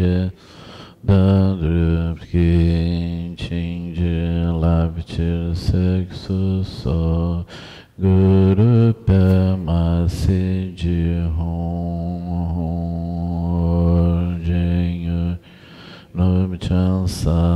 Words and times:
de 0.00 0.32
Dadrupki 1.04 2.48
Chinji 3.36 4.16
Lapchir 4.62 5.52
Sexo 5.54 6.64
So 6.64 7.44
Guru 8.00 8.94
Pema 9.04 10.08
Siji 10.08 11.20
Hong 11.36 12.80
Jinyu 14.42 15.38
Nub 16.14 16.58
Chan 16.60 17.06
San 17.06 17.49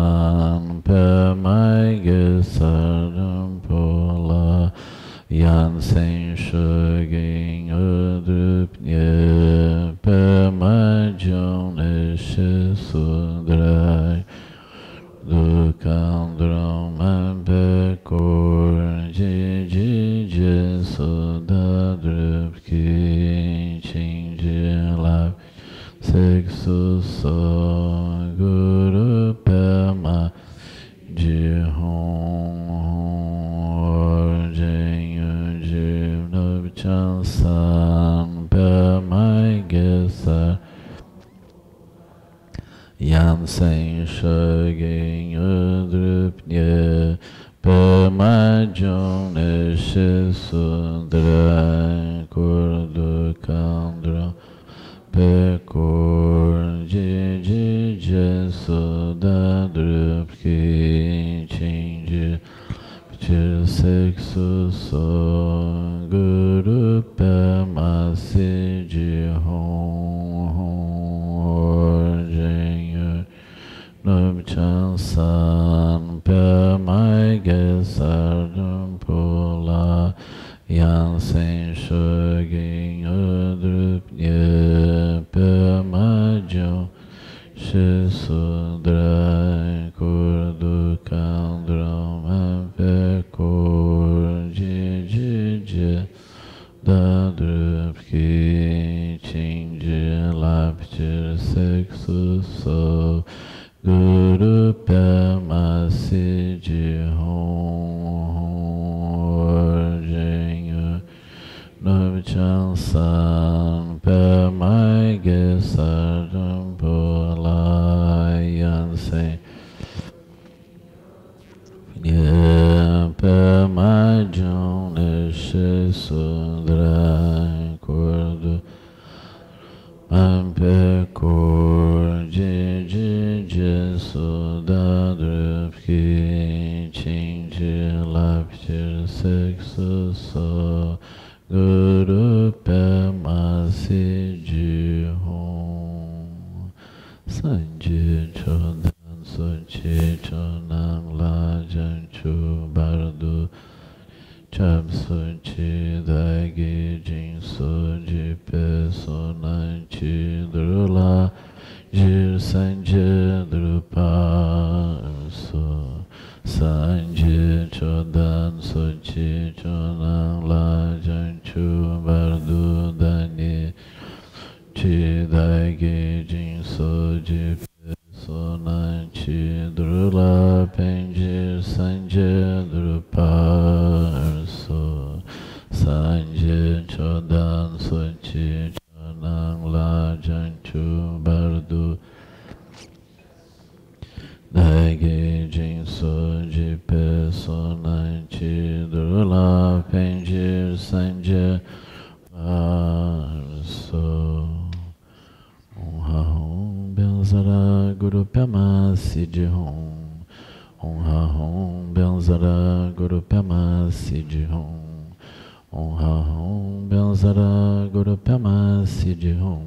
Benzara 207.35 207.99
Guru 207.99 208.25
Pema 208.25 208.95
Siddhi 208.97 209.47
Hum 209.47 211.03
Ha 211.03 211.27
Hum 211.35 211.93
Benzara 211.93 212.95
Guru 212.95 213.21
Pema 213.23 213.91
Siddhi 213.91 214.47
Hum 214.47 215.97
Ha 215.99 216.23
Hum 216.31 216.89
Benzara 216.89 217.91
Guru 217.91 218.17
Pema 218.17 218.87
Siddhi 218.87 219.33
Hum 219.35 219.67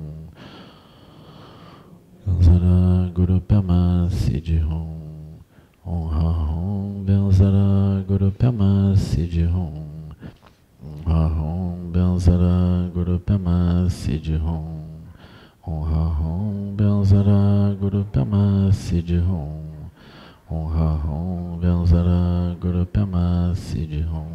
Benzara 2.25 3.11
Guru 3.13 3.41
Pema 3.41 4.07
Siddhi 4.11 4.59
Hum 4.63 6.07
Ha 6.07 6.31
Hum 6.47 7.06
Benzara 7.06 8.01
Guru 8.07 8.31
Pema 8.31 8.95
Siddhi 8.95 9.44
Hum 9.44 11.03
Ha 11.06 11.27
Hum 11.35 11.91
Benzara 11.91 12.89
Guru 12.94 13.19
Pema 13.19 13.89
Siddhi 13.91 14.38
Hum 14.39 14.76
Om 15.67 15.83
Ha 15.83 16.03
Hum 16.17 16.78
Benzara 16.78 17.75
Guru 17.80 18.03
Pema 18.13 18.71
Siddhi 18.71 19.19
Hum 19.19 19.92
Om 20.50 20.65
Ha 20.71 20.89
Hum 21.03 21.59
Benzara 21.62 22.56
Guru 22.62 22.86
Pema 22.86 23.51
Siddhi 23.53 24.01
Hum 24.01 24.31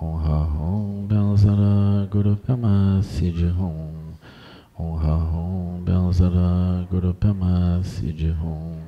Om 0.00 0.14
Ha 0.24 0.38
Hum 0.54 1.08
Benzara 1.08 2.06
Guru 2.12 2.36
Pema 2.36 3.02
Siddhi 3.02 3.50
Hum 3.58 4.14
Om 4.78 4.98
Ha 5.02 5.16
Hum 5.32 5.84
Benzara 5.84 6.86
Guru 6.90 7.12
Pema 7.12 7.82
Siddhi 7.82 8.30
Hum 8.40 8.78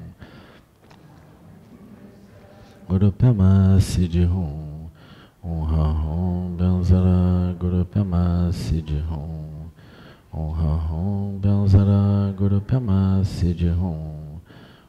Guru 2.89 3.11
Pema 3.11 3.81
Siddhi 3.81 4.25
Hum 4.27 4.91
Om 5.43 5.61
Ha 5.67 5.87
Hum 6.03 6.57
Benzara 6.57 7.19
Guru 7.59 7.85
Pema 7.85 8.53
Siddhi 8.53 9.01
Hum 9.11 9.32
Honra 10.33 10.81
Rom 10.89 11.39
Benzara 11.41 12.33
Guru 12.35 12.61
Pema 12.61 13.23
Siddhi 13.23 13.69
Rom. 13.69 14.41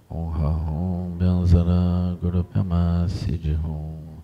Honra 0.10 0.56
Rom 0.66 1.18
Benzara 1.19 2.16
Guru 2.22 2.44
Pema 2.44 3.06
Siddhi 3.10 3.51
Rom. 3.62 4.24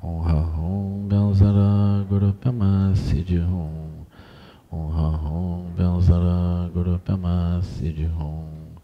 Honra 0.00 0.38
Rom 0.54 1.08
Benzara 1.08 2.06
Guru 2.08 2.32
Pema 2.34 2.94
Siddhi 2.94 3.38
Rom. 3.38 4.06
Honra 4.70 5.18
Rom 5.18 5.74
Benzara 5.74 6.70
Guru 6.72 6.98
Pema 6.98 7.60
Siddhi 7.60 8.06
Rom. 8.06 8.78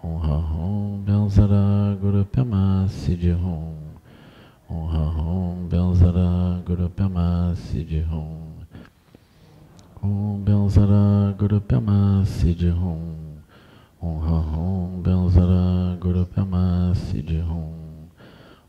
Honra 0.00 0.38
Rom 0.38 1.04
Benzara 1.04 1.98
Guru 2.00 2.24
Pema 2.26 2.86
Siddhi 2.88 3.32
Rom. 3.32 3.74
Honra 4.68 5.10
Rom 5.16 5.68
Benzara 5.68 6.62
Guru 6.64 6.88
Pema 6.88 7.56
de 7.74 8.04
Rom. 8.08 8.37
Om 10.02 10.44
Benzara 10.44 11.34
Guru 11.38 11.60
Pema 11.60 12.22
Siddhi 12.24 12.70
Hum 12.70 13.42
Om 14.00 14.20
Ha 14.20 14.38
Hum 14.50 15.02
Benzara 15.02 15.98
Guru 16.00 16.24
Pema 16.24 16.94
Siddhi 16.94 17.40
Hum 17.42 18.06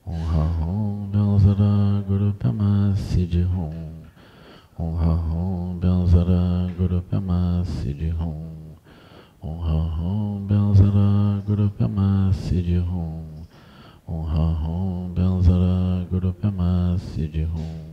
Om 0.06 0.22
Ha 0.32 0.44
Hum 0.58 1.12
Benzara 1.14 2.02
Guru 2.08 2.34
Pema 2.34 2.96
Siddhi 2.98 3.44
Hum 3.44 4.10
Om 4.80 4.96
Ha 4.98 5.14
Hum 5.30 5.80
Benzara 5.80 6.72
Guru 6.78 7.02
Pema 7.02 7.64
Siddhi 7.64 8.10
Hum 8.10 8.76
Om 9.42 9.60
Ha 9.62 9.80
Hum 9.98 10.48
Benzara 10.48 11.44
Guru 11.46 11.70
Pema 11.70 12.34
Siddhi 12.34 12.80
Hum 12.82 13.46
Om 14.08 14.26
Ha 14.26 14.48
Hum 14.66 15.14
Benzara 15.14 16.10
Guru 16.10 16.34
Pema 16.34 16.98
Siddhi 16.98 17.46
Hum 17.46 17.89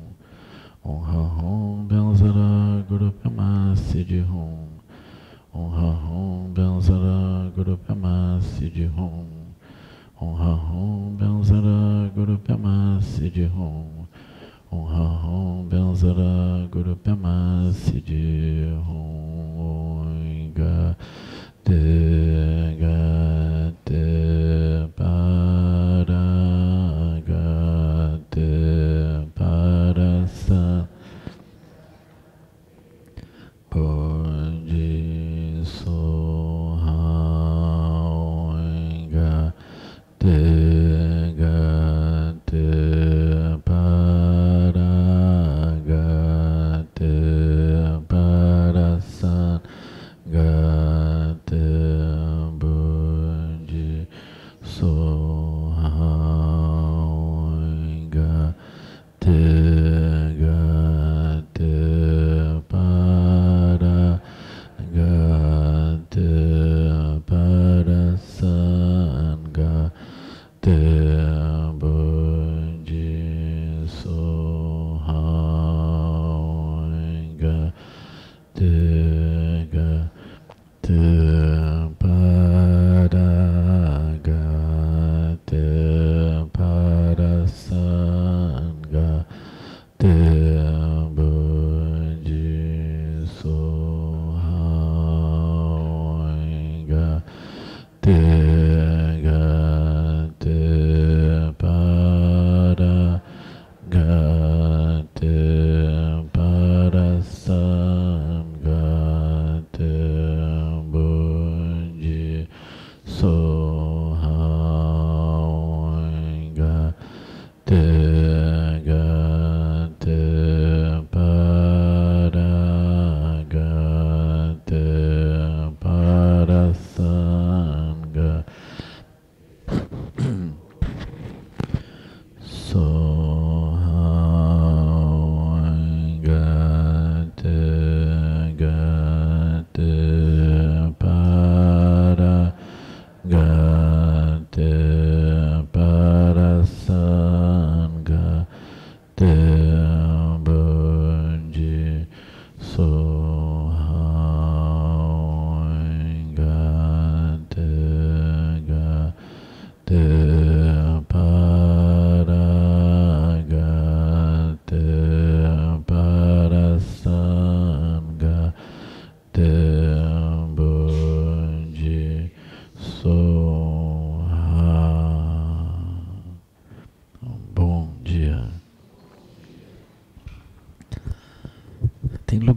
Honra 0.86 1.18
hum 1.18 1.42
Rom 1.42 1.88
Benzara 1.88 2.86
Guru 2.88 3.10
Pamasi 3.10 4.04
de 4.04 4.20
Om 4.22 4.78
Honra 5.52 5.90
hum 5.98 6.54
Rom 6.54 6.54
Benzara 6.54 7.50
Guru 7.56 7.76
Pamasi 7.76 8.70
de 8.70 8.86
Om 8.86 9.26
Honra 10.14 10.54
Rom 10.54 11.16
Benzara 11.18 12.08
Guru 12.14 12.38
Pamasi 12.38 13.30
de 13.30 13.46
Om 13.46 14.06
Honra 14.70 15.06
Rom 15.24 15.68
Benzara 15.68 16.68
Guru 16.70 16.94
Pamasi 16.94 18.00
de 18.00 18.78
te 21.64 21.82
Oinga 22.46 23.74
te 23.84 24.88
pa. 24.94 25.15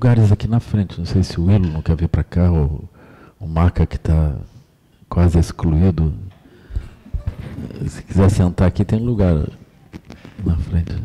Lugares 0.09 0.31
aqui 0.31 0.47
na 0.47 0.59
frente, 0.59 0.97
não 0.97 1.05
sei 1.05 1.21
se 1.21 1.39
o 1.39 1.45
Willo 1.45 1.67
não 1.67 1.83
quer 1.83 1.95
vir 1.95 2.07
para 2.07 2.23
cá, 2.23 2.49
ou 2.49 2.89
o 3.39 3.47
Maca 3.47 3.85
que 3.85 3.95
está 3.95 4.33
quase 5.07 5.37
excluído. 5.37 6.11
Se 7.87 8.01
quiser 8.01 8.29
sentar 8.31 8.67
aqui, 8.67 8.83
tem 8.83 8.99
lugar 8.99 9.35
na 10.43 10.55
frente. 10.57 10.95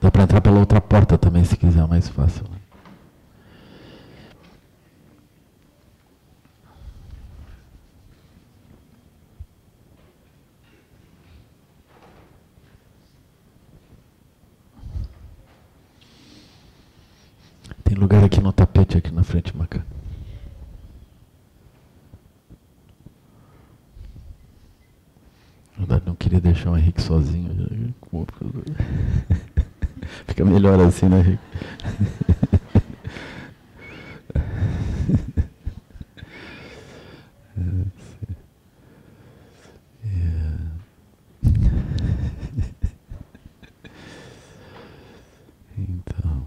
Dá 0.00 0.10
para 0.10 0.24
entrar 0.24 0.40
pela 0.40 0.58
outra 0.58 0.80
porta 0.80 1.16
também, 1.16 1.44
se 1.44 1.56
quiser, 1.56 1.86
mais 1.86 2.08
fácil. 2.08 2.42
né? 2.50 2.58
Tem 17.88 17.96
lugar 17.96 18.22
aqui 18.22 18.38
no 18.38 18.52
tapete, 18.52 18.98
aqui 18.98 19.10
na 19.10 19.24
frente, 19.24 19.56
Maca. 19.56 19.82
Na 25.72 25.86
verdade, 25.86 26.02
não 26.04 26.14
queria 26.14 26.38
deixar 26.38 26.70
o 26.70 26.76
Henrique 26.76 27.00
sozinho. 27.00 27.94
Fica 30.26 30.44
melhor 30.68 30.86
assim, 30.86 31.08
né, 31.08 31.20
Henrique? 31.20 31.38
Então. 45.78 46.46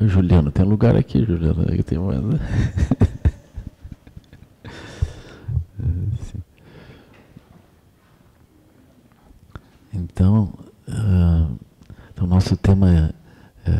Juliano, 0.00 0.52
tem 0.52 0.64
lugar 0.64 0.96
aqui, 0.96 1.24
Juliano. 1.24 1.64
Tem 1.82 1.98
mais. 1.98 2.20
Sim. 6.22 6.42
Então, 9.92 10.52
ah, 10.88 11.48
então, 12.20 12.28
nosso 12.28 12.54
tema 12.54 12.90
é, 12.90 13.14
é 13.64 13.72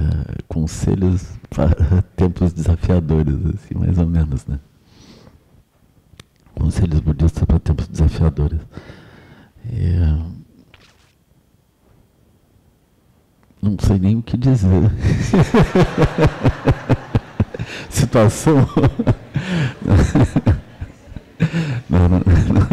conselhos 0.49 1.27
para 1.51 2.01
tempos 2.17 2.55
desafiadores, 2.55 3.35
assim, 3.55 3.75
mais 3.75 3.99
ou 3.99 4.07
menos, 4.07 4.47
né? 4.47 4.59
Conselhos 6.55 7.01
budistas 7.01 7.45
desafiadores. 7.91 8.61
E, 9.71 9.93
não 13.61 13.77
sei 13.79 13.99
nem 13.99 14.17
o 14.17 14.23
que 14.23 14.39
dizer. 14.39 14.91
Não, 21.89 22.09
não, 22.09 22.21
não. 22.21 22.71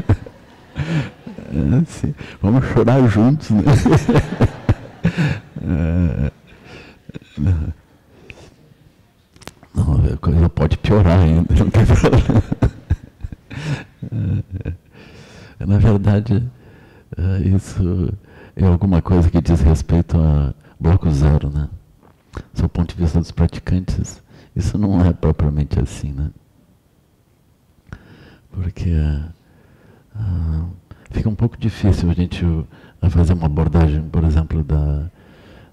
É 1.77 1.81
assim, 1.81 2.13
vamos 2.41 2.65
chorar 2.65 3.07
juntos. 3.07 3.49
Né? 3.49 3.63
É, 5.63 6.31
não, 9.73 10.13
a 10.13 10.17
coisa 10.17 10.49
pode 10.49 10.77
piorar 10.77 11.19
ainda, 11.19 11.53
não 11.55 11.69
tem 11.69 11.85
problema. 11.85 12.43
É, 15.59 15.65
na 15.65 15.77
verdade, 15.77 16.43
é, 17.17 17.47
isso 17.47 18.13
é 18.55 18.65
alguma 18.65 19.01
coisa 19.01 19.29
que 19.29 19.41
diz 19.41 19.61
respeito 19.61 20.17
a 20.17 20.53
bloco 20.79 21.09
zero, 21.09 21.49
né? 21.49 21.69
Do 22.53 22.69
ponto 22.69 22.95
de 22.95 23.01
vista 23.01 23.19
dos 23.19 23.31
praticantes, 23.31 24.21
isso 24.55 24.77
não 24.77 25.03
é 25.03 25.13
propriamente 25.13 25.76
assim, 25.87 26.11
né? 26.11 26.29
Porque 28.51 28.91
uh, 28.91 30.67
fica 31.09 31.29
um 31.29 31.35
pouco 31.35 31.57
difícil 31.57 32.09
a 32.09 32.13
gente 32.13 32.45
uh, 32.45 32.67
fazer 33.09 33.33
uma 33.33 33.45
abordagem, 33.45 34.01
por 34.09 34.23
exemplo, 34.23 34.63
da, 34.63 35.09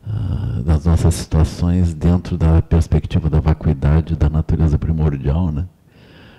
uh, 0.06 0.62
das 0.62 0.84
nossas 0.84 1.14
situações 1.14 1.92
dentro 1.92 2.38
da 2.38 2.62
perspectiva 2.62 3.28
da 3.28 3.40
vacuidade 3.40 4.16
da 4.16 4.30
natureza 4.30 4.78
primordial, 4.78 5.50
né? 5.50 5.66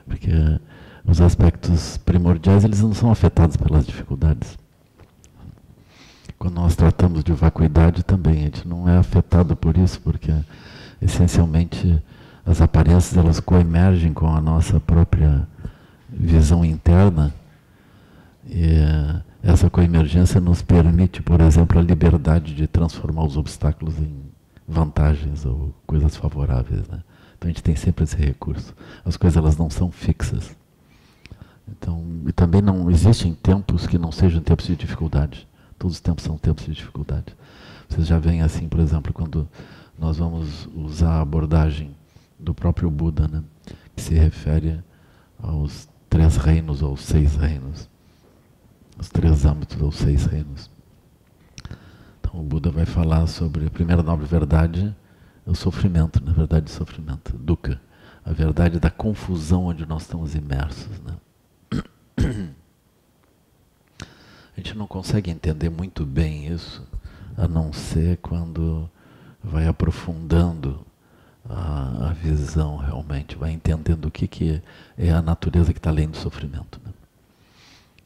Porque 0.07 0.31
os 1.05 1.19
aspectos 1.19 1.97
primordiais 1.97 2.63
eles 2.63 2.81
não 2.81 2.93
são 2.93 3.11
afetados 3.11 3.57
pelas 3.57 3.85
dificuldades. 3.85 4.57
Quando 6.37 6.55
nós 6.55 6.75
tratamos 6.75 7.23
de 7.23 7.33
vacuidade 7.33 8.03
também, 8.03 8.39
a 8.39 8.45
gente 8.45 8.67
não 8.67 8.87
é 8.87 8.97
afetado 8.97 9.55
por 9.55 9.77
isso, 9.77 9.99
porque 10.01 10.31
essencialmente 11.01 12.01
as 12.45 12.61
aparências 12.61 13.17
elas 13.17 13.39
coemergem 13.39 14.13
com 14.13 14.27
a 14.27 14.39
nossa 14.39 14.79
própria 14.79 15.47
visão 16.09 16.63
interna. 16.63 17.33
E 18.47 18.77
essa 19.41 19.69
coemergência 19.69 20.39
nos 20.39 20.61
permite, 20.61 21.21
por 21.21 21.41
exemplo, 21.41 21.79
a 21.79 21.81
liberdade 21.81 22.53
de 22.53 22.67
transformar 22.67 23.23
os 23.23 23.35
obstáculos 23.35 23.97
em 23.97 24.13
vantagens 24.67 25.45
ou 25.45 25.73
coisas 25.87 26.15
favoráveis. 26.15 26.87
Né? 26.87 27.01
Então 27.37 27.47
a 27.47 27.47
gente 27.47 27.63
tem 27.63 27.75
sempre 27.75 28.03
esse 28.03 28.15
recurso. 28.15 28.75
As 29.03 29.17
coisas 29.17 29.37
elas 29.37 29.57
não 29.57 29.69
são 29.69 29.91
fixas. 29.91 30.55
Então, 31.67 32.03
e 32.27 32.31
também 32.31 32.61
não 32.61 32.91
existem 32.91 33.33
tempos 33.33 33.87
que 33.87 33.97
não 33.97 34.11
sejam 34.11 34.41
tempos 34.41 34.67
de 34.67 34.75
dificuldade. 34.75 35.47
Todos 35.79 35.95
os 35.95 36.01
tempos 36.01 36.23
são 36.23 36.37
tempos 36.37 36.65
de 36.65 36.73
dificuldade. 36.73 37.35
Vocês 37.89 38.05
já 38.05 38.19
veem 38.19 38.43
assim, 38.43 38.67
por 38.67 38.79
exemplo, 38.79 39.11
quando 39.11 39.47
nós 39.97 40.17
vamos 40.17 40.69
usar 40.75 41.13
a 41.13 41.21
abordagem 41.21 41.94
do 42.37 42.53
próprio 42.53 42.89
Buda, 42.89 43.27
né, 43.27 43.43
que 43.95 44.01
se 44.01 44.13
refere 44.13 44.83
aos 45.39 45.87
três 46.09 46.37
reinos 46.37 46.81
ou 46.81 46.95
seis 46.95 47.35
reinos, 47.35 47.89
os 48.97 49.09
três 49.09 49.45
âmbitos 49.45 49.81
ou 49.81 49.91
seis 49.91 50.25
reinos. 50.25 50.69
Então 52.19 52.39
o 52.39 52.43
Buda 52.43 52.71
vai 52.71 52.85
falar 52.85 53.27
sobre 53.27 53.65
a 53.65 53.69
primeira 53.69 54.01
nobre 54.03 54.25
verdade, 54.25 54.95
o 55.45 55.53
sofrimento, 55.53 56.23
na 56.23 56.33
verdade, 56.33 56.71
o 56.71 56.73
sofrimento, 56.73 57.37
dukkha, 57.37 57.79
a 58.23 58.31
verdade 58.31 58.79
da 58.79 58.89
confusão 58.89 59.65
onde 59.65 59.85
nós 59.85 60.03
estamos 60.03 60.33
imersos, 60.33 60.99
né? 61.01 61.17
A 64.57 64.61
gente 64.61 64.77
não 64.77 64.87
consegue 64.87 65.29
entender 65.29 65.69
muito 65.69 66.05
bem 66.05 66.47
isso, 66.47 66.87
a 67.35 67.45
não 67.45 67.73
ser 67.73 68.17
quando 68.17 68.89
vai 69.43 69.67
aprofundando 69.67 70.84
a, 71.49 72.09
a 72.09 72.13
visão 72.13 72.77
realmente, 72.77 73.35
vai 73.35 73.51
entendendo 73.51 74.05
o 74.05 74.11
que, 74.11 74.27
que 74.27 74.61
é 74.97 75.11
a 75.11 75.21
natureza 75.21 75.73
que 75.73 75.79
está 75.79 75.89
além 75.89 76.09
do 76.09 76.17
sofrimento. 76.17 76.79
Né? 76.83 76.91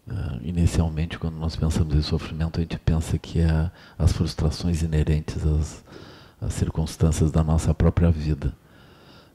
Uh, 0.07 0.39
inicialmente, 0.43 1.17
quando 1.17 1.35
nós 1.35 1.55
pensamos 1.55 1.95
em 1.95 2.01
sofrimento, 2.01 2.59
a 2.59 2.61
gente 2.61 2.77
pensa 2.79 3.17
que 3.17 3.39
é 3.39 3.71
as 3.97 4.11
frustrações 4.11 4.81
inerentes 4.81 5.45
às, 5.45 5.83
às 6.41 6.53
circunstâncias 6.53 7.31
da 7.31 7.43
nossa 7.43 7.73
própria 7.73 8.11
vida. 8.11 8.53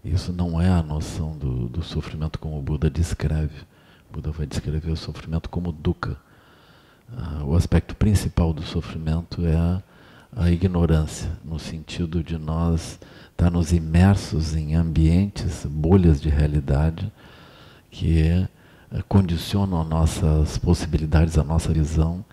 Isso 0.05 0.33
não 0.33 0.61
é 0.61 0.69
a 0.69 0.83
noção 0.83 1.37
do, 1.37 1.69
do 1.69 1.83
sofrimento 1.83 2.39
como 2.39 2.59
o 2.59 2.63
Buda 2.63 2.91
descreve. 2.91 3.63
O 4.11 4.15
Buda 4.15 4.31
vai 4.31 4.47
descrever 4.47 4.91
o 4.91 4.97
sofrimento 4.97 5.49
como 5.49 5.73
dukkha 5.73 6.17
Uh, 7.13 7.45
o 7.45 7.57
aspecto 7.57 7.95
principal 7.95 8.53
do 8.53 8.63
sofrimento 8.63 9.47
é 9.47 9.55
a, 9.55 9.83
a 10.35 10.51
ignorância, 10.51 11.31
no 11.45 11.59
sentido 11.59 12.23
de 12.23 12.39
nós 12.39 12.99
estarmos 13.35 13.73
imersos 13.73 14.55
em 14.55 14.75
ambientes, 14.75 15.67
bolhas 15.67 16.21
de 16.21 16.29
realidade 16.29 17.13
que 17.91 18.47
uh, 18.91 19.05
condicionam 19.09 19.85
nossas 19.85 20.57
possibilidades, 20.57 21.37
a 21.37 21.45
nossa 21.45 21.73
visão, 21.73 22.25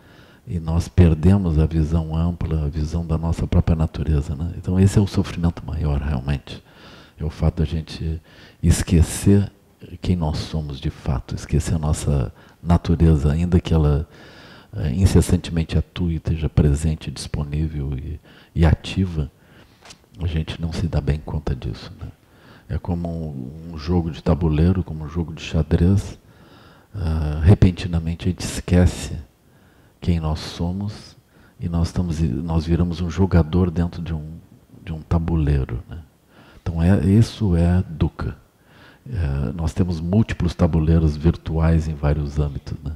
e 0.47 0.59
nós 0.59 0.87
perdemos 0.87 1.59
a 1.59 1.65
visão 1.65 2.15
ampla, 2.15 2.65
a 2.65 2.69
visão 2.69 3.05
da 3.05 3.17
nossa 3.17 3.45
própria 3.45 3.75
natureza. 3.75 4.35
Né? 4.35 4.53
Então, 4.57 4.79
esse 4.79 4.97
é 4.97 5.01
o 5.01 5.07
sofrimento 5.07 5.65
maior, 5.65 6.01
realmente. 6.01 6.63
É 7.19 7.23
o 7.23 7.29
fato 7.29 7.57
da 7.57 7.65
gente 7.65 8.21
esquecer 8.61 9.51
quem 10.01 10.15
nós 10.15 10.37
somos 10.37 10.79
de 10.79 10.89
fato, 10.89 11.35
esquecer 11.35 11.75
a 11.75 11.79
nossa 11.79 12.33
natureza, 12.61 13.31
ainda 13.31 13.59
que 13.59 13.73
ela 13.73 14.07
uh, 14.73 14.87
incessantemente 14.87 15.77
atue, 15.77 16.15
esteja 16.15 16.49
presente, 16.49 17.11
disponível 17.11 17.93
e, 17.97 18.19
e, 18.53 18.65
ativa, 18.65 19.31
a 20.25 20.27
gente 20.27 20.61
não 20.61 20.71
se 20.71 20.87
dá 20.87 21.01
bem 21.01 21.19
conta 21.19 21.55
disso. 21.55 21.91
Né? 21.99 22.07
É 22.69 22.77
como 22.77 23.35
um, 23.71 23.77
jogo 23.77 24.11
de 24.11 24.23
tabuleiro, 24.23 24.83
como 24.83 25.03
um 25.03 25.09
jogo 25.09 25.33
de 25.33 25.41
xadrez. 25.41 26.19
Uh, 26.93 27.39
repentinamente 27.41 28.27
a 28.27 28.31
gente 28.31 28.41
esquece 28.41 29.17
quem 29.99 30.19
nós 30.19 30.39
somos 30.39 31.15
e 31.59 31.69
nós, 31.69 31.87
estamos, 31.87 32.19
nós 32.19 32.65
viramos 32.65 33.01
um 33.01 33.09
jogador 33.09 33.69
dentro 33.69 34.01
de 34.01 34.13
um, 34.13 34.39
de 34.83 34.91
um 34.91 35.01
tabuleiro. 35.01 35.83
Né? 35.89 35.99
Então 36.61 36.81
é, 36.81 37.05
isso 37.05 37.55
é 37.55 37.83
Dukkha. 37.89 38.35
É, 39.09 39.51
nós 39.53 39.73
temos 39.73 39.99
múltiplos 39.99 40.53
tabuleiros 40.53 41.15
virtuais 41.17 41.87
em 41.87 41.93
vários 41.93 42.39
âmbitos. 42.39 42.77
Né? 42.83 42.95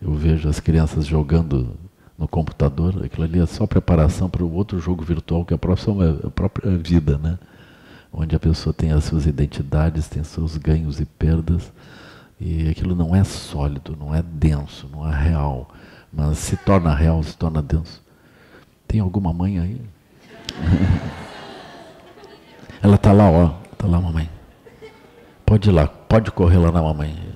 Eu 0.00 0.14
vejo 0.14 0.48
as 0.48 0.58
crianças 0.60 1.06
jogando 1.06 1.76
no 2.22 2.28
computador, 2.28 3.04
aquilo 3.04 3.24
ali 3.24 3.40
é 3.40 3.46
só 3.46 3.66
preparação 3.66 4.30
para 4.30 4.44
o 4.44 4.54
outro 4.54 4.78
jogo 4.78 5.02
virtual 5.02 5.44
que 5.44 5.52
é 5.52 5.56
a 5.56 5.58
própria, 5.58 6.10
a 6.24 6.30
própria 6.30 6.70
vida, 6.78 7.18
né? 7.18 7.36
Onde 8.12 8.36
a 8.36 8.38
pessoa 8.38 8.72
tem 8.72 8.92
as 8.92 9.02
suas 9.02 9.26
identidades, 9.26 10.06
tem 10.06 10.22
seus 10.22 10.56
ganhos 10.56 11.00
e 11.00 11.04
perdas, 11.04 11.72
e 12.40 12.68
aquilo 12.68 12.94
não 12.94 13.16
é 13.16 13.24
sólido, 13.24 13.96
não 13.98 14.14
é 14.14 14.22
denso, 14.22 14.88
não 14.92 15.12
é 15.12 15.20
real, 15.20 15.68
mas 16.12 16.38
se 16.38 16.56
torna 16.56 16.94
real, 16.94 17.20
se 17.24 17.36
torna 17.36 17.60
denso. 17.60 18.00
Tem 18.86 19.00
alguma 19.00 19.32
mãe 19.32 19.58
aí? 19.58 19.80
Ela 22.80 22.94
está 22.94 23.12
lá, 23.12 23.28
ó, 23.28 23.54
está 23.72 23.88
lá, 23.88 24.00
mamãe. 24.00 24.30
Pode 25.44 25.70
ir 25.70 25.72
lá, 25.72 25.88
pode 25.88 26.30
correr 26.30 26.58
lá 26.58 26.70
na 26.70 26.82
mamãe. 26.82 27.31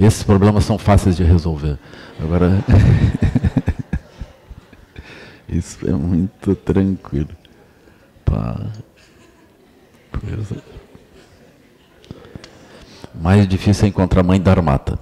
Esses 0.00 0.22
problemas 0.22 0.64
são 0.64 0.78
fáceis 0.78 1.14
de 1.14 1.22
resolver. 1.22 1.78
Agora, 2.18 2.64
isso 5.46 5.86
é 5.86 5.92
muito 5.92 6.54
tranquilo. 6.56 7.28
Pá. 8.24 8.66
Mais 13.20 13.46
difícil 13.46 13.84
é 13.84 13.88
encontrar 13.88 14.20
a 14.20 14.24
mãe 14.24 14.40
da 14.40 14.50
armata. 14.50 14.98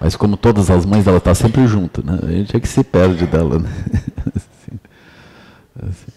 Mas 0.00 0.14
como 0.14 0.36
todas 0.36 0.70
as 0.70 0.86
mães, 0.86 1.06
ela 1.06 1.18
está 1.18 1.34
sempre 1.34 1.66
junto, 1.66 2.04
né? 2.04 2.18
A 2.22 2.30
gente 2.30 2.56
é 2.56 2.60
que 2.60 2.68
se 2.68 2.84
perde 2.84 3.26
dela, 3.26 3.58
né? 3.58 3.70
Assim, 4.36 4.78
assim. 5.88 6.12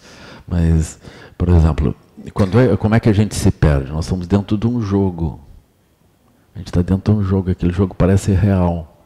Mas, 0.46 0.98
por 1.36 1.48
exemplo, 1.48 1.94
quando 2.32 2.58
é, 2.58 2.76
como 2.76 2.94
é 2.94 3.00
que 3.00 3.08
a 3.08 3.12
gente 3.12 3.34
se 3.34 3.50
perde? 3.50 3.90
Nós 3.90 4.04
estamos 4.04 4.26
dentro 4.26 4.56
de 4.56 4.66
um 4.66 4.80
jogo. 4.80 5.47
A 6.58 6.60
gente 6.60 6.66
está 6.66 6.82
dentro 6.82 7.14
de 7.14 7.20
um 7.20 7.22
jogo, 7.22 7.52
aquele 7.52 7.72
jogo 7.72 7.94
parece 7.94 8.32
real. 8.32 9.00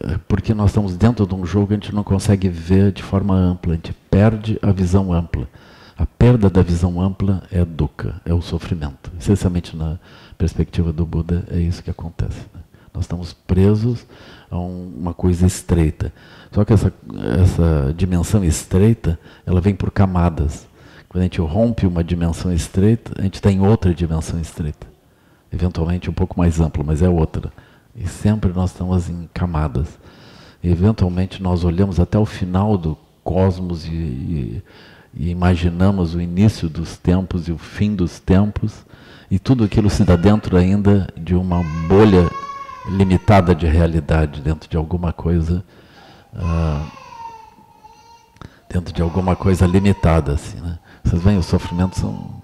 É, 0.00 0.16
porque 0.26 0.54
nós 0.54 0.70
estamos 0.70 0.96
dentro 0.96 1.26
de 1.26 1.34
um 1.34 1.44
jogo, 1.44 1.72
a 1.72 1.74
gente 1.74 1.94
não 1.94 2.02
consegue 2.02 2.48
ver 2.48 2.90
de 2.90 3.02
forma 3.02 3.34
ampla, 3.34 3.74
a 3.74 3.76
gente 3.76 3.92
perde 4.10 4.58
a 4.62 4.72
visão 4.72 5.12
ampla. 5.12 5.46
A 5.94 6.06
perda 6.06 6.48
da 6.48 6.62
visão 6.62 6.98
ampla 7.02 7.42
é 7.52 7.62
dukkha, 7.66 8.18
é 8.24 8.32
o 8.32 8.40
sofrimento. 8.40 9.12
Essencialmente, 9.20 9.76
na 9.76 9.98
perspectiva 10.38 10.90
do 10.90 11.04
Buda, 11.04 11.44
é 11.50 11.58
isso 11.58 11.82
que 11.82 11.90
acontece. 11.90 12.40
Né? 12.54 12.62
Nós 12.94 13.04
estamos 13.04 13.34
presos 13.34 14.06
a 14.50 14.58
um, 14.58 14.90
uma 14.96 15.12
coisa 15.12 15.46
estreita. 15.46 16.14
Só 16.50 16.64
que 16.64 16.72
essa, 16.72 16.90
essa 17.42 17.92
dimensão 17.94 18.42
estreita, 18.42 19.18
ela 19.44 19.60
vem 19.60 19.74
por 19.74 19.90
camadas. 19.90 20.66
Quando 21.10 21.20
a 21.20 21.24
gente 21.24 21.42
rompe 21.42 21.86
uma 21.86 22.02
dimensão 22.02 22.50
estreita, 22.50 23.12
a 23.18 23.22
gente 23.22 23.34
está 23.34 23.52
em 23.52 23.60
outra 23.60 23.92
dimensão 23.92 24.40
estreita. 24.40 24.91
Eventualmente 25.52 26.08
um 26.08 26.12
pouco 26.12 26.38
mais 26.38 26.60
ampla, 26.60 26.82
mas 26.84 27.02
é 27.02 27.08
outra. 27.08 27.52
E 27.94 28.06
sempre 28.08 28.52
nós 28.52 28.70
estamos 28.70 29.08
em 29.08 29.28
camadas. 29.32 29.98
E, 30.62 30.70
eventualmente 30.70 31.42
nós 31.42 31.64
olhamos 31.64 32.00
até 32.00 32.18
o 32.18 32.24
final 32.24 32.78
do 32.78 32.96
cosmos 33.22 33.86
e, 33.86 33.90
e, 33.90 34.62
e 35.14 35.30
imaginamos 35.30 36.14
o 36.14 36.20
início 36.20 36.68
dos 36.68 36.96
tempos 36.96 37.48
e 37.48 37.52
o 37.52 37.58
fim 37.58 37.94
dos 37.94 38.18
tempos, 38.18 38.84
e 39.30 39.38
tudo 39.38 39.64
aquilo 39.64 39.88
se 39.88 40.04
dá 40.04 40.16
dentro 40.16 40.56
ainda 40.56 41.08
de 41.16 41.34
uma 41.34 41.62
bolha 41.88 42.30
limitada 42.88 43.54
de 43.54 43.66
realidade, 43.66 44.40
dentro 44.40 44.68
de 44.68 44.76
alguma 44.76 45.12
coisa. 45.12 45.64
Uh, 46.34 47.02
dentro 48.72 48.92
de 48.92 49.02
alguma 49.02 49.36
coisa 49.36 49.66
limitada, 49.66 50.32
assim, 50.32 50.58
né? 50.58 50.78
Vocês 51.04 51.22
veem, 51.22 51.38
os 51.38 51.46
sofrimentos 51.46 51.98
são 51.98 52.41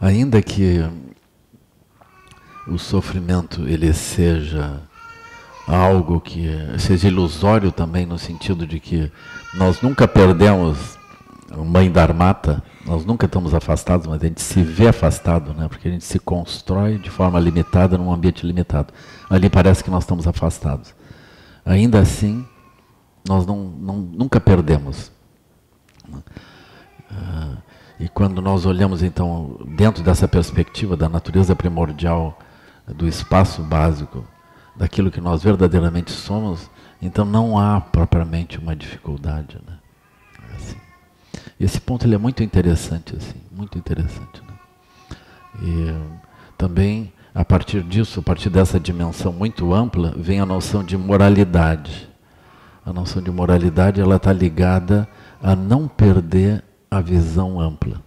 ainda 0.00 0.42
que 0.42 0.80
o 2.66 2.78
sofrimento 2.78 3.66
ele 3.68 3.92
seja 3.92 4.80
algo 5.66 6.20
que 6.20 6.48
seja 6.78 7.08
ilusório 7.08 7.72
também 7.72 8.04
no 8.06 8.18
sentido 8.18 8.66
de 8.66 8.80
que 8.80 9.10
nós 9.54 9.80
nunca 9.80 10.06
perdemos 10.06 10.98
mãe 11.62 11.90
Dharmata, 11.90 12.62
nós 12.84 13.04
nunca 13.04 13.26
estamos 13.26 13.54
afastados, 13.54 14.06
mas 14.06 14.22
a 14.22 14.26
gente 14.26 14.40
se 14.40 14.62
vê 14.62 14.88
afastado, 14.88 15.54
né? 15.54 15.68
porque 15.68 15.88
a 15.88 15.90
gente 15.90 16.04
se 16.04 16.18
constrói 16.18 16.98
de 16.98 17.10
forma 17.10 17.38
limitada 17.38 17.96
num 17.96 18.12
ambiente 18.12 18.46
limitado. 18.46 18.92
Ali 19.30 19.48
parece 19.48 19.84
que 19.84 19.90
nós 19.90 20.04
estamos 20.04 20.26
afastados. 20.26 20.94
Ainda 21.64 22.00
assim, 22.00 22.46
nós 23.26 23.46
não, 23.46 23.64
não 23.64 23.96
nunca 23.96 24.40
perdemos. 24.40 25.12
Uh, 26.08 27.56
e 27.98 28.08
quando 28.08 28.42
nós 28.42 28.66
olhamos 28.66 29.02
então 29.02 29.58
dentro 29.76 30.02
dessa 30.02 30.26
perspectiva 30.26 30.96
da 30.96 31.08
natureza 31.08 31.54
primordial 31.54 32.38
do 32.88 33.06
espaço 33.06 33.62
básico, 33.62 34.24
daquilo 34.76 35.10
que 35.10 35.20
nós 35.20 35.42
verdadeiramente 35.42 36.10
somos, 36.10 36.70
então 37.00 37.24
não 37.24 37.58
há 37.58 37.80
propriamente 37.80 38.58
uma 38.58 38.74
dificuldade, 38.74 39.58
né? 39.66 39.78
Assim. 40.56 40.76
Esse 41.58 41.80
ponto 41.80 42.06
ele 42.06 42.14
é 42.14 42.18
muito 42.18 42.42
interessante 42.42 43.16
assim, 43.16 43.40
muito 43.50 43.78
interessante, 43.78 44.42
né? 44.46 44.54
E 45.62 45.94
também 46.58 47.12
a 47.34 47.44
partir 47.44 47.82
disso, 47.82 48.20
a 48.20 48.22
partir 48.22 48.48
dessa 48.48 48.78
dimensão 48.78 49.32
muito 49.32 49.74
ampla, 49.74 50.14
vem 50.16 50.38
a 50.38 50.46
noção 50.46 50.84
de 50.84 50.96
moralidade. 50.96 52.08
A 52.86 52.92
noção 52.92 53.20
de 53.20 53.30
moralidade 53.30 54.00
ela 54.00 54.16
está 54.16 54.32
ligada 54.32 55.08
a 55.42 55.56
não 55.56 55.88
perder 55.88 56.62
a 56.96 57.00
visão 57.00 57.60
ampla. 57.60 58.00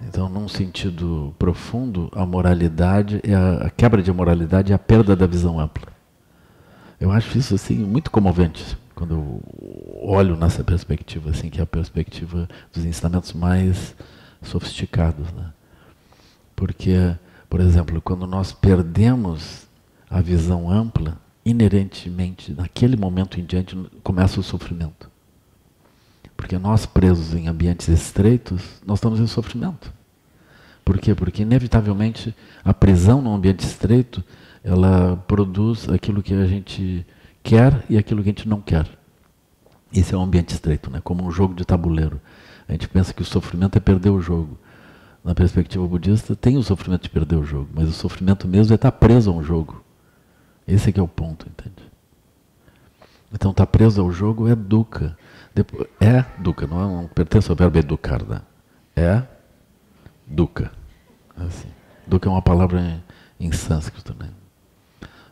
Então, 0.00 0.28
num 0.28 0.48
sentido 0.48 1.34
profundo, 1.38 2.08
a 2.14 2.24
moralidade, 2.24 3.20
é 3.24 3.34
a, 3.34 3.66
a 3.66 3.70
quebra 3.70 4.02
de 4.02 4.12
moralidade 4.12 4.72
é 4.72 4.74
a 4.74 4.78
perda 4.78 5.16
da 5.16 5.26
visão 5.26 5.58
ampla. 5.58 5.88
Eu 7.00 7.10
acho 7.10 7.36
isso 7.38 7.54
assim 7.54 7.78
muito 7.78 8.10
comovente 8.10 8.76
quando 8.94 9.14
eu 9.14 9.42
olho 10.02 10.36
nessa 10.36 10.64
perspectiva, 10.64 11.30
assim, 11.30 11.48
que 11.48 11.60
é 11.60 11.62
a 11.62 11.66
perspectiva 11.66 12.48
dos 12.72 12.84
ensinamentos 12.84 13.32
mais 13.32 13.94
sofisticados, 14.42 15.32
né? 15.32 15.52
Porque, 16.56 17.14
por 17.48 17.60
exemplo, 17.60 18.00
quando 18.00 18.26
nós 18.26 18.52
perdemos 18.52 19.68
a 20.10 20.20
visão 20.20 20.68
ampla, 20.68 21.16
inerentemente, 21.44 22.52
naquele 22.52 22.96
momento 22.96 23.38
em 23.38 23.44
diante, 23.44 23.76
começa 24.02 24.40
o 24.40 24.42
sofrimento. 24.42 25.07
Porque 26.38 26.56
nós, 26.56 26.86
presos 26.86 27.34
em 27.34 27.48
ambientes 27.48 27.88
estreitos, 27.88 28.62
nós 28.86 28.98
estamos 28.98 29.18
em 29.18 29.26
sofrimento. 29.26 29.92
Por 30.84 30.96
quê? 30.96 31.12
Porque, 31.12 31.42
inevitavelmente, 31.42 32.34
a 32.64 32.72
prisão 32.72 33.20
num 33.20 33.34
ambiente 33.34 33.66
estreito, 33.66 34.24
ela 34.62 35.16
produz 35.26 35.88
aquilo 35.88 36.22
que 36.22 36.32
a 36.32 36.46
gente 36.46 37.04
quer 37.42 37.84
e 37.90 37.98
aquilo 37.98 38.22
que 38.22 38.28
a 38.28 38.32
gente 38.32 38.48
não 38.48 38.60
quer. 38.60 38.86
Esse 39.92 40.14
é 40.14 40.16
um 40.16 40.22
ambiente 40.22 40.54
estreito, 40.54 40.88
né? 40.90 41.00
como 41.02 41.26
um 41.26 41.30
jogo 41.30 41.54
de 41.54 41.64
tabuleiro. 41.64 42.20
A 42.68 42.72
gente 42.72 42.88
pensa 42.88 43.12
que 43.12 43.20
o 43.20 43.24
sofrimento 43.24 43.76
é 43.76 43.80
perder 43.80 44.10
o 44.10 44.20
jogo. 44.20 44.56
Na 45.24 45.34
perspectiva 45.34 45.86
budista, 45.86 46.36
tem 46.36 46.56
o 46.56 46.62
sofrimento 46.62 47.02
de 47.02 47.10
perder 47.10 47.36
o 47.36 47.44
jogo, 47.44 47.68
mas 47.74 47.88
o 47.88 47.92
sofrimento 47.92 48.46
mesmo 48.46 48.72
é 48.72 48.76
estar 48.76 48.92
preso 48.92 49.30
a 49.30 49.34
um 49.34 49.42
jogo. 49.42 49.82
Esse 50.66 50.90
é 50.90 50.92
que 50.92 51.00
é 51.00 51.02
o 51.02 51.08
ponto, 51.08 51.48
entende? 51.48 51.88
Então, 53.32 53.50
estar 53.50 53.66
preso 53.66 54.00
ao 54.00 54.12
jogo 54.12 54.46
é 54.48 54.54
dukkha. 54.54 55.16
Depois, 55.54 55.88
é 56.00 56.24
dukkha, 56.38 56.66
não, 56.66 56.80
é, 56.80 57.02
não 57.02 57.08
pertence 57.08 57.50
ao 57.50 57.56
verbo 57.56 57.78
educar, 57.78 58.22
né? 58.24 58.42
É 58.94 59.22
dukkha. 60.26 60.70
Assim. 61.36 61.68
Dukkha 62.06 62.28
é 62.28 62.32
uma 62.32 62.42
palavra 62.42 62.80
em, 62.80 63.46
em 63.46 63.52
sânscrito, 63.52 64.14
né? 64.18 64.28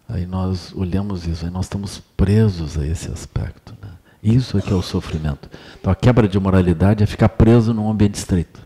Aí 0.08 0.24
nós 0.24 0.72
olhamos 0.74 1.26
isso, 1.26 1.44
aí 1.44 1.50
nós 1.50 1.66
estamos 1.66 1.98
presos 2.16 2.78
a 2.78 2.86
esse 2.86 3.10
aspecto. 3.10 3.74
Né? 3.82 3.88
Isso 4.22 4.56
é 4.56 4.62
que 4.62 4.72
é 4.72 4.74
o 4.74 4.82
sofrimento. 4.82 5.50
Então 5.80 5.92
a 5.92 5.96
quebra 5.96 6.28
de 6.28 6.38
moralidade 6.38 7.02
é 7.02 7.06
ficar 7.06 7.28
preso 7.30 7.74
num 7.74 7.90
ambiente 7.90 8.14
estreito. 8.14 8.60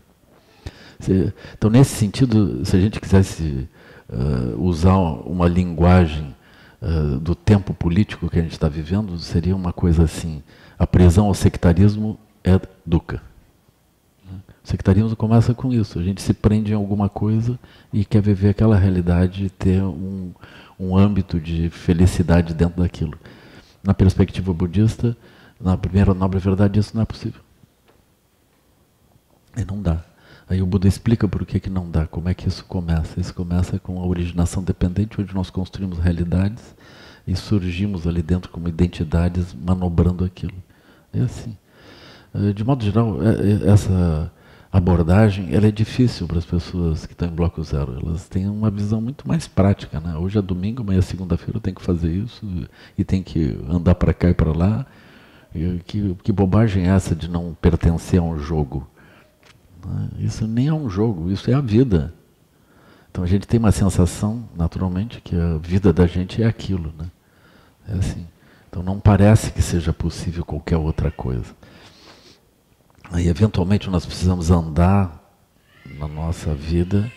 então, 1.53 1.69
nesse 1.69 1.95
sentido, 1.95 2.63
se 2.63 2.75
a 2.75 2.79
gente 2.79 2.99
quisesse 2.99 3.67
uh, 4.07 4.61
usar 4.61 4.97
uma 4.97 5.47
linguagem 5.47 6.35
uh, 6.79 7.19
do 7.19 7.33
tempo 7.33 7.73
político 7.73 8.29
que 8.29 8.37
a 8.37 8.41
gente 8.43 8.51
está 8.51 8.67
vivendo, 8.67 9.17
seria 9.17 9.55
uma 9.55 9.73
coisa 9.73 10.03
assim: 10.03 10.43
a 10.81 10.87
prisão 10.87 11.27
ao 11.27 11.35
sectarismo 11.35 12.17
é 12.43 12.59
dukkha. 12.83 13.21
O 14.63 14.67
sectarismo 14.67 15.15
começa 15.15 15.53
com 15.53 15.71
isso. 15.71 15.99
A 15.99 16.01
gente 16.01 16.23
se 16.23 16.33
prende 16.33 16.71
em 16.71 16.75
alguma 16.75 17.07
coisa 17.07 17.59
e 17.93 18.03
quer 18.03 18.19
viver 18.19 18.49
aquela 18.49 18.75
realidade 18.75 19.45
e 19.45 19.49
ter 19.51 19.79
um, 19.83 20.31
um 20.79 20.97
âmbito 20.97 21.39
de 21.39 21.69
felicidade 21.69 22.55
dentro 22.55 22.81
daquilo. 22.81 23.15
Na 23.83 23.93
perspectiva 23.93 24.51
budista, 24.51 25.15
na 25.59 25.77
primeira 25.77 26.15
nobre 26.15 26.39
verdade, 26.39 26.79
isso 26.79 26.95
não 26.95 27.03
é 27.03 27.05
possível. 27.05 27.41
E 29.55 29.63
não 29.63 29.79
dá. 29.79 30.03
Aí 30.49 30.63
o 30.63 30.65
Buda 30.65 30.87
explica 30.87 31.27
por 31.27 31.45
que, 31.45 31.59
que 31.59 31.69
não 31.69 31.91
dá, 31.91 32.07
como 32.07 32.27
é 32.27 32.33
que 32.33 32.47
isso 32.47 32.65
começa. 32.65 33.21
Isso 33.21 33.35
começa 33.35 33.77
com 33.77 34.01
a 34.01 34.05
originação 34.07 34.63
dependente, 34.63 35.21
onde 35.21 35.35
nós 35.35 35.51
construímos 35.51 35.99
realidades 35.99 36.73
e 37.27 37.35
surgimos 37.35 38.07
ali 38.07 38.23
dentro 38.23 38.49
como 38.49 38.67
identidades 38.67 39.53
manobrando 39.53 40.25
aquilo. 40.25 40.55
É 41.13 41.21
assim. 41.21 41.55
Eh, 42.33 42.53
de 42.53 42.63
modo 42.63 42.83
geral, 42.83 43.17
é, 43.21 43.29
é, 43.29 43.71
essa 43.71 44.31
abordagem 44.71 45.53
ela 45.53 45.67
é 45.67 45.71
difícil 45.71 46.25
para 46.27 46.37
as 46.37 46.45
pessoas 46.45 47.05
que 47.05 47.13
estão 47.13 47.27
em 47.27 47.31
bloco 47.31 47.61
zero. 47.63 47.99
Elas 48.01 48.27
têm 48.27 48.47
uma 48.47 48.71
visão 48.71 49.01
muito 49.01 49.27
mais 49.27 49.47
prática. 49.47 49.99
Né? 49.99 50.15
Hoje 50.15 50.37
é 50.37 50.41
domingo, 50.41 50.81
amanhã 50.81 50.99
é 50.99 51.01
segunda-feira, 51.01 51.57
eu 51.57 51.61
tenho 51.61 51.75
que 51.75 51.81
fazer 51.81 52.11
isso 52.11 52.45
e 52.97 53.03
tem 53.03 53.21
que 53.21 53.59
andar 53.69 53.95
para 53.95 54.13
cá 54.13 54.29
e 54.29 54.33
para 54.33 54.51
lá. 54.51 54.85
Que, 55.85 56.15
que 56.23 56.31
bobagem 56.31 56.87
é 56.87 56.95
essa 56.95 57.13
de 57.13 57.29
não 57.29 57.53
pertencer 57.61 58.19
a 58.19 58.23
um 58.23 58.39
jogo? 58.39 58.87
Né? 59.85 60.09
Isso 60.19 60.47
nem 60.47 60.67
é 60.67 60.73
um 60.73 60.89
jogo, 60.89 61.29
isso 61.29 61.51
é 61.51 61.53
a 61.53 61.59
vida. 61.59 62.13
Então 63.11 63.21
a 63.25 63.27
gente 63.27 63.45
tem 63.45 63.59
uma 63.59 63.73
sensação, 63.73 64.47
naturalmente, 64.55 65.19
que 65.19 65.35
a 65.35 65.57
vida 65.57 65.91
da 65.91 66.07
gente 66.07 66.41
é 66.41 66.47
aquilo. 66.47 66.93
Né? 66.97 67.05
É 67.89 67.93
assim. 67.95 68.25
Então 68.71 68.81
não 68.81 69.01
parece 69.01 69.51
que 69.51 69.61
seja 69.61 69.91
possível 69.91 70.45
qualquer 70.45 70.77
outra 70.77 71.11
coisa. 71.11 71.53
Aí 73.11 73.27
eventualmente 73.27 73.89
nós 73.89 74.05
precisamos 74.05 74.49
andar 74.49 75.21
na 75.99 76.07
nossa 76.07 76.55
vida, 76.55 77.11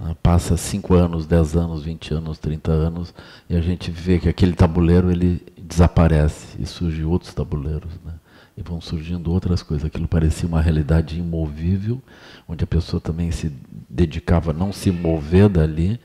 né? 0.00 0.16
passa 0.22 0.56
5 0.56 0.94
anos, 0.94 1.26
10 1.26 1.56
anos, 1.56 1.82
20 1.82 2.14
anos, 2.14 2.38
30 2.38 2.72
anos, 2.72 3.14
e 3.50 3.54
a 3.54 3.60
gente 3.60 3.90
vê 3.90 4.18
que 4.18 4.30
aquele 4.30 4.54
tabuleiro 4.54 5.10
ele 5.10 5.42
desaparece 5.58 6.56
e 6.58 6.64
surgem 6.64 7.04
outros 7.04 7.34
tabuleiros. 7.34 7.92
Né? 8.02 8.14
E 8.56 8.62
vão 8.62 8.80
surgindo 8.80 9.30
outras 9.30 9.62
coisas. 9.62 9.84
Aquilo 9.84 10.08
parecia 10.08 10.48
uma 10.48 10.62
realidade 10.62 11.18
imovível, 11.18 12.02
onde 12.48 12.64
a 12.64 12.66
pessoa 12.66 12.98
também 12.98 13.30
se 13.30 13.52
dedicava 13.90 14.52
a 14.52 14.54
não 14.54 14.72
se 14.72 14.90
mover 14.90 15.50
dali, 15.50 16.00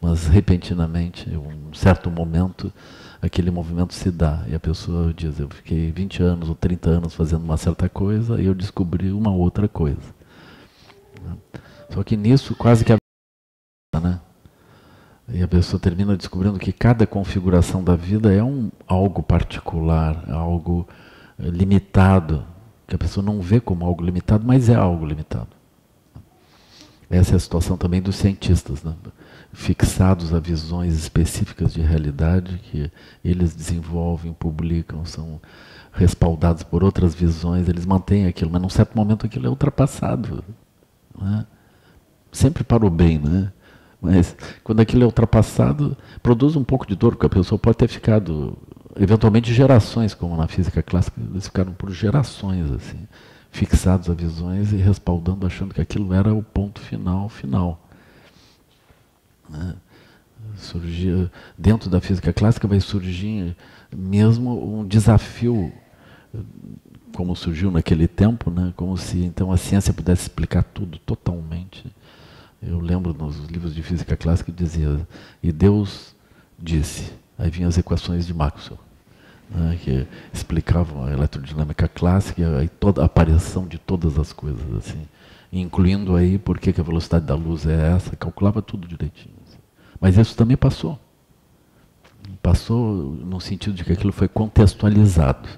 mas 0.00 0.26
repentinamente, 0.26 1.30
em 1.30 1.36
um 1.36 1.72
certo 1.72 2.10
momento, 2.10 2.72
aquele 3.24 3.50
movimento 3.50 3.94
se 3.94 4.10
dá. 4.10 4.44
E 4.46 4.54
a 4.54 4.60
pessoa 4.60 5.12
diz, 5.12 5.38
eu 5.38 5.48
fiquei 5.48 5.90
20 5.90 6.22
anos 6.22 6.48
ou 6.48 6.54
30 6.54 6.90
anos 6.90 7.14
fazendo 7.14 7.44
uma 7.44 7.56
certa 7.56 7.88
coisa 7.88 8.40
e 8.40 8.46
eu 8.46 8.54
descobri 8.54 9.10
uma 9.12 9.30
outra 9.30 9.66
coisa. 9.68 10.14
Só 11.90 12.02
que 12.02 12.16
nisso 12.16 12.54
quase 12.54 12.84
que 12.84 12.92
a 12.92 12.96
né? 14.00 14.20
E 15.28 15.42
a 15.42 15.48
pessoa 15.48 15.80
termina 15.80 16.16
descobrindo 16.16 16.58
que 16.58 16.72
cada 16.72 17.06
configuração 17.06 17.82
da 17.82 17.96
vida 17.96 18.32
é 18.32 18.42
um 18.42 18.70
algo 18.86 19.22
particular, 19.22 20.22
algo 20.30 20.86
eh, 21.38 21.48
limitado, 21.48 22.44
que 22.86 22.94
a 22.94 22.98
pessoa 22.98 23.24
não 23.24 23.40
vê 23.40 23.58
como 23.58 23.86
algo 23.86 24.04
limitado, 24.04 24.44
mas 24.44 24.68
é 24.68 24.74
algo 24.74 25.06
limitado. 25.06 25.48
Essa 27.08 27.32
é 27.32 27.36
a 27.36 27.38
situação 27.38 27.76
também 27.78 28.02
dos 28.02 28.16
cientistas. 28.16 28.82
Né? 28.82 28.94
Fixados 29.54 30.34
a 30.34 30.40
visões 30.40 30.94
específicas 30.94 31.72
de 31.72 31.80
realidade 31.80 32.58
que 32.58 32.90
eles 33.24 33.54
desenvolvem, 33.54 34.32
publicam, 34.32 35.04
são 35.04 35.40
respaldados 35.92 36.64
por 36.64 36.82
outras 36.82 37.14
visões, 37.14 37.68
eles 37.68 37.86
mantêm 37.86 38.26
aquilo, 38.26 38.50
mas 38.50 38.60
num 38.60 38.68
certo 38.68 38.96
momento 38.96 39.24
aquilo 39.24 39.46
é 39.46 39.48
ultrapassado. 39.48 40.44
Né? 41.18 41.46
Sempre 42.32 42.64
para 42.64 42.84
o 42.84 42.90
bem, 42.90 43.18
né? 43.18 43.52
Mas 44.00 44.36
quando 44.62 44.80
aquilo 44.80 45.04
é 45.04 45.06
ultrapassado, 45.06 45.96
produz 46.22 46.56
um 46.56 46.64
pouco 46.64 46.86
de 46.86 46.94
dor, 46.94 47.12
porque 47.12 47.26
a 47.26 47.30
pessoa 47.30 47.58
pode 47.58 47.78
ter 47.78 47.88
ficado, 47.88 48.58
eventualmente, 48.96 49.54
gerações, 49.54 50.12
como 50.12 50.36
na 50.36 50.46
física 50.46 50.82
clássica, 50.82 51.18
eles 51.20 51.46
ficaram 51.46 51.72
por 51.72 51.90
gerações, 51.90 52.70
assim, 52.72 53.08
fixados 53.50 54.10
a 54.10 54.14
visões 54.14 54.72
e 54.72 54.76
respaldando, 54.76 55.46
achando 55.46 55.72
que 55.72 55.80
aquilo 55.80 56.12
era 56.12 56.34
o 56.34 56.42
ponto 56.42 56.80
final, 56.80 57.28
final. 57.30 57.83
Né? 59.48 59.74
Surgia, 60.56 61.30
dentro 61.56 61.90
da 61.90 62.00
física 62.00 62.32
clássica 62.32 62.68
vai 62.68 62.80
surgir 62.80 63.56
mesmo 63.94 64.78
um 64.78 64.86
desafio, 64.86 65.72
como 67.14 67.34
surgiu 67.34 67.70
naquele 67.70 68.06
tempo, 68.06 68.50
né? 68.50 68.72
como 68.76 68.96
se 68.96 69.24
então 69.24 69.50
a 69.50 69.56
ciência 69.56 69.92
pudesse 69.92 70.22
explicar 70.22 70.62
tudo 70.62 70.98
totalmente. 70.98 71.84
Eu 72.62 72.80
lembro 72.80 73.12
nos 73.12 73.38
livros 73.46 73.74
de 73.74 73.82
física 73.82 74.16
clássica 74.16 74.50
dizia, 74.50 75.06
e 75.42 75.52
Deus 75.52 76.14
disse, 76.58 77.12
aí 77.38 77.50
vinham 77.50 77.68
as 77.68 77.78
equações 77.78 78.26
de 78.26 78.34
Maxwell. 78.34 78.78
Né, 79.50 79.78
que 79.82 80.06
explicavam 80.32 81.04
a 81.04 81.12
eletrodinâmica 81.12 81.86
clássica 81.86 82.64
e 82.64 82.68
toda 82.68 83.02
a 83.02 83.04
aparição 83.04 83.66
de 83.66 83.76
todas 83.76 84.18
as 84.18 84.32
coisas 84.32 84.74
assim 84.74 85.06
incluindo 85.60 86.16
aí 86.16 86.38
por 86.38 86.58
que, 86.58 86.78
a 86.78 86.84
velocidade 86.84 87.24
da 87.24 87.34
luz 87.34 87.66
é 87.66 87.94
essa, 87.94 88.16
calculava 88.16 88.60
tudo 88.60 88.88
direitinho. 88.88 89.33
Mas 90.04 90.18
isso 90.18 90.36
também 90.36 90.54
passou. 90.54 90.98
Passou 92.42 92.94
no 93.24 93.40
sentido 93.40 93.74
de 93.74 93.82
que 93.82 93.92
aquilo 93.94 94.12
foi 94.12 94.28
contextualizado. 94.28 95.48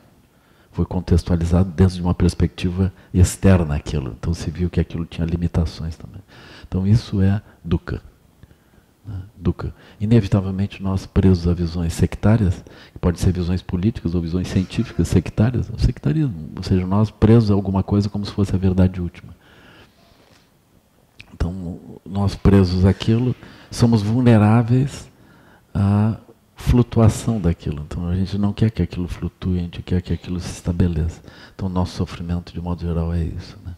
Foi 0.71 0.87
contextualizado 0.87 1.73
dentro 1.73 1.97
de 1.97 2.01
uma 2.01 2.15
perspectiva 2.15 2.93
externa 3.13 3.75
àquilo. 3.75 4.15
Então 4.17 4.33
se 4.33 4.49
viu 4.49 4.71
que 4.71 4.79
aquilo 4.79 5.05
tinha 5.05 5.27
limitações 5.27 5.97
também. 5.97 6.23
Então 6.63 6.87
isso 6.87 7.21
é 7.21 7.43
dukkha. 7.65 8.01
Né? 9.05 9.21
Dukkha. 9.37 9.75
Inevitavelmente 9.99 10.81
nós 10.81 11.07
presos 11.07 11.49
a 11.49 11.53
visões 11.53 11.93
sectárias, 11.93 12.63
que 12.93 13.01
podem 13.01 13.21
ser 13.21 13.33
visões 13.33 13.63
políticas 13.63 14.15
ou 14.15 14.21
visões 14.21 14.47
científicas 14.47 15.09
sectárias, 15.09 15.69
o 15.71 15.81
sectarismo. 15.81 16.53
Ou 16.57 16.63
seja, 16.63 16.87
nós 16.87 17.11
presos 17.11 17.51
a 17.51 17.55
alguma 17.55 17.83
coisa 17.83 18.09
como 18.09 18.25
se 18.25 18.31
fosse 18.31 18.55
a 18.55 18.59
verdade 18.59 19.01
última. 19.01 19.35
Então, 21.35 21.99
nós 22.05 22.37
presos 22.37 22.85
àquilo, 22.85 23.35
somos 23.71 24.03
vulneráveis 24.03 25.11
à 25.75 26.17
flutuação 26.57 27.41
daquilo. 27.41 27.83
Então, 27.87 28.09
a 28.09 28.17
gente 28.17 28.39
não 28.39 28.53
quer 28.53 28.71
que 28.71 28.83
aquilo 28.83 29.07
flutue, 29.07 29.59
a 29.59 29.63
gente 29.63 29.83
quer 29.83 30.01
que 30.03 30.13
aquilo 30.13 30.41
se 30.41 30.51
estabeleça. 30.51 31.21
Então, 31.55 31.69
nosso 31.69 31.97
sofrimento, 31.97 32.53
de 32.53 32.61
modo 32.61 32.81
geral, 32.81 33.13
é 33.13 33.23
isso. 33.23 33.59
Né? 33.65 33.75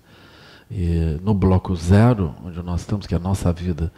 E 0.71 1.21
no 1.23 1.35
bloco 1.35 1.75
zero, 1.75 2.35
onde 2.45 2.63
nós 2.63 2.81
estamos, 2.81 3.07
que 3.07 3.15
é 3.15 3.17
a 3.17 3.21
nossa 3.21 3.53
vida, 3.53 3.93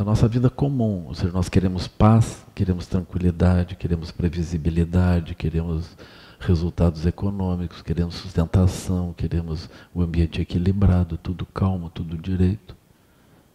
a 0.00 0.04
nossa 0.04 0.26
vida 0.26 0.48
comum, 0.48 1.06
ou 1.08 1.14
seja, 1.14 1.32
nós 1.32 1.48
queremos 1.48 1.86
paz, 1.86 2.44
queremos 2.54 2.86
tranquilidade, 2.86 3.76
queremos 3.76 4.10
previsibilidade, 4.10 5.34
queremos 5.34 5.96
resultados 6.40 7.06
econômicos, 7.06 7.82
queremos 7.82 8.14
sustentação, 8.14 9.12
queremos 9.12 9.68
o 9.94 10.02
ambiente 10.02 10.40
equilibrado, 10.40 11.16
tudo 11.16 11.46
calmo, 11.46 11.90
tudo 11.90 12.16
direito. 12.16 12.76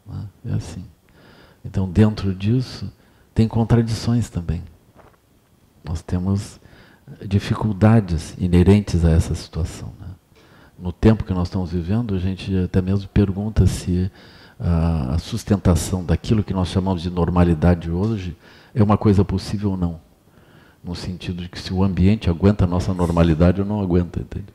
Né? 0.08 0.26
É 0.46 0.54
assim. 0.54 0.86
Então, 1.64 1.90
dentro 1.90 2.34
disso, 2.34 2.92
tem 3.34 3.48
contradições 3.48 4.30
também. 4.30 4.64
Nós 5.84 6.02
temos 6.02 6.60
dificuldades 7.26 8.36
inerentes 8.38 9.06
a 9.06 9.12
essa 9.12 9.34
situação. 9.36 9.92
Né? 10.00 10.08
No 10.78 10.92
tempo 10.92 11.24
que 11.24 11.34
nós 11.34 11.48
estamos 11.48 11.72
vivendo, 11.72 12.16
a 12.16 12.20
gente 12.20 12.56
até 12.58 12.82
mesmo 12.82 13.08
pergunta 13.10 13.66
se 13.66 14.12
a 14.60 15.18
sustentação 15.20 16.04
daquilo 16.04 16.44
que 16.44 16.54
nós 16.54 16.70
chamamos 16.70 17.02
de 17.02 17.10
normalidade 17.10 17.92
hoje 17.92 18.36
é 18.74 18.82
uma 18.82 18.98
coisa 18.98 19.24
possível 19.24 19.72
ou 19.72 19.78
não 19.78 20.08
no 20.88 20.96
sentido 20.96 21.44
de 21.44 21.50
que 21.50 21.60
se 21.60 21.74
o 21.74 21.84
ambiente 21.84 22.30
aguenta 22.30 22.64
a 22.64 22.68
nossa 22.68 22.94
normalidade 22.94 23.60
ou 23.60 23.68
não 23.68 23.82
aguenta, 23.82 24.22
entende? 24.22 24.48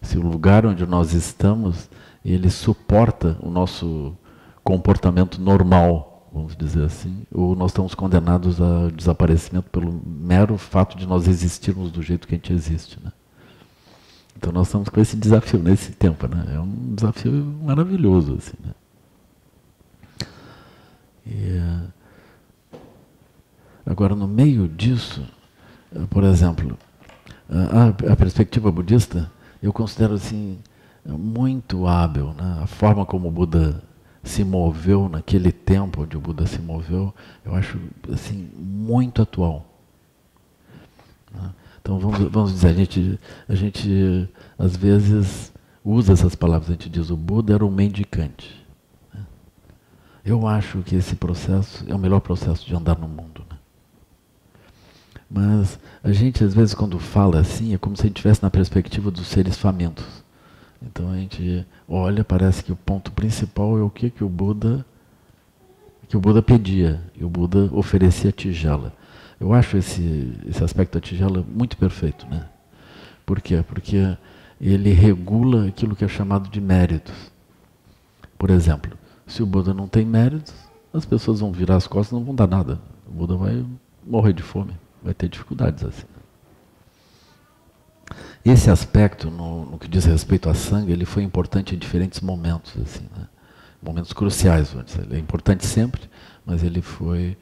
Se 0.00 0.16
o 0.16 0.22
lugar 0.22 0.64
onde 0.64 0.86
nós 0.86 1.12
estamos, 1.12 1.90
ele 2.24 2.48
suporta 2.48 3.36
o 3.42 3.50
nosso 3.50 4.16
comportamento 4.68 5.40
normal, 5.40 6.28
vamos 6.30 6.54
dizer 6.54 6.84
assim, 6.84 7.22
ou 7.32 7.56
nós 7.56 7.70
estamos 7.70 7.94
condenados 7.94 8.60
a 8.60 8.90
desaparecimento 8.94 9.70
pelo 9.70 9.90
mero 10.04 10.58
fato 10.58 10.94
de 10.94 11.06
nós 11.06 11.26
existirmos 11.26 11.90
do 11.90 12.02
jeito 12.02 12.28
que 12.28 12.34
a 12.34 12.36
gente 12.36 12.52
existe, 12.52 13.00
né? 13.02 13.10
Então 14.36 14.52
nós 14.52 14.66
estamos 14.66 14.90
com 14.90 15.00
esse 15.00 15.16
desafio 15.16 15.58
nesse 15.58 15.92
tempo, 15.92 16.28
né? 16.28 16.52
É 16.54 16.60
um 16.60 16.94
desafio 16.94 17.32
maravilhoso, 17.64 18.34
assim, 18.34 18.58
né? 18.62 18.74
E, 21.26 21.62
agora, 23.86 24.14
no 24.14 24.28
meio 24.28 24.68
disso, 24.68 25.26
por 26.10 26.24
exemplo, 26.24 26.76
a, 27.48 28.12
a, 28.12 28.16
perspectiva 28.16 28.70
budista, 28.70 29.32
eu 29.62 29.72
considero 29.72 30.12
assim 30.12 30.58
muito 31.06 31.86
hábil, 31.86 32.34
né? 32.34 32.60
a 32.62 32.66
forma 32.66 33.06
como 33.06 33.28
o 33.28 33.32
Buda 33.32 33.87
se 34.22 34.44
moveu 34.44 35.08
naquele 35.08 35.52
tempo 35.52 36.02
onde 36.02 36.16
o 36.16 36.20
Buda 36.20 36.46
se 36.46 36.60
moveu, 36.60 37.14
eu 37.44 37.54
acho 37.54 37.78
assim 38.12 38.50
muito 38.56 39.22
atual. 39.22 39.66
Né? 41.32 41.50
Então 41.80 41.98
vamos, 41.98 42.30
vamos 42.30 42.52
dizer, 42.52 42.68
a 42.68 42.74
gente, 42.74 43.20
a 43.48 43.54
gente 43.54 44.28
às 44.58 44.76
vezes 44.76 45.52
usa 45.84 46.12
essas 46.12 46.34
palavras, 46.34 46.68
a 46.68 46.72
gente 46.72 46.88
diz 46.88 47.10
o 47.10 47.16
Buda 47.16 47.54
era 47.54 47.64
um 47.64 47.70
mendicante. 47.70 48.66
Né? 49.14 49.26
Eu 50.24 50.46
acho 50.46 50.82
que 50.82 50.96
esse 50.96 51.16
processo 51.16 51.84
é 51.88 51.94
o 51.94 51.98
melhor 51.98 52.20
processo 52.20 52.66
de 52.66 52.74
andar 52.74 52.98
no 52.98 53.08
mundo. 53.08 53.44
Mas 55.30 55.78
a 56.02 56.10
gente, 56.10 56.42
às 56.42 56.54
vezes, 56.54 56.74
quando 56.74 56.98
fala 56.98 57.40
assim, 57.40 57.74
é 57.74 57.78
como 57.78 57.94
se 57.96 58.02
a 58.02 58.06
gente 58.06 58.16
estivesse 58.16 58.42
na 58.42 58.50
perspectiva 58.50 59.10
dos 59.10 59.26
seres 59.26 59.58
famintos. 59.58 60.06
Então 60.80 61.10
a 61.10 61.16
gente 61.16 61.66
olha, 61.88 62.24
parece 62.24 62.62
que 62.62 62.72
o 62.72 62.76
ponto 62.76 63.10
principal 63.12 63.78
é 63.78 63.82
o 63.82 63.90
que, 63.90 64.10
que 64.10 64.22
o 64.22 64.28
Buda 64.28 64.84
que 66.08 66.16
o 66.16 66.20
Buda 66.20 66.40
pedia, 66.40 67.02
e 67.14 67.22
o 67.22 67.28
Buda 67.28 67.68
oferecia 67.70 68.30
a 68.30 68.32
tigela. 68.32 68.94
Eu 69.38 69.52
acho 69.52 69.76
esse, 69.76 70.32
esse 70.48 70.64
aspecto 70.64 70.94
da 70.94 71.00
tigela 71.02 71.44
muito 71.46 71.76
perfeito. 71.76 72.26
Né? 72.26 72.46
Por 73.26 73.42
quê? 73.42 73.62
Porque 73.68 74.16
ele 74.58 74.90
regula 74.90 75.68
aquilo 75.68 75.94
que 75.94 76.06
é 76.06 76.08
chamado 76.08 76.48
de 76.48 76.62
méritos. 76.62 77.14
Por 78.38 78.48
exemplo, 78.48 78.96
se 79.26 79.42
o 79.42 79.46
Buda 79.46 79.74
não 79.74 79.86
tem 79.86 80.06
méritos, 80.06 80.54
as 80.94 81.04
pessoas 81.04 81.40
vão 81.40 81.52
virar 81.52 81.76
as 81.76 81.86
costas 81.86 82.12
e 82.12 82.14
não 82.18 82.24
vão 82.24 82.34
dar 82.34 82.48
nada. 82.48 82.80
O 83.06 83.12
Buda 83.12 83.36
vai 83.36 83.62
morrer 84.06 84.32
de 84.32 84.42
fome 84.42 84.72
vai 85.02 85.14
ter 85.14 85.28
dificuldades 85.28 85.84
assim. 85.84 86.06
Esse 88.50 88.70
aspecto, 88.70 89.30
no, 89.30 89.66
no, 89.66 89.78
que 89.78 89.86
diz 89.86 90.04
respeito 90.04 90.48
a 90.48 90.54
sangue, 90.54 90.92
ele 90.92 91.04
foi 91.04 91.22
importante 91.22 91.74
em 91.74 91.78
diferentes 91.78 92.20
momentos, 92.20 92.72
assim, 92.80 93.06
né? 93.16 93.26
momentos 93.82 94.12
cruciais. 94.12 94.74
Ele 94.98 95.16
é 95.16 95.18
importante 95.18 95.66
sempre, 95.66 96.08
mas 96.46 96.62
ele 96.62 96.80
foi 96.80 97.36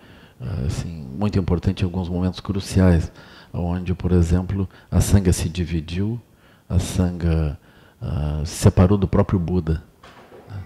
assim, 0.67 1.07
muito 1.17 1.39
importante 1.39 1.83
em 1.83 1.85
alguns 1.85 2.09
momentos 2.09 2.41
cruciais, 2.41 3.11
onde, 3.53 3.95
por 3.95 4.13
exemplo, 4.13 4.69
a 4.91 5.01
sanga 5.01 5.33
se 5.33 5.49
dividiu, 5.49 6.21
a 6.69 6.79
sanga 6.79 7.59
uh, 8.03 8.45
se 8.45 8.57
separou 8.57 8.99
do 8.99 9.09
próprio 9.09 9.39
Buda. 9.39 9.83
Né? 10.49 10.65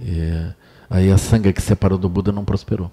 E, 0.00 0.54
aí 0.88 1.10
a 1.12 1.18
sanga 1.18 1.52
que 1.52 1.60
se 1.60 1.68
separou 1.68 1.98
do 1.98 2.08
Buda 2.08 2.32
não 2.32 2.44
prosperou. 2.44 2.90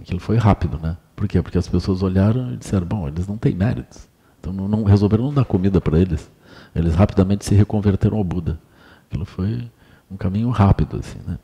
Aquilo 0.00 0.20
foi 0.20 0.36
rápido, 0.36 0.78
né? 0.78 0.96
Por 1.14 1.26
quê? 1.28 1.42
Porque 1.42 1.58
as 1.58 1.68
pessoas 1.68 2.02
olharam 2.02 2.54
e 2.54 2.56
disseram, 2.56 2.86
bom, 2.86 3.06
eles 3.08 3.26
não 3.26 3.36
têm 3.36 3.54
méritos. 3.54 4.07
Então 4.40 4.52
não, 4.52 4.68
não 4.68 4.84
resolveram 4.84 5.24
não 5.24 5.34
dar 5.34 5.44
comida 5.44 5.80
para 5.80 5.98
eles. 5.98 6.30
Eles 6.74 6.94
rapidamente 6.94 7.44
se 7.44 7.54
reconverteram 7.54 8.16
ao 8.16 8.24
Buda. 8.24 8.58
Aquilo 9.06 9.24
foi 9.24 9.70
um 10.10 10.16
caminho 10.16 10.50
rápido, 10.50 10.98
assim, 10.98 11.18
né? 11.26 11.38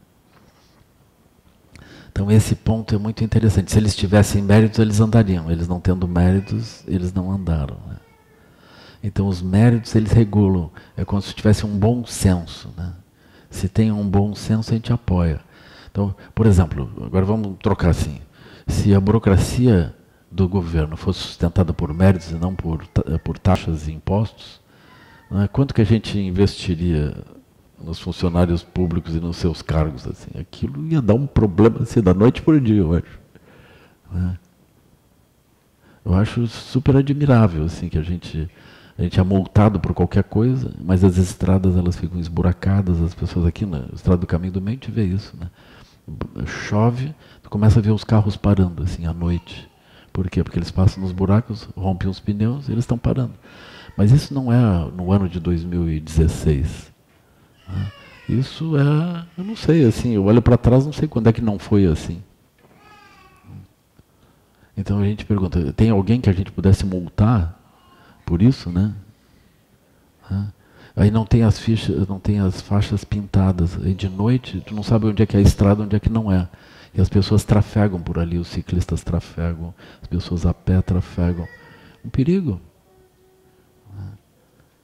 Então 2.10 2.30
esse 2.30 2.54
ponto 2.54 2.94
é 2.94 2.98
muito 2.98 3.24
interessante. 3.24 3.72
Se 3.72 3.78
eles 3.78 3.96
tivessem 3.96 4.40
méritos, 4.40 4.78
eles 4.78 5.00
andariam. 5.00 5.50
Eles 5.50 5.66
não 5.66 5.80
tendo 5.80 6.06
méritos, 6.06 6.84
eles 6.86 7.12
não 7.12 7.32
andaram. 7.32 7.76
Né? 7.88 7.96
Então 9.02 9.26
os 9.26 9.42
méritos 9.42 9.94
eles 9.96 10.12
regulam. 10.12 10.70
É 10.96 11.04
como 11.04 11.20
se 11.20 11.34
tivesse 11.34 11.66
um 11.66 11.76
bom 11.76 12.04
senso. 12.06 12.72
Né? 12.76 12.92
Se 13.50 13.68
tem 13.68 13.90
um 13.90 14.08
bom 14.08 14.32
senso, 14.32 14.70
a 14.70 14.74
gente 14.74 14.92
apoia. 14.92 15.40
Então, 15.90 16.14
por 16.32 16.46
exemplo, 16.46 16.88
agora 17.04 17.24
vamos 17.24 17.56
trocar 17.60 17.90
assim 17.90 18.20
se 18.66 18.94
a 18.94 19.00
burocracia 19.00 19.94
do 20.34 20.48
governo 20.48 20.96
fosse 20.96 21.20
sustentada 21.20 21.72
por 21.72 21.94
méritos 21.94 22.32
e 22.32 22.34
não 22.34 22.56
por, 22.56 22.84
por 23.22 23.38
taxas 23.38 23.86
e 23.86 23.92
impostos, 23.92 24.60
é? 25.30 25.46
quanto 25.46 25.72
que 25.72 25.80
a 25.80 25.84
gente 25.84 26.18
investiria 26.18 27.14
nos 27.80 28.00
funcionários 28.00 28.62
públicos 28.62 29.14
e 29.14 29.20
nos 29.20 29.36
seus 29.36 29.62
cargos. 29.62 30.06
Assim. 30.06 30.30
Aquilo 30.38 30.84
ia 30.86 31.00
dar 31.00 31.14
um 31.14 31.26
problema 31.26 31.82
assim, 31.82 32.00
da 32.00 32.12
noite 32.12 32.42
por 32.42 32.60
dia, 32.60 32.78
eu 32.78 32.94
acho. 32.94 33.20
Né? 34.10 34.38
Eu 36.04 36.14
acho 36.14 36.46
super 36.48 36.96
admirável 36.96 37.64
assim, 37.64 37.88
que 37.88 37.96
a 37.96 38.02
gente, 38.02 38.50
a 38.98 39.02
gente 39.02 39.20
é 39.20 39.22
multado 39.22 39.78
por 39.78 39.94
qualquer 39.94 40.24
coisa, 40.24 40.74
mas 40.82 41.04
as 41.04 41.16
estradas 41.16 41.76
elas 41.76 41.96
ficam 41.96 42.18
esburacadas, 42.18 43.00
as 43.00 43.14
pessoas 43.14 43.46
aqui 43.46 43.64
na 43.64 43.86
estrada 43.94 44.18
do 44.18 44.26
caminho 44.26 44.52
do 44.52 44.60
meio, 44.60 44.78
a 44.78 44.84
gente 44.84 44.90
vê 44.90 45.04
isso. 45.04 45.36
Né? 45.38 45.48
Chove, 46.44 47.14
tu 47.40 47.48
começa 47.48 47.78
a 47.78 47.82
ver 47.82 47.92
os 47.92 48.02
carros 48.02 48.36
parando 48.36 48.82
assim 48.82 49.06
à 49.06 49.12
noite. 49.12 49.72
Por 50.14 50.30
quê? 50.30 50.44
Porque 50.44 50.60
eles 50.60 50.70
passam 50.70 51.02
nos 51.02 51.10
buracos, 51.10 51.68
rompem 51.76 52.08
os 52.08 52.20
pneus 52.20 52.68
e 52.68 52.72
eles 52.72 52.84
estão 52.84 52.96
parando. 52.96 53.34
Mas 53.96 54.12
isso 54.12 54.32
não 54.32 54.52
é 54.52 54.90
no 54.92 55.10
ano 55.10 55.28
de 55.28 55.40
2016. 55.40 56.92
Né? 57.68 57.92
Isso 58.28 58.76
é, 58.78 59.26
eu 59.36 59.42
não 59.42 59.56
sei, 59.56 59.84
assim, 59.84 60.12
eu 60.12 60.24
olho 60.24 60.40
para 60.40 60.56
trás, 60.56 60.86
não 60.86 60.92
sei 60.92 61.08
quando 61.08 61.26
é 61.26 61.32
que 61.32 61.40
não 61.40 61.58
foi 61.58 61.84
assim. 61.84 62.22
Então 64.76 65.00
a 65.00 65.04
gente 65.04 65.24
pergunta, 65.24 65.72
tem 65.72 65.90
alguém 65.90 66.20
que 66.20 66.30
a 66.30 66.32
gente 66.32 66.52
pudesse 66.52 66.86
multar 66.86 67.60
por 68.24 68.40
isso, 68.40 68.70
né? 68.70 68.94
Aí 70.94 71.10
não 71.10 71.26
tem 71.26 71.42
as 71.42 71.58
fichas, 71.58 72.06
não 72.06 72.20
tem 72.20 72.38
as 72.38 72.60
faixas 72.60 73.04
pintadas. 73.04 73.76
Aí 73.82 73.94
de 73.94 74.08
noite, 74.08 74.62
tu 74.64 74.76
não 74.76 74.84
sabe 74.84 75.06
onde 75.06 75.24
é 75.24 75.26
que 75.26 75.36
é 75.36 75.40
a 75.40 75.42
estrada, 75.42 75.82
onde 75.82 75.96
é 75.96 75.98
que 75.98 76.08
não 76.08 76.30
é. 76.30 76.48
E 76.96 77.00
as 77.00 77.08
pessoas 77.08 77.42
trafegam 77.44 78.00
por 78.00 78.18
ali, 78.18 78.38
os 78.38 78.48
ciclistas 78.48 79.02
trafegam, 79.02 79.74
as 80.00 80.06
pessoas 80.06 80.46
a 80.46 80.54
pé 80.54 80.80
trafegam. 80.80 81.46
Um 82.04 82.08
perigo. 82.08 82.60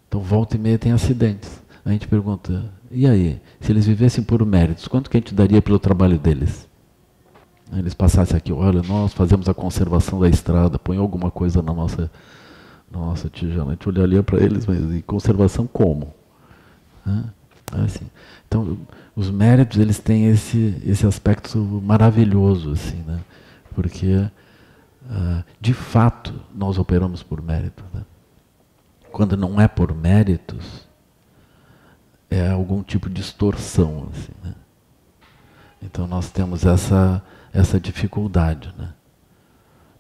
Então 0.09 0.21
volta 0.21 0.57
e 0.57 0.59
meia 0.59 0.79
tem 0.79 0.91
acidentes. 0.91 1.63
A 1.85 1.93
gente 1.93 2.09
pergunta, 2.09 2.65
e 2.91 3.07
aí, 3.07 3.41
se 3.61 3.71
eles 3.71 3.87
vivessem 3.87 4.25
por 4.25 4.45
méritos, 4.45 4.89
quanto 4.89 5.09
que 5.09 5.17
a 5.17 5.21
gente 5.21 5.35
daria 5.35 5.63
pelo 5.63 5.79
trabalho 5.79 6.19
deles? 6.19 6.69
Eles 7.73 7.95
passassem 7.95 8.37
aqui, 8.37 8.53
olha, 8.53 8.83
nós 8.83 9.13
fazemos 9.15 9.49
a 9.49 9.55
conservação 9.55 10.19
da 10.19 10.29
estrada, 10.29 10.79
põe 10.79 10.97
alguma 10.97 11.31
coisa 11.31 11.63
na 11.63 11.73
nossa, 11.73 12.11
na 12.91 12.99
nossa 12.99 13.31
tigela. 13.31 13.69
A 13.69 13.71
gente 13.71 13.89
olharia 13.89 14.23
para 14.23 14.43
eles, 14.43 14.67
mas 14.67 14.93
e 14.93 15.01
conservação 15.03 15.69
como? 15.69 16.13
É 17.07 17.40
assim. 17.73 18.07
Então, 18.47 18.79
os 19.15 19.31
méritos 19.31 19.79
eles 19.79 19.99
têm 19.99 20.27
esse, 20.27 20.81
esse 20.85 21.07
aspecto 21.07 21.59
maravilhoso, 21.59 22.73
assim, 22.73 23.03
né? 23.07 23.21
porque 23.75 24.15
uh, 24.17 25.45
de 25.61 25.73
fato 25.73 26.35
nós 26.55 26.79
operamos 26.79 27.23
por 27.23 27.43
mérito. 27.43 27.85
Né? 27.93 28.03
Quando 29.13 29.37
não 29.37 29.61
é 29.61 29.69
por 29.69 29.95
méritos, 29.95 30.89
é 32.29 32.49
algum 32.49 32.83
tipo 32.83 33.09
de 33.09 33.17
distorção. 33.17 34.09
Assim, 34.13 34.33
né? 34.43 34.55
Então 35.83 36.07
nós 36.07 36.31
temos 36.31 36.65
essa, 36.65 37.23
essa 37.53 37.81
dificuldade. 37.81 38.73
Né? 38.77 38.93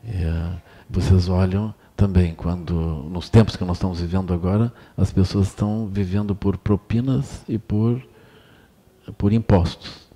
E, 0.05 0.25
uh, 0.25 0.61
vocês 0.89 1.29
olham 1.29 1.75
também 2.01 2.35
quando, 2.35 2.73
nos 3.11 3.29
tempos 3.29 3.57
que 3.57 3.65
nós 3.65 3.77
estamos 3.77 4.01
vivendo 4.01 4.33
agora, 4.33 4.73
as 4.97 5.13
pessoas 5.13 5.49
estão 5.49 5.87
vivendo 5.87 6.35
por 6.35 6.57
propinas 6.57 7.45
e 7.47 7.59
por 7.59 8.01
por 9.19 9.35
impostos. 9.35 10.09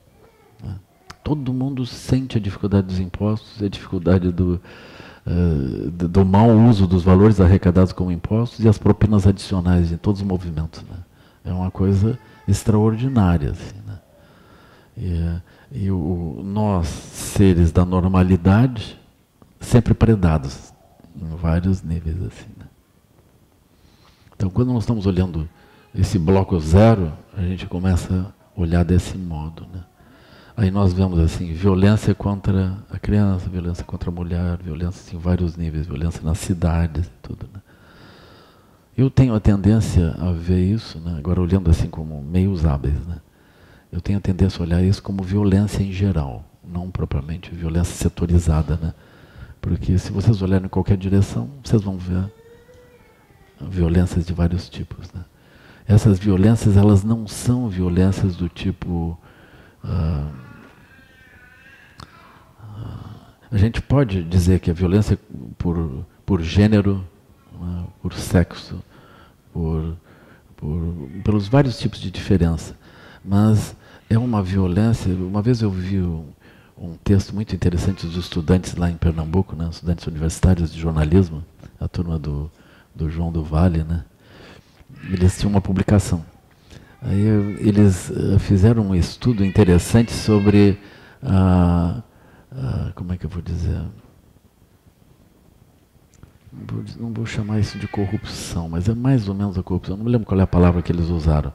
Né? 0.62 0.77
Todo 1.23 1.53
mundo 1.53 1.85
sente 1.85 2.38
a 2.38 2.40
dificuldade 2.40 2.87
dos 2.87 2.99
impostos, 2.99 3.62
a 3.62 3.68
dificuldade 3.68 4.31
do, 4.31 4.59
uh, 5.27 5.90
do 5.90 6.25
mau 6.25 6.49
uso 6.51 6.87
dos 6.87 7.03
valores 7.03 7.38
arrecadados 7.38 7.92
como 7.92 8.11
impostos 8.11 8.64
e 8.64 8.68
as 8.68 8.79
propinas 8.79 9.27
adicionais 9.27 9.92
em 9.92 9.99
todos 9.99 10.23
os 10.23 10.27
movimentos. 10.27 10.83
Né? 10.85 10.97
É 11.44 11.53
uma 11.53 11.70
coisa 11.70 12.18
extraordinária. 12.49 13.51
Assim, 13.51 13.77
né? 13.87 13.99
E, 14.97 15.85
e 15.85 15.90
o, 15.90 16.40
nós, 16.42 16.87
seres 16.87 17.73
da 17.73 17.85
normalidade, 17.85 18.99
sempre 19.61 19.92
predados 19.92 20.73
em 21.14 21.37
vários 21.37 21.83
níveis. 21.83 22.16
assim. 22.22 22.50
Né? 22.59 22.66
Então, 24.37 24.50
quando 24.50 24.72
nós 24.72 24.83
estamos 24.83 25.07
olhando 25.07 25.48
esse 25.94 26.18
bloco 26.18 26.59
zero, 26.59 27.12
a 27.37 27.42
gente 27.42 27.66
começa 27.66 28.33
olhar 28.57 28.85
desse 28.85 29.16
modo. 29.16 29.66
Né? 29.72 29.81
Aí 30.57 30.70
nós 30.70 30.92
vemos 30.92 31.18
assim, 31.18 31.53
violência 31.53 32.14
contra 32.14 32.79
a 32.90 32.98
criança, 32.98 33.48
violência 33.48 33.85
contra 33.85 34.11
a 34.11 34.12
mulher, 34.12 34.59
violência 34.62 35.14
em 35.14 35.18
vários 35.18 35.57
níveis, 35.57 35.87
violência 35.87 36.22
nas 36.22 36.38
cidades 36.38 37.07
e 37.07 37.12
tudo. 37.22 37.48
Né? 37.53 37.61
Eu 38.96 39.11
tenho 39.11 39.35
a 39.35 39.40
tendência 39.40 40.14
a 40.18 40.31
ver 40.31 40.61
isso, 40.61 40.98
né? 41.00 41.16
agora 41.18 41.40
olhando 41.40 41.70
assim 41.70 41.88
como 41.88 42.22
meios 42.22 42.64
hábeis, 42.64 43.05
né? 43.07 43.16
eu 43.90 44.00
tenho 44.00 44.18
a 44.18 44.20
tendência 44.20 44.61
a 44.61 44.62
olhar 44.62 44.83
isso 44.83 45.03
como 45.03 45.22
violência 45.22 45.83
em 45.83 45.92
geral, 45.92 46.44
não 46.64 46.90
propriamente 46.90 47.53
violência 47.53 47.94
setorizada. 47.94 48.79
Né? 48.81 48.94
Porque 49.64 49.98
se 49.98 50.12
vocês 50.12 50.42
olharem 50.42 50.66
em 50.66 50.68
qualquer 50.68 50.96
direção, 50.96 51.50
vocês 51.62 51.83
vão 51.83 51.96
ver 51.96 52.31
violências 53.61 54.27
de 54.27 54.33
vários 54.33 54.68
tipos. 54.68 55.11
Né? 55.12 55.24
essas 55.87 56.18
violências 56.18 56.77
elas 56.77 57.05
não 57.05 57.27
são 57.27 57.68
violências 57.68 58.37
do 58.37 58.48
tipo 58.48 59.18
uh, 59.85 60.44
a 63.50 63.57
gente 63.57 63.81
pode 63.81 64.22
dizer 64.24 64.59
que 64.59 64.70
a 64.70 64.74
violência 64.74 65.18
por, 65.57 66.05
por 66.27 66.42
gênero, 66.42 67.05
uh, 67.55 67.87
por 68.03 68.12
sexo, 68.12 68.83
por, 69.53 69.96
por, 70.57 71.09
pelos 71.22 71.46
vários 71.46 71.79
tipos 71.79 72.00
de 72.00 72.11
diferença, 72.11 72.77
mas 73.24 73.77
é 74.11 74.18
uma 74.18 74.42
violência. 74.42 75.14
Uma 75.14 75.40
vez 75.40 75.62
eu 75.62 75.70
vi 75.70 76.00
um, 76.00 76.27
um 76.76 76.96
texto 76.96 77.34
muito 77.34 77.54
interessante 77.54 78.06
dos 78.06 78.16
estudantes 78.16 78.74
lá 78.74 78.90
em 78.90 78.96
Pernambuco, 78.96 79.54
né, 79.54 79.68
estudantes 79.70 80.06
universitários 80.06 80.72
de 80.72 80.80
jornalismo, 80.80 81.44
a 81.80 81.87
turma 81.88 82.18
do, 82.18 82.50
do 82.94 83.08
João 83.08 83.30
do 83.30 83.42
Vale, 83.44 83.84
né, 83.84 84.04
eles 85.10 85.38
tinham 85.38 85.50
uma 85.50 85.60
publicação. 85.60 86.24
Aí 87.00 87.20
eles 87.58 88.10
uh, 88.10 88.38
fizeram 88.38 88.88
um 88.88 88.94
estudo 88.94 89.44
interessante 89.44 90.12
sobre 90.12 90.78
a, 91.22 92.02
como 92.94 93.12
é 93.12 93.16
que 93.16 93.26
eu 93.26 93.30
vou 93.30 93.42
dizer? 93.42 93.80
Não 96.52 96.66
vou, 96.66 96.84
não 97.00 97.12
vou, 97.12 97.26
chamar 97.26 97.58
isso 97.58 97.78
de 97.78 97.88
corrupção, 97.88 98.68
mas 98.68 98.88
é 98.88 98.94
mais 98.94 99.28
ou 99.28 99.34
menos 99.34 99.58
a 99.58 99.62
corrupção. 99.62 99.96
Não 99.96 100.04
me 100.04 100.10
lembro 100.10 100.26
qual 100.26 100.38
é 100.38 100.44
a 100.44 100.46
palavra 100.46 100.80
que 100.82 100.92
eles 100.92 101.08
usaram, 101.08 101.52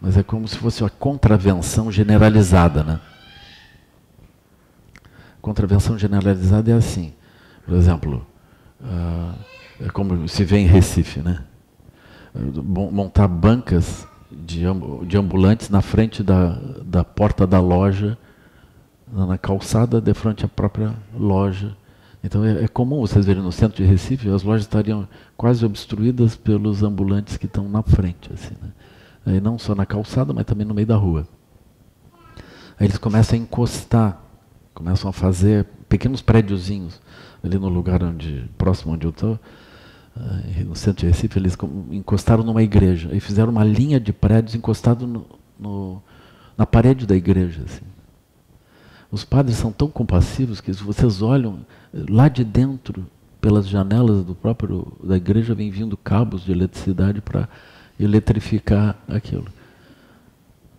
mas 0.00 0.16
é 0.16 0.22
como 0.22 0.48
se 0.48 0.56
fosse 0.56 0.82
uma 0.82 0.90
contravenção 0.90 1.92
generalizada, 1.92 2.82
né? 2.82 3.00
Contravenção 5.42 5.98
generalizada 5.98 6.70
é 6.70 6.74
assim, 6.74 7.12
por 7.66 7.74
exemplo, 7.74 8.26
uh, 8.80 9.34
é 9.80 9.90
como 9.90 10.26
se 10.28 10.44
vê 10.44 10.58
em 10.58 10.66
Recife, 10.66 11.20
né? 11.20 11.44
montar 12.34 13.28
bancas 13.28 14.06
de, 14.30 14.64
ambulantes 15.16 15.68
na 15.68 15.82
frente 15.82 16.22
da, 16.22 16.58
da 16.82 17.04
porta 17.04 17.46
da 17.46 17.60
loja, 17.60 18.16
na 19.12 19.36
calçada 19.36 20.00
de 20.00 20.14
frente 20.14 20.44
à 20.44 20.48
própria 20.48 20.94
loja. 21.14 21.76
Então 22.24 22.44
é, 22.44 22.64
é, 22.64 22.68
comum 22.68 23.00
vocês 23.00 23.26
verem 23.26 23.42
no 23.42 23.52
centro 23.52 23.82
de 23.82 23.84
Recife, 23.84 24.30
as 24.30 24.42
lojas 24.42 24.62
estariam 24.62 25.06
quase 25.36 25.64
obstruídas 25.66 26.36
pelos 26.36 26.82
ambulantes 26.82 27.36
que 27.36 27.46
estão 27.46 27.68
na 27.68 27.82
frente, 27.82 28.32
assim, 28.32 28.54
né? 28.62 28.70
Aí 29.26 29.40
não 29.40 29.58
só 29.58 29.74
na 29.74 29.86
calçada, 29.86 30.32
mas 30.32 30.44
também 30.44 30.66
no 30.66 30.74
meio 30.74 30.86
da 30.86 30.96
rua. 30.96 31.26
Aí 32.78 32.86
eles 32.86 32.98
começam 32.98 33.38
a 33.38 33.42
encostar, 33.42 34.21
começam 34.74 35.10
a 35.10 35.12
fazer 35.12 35.66
pequenos 35.88 36.22
prédiozinhos 36.22 37.00
ali 37.42 37.58
no 37.58 37.68
lugar 37.68 38.02
onde 38.02 38.48
próximo 38.56 38.94
onde 38.94 39.06
eu 39.06 39.10
estou 39.10 39.38
no 40.66 40.76
centro 40.76 41.00
de 41.00 41.06
Recife, 41.06 41.38
eles 41.38 41.56
encostaram 41.90 42.44
numa 42.44 42.62
igreja 42.62 43.10
e 43.12 43.20
fizeram 43.20 43.50
uma 43.50 43.64
linha 43.64 43.98
de 43.98 44.12
prédios 44.12 44.54
encostado 44.54 45.06
no, 45.06 45.26
no, 45.58 46.02
na 46.56 46.66
parede 46.66 47.06
da 47.06 47.16
igreja. 47.16 47.62
Assim. 47.64 47.84
Os 49.10 49.24
padres 49.24 49.56
são 49.56 49.72
tão 49.72 49.88
compassivos 49.88 50.60
que 50.60 50.72
se 50.72 50.82
vocês 50.82 51.22
olham 51.22 51.64
lá 51.92 52.28
de 52.28 52.44
dentro, 52.44 53.06
pelas 53.40 53.66
janelas 53.66 54.24
do 54.24 54.34
próprio 54.34 54.92
da 55.02 55.16
igreja, 55.16 55.54
vem 55.54 55.70
vindo 55.70 55.96
cabos 55.96 56.44
de 56.44 56.52
eletricidade 56.52 57.20
para 57.20 57.48
eletrificar 57.98 58.96
aquilo. 59.08 59.46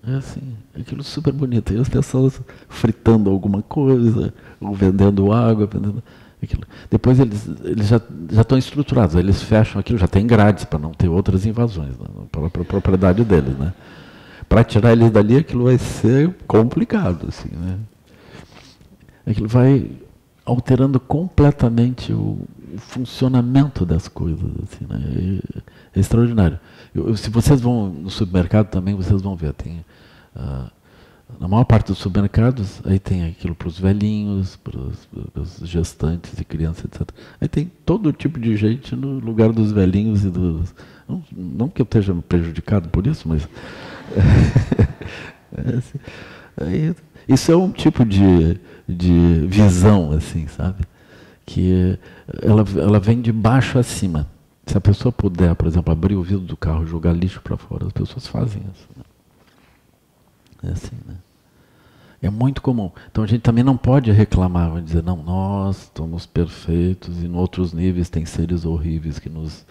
É 0.06 0.16
assim, 0.16 0.42
aquilo 0.78 1.02
super 1.02 1.32
bonito. 1.32 1.74
E 1.74 1.78
as 1.80 1.88
pessoas 1.88 2.42
fritando 2.68 3.30
alguma 3.30 3.62
coisa, 3.62 4.34
ou 4.60 4.74
vendendo 4.74 5.32
água, 5.32 5.66
vendendo 5.66 6.04
aquilo. 6.42 6.63
Depois 6.89 7.20
eles, 7.20 7.50
eles 7.63 7.88
já, 7.88 8.02
já 8.30 8.42
estão 8.42 8.58
estruturados, 8.58 9.16
eles 9.16 9.42
fecham 9.42 9.80
aquilo, 9.80 9.98
já 9.98 10.08
tem 10.08 10.28
grades 10.28 10.66
para 10.66 10.78
não 10.78 10.92
ter 10.92 11.08
outras 11.08 11.46
invasões 11.46 11.98
né, 11.98 12.06
para 12.30 12.46
a 12.46 12.66
propriedade 12.66 13.24
deles. 13.24 13.58
Né? 13.58 13.74
Para 14.50 14.63
tirar 14.63 14.92
eles 14.92 15.10
dali, 15.10 15.38
aquilo 15.38 15.63
vai 15.66 15.78
ser 15.78 16.36
complicado. 16.46 17.28
Assim, 17.30 17.50
né? 17.56 17.80
Aquilo 19.26 19.48
vai 19.48 19.89
alterando 20.46 21.00
completamente 21.00 22.12
o, 22.12 22.18
o 22.18 22.48
funcionamento 22.77 23.86
das 23.86 24.07
coisas. 24.07 24.49
Assim, 24.63 24.86
né? 24.88 25.41
é, 25.95 25.97
é, 25.97 25.99
extraordinário. 25.99 26.59
Eu, 26.93 27.15
se 27.15 27.29
vocês 27.29 27.62
vão 27.62 27.89
no 27.89 28.09
supermercado 28.09 28.67
também, 28.67 28.95
vocês 28.95 29.21
vão 29.21 29.36
ver. 29.36 29.53
Tem, 29.53 29.86
uh, 30.36 30.69
na 31.39 31.47
maior 31.47 31.63
parte 31.63 31.88
dos 31.88 31.97
supermercados, 31.97 32.81
aí 32.86 32.99
tem 32.99 33.25
aquilo 33.25 33.55
para 33.55 33.67
os 33.67 33.79
velhinhos, 33.79 34.55
para 34.55 34.77
os 35.41 35.59
gestantes 35.63 36.39
e 36.39 36.45
crianças, 36.45 36.86
etc. 36.86 37.09
Aí 37.39 37.47
tem 37.47 37.71
todo 37.86 38.12
tipo 38.13 38.39
de 38.39 38.55
gente 38.55 38.95
no 38.95 39.19
lugar 39.19 39.51
dos 39.51 39.71
velhinhos 39.71 40.23
e 40.23 40.29
dos. 40.29 40.73
Não, 41.07 41.23
não 41.31 41.69
que 41.69 41.81
eu 41.81 41.86
esteja 41.86 42.13
prejudicado 42.27 42.89
por 42.89 43.07
isso, 43.07 43.27
mas. 43.27 43.47
é, 45.55 45.75
assim, 45.77 45.99
aí, 46.57 46.95
isso 47.27 47.51
é 47.51 47.57
um 47.57 47.71
tipo 47.71 48.05
de, 48.05 48.59
de 48.88 49.47
visão, 49.47 50.12
assim, 50.12 50.47
sabe? 50.47 50.86
Que 51.45 51.97
ela, 52.41 52.63
ela 52.82 52.99
vem 52.99 53.21
de 53.21 53.32
baixo 53.32 53.77
acima. 53.77 54.27
Se 54.65 54.77
a 54.77 54.82
pessoa 54.82 55.12
puder, 55.12 55.56
por 55.56 55.67
exemplo, 55.67 55.91
abrir 55.91 56.15
o 56.15 56.23
vidro 56.23 56.45
do 56.45 56.56
carro 56.56 56.86
jogar 56.86 57.12
lixo 57.13 57.41
para 57.41 57.58
fora, 57.58 57.88
as 57.88 57.93
pessoas 57.93 58.27
fazem 58.27 58.62
isso. 58.73 58.88
Né? 58.95 59.03
É 60.63 60.71
assim, 60.71 60.95
né? 61.06 61.15
É 62.21 62.29
muito 62.29 62.62
comum. 62.62 62.89
Então 63.12 63.21
a 63.25 63.27
gente 63.27 63.41
também 63.41 63.65
não 63.65 63.75
pode 63.75 64.10
reclamar, 64.10 64.71
vai 64.71 64.82
dizer, 64.82 65.03
não, 65.03 65.21
nós 65.21 65.91
somos 65.93 66.25
perfeitos 66.25 67.21
e 67.21 67.25
em 67.25 67.36
outros 67.36 67.73
níveis 67.73 68.10
tem 68.10 68.25
seres 68.25 68.63
horríveis 68.63 69.19
que 69.19 69.27
nos, 69.27 69.65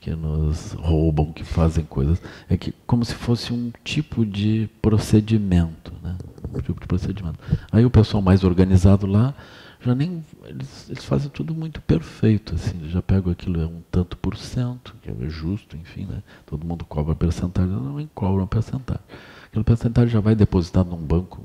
que 0.00 0.10
nos 0.10 0.72
roubam, 0.72 1.32
que 1.32 1.44
fazem 1.44 1.84
coisas. 1.84 2.20
É 2.50 2.56
que 2.56 2.74
como 2.88 3.04
se 3.04 3.14
fosse 3.14 3.52
um 3.52 3.70
tipo 3.84 4.26
de 4.26 4.68
procedimento, 4.82 5.92
né? 6.02 6.16
Um 6.52 6.60
tipo 6.60 6.80
de 6.80 6.88
procedimento. 6.88 7.38
Aí 7.70 7.86
o 7.86 7.90
pessoal 7.90 8.20
mais 8.20 8.42
organizado 8.42 9.06
lá 9.06 9.32
já 9.80 9.94
nem 9.94 10.24
eles, 10.44 10.88
eles 10.88 11.04
fazem 11.04 11.30
tudo 11.30 11.54
muito 11.54 11.80
perfeito 11.80 12.54
assim. 12.54 12.88
Já 12.88 13.02
pegam 13.02 13.32
aquilo 13.32 13.60
é 13.60 13.66
um 13.66 13.82
tanto 13.90 14.16
por 14.16 14.36
cento 14.36 14.94
que 15.02 15.10
é 15.10 15.28
justo 15.28 15.76
enfim 15.76 16.06
né? 16.06 16.22
Todo 16.44 16.66
mundo 16.66 16.84
cobra 16.84 17.14
percentagem 17.14 17.70
não 17.70 18.06
cobram 18.14 18.46
percentagem 18.46 19.02
aquele 19.46 19.64
percentagem 19.64 20.10
já 20.10 20.20
vai 20.20 20.34
depositado 20.34 20.90
num 20.90 20.96
banco 20.96 21.42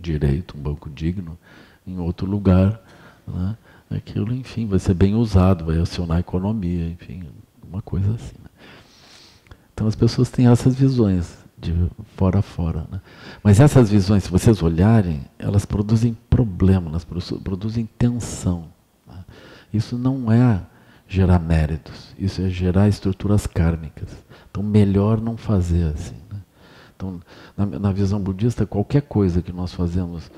direito 0.00 0.56
um 0.56 0.60
banco 0.60 0.90
digno 0.90 1.38
em 1.86 1.98
outro 1.98 2.26
lugar 2.26 2.80
né? 3.26 3.56
Aquilo 3.90 4.32
enfim 4.32 4.66
vai 4.66 4.78
ser 4.78 4.94
bem 4.94 5.14
usado 5.14 5.64
vai 5.64 5.78
acionar 5.78 6.18
a 6.18 6.20
economia 6.20 6.88
enfim 6.88 7.24
uma 7.66 7.82
coisa 7.82 8.14
assim 8.14 8.36
né? 8.42 8.50
então 9.72 9.86
as 9.86 9.94
pessoas 9.94 10.30
têm 10.30 10.48
essas 10.48 10.74
visões 10.74 11.39
de 11.60 11.74
fora 12.16 12.38
a 12.38 12.42
fora. 12.42 12.86
Né? 12.90 13.00
Mas 13.42 13.60
essas 13.60 13.90
visões, 13.90 14.24
se 14.24 14.30
vocês 14.30 14.62
olharem, 14.62 15.22
elas 15.38 15.64
produzem 15.64 16.16
problema, 16.28 16.90
elas 16.90 17.04
produzem 17.04 17.86
tensão. 17.98 18.66
Né? 19.06 19.24
Isso 19.72 19.98
não 19.98 20.32
é 20.32 20.62
gerar 21.06 21.38
méritos, 21.38 22.14
isso 22.18 22.40
é 22.40 22.48
gerar 22.48 22.88
estruturas 22.88 23.46
kármicas. 23.46 24.08
Então, 24.50 24.62
melhor 24.62 25.20
não 25.20 25.36
fazer 25.36 25.92
assim. 25.92 26.16
Né? 26.32 26.40
Então, 26.96 27.20
na, 27.56 27.66
na, 27.66 27.92
visão 27.92 28.20
budista, 28.20 28.64
qualquer 28.64 29.02
coisa 29.02 29.42
que 29.42 29.52
nós 29.52 29.74
fazemos 29.74 30.30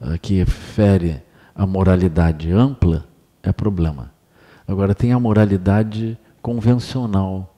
uh, 0.00 0.18
que 0.20 0.44
fere 0.44 1.22
a 1.54 1.66
moralidade 1.66 2.52
ampla 2.52 3.06
é 3.42 3.52
problema. 3.52 4.12
Agora, 4.66 4.94
tem 4.94 5.12
a 5.12 5.20
moralidade 5.20 6.18
convencional. 6.42 7.54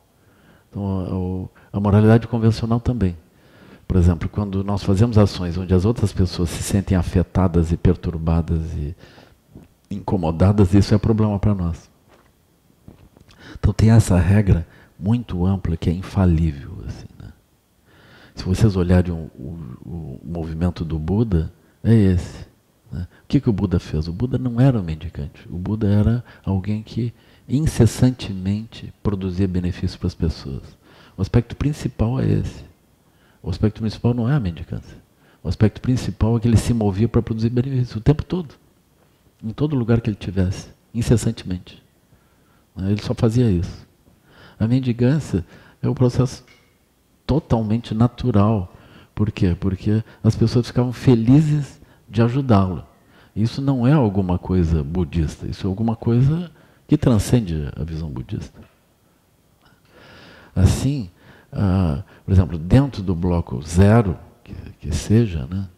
Então, 0.68 1.50
a 1.72 1.80
moralidade 1.80 2.26
convencional 2.26 2.80
também. 2.80 3.16
Por 3.86 3.96
exemplo, 3.96 4.28
quando 4.28 4.62
nós 4.62 4.82
fazemos 4.82 5.18
ações 5.18 5.58
onde 5.58 5.74
as 5.74 5.84
outras 5.84 6.12
pessoas 6.12 6.50
se 6.50 6.62
sentem 6.62 6.96
afetadas 6.96 7.72
e 7.72 7.76
perturbadas 7.76 8.72
e 8.74 8.94
incomodadas, 9.90 10.72
isso 10.74 10.94
é 10.94 10.98
problema 10.98 11.38
para 11.38 11.54
nós. 11.54 11.90
Então 13.58 13.72
tem 13.72 13.90
essa 13.90 14.16
regra 14.16 14.66
muito 14.98 15.44
ampla 15.44 15.76
que 15.76 15.90
é 15.90 15.92
infalível. 15.92 16.84
Assim, 16.86 17.06
né? 17.20 17.32
Se 18.34 18.44
vocês 18.44 18.76
olharem 18.76 19.12
o, 19.12 19.30
o, 19.34 19.58
o, 19.84 20.20
movimento 20.24 20.84
do 20.84 20.98
Buda, 20.98 21.52
é 21.82 21.92
esse. 21.92 22.46
Né? 22.92 23.08
O 23.24 23.26
que, 23.26 23.40
que 23.40 23.50
o 23.50 23.52
Buda 23.52 23.80
fez? 23.80 24.06
O 24.06 24.12
Buda 24.12 24.38
não 24.38 24.60
era 24.60 24.78
um 24.78 24.84
mendicante. 24.84 25.48
O 25.50 25.58
Buda 25.58 25.88
era 25.88 26.24
alguém 26.44 26.82
que 26.82 27.12
incessantemente 27.48 28.94
produzia 29.02 29.48
benefício 29.48 29.98
para 29.98 30.06
as 30.06 30.14
pessoas. 30.14 30.79
O 31.20 31.22
aspecto 31.22 31.54
principal 31.54 32.18
é 32.18 32.26
esse. 32.26 32.64
O 33.42 33.50
aspecto 33.50 33.82
principal 33.82 34.14
não 34.14 34.26
é 34.26 34.34
a 34.34 34.40
mendicância. 34.40 34.96
O 35.42 35.48
aspecto 35.50 35.78
principal 35.78 36.34
é 36.34 36.40
que 36.40 36.48
ele 36.48 36.56
se 36.56 36.72
movia 36.72 37.10
para 37.10 37.20
produzir 37.20 37.50
benefício 37.50 37.98
o 37.98 38.00
tempo 38.00 38.24
todo. 38.24 38.54
Em 39.44 39.50
todo 39.50 39.76
lugar 39.76 40.00
que 40.00 40.08
ele 40.08 40.16
tivesse, 40.16 40.70
incessantemente. 40.94 41.82
Né, 42.74 42.92
ele 42.92 43.02
só 43.02 43.12
fazia 43.12 43.50
isso. 43.50 43.86
A 44.58 44.66
mendigância 44.66 45.44
é 45.82 45.90
um 45.90 45.92
processo 45.92 46.42
totalmente 47.26 47.92
natural. 47.94 48.74
Por 49.14 49.30
quê? 49.30 49.54
Porque 49.60 50.02
as 50.24 50.34
pessoas 50.34 50.68
ficavam 50.68 50.90
felizes 50.90 51.82
de 52.08 52.22
ajudá-lo. 52.22 52.82
Isso 53.36 53.60
não 53.60 53.86
é 53.86 53.92
alguma 53.92 54.38
coisa 54.38 54.82
budista, 54.82 55.46
isso 55.46 55.66
é 55.66 55.68
alguma 55.68 55.94
coisa 55.94 56.50
que 56.88 56.96
transcende 56.96 57.68
a 57.76 57.84
visão 57.84 58.08
budista. 58.08 58.69
Assim, 60.54 61.10
ah, 61.52 62.02
por 62.24 62.32
exemplo, 62.32 62.58
dentro 62.58 63.02
do 63.02 63.14
bloco 63.14 63.60
zero, 63.62 64.18
que, 64.44 64.54
que 64.80 64.94
seja, 64.94 65.46
né, 65.46 65.68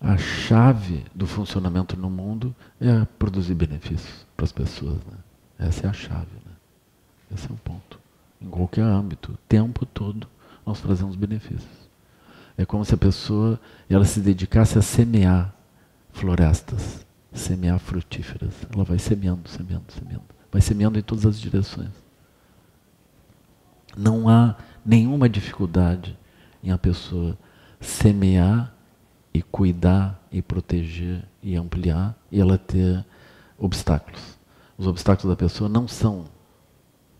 a 0.00 0.16
chave 0.16 1.04
do 1.14 1.26
funcionamento 1.28 1.96
no 1.96 2.10
mundo 2.10 2.54
é 2.80 3.04
produzir 3.18 3.54
benefícios 3.54 4.26
para 4.36 4.44
as 4.44 4.52
pessoas. 4.52 4.96
Né? 5.06 5.18
Essa 5.60 5.86
é 5.86 5.90
a 5.90 5.92
chave. 5.92 6.34
Né? 6.44 6.52
Esse 7.32 7.48
é 7.48 7.52
o 7.52 7.56
ponto. 7.56 8.00
Em 8.40 8.48
qualquer 8.48 8.82
âmbito, 8.82 9.32
o 9.32 9.36
tempo 9.48 9.86
todo, 9.86 10.26
nós 10.66 10.80
trazemos 10.80 11.14
benefícios. 11.14 11.82
É 12.58 12.64
como 12.64 12.84
se 12.84 12.92
a 12.94 12.98
pessoa 12.98 13.60
ela 13.88 14.04
se 14.04 14.20
dedicasse 14.20 14.76
a 14.76 14.82
semear 14.82 15.54
florestas, 16.12 17.06
semear 17.32 17.78
frutíferas. 17.78 18.54
Ela 18.74 18.82
vai 18.82 18.98
semeando, 18.98 19.48
semeando, 19.48 19.92
semeando. 19.92 20.24
Vai 20.50 20.60
semeando 20.60 20.98
em 20.98 21.02
todas 21.02 21.24
as 21.24 21.40
direções. 21.40 22.01
Não 23.96 24.28
há 24.28 24.56
nenhuma 24.84 25.28
dificuldade 25.28 26.18
em 26.62 26.70
a 26.70 26.78
pessoa 26.78 27.36
semear 27.80 28.72
e 29.34 29.42
cuidar 29.42 30.20
e 30.30 30.40
proteger 30.40 31.24
e 31.42 31.56
ampliar 31.56 32.14
e 32.30 32.40
ela 32.40 32.58
ter 32.58 33.04
obstáculos. 33.58 34.38
Os 34.76 34.86
obstáculos 34.86 35.30
da 35.30 35.36
pessoa 35.36 35.68
não 35.68 35.86
são 35.86 36.24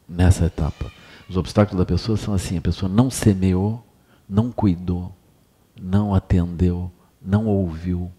nessa 0.08 0.46
etapa. 0.46 0.90
Os 1.28 1.36
obstáculos 1.36 1.78
da 1.78 1.86
pessoa 1.86 2.16
são 2.16 2.34
assim: 2.34 2.58
a 2.58 2.60
pessoa 2.60 2.88
não 2.90 3.10
semeou, 3.10 3.84
não 4.28 4.50
cuidou, 4.50 5.14
não 5.80 6.14
atendeu, 6.14 6.90
não 7.20 7.46
ouviu, 7.46 8.10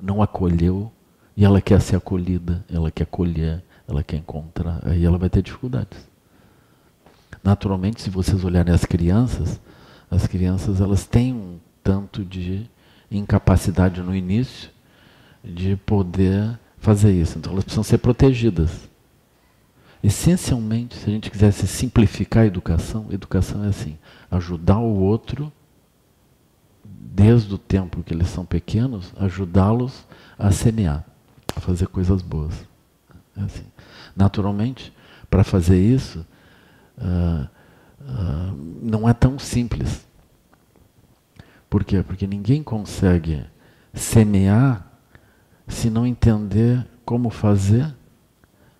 não 0.00 0.22
acolheu 0.22 0.90
e 1.36 1.44
ela 1.44 1.60
quer 1.60 1.80
ser 1.80 1.96
acolhida, 1.96 2.64
ela 2.70 2.90
quer 2.90 3.04
acolher, 3.04 3.62
ela 3.88 4.02
quer 4.02 4.16
encontrar, 4.16 4.80
aí 4.84 5.04
ela 5.04 5.18
vai 5.18 5.30
ter 5.30 5.42
dificuldades. 5.42 6.11
Naturalmente, 7.42 8.00
se 8.00 8.10
vocês 8.10 8.44
olharem 8.44 8.72
as 8.72 8.84
crianças, 8.84 9.60
as 10.10 10.26
crianças 10.26 10.80
elas 10.80 11.06
têm 11.06 11.32
um 11.32 11.58
tanto 11.82 12.24
de 12.24 12.70
incapacidade 13.10 14.00
no 14.00 14.14
início 14.14 14.70
de 15.44 15.76
poder 15.76 16.58
fazer 16.78 17.12
isso. 17.12 17.38
Então 17.38 17.52
elas 17.52 17.64
precisam 17.64 17.82
ser 17.82 17.98
protegidas. 17.98 18.88
Essencialmente, 20.02 20.96
se 20.96 21.08
a 21.08 21.12
gente 21.12 21.30
quisesse 21.30 21.66
simplificar 21.66 22.42
a 22.42 22.46
educação, 22.46 23.06
a 23.10 23.14
educação 23.14 23.64
é 23.64 23.68
assim: 23.68 23.96
ajudar 24.30 24.78
o 24.78 25.00
outro 25.00 25.52
desde 26.84 27.54
o 27.54 27.58
tempo 27.58 28.02
que 28.02 28.12
eles 28.12 28.28
são 28.28 28.44
pequenos, 28.44 29.12
ajudá-los 29.16 30.06
a 30.38 30.50
semear, 30.50 31.04
a 31.54 31.60
fazer 31.60 31.86
coisas 31.86 32.22
boas. 32.22 32.54
É 33.36 33.42
assim. 33.42 33.64
Naturalmente, 34.16 34.92
para 35.30 35.44
fazer 35.44 35.78
isso, 35.80 36.26
ah, 36.98 37.48
ah, 38.00 38.52
não 38.82 39.08
é 39.08 39.14
tão 39.14 39.38
simples. 39.38 40.06
Por 41.68 41.84
quê? 41.84 42.02
Porque 42.02 42.26
ninguém 42.26 42.62
consegue 42.62 43.44
semear 43.94 44.86
se 45.66 45.88
não 45.88 46.06
entender 46.06 46.86
como 47.04 47.30
fazer 47.30 47.94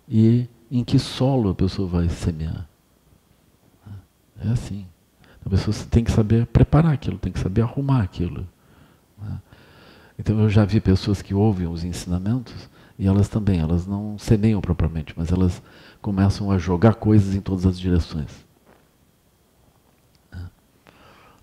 e 0.07 0.47
em 0.69 0.83
que 0.83 0.99
solo 0.99 1.49
a 1.49 1.55
pessoa 1.55 1.87
vai 1.87 2.09
semear. 2.09 2.67
É 4.39 4.49
assim. 4.49 4.85
A 5.45 5.49
pessoa 5.49 5.75
tem 5.89 6.03
que 6.03 6.11
saber 6.11 6.45
preparar 6.47 6.93
aquilo, 6.93 7.17
tem 7.17 7.31
que 7.31 7.39
saber 7.39 7.61
arrumar 7.61 8.01
aquilo. 8.01 8.47
Né? 9.21 9.41
Então 10.17 10.39
eu 10.39 10.49
já 10.49 10.63
vi 10.63 10.79
pessoas 10.79 11.21
que 11.21 11.33
ouvem 11.33 11.67
os 11.67 11.83
ensinamentos 11.83 12.69
e 12.97 13.07
elas 13.07 13.27
também, 13.27 13.59
elas 13.59 13.85
não 13.85 14.17
semeiam 14.17 14.61
propriamente, 14.61 15.13
mas 15.17 15.31
elas 15.31 15.61
começam 16.03 16.51
a 16.51 16.57
jogar 16.57 16.95
coisas 16.95 17.33
em 17.33 17.39
todas 17.39 17.65
as 17.65 17.79
direções. 17.79 18.29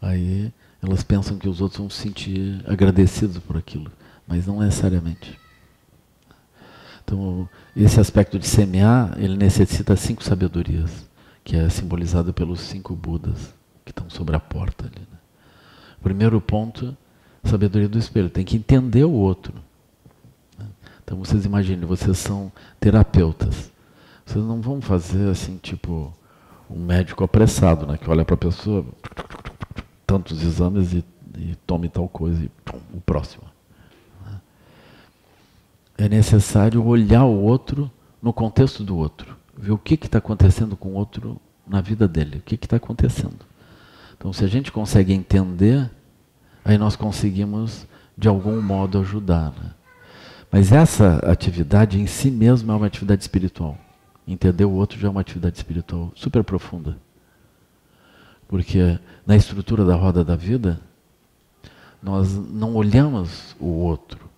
Aí 0.00 0.52
elas 0.82 1.02
pensam 1.02 1.38
que 1.38 1.48
os 1.48 1.62
outros 1.62 1.78
vão 1.78 1.88
se 1.88 2.02
sentir 2.02 2.62
agradecidos 2.66 3.38
por 3.38 3.56
aquilo, 3.56 3.90
mas 4.28 4.46
não 4.46 4.60
necessariamente. 4.60 5.40
Então, 7.02 7.48
esse 7.74 7.98
aspecto 7.98 8.38
de 8.38 8.46
semear, 8.46 9.14
ele 9.18 9.34
necessita 9.34 9.96
cinco 9.96 10.22
sabedorias, 10.22 11.08
que 11.42 11.56
é 11.56 11.68
simbolizado 11.70 12.32
pelos 12.32 12.60
cinco 12.60 12.94
Budas 12.94 13.54
que 13.82 13.90
estão 13.90 14.10
sobre 14.10 14.36
a 14.36 14.40
porta 14.40 14.84
ali. 14.84 15.00
Né? 15.00 15.18
Primeiro 16.02 16.38
ponto, 16.38 16.94
sabedoria 17.44 17.88
do 17.88 17.98
espelho, 17.98 18.28
tem 18.28 18.44
que 18.44 18.56
entender 18.56 19.04
o 19.04 19.12
outro. 19.12 19.54
Né? 20.58 20.66
Então 21.02 21.18
vocês 21.18 21.46
imaginem, 21.46 21.86
vocês 21.86 22.18
são 22.18 22.52
terapeutas. 22.78 23.70
Vocês 24.30 24.44
não 24.44 24.60
vão 24.60 24.80
fazer 24.80 25.28
assim, 25.28 25.56
tipo, 25.56 26.14
um 26.70 26.78
médico 26.78 27.24
apressado, 27.24 27.84
né? 27.84 27.98
Que 27.98 28.08
olha 28.08 28.24
para 28.24 28.34
a 28.34 28.38
pessoa, 28.38 28.86
tantos 30.06 30.40
exames 30.44 30.92
e, 30.92 31.04
e 31.36 31.56
tome 31.66 31.88
tal 31.88 32.08
coisa 32.08 32.44
e 32.44 32.48
pum, 32.64 32.78
o 32.94 33.00
próximo. 33.00 33.42
Né? 34.24 34.40
É 35.98 36.08
necessário 36.08 36.86
olhar 36.86 37.24
o 37.24 37.42
outro 37.42 37.90
no 38.22 38.32
contexto 38.32 38.84
do 38.84 38.96
outro, 38.96 39.36
ver 39.58 39.72
o 39.72 39.78
que 39.78 39.94
está 39.94 40.18
acontecendo 40.18 40.76
com 40.76 40.90
o 40.90 40.94
outro 40.94 41.40
na 41.66 41.80
vida 41.80 42.06
dele, 42.06 42.38
o 42.38 42.42
que 42.42 42.54
está 42.54 42.76
acontecendo. 42.76 43.44
Então, 44.16 44.32
se 44.32 44.44
a 44.44 44.48
gente 44.48 44.70
consegue 44.70 45.12
entender, 45.12 45.90
aí 46.64 46.78
nós 46.78 46.94
conseguimos 46.94 47.84
de 48.16 48.28
algum 48.28 48.62
modo 48.62 49.00
ajudar. 49.00 49.50
Né? 49.60 49.72
Mas 50.52 50.70
essa 50.70 51.16
atividade 51.28 52.00
em 52.00 52.06
si 52.06 52.30
mesma 52.30 52.74
é 52.74 52.76
uma 52.76 52.86
atividade 52.86 53.22
espiritual. 53.22 53.76
Entender 54.30 54.64
o 54.64 54.70
outro 54.70 54.98
já 54.98 55.08
é 55.08 55.10
uma 55.10 55.20
atividade 55.20 55.56
espiritual 55.56 56.12
super 56.14 56.44
profunda. 56.44 56.96
Porque 58.46 58.98
na 59.26 59.34
estrutura 59.34 59.84
da 59.84 59.96
roda 59.96 60.24
da 60.24 60.36
vida, 60.36 60.80
nós 62.00 62.32
não 62.34 62.76
olhamos 62.76 63.56
o 63.58 63.66
outro. 63.66 64.30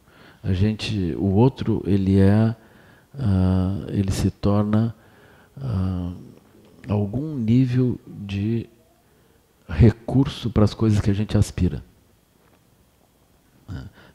A 0.43 0.53
gente, 0.55 1.15
o 1.19 1.27
outro, 1.35 1.83
ele 1.87 2.19
é, 2.19 2.57
uh, 3.15 3.91
ele 3.91 4.11
se 4.11 4.31
torna 4.31 4.95
uh, 5.59 6.15
algum 6.89 7.37
nível 7.37 8.01
de 8.07 8.69
recurso 9.69 10.51
para 10.51 10.65
as 10.65 10.73
coisas 10.73 11.01
que 11.01 11.11
a 11.11 11.15
gente 11.15 11.37
aspira. 11.37 11.83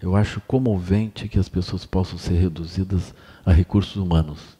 Eu 0.02 0.16
acho 0.16 0.42
comovente 0.42 1.28
que 1.28 1.40
as 1.40 1.50
pessoas 1.50 1.86
possam 1.86 2.18
ser 2.18 2.34
reduzidas 2.34 3.14
a 3.46 3.52
recursos 3.52 3.96
humanos. 3.96 4.57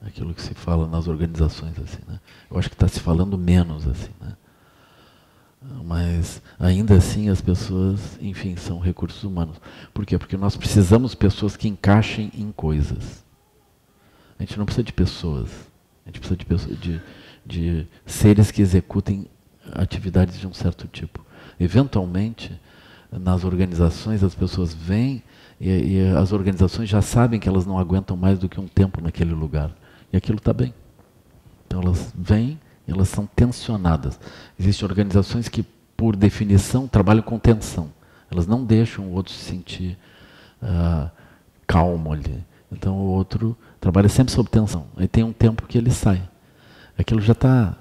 Aquilo 0.00 0.32
que 0.32 0.42
se 0.42 0.54
fala 0.54 0.86
nas 0.86 1.08
organizações 1.08 1.78
assim, 1.78 1.98
né? 2.06 2.20
Eu 2.50 2.58
acho 2.58 2.68
que 2.68 2.74
está 2.74 2.86
se 2.86 3.00
falando 3.00 3.36
menos 3.36 3.86
assim, 3.86 4.12
né? 4.20 4.36
Mas 5.84 6.40
ainda 6.58 6.94
assim 6.94 7.28
as 7.28 7.40
pessoas, 7.40 8.16
enfim, 8.20 8.56
são 8.56 8.78
recursos 8.78 9.24
humanos. 9.24 9.60
Por 9.92 10.06
quê? 10.06 10.16
Porque 10.16 10.36
nós 10.36 10.56
precisamos 10.56 11.14
pessoas 11.14 11.56
que 11.56 11.68
encaixem 11.68 12.30
em 12.34 12.52
coisas. 12.52 13.24
A 14.38 14.42
gente 14.42 14.56
não 14.56 14.64
precisa 14.64 14.84
de 14.84 14.92
pessoas. 14.92 15.50
A 16.06 16.08
gente 16.08 16.20
precisa 16.20 16.36
de, 16.36 16.46
pessoas, 16.46 16.78
de, 16.78 17.02
de 17.44 17.86
seres 18.06 18.52
que 18.52 18.62
executem 18.62 19.28
atividades 19.72 20.38
de 20.38 20.46
um 20.46 20.54
certo 20.54 20.86
tipo. 20.86 21.26
Eventualmente, 21.58 22.58
nas 23.10 23.44
organizações, 23.44 24.22
as 24.22 24.34
pessoas 24.34 24.72
vêm 24.72 25.22
e, 25.60 25.68
e, 25.68 26.08
as 26.16 26.32
organizações 26.32 26.88
já 26.88 27.02
sabem 27.02 27.40
que 27.40 27.48
elas 27.48 27.66
não 27.66 27.78
aguentam 27.78 28.16
mais 28.16 28.38
do 28.38 28.48
que 28.48 28.60
um 28.60 28.68
tempo 28.68 29.00
naquele 29.00 29.34
lugar. 29.34 29.72
E 30.12 30.16
aquilo 30.16 30.38
está 30.38 30.52
bem. 30.52 30.74
Então 31.66 31.82
elas 31.82 32.12
vêm, 32.16 32.58
elas 32.86 33.08
são 33.08 33.26
tensionadas. 33.26 34.18
Existem 34.58 34.88
organizações 34.88 35.48
que, 35.48 35.62
por 35.96 36.16
definição, 36.16 36.88
trabalham 36.88 37.22
com 37.22 37.38
tensão. 37.38 37.92
Elas 38.30 38.46
não 38.46 38.64
deixam 38.64 39.06
o 39.06 39.12
outro 39.12 39.32
se 39.32 39.44
sentir 39.44 39.98
uh, 40.62 41.10
calmo 41.66 42.12
ali. 42.12 42.44
Então 42.70 42.96
o 42.96 43.08
outro 43.08 43.56
trabalha 43.80 44.08
sempre 44.08 44.32
sob 44.32 44.48
tensão. 44.48 44.86
Aí 44.96 45.08
tem 45.08 45.24
um 45.24 45.32
tempo 45.32 45.66
que 45.66 45.78
ele 45.78 45.90
sai. 45.90 46.22
Aquilo 46.96 47.20
já 47.20 47.32
está 47.32 47.76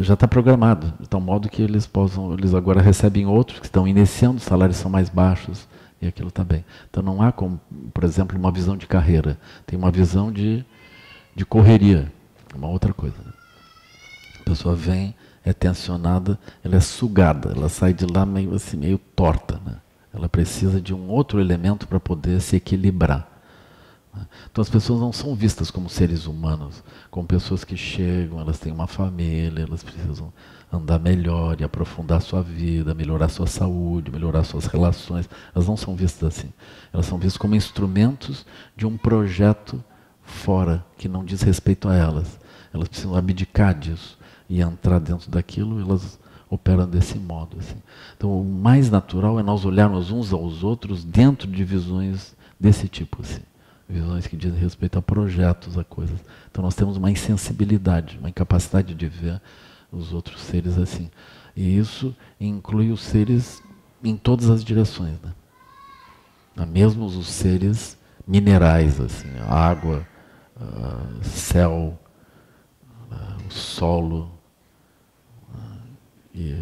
já 0.00 0.14
está 0.14 0.26
programado, 0.26 0.92
de 0.98 1.08
tal 1.08 1.20
modo 1.20 1.48
que 1.48 1.62
eles 1.62 1.86
possam, 1.86 2.32
eles 2.32 2.54
agora 2.54 2.80
recebem 2.80 3.26
outros 3.26 3.60
que 3.60 3.66
estão 3.66 3.86
iniciando, 3.86 4.38
os 4.38 4.42
salários 4.42 4.78
são 4.78 4.90
mais 4.90 5.08
baixos 5.08 5.68
e 6.00 6.06
aquilo 6.06 6.28
está 6.28 6.42
bem. 6.42 6.64
Então 6.90 7.02
não 7.02 7.22
há 7.22 7.30
como, 7.30 7.60
por 7.92 8.04
exemplo, 8.04 8.38
uma 8.38 8.50
visão 8.50 8.76
de 8.76 8.86
carreira, 8.86 9.38
tem 9.66 9.78
uma 9.78 9.90
visão 9.90 10.32
de, 10.32 10.64
de 11.36 11.44
correria, 11.44 12.10
uma 12.54 12.66
outra 12.66 12.94
coisa. 12.94 13.14
A 14.40 14.44
pessoa 14.44 14.74
vem, 14.74 15.14
é 15.44 15.52
tensionada, 15.52 16.38
ela 16.64 16.76
é 16.76 16.80
sugada, 16.80 17.52
ela 17.54 17.68
sai 17.68 17.92
de 17.92 18.06
lá 18.06 18.24
meio 18.24 18.54
assim, 18.54 18.78
meio 18.78 18.96
torta. 18.96 19.60
Né? 19.64 19.76
Ela 20.14 20.30
precisa 20.30 20.80
de 20.80 20.94
um 20.94 21.08
outro 21.08 21.38
elemento 21.38 21.86
para 21.86 22.00
poder 22.00 22.40
se 22.40 22.56
equilibrar. 22.56 23.28
Então 24.50 24.62
as 24.62 24.70
pessoas 24.70 24.98
não 24.98 25.12
são 25.12 25.34
vistas 25.34 25.70
como 25.70 25.90
seres 25.90 26.26
humanos, 26.26 26.82
como 27.10 27.28
pessoas 27.28 27.64
que 27.64 27.76
chegam, 27.76 28.40
elas 28.40 28.58
têm 28.58 28.72
uma 28.72 28.86
família, 28.86 29.62
elas 29.62 29.84
precisam 29.84 30.32
andar 30.72 30.98
melhor 30.98 31.60
e 31.60 31.64
aprofundar 31.64 32.22
sua 32.22 32.42
vida, 32.42 32.94
melhorar 32.94 33.28
sua 33.28 33.46
saúde, 33.46 34.10
melhorar 34.10 34.42
suas 34.42 34.64
relações. 34.64 35.28
Elas 35.54 35.68
não 35.68 35.76
são 35.76 35.94
vistas 35.94 36.38
assim. 36.38 36.50
Elas 36.94 37.04
são 37.04 37.18
vistas 37.18 37.36
como 37.36 37.54
instrumentos 37.54 38.46
de 38.74 38.86
um 38.86 38.96
projeto 38.96 39.84
fora, 40.26 40.84
que 40.98 41.08
não 41.08 41.24
diz 41.24 41.42
respeito 41.42 41.88
a 41.88 41.94
elas. 41.94 42.38
Elas 42.74 42.88
precisam 42.88 43.14
abdicar 43.14 43.74
disso 43.74 44.18
e 44.48 44.60
entrar 44.60 44.98
dentro 44.98 45.30
daquilo, 45.30 45.80
elas 45.80 46.18
operam 46.50 46.86
desse 46.86 47.18
modo. 47.18 47.56
Assim. 47.58 47.76
Então 48.16 48.38
o 48.40 48.44
mais 48.44 48.90
natural 48.90 49.40
é 49.40 49.42
nós 49.42 49.64
olharmos 49.64 50.10
uns 50.10 50.32
aos 50.32 50.62
outros 50.62 51.04
dentro 51.04 51.50
de 51.50 51.64
visões 51.64 52.36
desse 52.60 52.88
tipo. 52.88 53.22
Assim 53.22 53.42
visões 53.88 54.26
que 54.26 54.36
dizem 54.36 54.58
respeito 54.58 54.98
a 54.98 55.02
projetos, 55.02 55.78
a 55.78 55.84
coisas. 55.84 56.18
Então 56.50 56.62
nós 56.62 56.74
temos 56.74 56.96
uma 56.96 57.10
insensibilidade, 57.10 58.18
uma 58.18 58.28
incapacidade 58.28 58.94
de 58.94 59.06
ver 59.06 59.40
os 59.92 60.12
outros 60.12 60.40
seres 60.42 60.76
assim. 60.78 61.10
E 61.54 61.78
isso 61.78 62.14
inclui 62.40 62.90
os 62.90 63.00
seres 63.00 63.62
em 64.02 64.16
todas 64.16 64.50
as 64.50 64.64
direções, 64.64 65.18
né? 65.22 65.32
Mesmo 66.66 67.04
os 67.04 67.26
seres 67.26 67.98
minerais, 68.26 69.00
assim, 69.00 69.28
água, 69.46 70.06
uh, 70.60 71.24
céu, 71.24 71.98
uh, 73.10 73.46
o 73.46 73.52
solo, 73.52 74.30
uh, 75.54 75.82
e, 76.34 76.54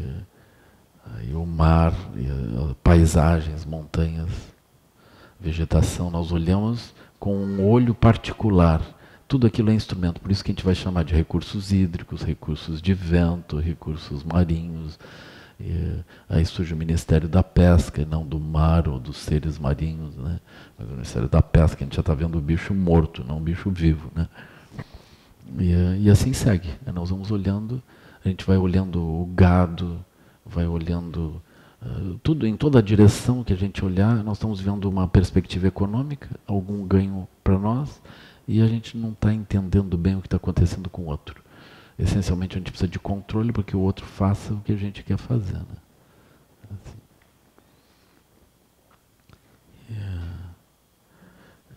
e, 1.29 1.35
o 1.35 1.47
mar, 1.47 1.93
e, 2.17 2.75
paisagens, 2.83 3.65
montanhas, 3.65 4.31
vegetação. 5.39 6.11
Nós 6.11 6.33
olhamos 6.33 6.95
com 7.19 7.37
um 7.37 7.67
olho 7.67 7.95
particular. 7.95 8.83
Tudo 9.27 9.47
aquilo 9.47 9.71
é 9.71 9.75
instrumento, 9.75 10.21
por 10.21 10.31
isso 10.31 10.45
que 10.45 10.51
a 10.51 10.55
gente 10.55 10.65
vai 10.65 10.75
chamar 10.75 11.05
de 11.05 11.15
recursos 11.15 11.73
hídricos, 11.73 12.23
recursos 12.23 12.83
de 12.83 12.93
vento, 12.93 13.59
recursos 13.59 14.23
marinhos. 14.23 14.99
E 15.59 16.03
aí 16.29 16.45
surge 16.45 16.75
o 16.75 16.77
Ministério 16.77 17.29
da 17.29 17.43
Pesca, 17.43 18.03
e 18.03 18.05
não 18.05 18.27
do 18.27 18.41
mar 18.41 18.89
ou 18.89 18.99
dos 18.99 19.19
seres 19.19 19.59
marinhos, 19.59 20.17
né? 20.17 20.41
Mas 20.79 20.89
o 20.89 20.93
Ministério 20.93 21.29
da 21.29 21.41
Pesca, 21.41 21.83
a 21.83 21.85
gente 21.85 21.97
já 21.97 22.01
está 22.01 22.15
vendo 22.15 22.37
o 22.37 22.41
bicho 22.41 22.75
morto, 22.75 23.25
não 23.25 23.39
o 23.39 23.41
bicho 23.41 23.71
vivo, 23.71 24.11
né? 24.15 24.29
E, 25.59 26.05
e 26.05 26.11
assim 26.11 26.33
segue. 26.33 26.71
Nós 26.93 27.11
vamos 27.11 27.31
olhando, 27.31 27.83
a 28.25 28.29
gente 28.29 28.45
vai 28.45 28.57
olhando 28.57 29.01
o 29.01 29.27
gado, 29.35 30.05
vai 30.45 30.67
olhando 30.67 31.41
tudo 32.23 32.47
em 32.47 32.57
toda 32.57 32.79
a 32.79 32.83
direção 32.83 33.45
que 33.45 33.53
a 33.53 33.57
gente 33.57 33.85
olhar, 33.85 34.25
nós 34.25 34.39
estamos 34.39 34.61
vendo 34.61 34.89
uma 34.89 35.07
perspectiva 35.07 35.67
econômica, 35.67 36.29
algum 36.47 36.87
ganho 36.87 37.29
para 37.43 37.59
nós, 37.59 38.01
e 38.49 38.63
a 38.63 38.67
gente 38.67 38.97
não 38.97 39.11
está 39.11 39.33
entendendo 39.33 39.97
bem 39.99 40.17
o 40.17 40.21
que 40.21 40.27
está 40.27 40.37
acontecendo 40.37 40.89
com 40.89 41.03
o 41.03 41.07
outro. 41.07 41.44
Essencialmente 41.99 42.57
a 42.57 42.59
gente 42.59 42.71
precisa 42.71 42.91
de 42.91 42.99
controle 42.99 43.53
para 43.53 43.63
que 43.63 43.77
o 43.77 43.81
outro 43.81 44.05
faça 44.05 44.53
o 44.53 44.61
que 44.61 44.73
a 44.73 44.77
gente 44.77 45.03
quer 45.03 45.17
fazer. 45.17 45.55
Né? 45.55 45.65
Assim. 46.65 46.99
Yeah. 49.91 50.35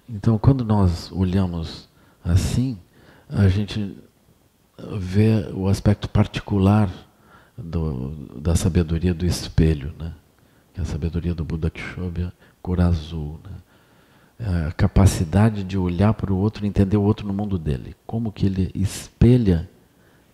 Então, 0.09 0.37
quando 0.37 0.65
nós 0.65 1.11
olhamos 1.11 1.87
assim, 2.23 2.79
a 3.29 3.47
gente 3.47 3.97
vê 4.97 5.49
o 5.53 5.67
aspecto 5.67 6.09
particular 6.09 6.89
do, 7.57 8.11
da 8.39 8.55
sabedoria 8.55 9.13
do 9.13 9.25
espelho, 9.25 9.93
né? 9.99 10.13
que 10.73 10.79
é 10.79 10.83
a 10.83 10.85
sabedoria 10.85 11.35
do 11.35 11.43
Buda 11.43 11.69
Kshobhya, 11.69 12.31
cor 12.61 12.79
azul. 12.81 13.39
Né? 13.43 13.51
É 14.39 14.67
a 14.67 14.71
capacidade 14.71 15.63
de 15.63 15.77
olhar 15.77 16.13
para 16.13 16.31
o 16.31 16.37
outro 16.37 16.65
e 16.65 16.67
entender 16.67 16.97
o 16.97 17.01
outro 17.01 17.27
no 17.27 17.33
mundo 17.33 17.57
dele. 17.57 17.95
Como 18.05 18.31
que 18.31 18.45
ele 18.45 18.71
espelha 18.73 19.69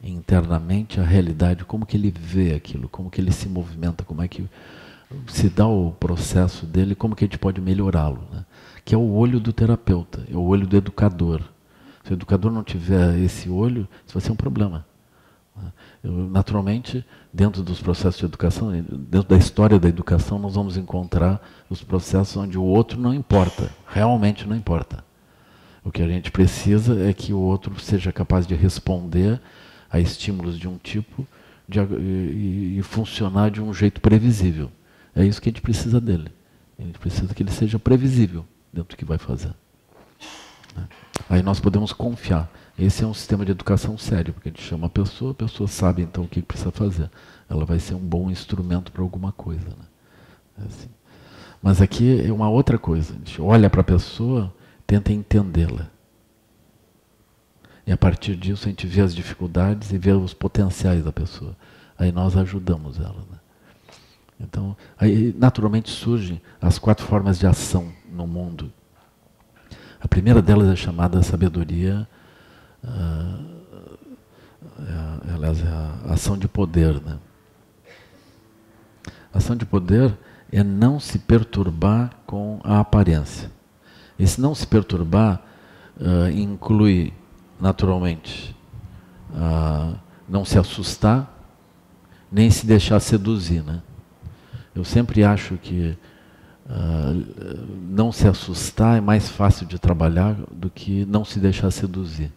internamente 0.03 0.99
a 0.99 1.03
realidade, 1.03 1.63
como 1.63 1.85
que 1.85 1.95
ele 1.95 2.11
vê 2.11 2.53
aquilo, 2.53 2.89
como 2.89 3.09
que 3.09 3.21
ele 3.21 3.31
se 3.31 3.47
movimenta, 3.47 4.03
como 4.03 4.21
é 4.21 4.27
que 4.27 4.45
se 5.27 5.49
dá 5.49 5.67
o 5.67 5.91
processo 5.91 6.65
dele, 6.65 6.95
como 6.95 7.15
que 7.15 7.23
a 7.23 7.27
gente 7.27 7.37
pode 7.37 7.61
melhorá-lo. 7.61 8.27
Né? 8.31 8.45
Que 8.83 8.93
é 8.93 8.97
o 8.97 9.13
olho 9.13 9.39
do 9.39 9.53
terapeuta, 9.53 10.25
é 10.31 10.35
o 10.35 10.43
olho 10.43 10.67
do 10.67 10.75
educador. 10.75 11.41
Se 12.03 12.11
o 12.11 12.15
educador 12.15 12.51
não 12.51 12.63
tiver 12.63 13.17
esse 13.19 13.49
olho, 13.49 13.87
isso 14.05 14.13
vai 14.13 14.21
ser 14.21 14.31
um 14.31 14.35
problema. 14.35 14.85
Eu, 16.03 16.11
naturalmente, 16.11 17.05
dentro 17.31 17.63
dos 17.63 17.79
processos 17.79 18.19
de 18.19 18.25
educação, 18.25 18.71
dentro 18.71 19.29
da 19.29 19.37
história 19.37 19.79
da 19.79 19.87
educação, 19.87 20.37
nós 20.37 20.55
vamos 20.55 20.75
encontrar 20.75 21.41
os 21.69 21.81
processos 21.81 22.35
onde 22.35 22.57
o 22.57 22.63
outro 22.63 22.99
não 22.99 23.13
importa, 23.13 23.71
realmente 23.87 24.47
não 24.47 24.55
importa. 24.55 25.03
O 25.83 25.91
que 25.91 26.01
a 26.01 26.07
gente 26.07 26.31
precisa 26.31 26.99
é 27.07 27.13
que 27.13 27.31
o 27.33 27.39
outro 27.39 27.79
seja 27.79 28.11
capaz 28.11 28.47
de 28.47 28.55
responder 28.55 29.39
a 29.93 29.99
estímulos 29.99 30.57
de 30.57 30.67
um 30.67 30.75
tipo 30.79 31.25
de, 31.69 31.79
e, 31.79 32.79
e, 32.79 32.81
funcionar 32.81 33.51
de 33.51 33.61
um 33.61 33.71
jeito 33.71 34.01
previsível. 34.01 34.71
É 35.15 35.23
isso 35.23 35.39
que 35.39 35.49
a 35.49 35.51
gente 35.51 35.61
precisa 35.61 36.01
dele. 36.01 36.29
A 36.79 36.81
gente 36.81 36.97
precisa 36.97 37.31
que 37.31 37.43
ele 37.43 37.51
seja 37.51 37.77
previsível 37.77 38.43
dentro 38.73 38.95
do 38.95 38.97
que 38.97 39.05
vai 39.05 39.19
fazer. 39.19 39.53
Né? 40.75 40.87
Aí 41.29 41.43
nós 41.43 41.59
podemos 41.59 41.93
confiar. 41.93 42.51
Esse 42.77 43.03
é 43.03 43.07
um 43.07 43.13
sistema 43.13 43.45
de 43.45 43.51
educação 43.51 43.95
sério, 43.95 44.33
porque 44.33 44.49
a 44.49 44.51
gente 44.51 44.63
chama 44.63 44.87
a 44.87 44.89
pessoa, 44.89 45.31
a 45.31 45.35
pessoa 45.35 45.67
sabe 45.67 46.01
então 46.01 46.23
o 46.23 46.27
que 46.27 46.41
precisa 46.41 46.71
fazer. 46.71 47.11
Ela 47.47 47.63
vai 47.63 47.77
ser 47.77 47.93
um 47.93 47.99
bom 47.99 48.31
instrumento 48.31 48.91
para 48.91 49.03
alguma 49.03 49.31
coisa. 49.31 49.69
Né? 49.69 49.85
É 50.63 50.65
assim. 50.65 50.89
Mas 51.61 51.83
aqui 51.83 52.25
é 52.25 52.33
uma 52.33 52.49
outra 52.49 52.79
coisa. 52.79 53.13
A 53.13 53.17
gente 53.17 53.39
olha 53.39 53.69
para 53.69 53.81
a 53.81 53.85
pessoa, 53.85 54.51
tenta 54.87 55.13
entendê-la. 55.13 55.92
E 57.85 57.91
a 57.91 57.97
partir 57.97 58.35
disso 58.35 58.67
a 58.67 58.69
gente 58.69 58.87
vê 58.87 59.01
as 59.01 59.13
dificuldades 59.13 59.91
e 59.91 59.97
vê 59.97 60.11
os 60.11 60.33
potenciais 60.33 61.03
da 61.03 61.11
pessoa. 61.11 61.55
Aí 61.97 62.11
nós 62.11 62.35
ajudamos 62.37 62.99
ela. 62.99 63.25
Né? 63.31 63.37
Então, 64.39 64.75
aí 64.97 65.35
naturalmente 65.37 65.89
surgem 65.89 66.41
as 66.61 66.79
quatro 66.79 67.05
formas 67.05 67.39
de 67.39 67.47
ação 67.47 67.91
no 68.11 68.25
mundo. 68.25 68.71
A 69.99 70.07
primeira 70.07 70.41
delas 70.41 70.69
é 70.69 70.75
chamada 70.75 71.21
sabedoria 71.23 72.07
uh, 72.83 73.63
é, 74.79 75.33
aliás, 75.33 75.61
é 75.61 75.67
a 75.67 76.13
ação 76.13 76.37
de 76.37 76.47
poder. 76.47 77.01
Né? 77.01 77.17
Ação 79.33 79.55
de 79.55 79.65
poder 79.65 80.17
é 80.51 80.63
não 80.63 80.99
se 80.99 81.19
perturbar 81.19 82.11
com 82.25 82.59
a 82.63 82.79
aparência. 82.79 83.51
Esse 84.17 84.39
não 84.39 84.53
se 84.53 84.65
perturbar 84.67 85.41
uh, 85.97 86.29
inclui, 86.29 87.13
naturalmente, 87.63 88.53
uh, 89.29 89.97
não 90.27 90.43
se 90.43 90.59
assustar, 90.59 91.33
nem 92.29 92.51
se 92.51 92.65
deixar 92.65 92.99
seduzir. 92.99 93.63
Né? 93.63 93.81
Eu 94.75 94.83
sempre 94.83 95.23
acho 95.23 95.55
que 95.55 95.97
uh, 96.65 97.67
não 97.89 98.11
se 98.11 98.27
assustar 98.27 98.97
é 98.97 99.01
mais 99.01 99.29
fácil 99.29 99.65
de 99.65 99.79
trabalhar 99.79 100.35
do 100.51 100.69
que 100.69 101.05
não 101.05 101.23
se 101.23 101.39
deixar 101.39 101.71
seduzir. 101.71 102.33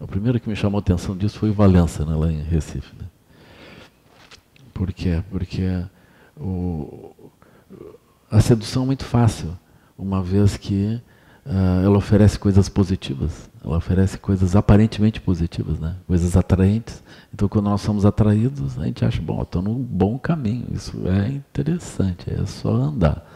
O 0.00 0.06
primeiro 0.08 0.40
que 0.40 0.48
me 0.48 0.56
chamou 0.56 0.78
a 0.78 0.80
atenção 0.80 1.16
disso 1.16 1.38
foi 1.38 1.50
o 1.50 1.54
Valença, 1.54 2.04
né, 2.04 2.16
lá 2.16 2.32
em 2.32 2.42
Recife. 2.42 2.92
Né? 2.98 3.04
Por 4.74 4.92
quê? 4.92 5.22
Porque 5.30 5.84
o, 6.36 7.14
a 8.28 8.40
sedução 8.40 8.82
é 8.82 8.86
muito 8.86 9.04
fácil, 9.04 9.56
uma 9.96 10.24
vez 10.24 10.56
que 10.56 11.00
uh, 11.48 11.84
ela 11.84 11.96
oferece 11.96 12.38
coisas 12.38 12.68
positivas, 12.68 13.50
ela 13.64 13.78
oferece 13.78 14.18
coisas 14.18 14.54
aparentemente 14.54 15.20
positivas, 15.20 15.80
né? 15.80 15.96
coisas 16.06 16.36
atraentes. 16.36 17.02
Então, 17.32 17.48
quando 17.48 17.64
nós 17.64 17.80
somos 17.80 18.04
atraídos, 18.04 18.78
a 18.78 18.84
gente 18.84 19.04
acha, 19.04 19.20
bom, 19.20 19.42
estou 19.42 19.62
num 19.62 19.74
bom 19.74 20.18
caminho, 20.18 20.66
isso 20.72 20.96
é 21.08 21.28
interessante, 21.28 22.30
é 22.30 22.44
só 22.46 22.72
andar. 22.74 23.26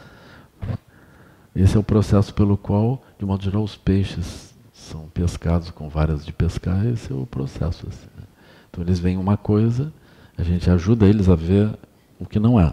Esse 1.54 1.76
é 1.76 1.80
o 1.80 1.82
processo 1.82 2.32
pelo 2.32 2.56
qual, 2.56 3.02
de 3.18 3.26
modo 3.26 3.44
geral, 3.44 3.62
os 3.62 3.76
peixes 3.76 4.54
são 4.72 5.08
pescados 5.08 5.70
com 5.70 5.88
varas 5.88 6.24
de 6.24 6.32
pescar, 6.32 6.86
esse 6.86 7.12
é 7.12 7.14
o 7.14 7.26
processo. 7.26 7.86
Assim, 7.88 8.08
né? 8.16 8.24
Então 8.70 8.82
eles 8.82 8.98
veem 8.98 9.18
uma 9.18 9.36
coisa, 9.36 9.92
a 10.36 10.42
gente 10.42 10.70
ajuda 10.70 11.06
eles 11.06 11.28
a 11.28 11.34
ver 11.34 11.78
o 12.18 12.24
que 12.24 12.40
não 12.40 12.58
é. 12.58 12.72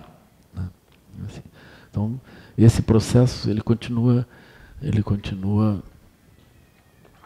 Né? 0.54 0.70
Assim. 1.28 1.42
Então 1.92 2.20
esse 2.58 2.82
processo 2.82 3.50
ele 3.50 3.62
continua, 3.62 4.26
ele 4.82 5.04
continua 5.04 5.82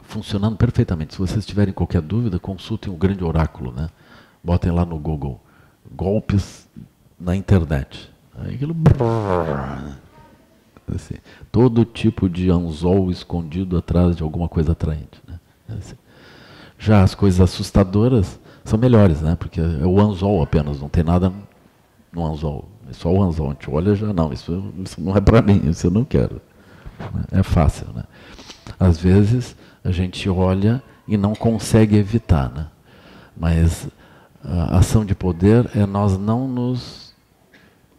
funcionando 0.04 0.58
perfeitamente. 0.58 1.14
Se 1.14 1.20
vocês 1.20 1.46
tiverem 1.46 1.74
qualquer 1.74 2.02
dúvida, 2.02 2.40
consultem 2.40 2.92
o 2.92 2.96
grande 2.98 3.24
oráculo, 3.24 3.72
né? 3.72 3.90
Botem 4.44 4.72
lá 4.72 4.86
no 4.86 5.00
Google 5.00 5.40
golpes 5.92 6.68
na 7.20 7.36
internet. 7.36 8.12
Aí 8.36 8.56
aquilo 8.56 8.76
Assim, 10.94 11.16
todo 11.52 11.86
tipo 11.86 12.30
de 12.30 12.50
anzol 12.50 13.10
escondido 13.10 13.78
atrás 13.78 14.16
de 14.16 14.24
alguma 14.24 14.50
coisa 14.50 14.74
atraente. 14.74 15.22
Né? 15.26 15.40
Assim. 15.70 15.96
Já 16.78 17.02
as 17.02 17.16
coisas 17.16 17.40
assustadoras 17.40 18.40
são 18.66 18.78
melhores, 18.78 19.22
né? 19.22 19.36
porque 19.36 19.62
é 19.62 19.86
o 19.86 20.00
anzol 20.00 20.44
apenas, 20.44 20.82
não 20.82 20.90
tem 20.90 21.04
nada 21.04 21.32
no 22.12 22.26
anzol. 22.26 22.68
É 22.90 22.94
só 22.94 23.10
o 23.10 23.24
anzol. 23.24 23.48
A 23.48 23.54
gente 23.54 23.70
olha 23.70 23.96
já, 23.96 24.12
não, 24.12 24.34
isso, 24.34 24.74
isso 24.84 25.02
não 25.02 25.16
é 25.16 25.22
para 25.22 25.42
mim, 25.42 25.70
isso 25.70 25.88
eu 25.88 25.92
não 25.92 26.04
quero. 26.04 26.42
É 27.32 27.44
fácil. 27.44 27.88
Né? 27.94 28.04
Às 28.80 28.98
vezes 28.98 29.56
a 29.84 29.92
gente 29.92 30.30
olha 30.30 30.82
e 31.08 31.18
não 31.18 31.34
consegue 31.36 31.96
evitar. 31.96 32.50
Né? 32.50 32.68
Mas 33.36 33.88
a 34.44 34.78
ação 34.78 35.06
de 35.06 35.16
poder 35.16 35.70
é 35.76 35.86
nós 35.86 36.18
não 36.18 36.48
nos 36.48 37.14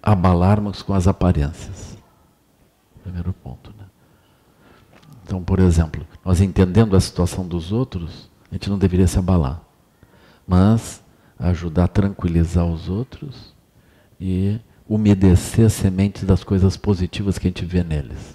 abalarmos 0.02 0.82
com 0.82 0.92
as 0.92 1.08
aparências. 1.08 1.96
Primeiro 3.02 3.32
ponto. 3.32 3.70
Né? 3.78 3.84
Então, 5.24 5.42
por 5.42 5.58
exemplo, 5.58 6.06
nós 6.24 6.40
entendendo 6.40 6.96
a 6.96 7.00
situação 7.00 7.46
dos 7.46 7.72
outros, 7.72 8.30
a 8.50 8.54
gente 8.54 8.68
não 8.68 8.78
deveria 8.78 9.06
se 9.06 9.18
abalar, 9.18 9.60
mas 10.46 11.02
ajudar 11.38 11.84
a 11.84 11.88
tranquilizar 11.88 12.66
os 12.66 12.88
outros 12.88 13.54
e 14.20 14.60
umedecer 14.88 15.66
as 15.66 15.72
sementes 15.72 16.24
das 16.24 16.44
coisas 16.44 16.76
positivas 16.76 17.38
que 17.38 17.46
a 17.46 17.50
gente 17.50 17.64
vê 17.64 17.82
neles. 17.82 18.33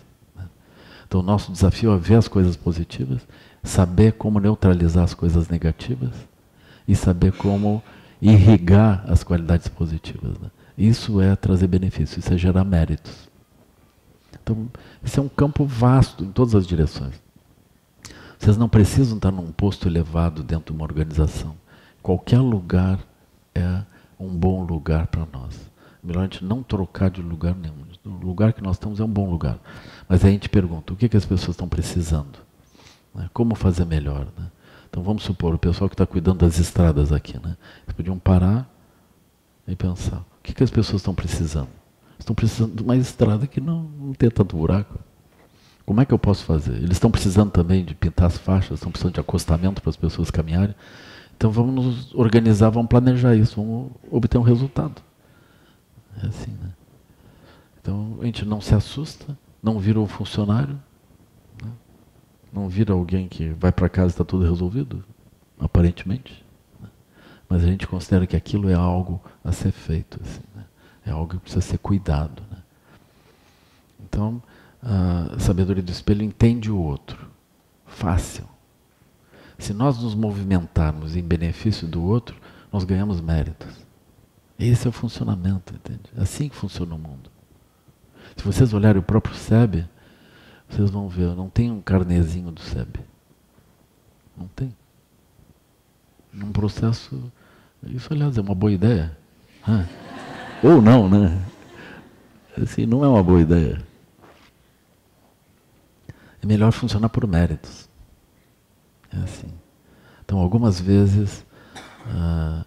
Então, 1.10 1.24
nosso 1.24 1.52
desafio 1.52 1.92
é 1.92 1.98
ver 1.98 2.18
as 2.18 2.28
coisas 2.28 2.56
positivas, 2.56 3.28
saber 3.64 4.14
como 4.14 4.40
neutralizar 4.40 5.04
as 5.04 5.16
coisas 5.16 5.50
negativas 5.50 6.14
e 6.88 6.96
saber 6.96 7.32
como 7.32 7.82
irrigar 8.22 9.04
as 9.08 9.24
qualidades 9.24 9.68
positivas. 9.68 10.38
Né? 10.38 10.52
Isso 10.78 11.20
é 11.20 11.36
trazer 11.36 11.66
benefício, 11.66 12.20
isso 12.20 12.32
é 12.32 12.38
gerar 12.38 12.64
méritos. 12.64 13.28
Então, 14.44 14.68
esse 15.04 15.18
é 15.18 15.22
um 15.22 15.28
campo 15.28 15.66
vasto 15.66 16.24
em 16.24 16.32
todas 16.32 16.54
as 16.54 16.68
direções. 16.68 17.16
Vocês 18.38 18.56
não 18.56 18.70
precisam 18.70 19.18
estar 19.18 19.32
num 19.32 19.52
posto 19.52 19.88
elevado 19.88 20.44
dentro 20.44 20.72
de 20.72 20.78
uma 20.78 20.86
organização. 20.86 21.56
Qualquer 22.04 22.40
lugar 22.40 23.00
é 23.56 23.82
um 24.20 24.30
bom 24.30 24.64
lugar 24.64 25.08
para 25.08 25.26
nós. 25.34 25.60
Melhor 26.04 26.22
a 26.22 26.24
gente 26.26 26.46
não 26.46 26.62
trocar 26.62 27.10
de 27.10 27.22
lugar 27.22 27.56
nenhum. 27.56 27.90
O 28.06 28.26
lugar 28.26 28.54
que 28.54 28.64
nós 28.64 28.76
estamos 28.76 29.00
é 29.00 29.04
um 29.04 29.10
bom 29.10 29.30
lugar. 29.30 29.60
Mas 30.10 30.26
a 30.26 30.30
gente 30.30 30.50
pergunta, 30.50 30.92
o 30.92 30.96
que, 30.96 31.08
que 31.08 31.16
as 31.16 31.26
pessoas 31.26 31.52
estão 31.52 31.70
precisando? 31.70 32.40
Né? 33.14 33.30
Como 33.32 33.56
fazer 33.56 33.86
melhor? 33.86 34.26
Né? 34.38 34.52
Então 34.90 35.04
vamos 35.04 35.24
supor, 35.24 35.54
o 35.54 35.60
pessoal 35.60 35.88
que 35.88 35.94
está 35.94 36.06
cuidando 36.06 36.40
das 36.40 36.58
estradas 36.58 37.14
aqui, 37.14 37.38
né? 37.38 37.56
Eles 37.86 37.96
podiam 37.96 38.18
parar 38.18 38.68
e 39.68 39.76
pensar, 39.76 40.18
o 40.18 40.42
que, 40.42 40.52
que 40.52 40.64
as 40.64 40.72
pessoas 40.72 41.02
estão 41.02 41.14
precisando? 41.14 41.70
estão 42.20 42.36
precisando 42.36 42.76
de 42.76 42.84
uma 42.84 42.96
estrada 42.96 43.48
que 43.48 43.60
não, 43.60 43.84
não 43.84 44.14
tem 44.14 44.30
tanto 44.30 44.56
buraco. 44.56 45.00
Como 45.86 46.02
é 46.02 46.06
que 46.06 46.14
eu 46.14 46.20
posso 46.20 46.44
fazer? 46.44 46.76
Eles 46.76 46.92
estão 46.92 47.10
precisando 47.10 47.50
também 47.50 47.84
de 47.84 47.96
pintar 47.96 48.28
as 48.28 48.38
faixas, 48.38 48.74
estão 48.74 48.92
precisando 48.92 49.16
de 49.16 49.20
acostamento 49.20 49.82
para 49.82 49.90
as 49.90 49.96
pessoas 49.96 50.30
caminharem. 50.30 50.76
Então 51.36 51.50
vamos 51.50 51.74
nos 51.74 52.14
organizar, 52.14 52.70
vamos 52.70 52.90
planejar 52.90 53.36
isso, 53.36 53.56
vamos 53.56 53.92
obter 54.12 54.38
um 54.38 54.44
resultado. 54.44 55.02
É 56.22 56.28
assim, 56.28 56.52
né? 56.52 56.70
Então 57.82 58.20
a 58.22 58.26
gente 58.26 58.46
não 58.46 58.62
se 58.62 58.76
assusta, 58.76 59.38
não 59.62 59.80
vira 59.80 60.00
um 60.00 60.08
funcionário, 60.08 60.80
né? 61.64 61.72
não 62.52 62.70
vira 62.70 62.94
alguém 62.94 63.28
que 63.28 63.50
vai 63.50 63.72
para 63.72 63.90
casa 63.90 64.08
e 64.08 64.14
está 64.14 64.24
tudo 64.24 64.44
resolvido, 64.44 65.04
aparentemente. 65.60 66.46
Né? 66.80 66.90
Mas 67.48 67.64
a 67.64 67.68
gente 67.68 67.88
considera 67.88 68.26
que 68.26 68.36
aquilo 68.36 68.70
é 68.70 68.76
algo 68.76 69.22
a 69.44 69.52
ser 69.52 69.72
feito. 69.72 70.20
Assim. 70.22 70.42
É 71.06 71.12
algo 71.12 71.34
que 71.34 71.40
precisa 71.40 71.62
ser 71.62 71.78
cuidado. 71.80 72.44
Né? 72.52 72.58
Então, 74.04 74.42
a 74.82 75.40
sabedoria 75.40 75.84
do 75.84 75.92
espelho 75.92 76.24
entende 76.24 76.72
o 76.72 76.78
outro. 76.78 77.28
Fácil. 77.86 78.48
Se 79.58 79.74
nós 79.74 80.02
nos 80.02 80.16
movimentarmos 80.16 81.16
em 81.16 81.22
benefício 81.22 81.88
do 81.88 82.04
outro, 82.04 82.40
nós 82.72 82.84
ganhamos 82.84 83.20
méritos. 83.20 83.86
Esse 84.58 84.88
é 84.88 84.90
o 84.90 84.94
funcionamento, 84.94 85.74
entende? 85.74 86.04
É 86.16 86.22
assim 86.22 86.48
que 86.48 86.56
funciona 86.56 86.94
o 86.96 87.00
mundo. 87.00 87.29
Se 88.40 88.46
vocês 88.46 88.74
olharem 88.74 89.02
o 89.02 89.04
próprio 89.04 89.36
SEB, 89.36 89.86
vocês 90.70 90.90
vão 90.90 91.10
ver, 91.10 91.36
não 91.36 91.50
tem 91.50 91.70
um 91.70 91.82
carnezinho 91.82 92.52
do 92.52 92.62
SEB. 92.62 93.02
Não 94.38 94.48
tem. 94.48 94.74
Num 96.32 96.50
processo. 96.54 97.30
Isso, 97.84 98.14
aliás, 98.14 98.38
é 98.38 98.42
uma 98.42 98.56
boa 98.56 98.72
ideia. 98.72 99.18
Ou 100.64 100.82
não, 100.82 101.10
né? 101.10 101.38
Assim, 102.64 102.86
não 102.86 103.04
é 103.04 103.10
uma 103.10 103.22
boa 103.22 103.42
ideia. 103.42 103.84
É 106.42 106.46
melhor 106.46 106.72
funcionar 106.72 107.10
por 107.10 107.28
méritos. 107.28 107.90
É 109.12 109.18
assim. 109.18 109.52
Então, 110.24 110.40
algumas 110.40 110.80
vezes, 110.80 111.46
ah, 112.08 112.64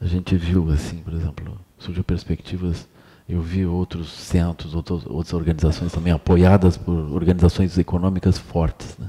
a 0.00 0.06
gente 0.06 0.34
viu, 0.34 0.70
assim, 0.70 1.02
por 1.02 1.12
exemplo, 1.12 1.60
surgiu 1.76 2.02
perspectivas 2.02 2.88
Eu 3.30 3.40
vi 3.40 3.64
outros 3.64 4.10
centros, 4.10 4.74
outros, 4.74 5.06
outras 5.06 5.32
organizações 5.32 5.92
também 5.92 6.12
apoiadas 6.12 6.76
por 6.76 6.92
organizações 7.12 7.78
econômicas 7.78 8.36
fortes. 8.36 8.98
Né? 8.98 9.08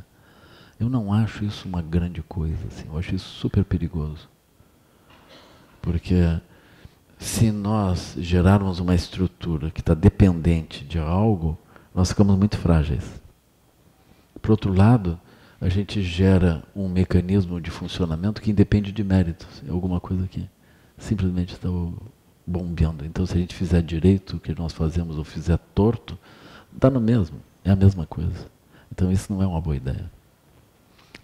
Eu 0.79 0.87
não 0.87 1.11
acho 1.11 1.43
isso 1.43 1.67
uma 1.67 1.81
grande 1.81 2.21
coisa, 2.21 2.67
assim, 2.67 2.87
eu 2.87 2.99
acho 2.99 3.15
isso 3.15 3.27
super 3.27 3.65
perigoso. 3.65 4.29
Porque 5.81 6.39
se 7.17 7.51
nós 7.51 8.15
gerarmos 8.19 8.79
uma 8.79 8.93
estrutura 8.93 9.71
que 9.71 9.79
está 9.79 9.95
dependente 9.95 10.85
de 10.85 10.99
algo, 10.99 11.57
nós 11.93 12.09
ficamos 12.09 12.37
muito 12.37 12.59
frágeis. 12.59 13.19
Por 14.39 14.51
outro 14.51 14.71
lado, 14.71 15.19
a 15.59 15.67
gente 15.67 15.99
gera 16.03 16.63
um 16.75 16.87
mecanismo 16.87 17.59
de 17.59 17.71
funcionamento 17.71 18.39
que 18.39 18.51
independe 18.51 18.91
de 18.91 19.03
méritos, 19.03 19.63
é 19.67 19.71
alguma 19.71 19.99
coisa 19.99 20.27
que 20.27 20.47
simplesmente 20.95 21.53
está 21.53 21.69
bombeando. 22.45 23.05
Então, 23.05 23.25
se 23.25 23.33
a 23.33 23.37
gente 23.37 23.55
fizer 23.55 23.81
direito 23.81 24.37
o 24.37 24.39
que 24.39 24.57
nós 24.57 24.73
fazemos 24.73 25.17
ou 25.17 25.23
fizer 25.23 25.57
torto, 25.73 26.17
dá 26.71 26.89
no 26.89 26.99
mesmo, 26.99 27.37
é 27.63 27.71
a 27.71 27.75
mesma 27.75 28.05
coisa. 28.05 28.47
Então, 28.91 29.11
isso 29.11 29.31
não 29.31 29.41
é 29.41 29.47
uma 29.47 29.61
boa 29.61 29.75
ideia. 29.75 30.11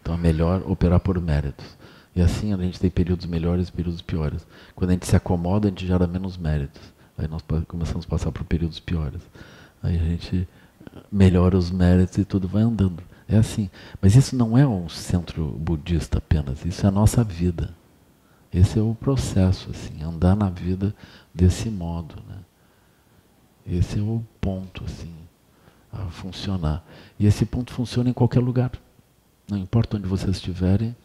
Então, 0.01 0.13
é 0.13 0.18
melhor 0.18 0.63
operar 0.65 0.99
por 0.99 1.20
méritos. 1.20 1.78
E 2.18 2.22
assim 2.22 2.51
a 2.51 2.57
gente 2.57 2.80
tem 2.80 2.89
períodos 2.89 3.28
melhores 3.28 3.70
e 3.70 3.72
períodos 3.72 4.01
piores. 4.01 4.43
Quando 4.76 4.89
a 4.89 4.93
gente 4.93 5.05
se 5.05 5.15
acomoda, 5.15 5.68
a 5.68 5.70
gente 5.70 5.86
gera 5.86 6.07
menos 6.07 6.36
méritos. 6.36 6.82
Aí 7.15 7.28
nós 7.28 7.43
começamos 7.68 8.05
a 8.05 8.09
passar 8.09 8.32
por 8.32 8.43
períodos 8.43 8.80
piores. 8.80 9.22
Aí 9.84 9.95
a 9.95 10.03
gente 10.03 10.47
melhora 11.11 11.55
os 11.55 11.70
méritos 11.70 12.18
e 12.18 12.26
tudo 12.26 12.47
vai 12.47 12.63
andando. 12.63 13.03
É 13.30 13.38
assim. 13.38 13.70
Mas 14.01 14.15
isso 14.15 14.36
não 14.36 14.57
é 14.57 14.65
um 14.65 14.89
centro 14.89 15.45
budista 15.59 16.18
apenas, 16.18 16.65
isso 16.65 16.88
é 16.88 16.89
a 16.89 16.91
nossa 16.91 17.24
vida. 17.24 17.70
Esse 18.53 18.79
é 18.79 18.81
o 18.81 18.95
processo, 18.95 19.69
assim, 19.71 20.01
andar 20.03 20.35
na 20.35 20.49
vida 20.49 20.95
desse 21.33 21.69
modo. 21.69 22.15
Né? 22.27 22.37
Esse 23.65 23.99
é 23.99 24.01
o 24.01 24.23
ponto, 24.39 24.83
assim, 24.85 25.13
a 25.91 26.05
funcionar. 26.05 26.83
E 27.19 27.25
esse 27.25 27.45
ponto 27.45 27.73
funciona 27.73 28.09
em 28.09 28.13
qualquer 28.13 28.39
lugar. 28.39 28.71
Não 29.49 29.57
importa 29.57 29.97
onde 29.97 30.07
vocês 30.07 30.37
estiverem, 30.37 30.95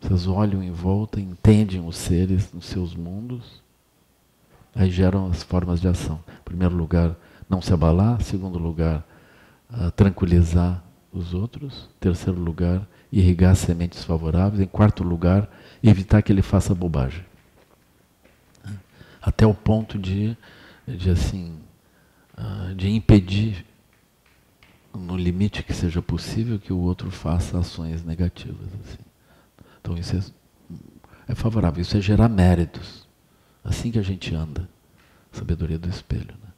vocês 0.00 0.26
olham 0.26 0.62
em 0.62 0.72
volta, 0.72 1.20
entendem 1.20 1.86
os 1.86 1.96
seres 1.96 2.52
nos 2.52 2.66
seus 2.66 2.94
mundos, 2.94 3.62
aí 4.74 4.90
geram 4.90 5.26
as 5.28 5.42
formas 5.42 5.80
de 5.80 5.86
ação. 5.86 6.18
Em 6.40 6.44
primeiro 6.44 6.74
lugar, 6.74 7.14
não 7.48 7.60
se 7.60 7.72
abalar. 7.72 8.20
Em 8.20 8.24
segundo 8.24 8.58
lugar, 8.58 9.06
uh, 9.70 9.90
tranquilizar 9.92 10.82
os 11.12 11.34
outros. 11.34 11.88
Em 11.96 12.00
terceiro 12.00 12.40
lugar, 12.40 12.86
irrigar 13.12 13.54
sementes 13.54 14.02
favoráveis. 14.02 14.60
Em 14.60 14.66
quarto 14.66 15.04
lugar, 15.04 15.48
evitar 15.90 16.22
que 16.22 16.32
ele 16.32 16.42
faça 16.42 16.74
bobagem. 16.74 17.24
Até 19.20 19.46
o 19.46 19.54
ponto 19.54 19.98
de, 19.98 20.36
de 20.86 21.10
assim, 21.10 21.58
uh, 22.36 22.74
de 22.74 22.88
impedir, 22.88 23.64
no 24.94 25.16
limite 25.16 25.62
que 25.62 25.72
seja 25.72 26.02
possível, 26.02 26.58
que 26.58 26.72
o 26.72 26.78
outro 26.78 27.10
faça 27.10 27.58
ações 27.58 28.04
negativas. 28.04 28.68
Assim. 28.80 28.98
Então 29.80 29.96
isso 29.96 30.16
é, 30.16 31.32
é 31.32 31.34
favorável, 31.34 31.80
isso 31.80 31.96
é 31.96 32.00
gerar 32.00 32.28
méritos. 32.28 33.06
Assim 33.64 33.90
que 33.90 33.98
a 33.98 34.02
gente 34.02 34.34
anda. 34.34 34.68
Sabedoria 35.30 35.78
do 35.78 35.88
espelho. 35.88 36.34
Né? 36.42 36.50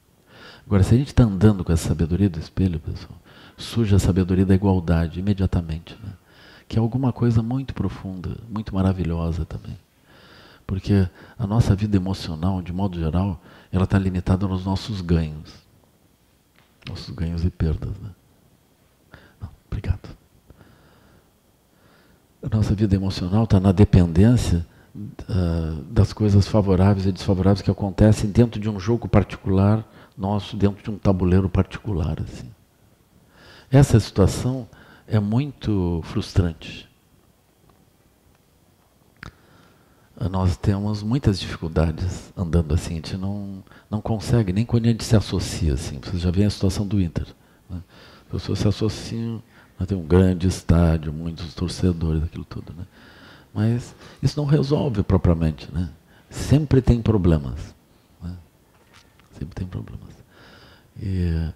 Agora, 0.65 0.83
se 0.83 0.93
a 0.93 0.97
gente 0.97 1.07
está 1.07 1.23
andando 1.23 1.63
com 1.63 1.71
essa 1.71 1.87
sabedoria 1.87 2.29
do 2.29 2.39
espelho, 2.39 2.79
pessoal, 2.79 3.17
surge 3.55 3.95
a 3.95 3.99
sabedoria 3.99 4.45
da 4.45 4.55
igualdade 4.55 5.19
imediatamente. 5.19 5.97
Né? 6.03 6.13
Que 6.67 6.77
é 6.77 6.81
alguma 6.81 7.13
coisa 7.13 7.41
muito 7.43 7.73
profunda, 7.73 8.37
muito 8.49 8.73
maravilhosa 8.73 9.45
também. 9.45 9.77
Porque 10.65 11.07
a 11.37 11.45
nossa 11.45 11.75
vida 11.75 11.95
emocional, 11.95 12.61
de 12.61 12.73
modo 12.73 12.99
geral, 12.99 13.39
ela 13.71 13.83
está 13.83 13.99
limitada 13.99 14.47
nos 14.47 14.65
nossos 14.65 15.01
ganhos. 15.01 15.53
Nossos 16.87 17.13
ganhos 17.13 17.45
e 17.45 17.49
perdas. 17.49 17.93
Né? 17.99 18.09
Não, 19.39 19.49
obrigado. 19.67 20.09
A 22.41 22.55
nossa 22.55 22.73
vida 22.73 22.95
emocional 22.95 23.43
está 23.43 23.59
na 23.59 23.71
dependência 23.71 24.65
uh, 24.95 25.83
das 25.91 26.13
coisas 26.13 26.47
favoráveis 26.47 27.05
e 27.05 27.11
desfavoráveis 27.11 27.61
que 27.61 27.71
acontecem 27.71 28.29
dentro 28.29 28.59
de 28.59 28.69
um 28.69 28.79
jogo 28.79 29.07
particular 29.07 29.83
nosso, 30.17 30.55
dentro 30.55 30.83
de 30.83 30.89
um 30.89 30.97
tabuleiro 30.97 31.49
particular. 31.49 32.17
Assim. 32.21 32.49
Essa 33.69 33.99
situação 33.99 34.67
é 35.07 35.19
muito 35.19 36.01
frustrante. 36.05 36.89
Nós 40.31 40.55
temos 40.55 41.03
muitas 41.03 41.39
dificuldades 41.39 42.31
andando 42.37 42.73
assim, 42.73 42.93
a 42.93 42.95
gente 42.95 43.17
não, 43.17 43.61
não 43.89 43.99
consegue, 43.99 44.53
nem 44.53 44.65
quando 44.65 44.85
a 44.85 44.87
gente 44.87 45.03
se 45.03 45.15
associa 45.15 45.73
assim. 45.73 45.99
Vocês 45.99 46.21
já 46.21 46.31
veem 46.31 46.47
a 46.47 46.49
situação 46.49 46.87
do 46.87 47.01
Inter. 47.01 47.27
Né? 47.69 47.81
As 48.25 48.31
pessoas 48.31 48.59
se 48.59 48.67
associam, 48.67 49.43
né? 49.77 49.85
tem 49.85 49.97
um 49.97 50.07
grande 50.07 50.47
estádio, 50.47 51.11
muitos 51.11 51.53
torcedores, 51.53 52.23
aquilo 52.23 52.45
tudo. 52.45 52.73
Né? 52.73 52.85
Mas 53.53 53.93
isso 54.23 54.39
não 54.39 54.45
resolve 54.45 55.03
propriamente. 55.03 55.69
Né? 55.71 55.89
Sempre 56.29 56.81
tem 56.81 57.01
problemas. 57.01 57.75
Né? 58.23 58.33
Sempre 59.37 59.53
tem 59.53 59.67
problemas. 59.67 60.15
E, 60.97 61.51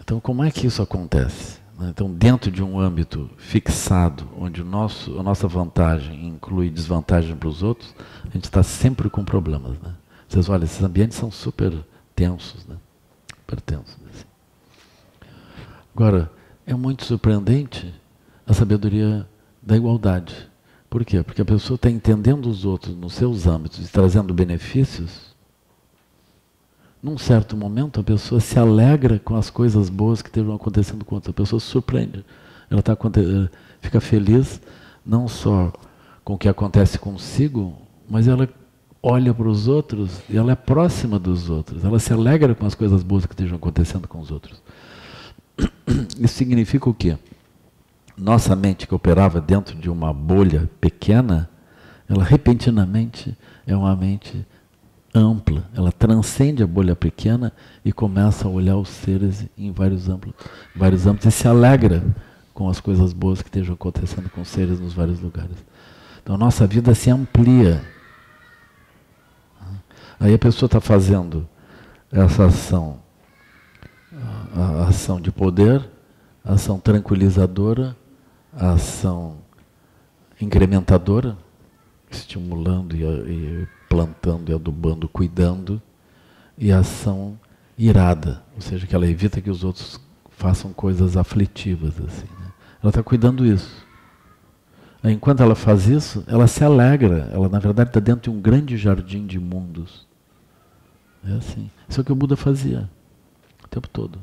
então, 0.00 0.18
como 0.18 0.42
é 0.42 0.50
que 0.50 0.66
isso 0.66 0.82
acontece? 0.82 1.61
Né? 1.82 1.88
Então, 1.90 2.08
dentro 2.08 2.48
de 2.48 2.62
um 2.62 2.78
âmbito 2.78 3.28
fixado, 3.36 4.28
onde 4.38 4.62
o 4.62 4.64
nosso, 4.64 5.18
a 5.18 5.22
nossa 5.22 5.48
vantagem 5.48 6.28
inclui 6.28 6.70
desvantagem 6.70 7.34
para 7.34 7.48
os 7.48 7.60
outros, 7.62 7.92
a 8.24 8.30
gente 8.30 8.44
está 8.44 8.62
sempre 8.62 9.10
com 9.10 9.24
problemas. 9.24 9.76
Né? 9.80 9.92
Vocês 10.28 10.48
olham, 10.48 10.64
esses 10.64 10.82
ambientes 10.82 11.18
são 11.18 11.30
super 11.30 11.74
tensos, 12.14 12.64
né? 12.66 12.76
super 13.40 13.60
tensos. 13.60 13.96
Assim. 14.08 14.24
Agora, 15.94 16.30
é 16.64 16.74
muito 16.74 17.04
surpreendente 17.04 17.92
a 18.46 18.54
sabedoria 18.54 19.28
da 19.60 19.76
igualdade. 19.76 20.48
Por 20.88 21.04
quê? 21.04 21.22
Porque 21.22 21.42
a 21.42 21.44
pessoa 21.44 21.74
está 21.74 21.90
entendendo 21.90 22.46
os 22.46 22.64
outros 22.64 22.94
nos 22.94 23.14
seus 23.14 23.46
âmbitos 23.46 23.88
e 23.88 23.90
trazendo 23.90 24.32
benefícios 24.32 25.31
num 27.02 27.18
certo 27.18 27.56
momento, 27.56 28.00
a 28.00 28.04
pessoa 28.04 28.40
se 28.40 28.58
alegra 28.58 29.18
com 29.18 29.34
as 29.34 29.50
coisas 29.50 29.88
boas 29.88 30.22
que 30.22 30.28
estejam 30.28 30.54
acontecendo 30.54 31.04
com 31.04 31.16
outra. 31.16 31.32
A 31.32 31.34
pessoa 31.34 31.58
se 31.58 31.66
surpreende. 31.66 32.24
Ela 32.70 32.80
tá, 32.80 32.96
fica 33.80 34.00
feliz 34.00 34.60
não 35.04 35.26
só 35.26 35.72
com 36.24 36.34
o 36.34 36.38
que 36.38 36.48
acontece 36.48 36.98
consigo, 36.98 37.76
mas 38.08 38.28
ela 38.28 38.48
olha 39.02 39.34
para 39.34 39.48
os 39.48 39.66
outros 39.66 40.20
e 40.30 40.36
ela 40.36 40.52
é 40.52 40.54
próxima 40.54 41.18
dos 41.18 41.50
outros. 41.50 41.84
Ela 41.84 41.98
se 41.98 42.12
alegra 42.12 42.54
com 42.54 42.64
as 42.64 42.74
coisas 42.74 43.02
boas 43.02 43.26
que 43.26 43.32
estejam 43.32 43.56
acontecendo 43.56 44.06
com 44.06 44.20
os 44.20 44.30
outros. 44.30 44.62
Isso 46.20 46.34
significa 46.34 46.88
o 46.88 46.94
quê? 46.94 47.18
Nossa 48.16 48.54
mente 48.54 48.86
que 48.86 48.94
operava 48.94 49.40
dentro 49.40 49.76
de 49.76 49.90
uma 49.90 50.12
bolha 50.12 50.70
pequena, 50.80 51.50
ela 52.08 52.22
repentinamente 52.22 53.36
é 53.66 53.74
uma 53.74 53.96
mente 53.96 54.46
ampla, 55.14 55.68
ela 55.74 55.92
transcende 55.92 56.62
a 56.62 56.66
bolha 56.66 56.96
pequena 56.96 57.52
e 57.84 57.92
começa 57.92 58.48
a 58.48 58.50
olhar 58.50 58.76
os 58.76 58.88
seres 58.88 59.46
em 59.56 59.70
vários 59.70 60.08
âmbitos, 60.08 60.46
vários 60.74 61.06
âmbitos 61.06 61.26
e 61.26 61.36
se 61.36 61.46
alegra 61.46 62.02
com 62.54 62.68
as 62.68 62.80
coisas 62.80 63.12
boas 63.12 63.42
que 63.42 63.48
estejam 63.48 63.74
acontecendo 63.74 64.30
com 64.30 64.40
os 64.40 64.48
seres 64.48 64.80
nos 64.80 64.94
vários 64.94 65.20
lugares. 65.20 65.56
Então 66.22 66.36
nossa 66.36 66.66
vida 66.66 66.94
se 66.94 67.10
amplia. 67.10 67.82
Aí 70.18 70.32
a 70.32 70.38
pessoa 70.38 70.66
está 70.66 70.80
fazendo 70.80 71.48
essa 72.10 72.46
ação, 72.46 73.00
a 74.54 74.84
ação 74.88 75.20
de 75.20 75.32
poder, 75.32 75.84
a 76.44 76.52
ação 76.52 76.78
tranquilizadora, 76.78 77.96
a 78.52 78.72
ação 78.72 79.38
incrementadora, 80.40 81.36
estimulando 82.10 82.94
e, 82.94 83.02
e 83.02 83.68
plantando 83.92 84.50
e 84.50 84.54
adubando, 84.54 85.06
cuidando, 85.06 85.80
e 86.56 86.72
a 86.72 86.78
ação 86.78 87.38
irada, 87.76 88.42
ou 88.54 88.62
seja, 88.62 88.86
que 88.86 88.94
ela 88.94 89.06
evita 89.06 89.38
que 89.38 89.50
os 89.50 89.62
outros 89.62 90.00
façam 90.30 90.72
coisas 90.72 91.14
aflitivas. 91.14 92.00
Assim, 92.00 92.26
né? 92.40 92.52
Ela 92.82 92.88
está 92.88 93.02
cuidando 93.02 93.44
isso. 93.44 93.86
Enquanto 95.04 95.42
ela 95.42 95.54
faz 95.54 95.88
isso, 95.88 96.24
ela 96.26 96.46
se 96.46 96.64
alegra. 96.64 97.28
Ela, 97.32 97.50
na 97.50 97.58
verdade, 97.58 97.90
está 97.90 98.00
dentro 98.00 98.30
de 98.30 98.30
um 98.30 98.40
grande 98.40 98.78
jardim 98.78 99.26
de 99.26 99.38
mundos. 99.38 100.06
É 101.28 101.32
assim. 101.34 101.70
Isso 101.86 102.00
é 102.00 102.02
o 102.02 102.04
que 102.04 102.12
o 102.12 102.16
Buda 102.16 102.34
fazia 102.34 102.88
o 103.62 103.68
tempo 103.68 103.88
todo. 103.88 104.18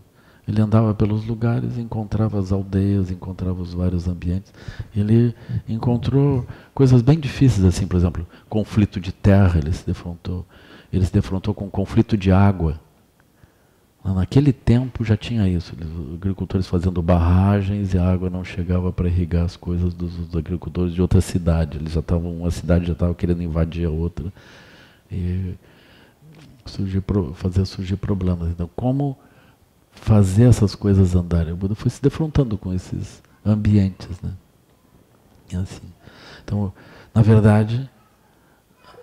Ele 0.50 0.64
andava 0.64 0.96
pelos 0.96 1.24
lugares, 1.28 1.78
encontrava 1.78 2.40
as 2.40 2.52
aldeias, 2.52 3.12
encontrava 3.12 3.62
os 3.62 3.72
vários 3.72 4.08
ambientes. 4.08 4.52
Ele 4.96 5.36
encontrou 5.68 6.44
coisas 6.74 7.04
bem 7.04 7.20
difíceis, 7.20 7.64
assim, 7.64 7.86
por 7.86 7.98
exemplo, 7.98 8.28
conflito 8.50 9.00
de 9.00 9.12
terra, 9.12 9.60
ele 9.60 9.72
se 9.72 9.86
defrontou. 9.86 10.44
Ele 10.92 11.06
se 11.06 11.14
defrontou 11.14 11.54
com 11.54 11.70
conflito 11.70 12.18
de 12.18 12.32
água. 12.32 12.82
Naquele 14.04 14.52
tempo 14.52 15.04
já 15.04 15.16
tinha 15.16 15.48
isso, 15.48 15.76
os 15.76 16.16
agricultores 16.16 16.66
fazendo 16.66 17.00
barragens 17.00 17.94
e 17.94 18.00
a 18.00 18.12
água 18.12 18.28
não 18.28 18.44
chegava 18.44 18.92
para 18.92 19.08
irrigar 19.08 19.46
as 19.46 19.56
coisas 19.56 19.94
dos, 19.94 20.16
dos, 20.16 20.36
agricultores 20.36 20.96
de 20.96 21.02
outra 21.02 21.22
cidade. 21.22 21.78
Eles 21.78 21.94
já 21.94 22.00
estavam, 22.00 22.38
uma 22.38 22.50
cidade 22.50 22.88
já 22.88 22.94
estava 22.94 23.14
querendo 23.14 23.44
invadir 23.44 23.86
a 23.86 23.92
outra. 23.92 24.34
E 25.12 25.54
surgir, 26.66 27.04
fazer 27.36 27.66
surgir 27.66 27.98
problemas. 27.98 28.50
Então, 28.50 28.68
como 28.76 29.16
fazer 30.00 30.44
essas 30.44 30.76
coisas 30.76 31.16
andarem? 31.16 31.54
O 31.54 31.58
Buda 31.58 31.76
foi 31.76 31.90
se 31.90 32.02
defrontando 32.02 32.58
com 32.58 32.74
esses 32.74 33.22
ambientes, 33.46 34.20
né? 34.22 34.32
Assim. 35.62 35.92
Então, 36.44 36.72
na 37.14 37.22
verdade, 37.22 37.90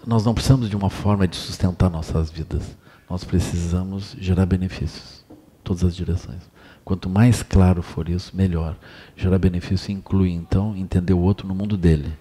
nós 0.06 0.24
não 0.24 0.34
precisamos 0.34 0.70
de 0.70 0.76
uma 0.76 0.90
forma 0.90 1.26
de 1.26 1.36
sustentar 1.36 1.90
nossas 1.90 2.30
vidas. 2.30 2.76
Nós 3.10 3.24
precisamos 3.24 4.16
gerar 4.18 4.46
benefícios, 4.46 5.24
todas 5.62 5.84
as 5.84 5.94
direções. 5.94 6.42
Quanto 6.84 7.10
mais 7.10 7.42
claro 7.42 7.82
for 7.82 8.08
isso, 8.08 8.36
melhor. 8.36 8.76
Gerar 9.16 9.38
benefício 9.38 9.92
inclui, 9.92 10.30
então, 10.30 10.76
entender 10.76 11.12
o 11.12 11.20
outro 11.20 11.46
no 11.46 11.54
mundo 11.54 11.76
dele. 11.76 12.16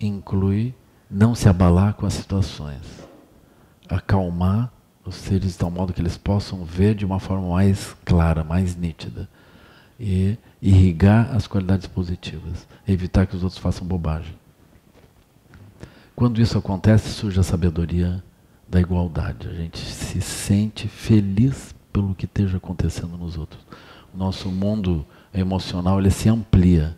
Inclui 0.00 0.74
não 1.10 1.34
se 1.34 1.48
abalar 1.48 1.94
com 1.94 2.06
as 2.06 2.14
situações. 2.14 2.82
Acalmar 3.88 4.72
os 5.08 5.16
seres 5.16 5.52
de 5.52 5.58
tal 5.58 5.70
modo 5.70 5.92
que 5.92 6.00
eles 6.00 6.16
possam 6.16 6.64
ver 6.64 6.94
de 6.94 7.04
uma 7.04 7.18
forma 7.18 7.48
mais 7.48 7.96
clara, 8.04 8.44
mais 8.44 8.76
nítida. 8.76 9.28
E 9.98 10.36
irrigar 10.62 11.34
as 11.34 11.46
qualidades 11.46 11.86
positivas. 11.86 12.68
Evitar 12.86 13.26
que 13.26 13.34
os 13.34 13.42
outros 13.42 13.60
façam 13.60 13.86
bobagem. 13.86 14.34
Quando 16.14 16.40
isso 16.40 16.58
acontece, 16.58 17.08
surge 17.10 17.40
a 17.40 17.42
sabedoria 17.42 18.22
da 18.68 18.80
igualdade. 18.80 19.48
A 19.48 19.54
gente 19.54 19.78
se 19.78 20.20
sente 20.20 20.88
feliz 20.88 21.74
pelo 21.92 22.14
que 22.14 22.26
esteja 22.26 22.58
acontecendo 22.58 23.16
nos 23.16 23.36
outros. 23.36 23.64
O 24.12 24.16
nosso 24.16 24.50
mundo 24.50 25.06
emocional 25.32 25.98
ele 25.98 26.10
se 26.10 26.28
amplia. 26.28 26.96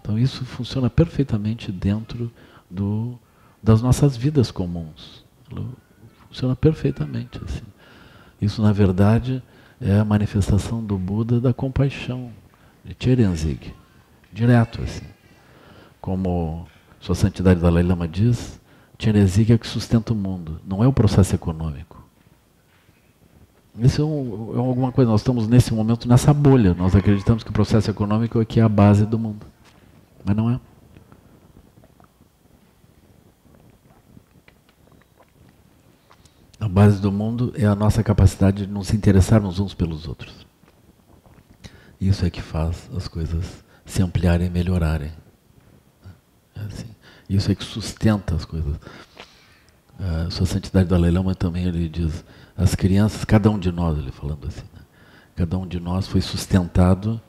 Então 0.00 0.18
isso 0.18 0.44
funciona 0.44 0.88
perfeitamente 0.88 1.72
dentro 1.72 2.32
do, 2.70 3.18
das 3.62 3.82
nossas 3.82 4.16
vidas 4.16 4.50
comuns. 4.50 5.24
Funciona 6.28 6.54
perfeitamente 6.54 7.40
assim. 7.44 7.64
Isso 8.40 8.62
na 8.62 8.72
verdade 8.72 9.42
é 9.80 9.98
a 9.98 10.04
manifestação 10.04 10.82
do 10.82 10.96
Buda 10.98 11.40
da 11.40 11.52
compaixão, 11.52 12.30
de 12.84 12.96
Cherenzig, 12.98 13.74
direto 14.32 14.82
assim. 14.82 15.06
Como 16.00 16.66
Sua 17.00 17.14
Santidade 17.14 17.60
Dalai 17.60 17.82
Lama 17.82 18.06
diz, 18.06 18.60
Cherenzig 18.98 19.52
é 19.52 19.54
o 19.54 19.58
que 19.58 19.66
sustenta 19.66 20.12
o 20.12 20.16
mundo, 20.16 20.60
não 20.66 20.82
é 20.82 20.86
o 20.86 20.92
processo 20.92 21.34
econômico. 21.34 21.98
Isso 23.78 24.02
é, 24.02 24.04
um, 24.04 24.54
é, 24.54 24.58
alguma 24.58 24.90
coisa, 24.90 25.10
nós 25.10 25.20
estamos 25.20 25.46
nesse 25.46 25.72
momento 25.72 26.08
nessa 26.08 26.34
bolha, 26.34 26.74
nós 26.74 26.96
acreditamos 26.96 27.44
que 27.44 27.50
o 27.50 27.52
processo 27.52 27.90
econômico 27.90 28.40
é 28.40 28.44
que 28.44 28.58
é 28.58 28.62
a 28.62 28.68
base 28.68 29.06
do 29.06 29.18
mundo. 29.18 29.46
Mas 30.24 30.36
não 30.36 30.50
é. 30.50 30.58
A 36.60 36.68
base 36.68 37.00
do 37.00 37.12
mundo 37.12 37.52
é 37.56 37.64
a 37.64 37.74
nossa 37.74 38.02
capacidade 38.02 38.66
de 38.66 38.72
nos 38.72 38.92
interessarmos 38.92 39.58
uns 39.60 39.74
pelos 39.74 40.08
outros. 40.08 40.46
Isso 42.00 42.24
é 42.24 42.30
que 42.30 42.42
faz 42.42 42.88
as 42.96 43.06
coisas 43.08 43.64
se 43.84 44.02
ampliarem 44.02 44.46
e 44.46 44.50
melhorarem. 44.50 45.12
É 46.54 46.60
assim. 46.60 46.88
Isso 47.28 47.50
é 47.52 47.54
que 47.54 47.64
sustenta 47.64 48.34
as 48.34 48.44
coisas. 48.44 48.76
A 49.98 50.30
Sua 50.30 50.46
Santidade 50.46 50.88
Dalai 50.88 51.10
Lama 51.10 51.34
também 51.34 51.64
ele 51.64 51.88
diz, 51.88 52.24
as 52.56 52.74
crianças, 52.74 53.24
cada 53.24 53.50
um 53.50 53.58
de 53.58 53.70
nós, 53.70 53.98
ele 53.98 54.12
falando 54.12 54.46
assim, 54.46 54.64
né? 54.74 54.80
cada 55.36 55.58
um 55.58 55.66
de 55.66 55.78
nós 55.78 56.06
foi 56.06 56.20
sustentado 56.20 57.20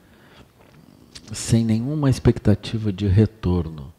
sem 1.32 1.64
nenhuma 1.64 2.10
expectativa 2.10 2.92
de 2.92 3.08
retorno 3.08 3.94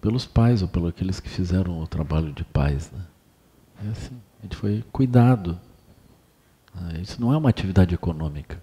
pelos 0.00 0.26
pais 0.26 0.62
ou 0.62 0.68
pelos 0.68 0.90
aqueles 0.90 1.18
que 1.18 1.28
fizeram 1.28 1.80
o 1.80 1.86
trabalho 1.86 2.32
de 2.32 2.44
pais. 2.44 2.90
Né? 2.92 3.00
É 3.86 3.88
assim, 3.90 4.20
foi 4.54 4.84
cuidado. 4.92 5.58
Ah, 6.74 6.98
isso 7.00 7.20
não 7.20 7.32
é 7.32 7.36
uma 7.36 7.48
atividade 7.48 7.94
econômica. 7.94 8.62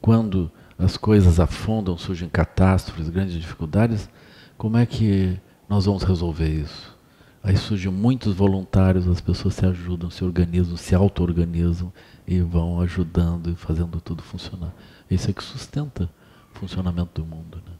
Quando 0.00 0.50
as 0.78 0.96
coisas 0.96 1.38
afundam, 1.38 1.96
surgem 1.98 2.28
catástrofes, 2.28 3.08
grandes 3.08 3.34
dificuldades, 3.34 4.08
como 4.56 4.78
é 4.78 4.86
que 4.86 5.38
nós 5.68 5.84
vamos 5.84 6.02
resolver 6.02 6.48
isso? 6.48 6.96
Aí 7.42 7.56
surgem 7.56 7.92
muitos 7.92 8.34
voluntários, 8.34 9.06
as 9.06 9.20
pessoas 9.20 9.54
se 9.54 9.64
ajudam, 9.64 10.10
se 10.10 10.24
organizam, 10.24 10.76
se 10.76 10.94
auto-organizam 10.94 11.92
e 12.26 12.40
vão 12.40 12.80
ajudando 12.80 13.50
e 13.50 13.54
fazendo 13.54 14.00
tudo 14.00 14.22
funcionar. 14.22 14.74
Isso 15.08 15.30
é 15.30 15.32
que 15.32 15.44
sustenta 15.44 16.10
o 16.52 16.58
funcionamento 16.58 17.22
do 17.22 17.24
mundo. 17.24 17.62
Né? 17.64 17.72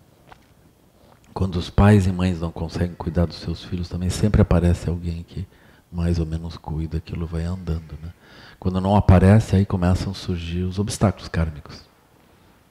Quando 1.35 1.57
os 1.57 1.69
pais 1.69 2.07
e 2.07 2.13
mães 2.13 2.41
não 2.41 2.53
conseguem 2.53 2.95
cuidar 2.95 3.27
dos 3.27 3.39
seus 3.39 3.65
filhos, 3.65 3.89
também 3.89 4.09
sempre 4.09 4.41
aparece 4.41 4.89
alguém 4.89 5.25
que 5.25 5.47
mais 5.91 6.19
ou 6.19 6.27
menos 6.27 6.57
cuida, 6.57 6.99
aquilo 6.99 7.27
vai 7.27 7.45
andando. 7.45 7.99
Né? 8.03 8.13
Quando 8.59 8.81
não 8.81 8.97
aparece, 8.97 9.57
aí 9.57 9.65
começam 9.65 10.13
a 10.13 10.15
surgir 10.15 10.63
os 10.63 10.79
obstáculos 10.79 11.29
kármicos. 11.29 11.83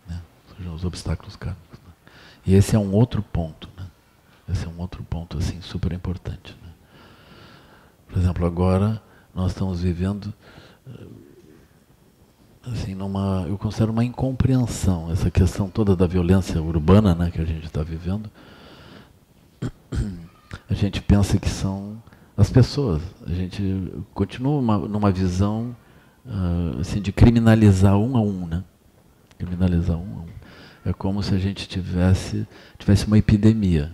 Né? 0.07 0.21
Surgem 0.49 0.73
os 0.73 0.83
obstáculos 0.83 1.35
kármicos. 1.35 1.79
Né? 1.85 1.93
E 2.45 2.53
esse 2.55 2.75
é 2.75 2.79
um 2.79 2.93
outro 2.93 3.21
ponto. 3.21 3.69
Né? 3.77 3.85
Esse 4.49 4.65
é 4.65 4.69
um 4.69 4.79
outro 4.79 5.03
ponto 5.03 5.37
assim 5.37 5.61
super 5.61 5.91
importante. 5.91 6.55
Né? 6.61 6.69
Por 8.07 8.17
exemplo, 8.17 8.45
agora 8.45 9.01
nós 9.33 9.51
estamos 9.51 9.81
vivendo 9.81 10.33
eh, 10.87 11.07
assim 12.71 12.95
numa, 12.95 13.45
eu 13.47 13.57
considero 13.57 13.91
uma 13.91 14.03
incompreensão 14.03 15.11
essa 15.11 15.29
questão 15.29 15.69
toda 15.69 15.95
da 15.95 16.07
violência 16.07 16.61
urbana, 16.61 17.13
né, 17.13 17.29
que 17.29 17.41
a 17.41 17.45
gente 17.45 17.65
está 17.65 17.83
vivendo. 17.83 18.29
A 20.69 20.73
gente 20.73 21.01
pensa 21.01 21.37
que 21.37 21.49
são 21.49 22.01
as 22.37 22.49
pessoas. 22.49 23.01
A 23.25 23.33
gente 23.33 23.91
continua 24.13 24.59
uma, 24.59 24.77
numa 24.77 25.11
visão 25.11 25.75
uh, 26.25 26.79
assim 26.79 27.01
de 27.01 27.11
criminalizar 27.11 27.97
um 27.97 28.17
a 28.17 28.21
um, 28.21 28.47
né? 28.47 28.63
Criminalizar 29.37 29.97
um 29.97 30.19
a 30.19 30.21
um. 30.21 30.35
É 30.85 30.93
como 30.93 31.23
se 31.23 31.33
a 31.33 31.37
gente 31.37 31.67
tivesse 31.67 32.47
tivesse 32.77 33.07
uma 33.07 33.17
epidemia. 33.17 33.93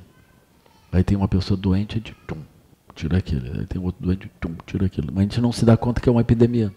Aí 0.92 1.04
tem 1.04 1.18
uma 1.18 1.28
pessoa 1.28 1.58
doente, 1.58 2.00
de 2.00 2.14
tum, 2.28 2.38
tira 2.94 3.18
aquilo. 3.18 3.60
Aí 3.60 3.66
tem 3.66 3.82
outro 3.82 4.04
doente, 4.04 4.30
tum, 4.40 4.56
tira 4.66 4.86
aquilo. 4.86 5.08
Mas 5.08 5.20
a 5.20 5.22
gente 5.22 5.42
não 5.42 5.52
se 5.52 5.64
dá 5.64 5.78
conta 5.78 6.02
que 6.02 6.10
é 6.10 6.12
uma 6.12 6.22
epidemia. 6.22 6.74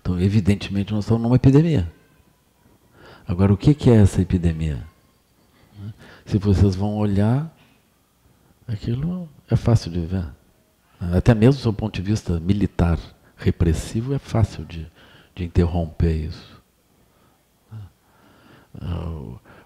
Então, 0.00 0.18
evidentemente, 0.20 0.92
nós 0.92 1.04
estamos 1.04 1.22
numa 1.22 1.34
epidemia. 1.36 1.90
Agora, 3.26 3.52
o 3.52 3.56
que 3.56 3.90
é 3.90 3.96
essa 3.96 4.22
epidemia? 4.22 4.86
Se 6.24 6.38
vocês 6.38 6.76
vão 6.76 6.96
olhar, 6.96 7.52
aquilo 8.68 9.28
é 9.50 9.56
fácil 9.56 9.90
de 9.90 10.00
ver. 10.00 10.26
Até 11.00 11.34
mesmo 11.34 11.62
do 11.62 11.72
ponto 11.72 11.94
de 11.94 12.02
vista 12.02 12.38
militar, 12.38 12.98
repressivo, 13.36 14.14
é 14.14 14.18
fácil 14.18 14.64
de, 14.64 14.86
de 15.34 15.44
interromper 15.44 16.26
isso. 16.26 16.62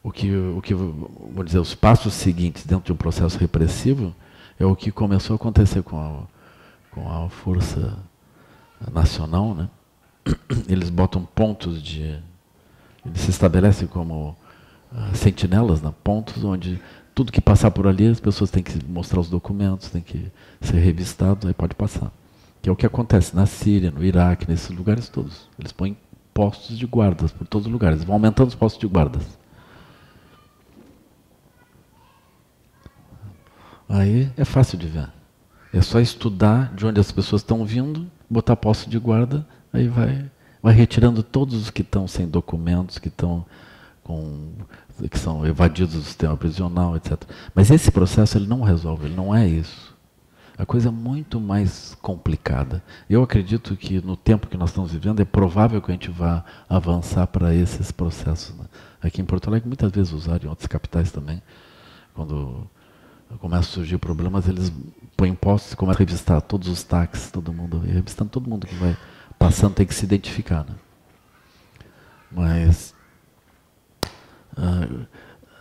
O 0.02 0.10
que, 0.10 0.34
o 0.34 0.60
que, 0.62 0.74
vou 0.74 1.44
dizer, 1.44 1.58
os 1.58 1.74
passos 1.74 2.14
seguintes 2.14 2.64
dentro 2.64 2.86
de 2.86 2.92
um 2.92 2.96
processo 2.96 3.38
repressivo 3.38 4.14
é 4.58 4.64
o 4.64 4.76
que 4.76 4.90
começou 4.90 5.34
a 5.34 5.36
acontecer 5.36 5.82
com 5.82 5.98
a, 5.98 6.22
com 6.90 7.10
a 7.10 7.28
força 7.28 7.98
nacional, 8.92 9.54
né? 9.54 9.68
Eles 10.68 10.90
botam 10.90 11.24
pontos 11.24 11.82
de, 11.82 12.18
eles 13.04 13.20
se 13.20 13.30
estabelecem 13.30 13.88
como 13.88 14.36
uh, 14.92 15.16
sentinelas, 15.16 15.82
né? 15.82 15.92
pontos 16.02 16.42
onde 16.44 16.80
tudo 17.14 17.32
que 17.32 17.40
passar 17.40 17.70
por 17.70 17.86
ali 17.86 18.06
as 18.06 18.20
pessoas 18.20 18.50
têm 18.50 18.62
que 18.62 18.84
mostrar 18.86 19.20
os 19.20 19.28
documentos, 19.28 19.90
têm 19.90 20.02
que 20.02 20.30
ser 20.60 20.78
revistados, 20.78 21.46
aí 21.46 21.54
pode 21.54 21.74
passar. 21.74 22.10
Que 22.60 22.68
é 22.68 22.72
o 22.72 22.76
que 22.76 22.86
acontece 22.86 23.34
na 23.34 23.46
Síria, 23.46 23.90
no 23.90 24.04
Iraque, 24.04 24.48
nesses 24.48 24.70
lugares 24.70 25.08
todos. 25.08 25.48
Eles 25.58 25.72
põem 25.72 25.96
postos 26.32 26.78
de 26.78 26.86
guardas 26.86 27.32
por 27.32 27.46
todos 27.46 27.66
os 27.66 27.72
lugares, 27.72 28.04
vão 28.04 28.14
aumentando 28.14 28.48
os 28.48 28.54
postos 28.54 28.80
de 28.80 28.86
guardas. 28.86 29.38
Aí 33.88 34.30
é 34.36 34.44
fácil 34.44 34.78
de 34.78 34.86
ver. 34.86 35.10
É 35.72 35.82
só 35.82 36.00
estudar 36.00 36.72
de 36.74 36.86
onde 36.86 37.00
as 37.00 37.12
pessoas 37.12 37.42
estão 37.42 37.64
vindo, 37.64 38.10
botar 38.28 38.56
posto 38.56 38.88
de 38.88 38.98
guarda, 38.98 39.46
aí 39.72 39.88
vai, 39.88 40.30
vai 40.62 40.72
retirando 40.72 41.22
todos 41.22 41.54
os 41.54 41.70
que 41.70 41.82
estão 41.82 42.08
sem 42.08 42.26
documentos, 42.26 42.98
que 42.98 43.08
estão 43.08 43.44
com 44.02 44.52
que 45.08 45.18
são 45.18 45.46
evadidos 45.46 45.94
do 45.94 46.02
sistema 46.02 46.36
prisional, 46.36 46.96
etc. 46.96 47.22
Mas 47.54 47.70
esse 47.70 47.90
processo 47.90 48.38
ele 48.38 48.46
não 48.46 48.62
resolve, 48.62 49.06
ele 49.06 49.14
não 49.14 49.34
é 49.34 49.46
isso. 49.46 49.92
A 50.56 50.66
coisa 50.66 50.88
é 50.88 50.92
muito 50.92 51.40
mais 51.40 51.96
complicada. 52.02 52.82
Eu 53.08 53.22
acredito 53.22 53.74
que 53.74 54.00
no 54.00 54.16
tempo 54.16 54.46
que 54.46 54.56
nós 54.56 54.70
estamos 54.70 54.92
vivendo 54.92 55.20
é 55.20 55.24
provável 55.24 55.80
que 55.80 55.90
a 55.90 55.94
gente 55.94 56.10
vá 56.10 56.44
avançar 56.68 57.26
para 57.26 57.54
esses 57.54 57.90
processos. 57.90 58.54
Né? 58.56 58.64
Aqui 59.00 59.20
em 59.20 59.24
Porto 59.24 59.48
Alegre 59.48 59.66
muitas 59.66 59.90
vezes 59.90 60.12
usaram 60.12 60.44
em 60.44 60.48
outras 60.48 60.66
capitais 60.66 61.10
também, 61.10 61.42
quando 62.14 62.68
começam 63.38 63.60
a 63.60 63.74
surgir 63.74 63.98
problemas, 63.98 64.46
eles 64.46 64.72
põem 65.16 65.30
impostos 65.30 65.72
e 65.72 65.76
começam 65.76 65.96
a 65.96 66.04
revistar 66.04 66.42
todos 66.42 66.68
os 66.68 66.82
táxis, 66.84 67.30
todo 67.30 67.52
mundo, 67.52 67.82
e 67.86 67.90
revistando 67.90 68.30
todo 68.30 68.48
mundo 68.48 68.66
que 68.66 68.74
vai 68.74 68.96
passando 69.38 69.74
tem 69.74 69.86
que 69.86 69.94
se 69.94 70.04
identificar. 70.04 70.64
Né? 70.64 70.74
Mas, 72.30 72.91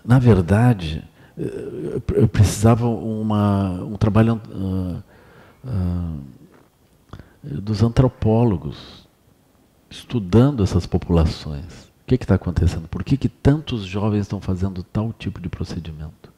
na 0.04 0.20
verdade, 0.20 1.04
uh, 1.38 2.28
precisava 2.28 2.88
uma, 2.88 3.84
um 3.84 3.96
trabalho 3.98 4.42
uh, 4.50 5.04
dos 7.44 7.82
antropólogos 7.84 9.08
estudando 9.90 10.64
essas 10.64 10.86
populações. 10.86 11.92
O 12.04 12.08
que 12.08 12.16
está 12.16 12.36
acontecendo? 12.36 12.88
Por 12.88 13.04
que, 13.04 13.16
que 13.16 13.30
tantos 13.30 13.84
jovens 13.84 14.22
estão 14.22 14.42
fazendo 14.42 14.84
tal 14.84 15.14
tipo 15.14 15.40
de 15.40 15.48
procedimento? 15.48 16.32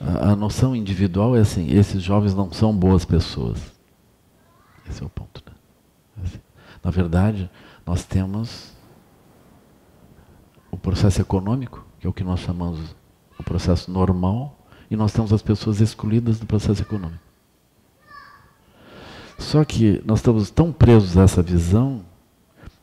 A, 0.00 0.30
a 0.30 0.36
noção 0.36 0.74
individual 0.74 1.36
é 1.36 1.40
assim: 1.40 1.70
esses 1.70 2.02
jovens 2.02 2.34
não 2.34 2.52
são 2.52 2.74
boas 2.74 3.04
pessoas. 3.04 3.58
Esse 4.88 5.02
é 5.02 5.06
o 5.06 5.08
ponto. 5.08 5.42
Né? 5.46 5.52
Assim, 6.24 6.40
na 6.82 6.90
verdade, 6.90 7.50
nós 7.86 8.04
temos 8.04 8.72
o 10.70 10.76
processo 10.76 11.20
econômico, 11.20 11.84
que 11.98 12.06
é 12.06 12.10
o 12.10 12.12
que 12.12 12.24
nós 12.24 12.40
chamamos 12.40 12.94
o 13.38 13.42
processo 13.42 13.90
normal, 13.90 14.56
e 14.90 14.96
nós 14.96 15.12
temos 15.12 15.32
as 15.32 15.42
pessoas 15.42 15.80
excluídas 15.80 16.38
do 16.38 16.46
processo 16.46 16.82
econômico. 16.82 17.22
Só 19.38 19.64
que 19.64 20.02
nós 20.04 20.18
estamos 20.18 20.50
tão 20.50 20.70
presos 20.70 21.16
a 21.16 21.22
essa 21.22 21.42
visão 21.42 22.02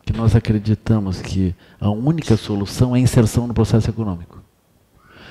que 0.04 0.14
nós 0.14 0.36
acreditamos 0.36 1.22
que 1.22 1.54
a 1.80 1.90
única 1.90 2.38
solução 2.38 2.96
é 2.96 3.00
a 3.00 3.02
inserção 3.02 3.46
no 3.46 3.54
processo 3.54 3.90
econômico. 3.90 4.42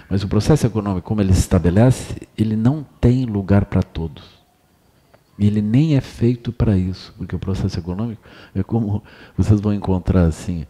Mas 0.09 0.23
o 0.23 0.29
processo 0.29 0.67
econômico, 0.67 1.09
como 1.09 1.21
ele 1.21 1.33
se 1.33 1.41
estabelece, 1.41 2.29
ele 2.37 2.55
não 2.55 2.87
tem 3.01 3.25
lugar 3.25 3.65
para 3.65 3.83
todos. 3.83 4.23
Ele 5.39 5.61
nem 5.61 5.97
é 5.97 6.01
feito 6.01 6.53
para 6.53 6.77
isso, 6.77 7.13
porque 7.19 7.35
o 7.35 7.39
processo 7.39 7.79
econômico 7.79 8.23
é 8.55 8.63
como 8.63 9.03
vocês 9.37 9.61
vão 9.61 9.75
encontrar 9.75 10.25
assim, 10.25 10.67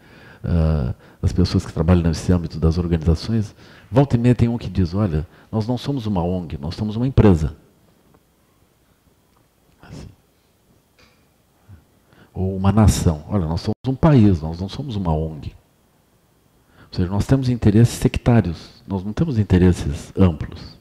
uh, 0.46 0.94
as 1.20 1.32
pessoas 1.32 1.66
que 1.66 1.72
trabalham 1.72 2.02
nesse 2.02 2.32
âmbito 2.32 2.58
das 2.58 2.78
organizações, 2.78 3.54
volta 3.90 4.16
e 4.16 4.18
meia 4.18 4.34
tem 4.34 4.48
um 4.48 4.56
que 4.56 4.68
diz, 4.68 4.94
olha, 4.94 5.26
nós 5.50 5.66
não 5.66 5.76
somos 5.76 6.06
uma 6.06 6.22
ONG, 6.22 6.56
nós 6.58 6.74
somos 6.74 6.96
uma 6.96 7.06
empresa. 7.06 7.56
Assim. 9.82 10.08
Ou 12.32 12.56
uma 12.56 12.72
nação. 12.72 13.24
Olha, 13.28 13.46
nós 13.46 13.60
somos 13.60 13.76
um 13.86 13.94
país, 13.94 14.40
nós 14.40 14.60
não 14.60 14.68
somos 14.68 14.96
uma 14.96 15.12
ONG. 15.12 15.54
Ou 16.90 16.96
seja, 16.96 17.10
nós 17.10 17.26
temos 17.26 17.48
interesses 17.48 17.98
sectários, 17.98 18.82
nós 18.86 19.04
não 19.04 19.12
temos 19.12 19.38
interesses 19.38 20.12
amplos. 20.16 20.76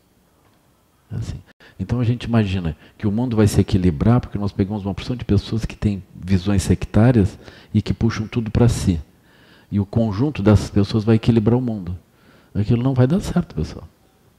Assim. 1.12 1.40
Então 1.80 2.00
a 2.00 2.04
gente 2.04 2.24
imagina 2.24 2.76
que 2.98 3.08
o 3.08 3.12
mundo 3.12 3.36
vai 3.36 3.48
se 3.48 3.60
equilibrar 3.60 4.20
porque 4.20 4.38
nós 4.38 4.52
pegamos 4.52 4.86
uma 4.86 4.94
porção 4.94 5.16
de 5.16 5.26
pessoas 5.26 5.66
que 5.66 5.76
têm 5.76 6.04
visões 6.16 6.64
sectárias 6.64 7.38
e 7.74 7.82
que 7.82 7.94
puxam 7.94 8.28
tudo 8.28 8.50
para 8.50 8.68
si. 8.68 9.00
E 9.72 9.80
o 9.80 9.86
conjunto 9.86 10.42
dessas 10.44 10.70
pessoas 10.70 11.04
vai 11.04 11.16
equilibrar 11.16 11.58
o 11.58 11.62
mundo. 11.62 11.98
Aquilo 12.54 12.84
não 12.84 12.94
vai 12.94 13.08
dar 13.08 13.20
certo, 13.20 13.56
pessoal. 13.56 13.88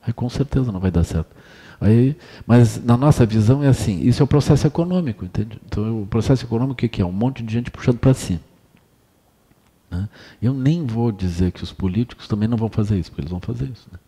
Aí 0.03 0.13
com 0.13 0.29
certeza 0.29 0.71
não 0.71 0.81
vai 0.81 0.91
dar 0.91 1.05
certo. 1.05 1.35
Aí, 1.81 2.17
mas 2.47 2.83
na 2.83 2.97
nossa 2.97 3.27
visão 3.27 3.63
é 3.63 3.69
assim, 3.69 4.01
isso 4.01 4.23
é 4.23 4.25
o 4.25 4.27
processo 4.27 4.67
econômico, 4.67 5.25
entende? 5.25 5.61
Então 5.67 6.03
o 6.03 6.07
processo 6.07 6.45
econômico 6.45 6.85
o 6.85 6.89
que 6.89 7.03
é? 7.03 7.05
Um 7.05 7.13
monte 7.13 7.43
de 7.43 7.53
gente 7.53 7.71
puxando 7.71 7.99
para 7.99 8.15
si. 8.15 8.41
Né? 9.91 10.09
Eu 10.41 10.55
nem 10.55 10.87
vou 10.87 11.13
dizer 11.13 11.53
que 11.53 11.63
os 11.63 11.73
políticos 11.73 12.27
também 12.27 12.49
não 12.49 12.57
vão 12.57 12.69
fazer 12.69 12.99
isso, 12.99 13.11
porque 13.11 13.23
eles 13.23 13.31
vão 13.31 13.41
fazer 13.41 13.67
isso. 13.67 13.87
Né? 13.93 13.99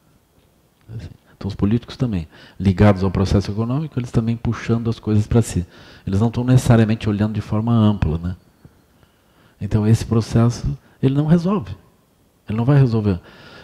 Assim. 0.96 1.10
Então 1.36 1.46
os 1.46 1.54
políticos 1.54 1.96
também, 1.96 2.26
ligados 2.58 3.04
ao 3.04 3.10
processo 3.12 3.50
econômico, 3.50 3.98
eles 3.98 4.10
também 4.10 4.36
puxando 4.36 4.90
as 4.90 4.98
coisas 4.98 5.26
para 5.26 5.40
si. 5.40 5.64
Eles 6.04 6.18
não 6.18 6.28
estão 6.28 6.42
necessariamente 6.42 7.08
olhando 7.08 7.34
de 7.34 7.40
forma 7.40 7.72
ampla. 7.72 8.18
Né? 8.18 8.36
Então 9.60 9.86
esse 9.86 10.04
processo, 10.04 10.66
ele 11.02 11.14
não 11.14 11.26
resolve. 11.26 11.76
Ele 12.48 12.56
não 12.56 12.64
vai 12.64 12.78
resolver. 12.78 13.20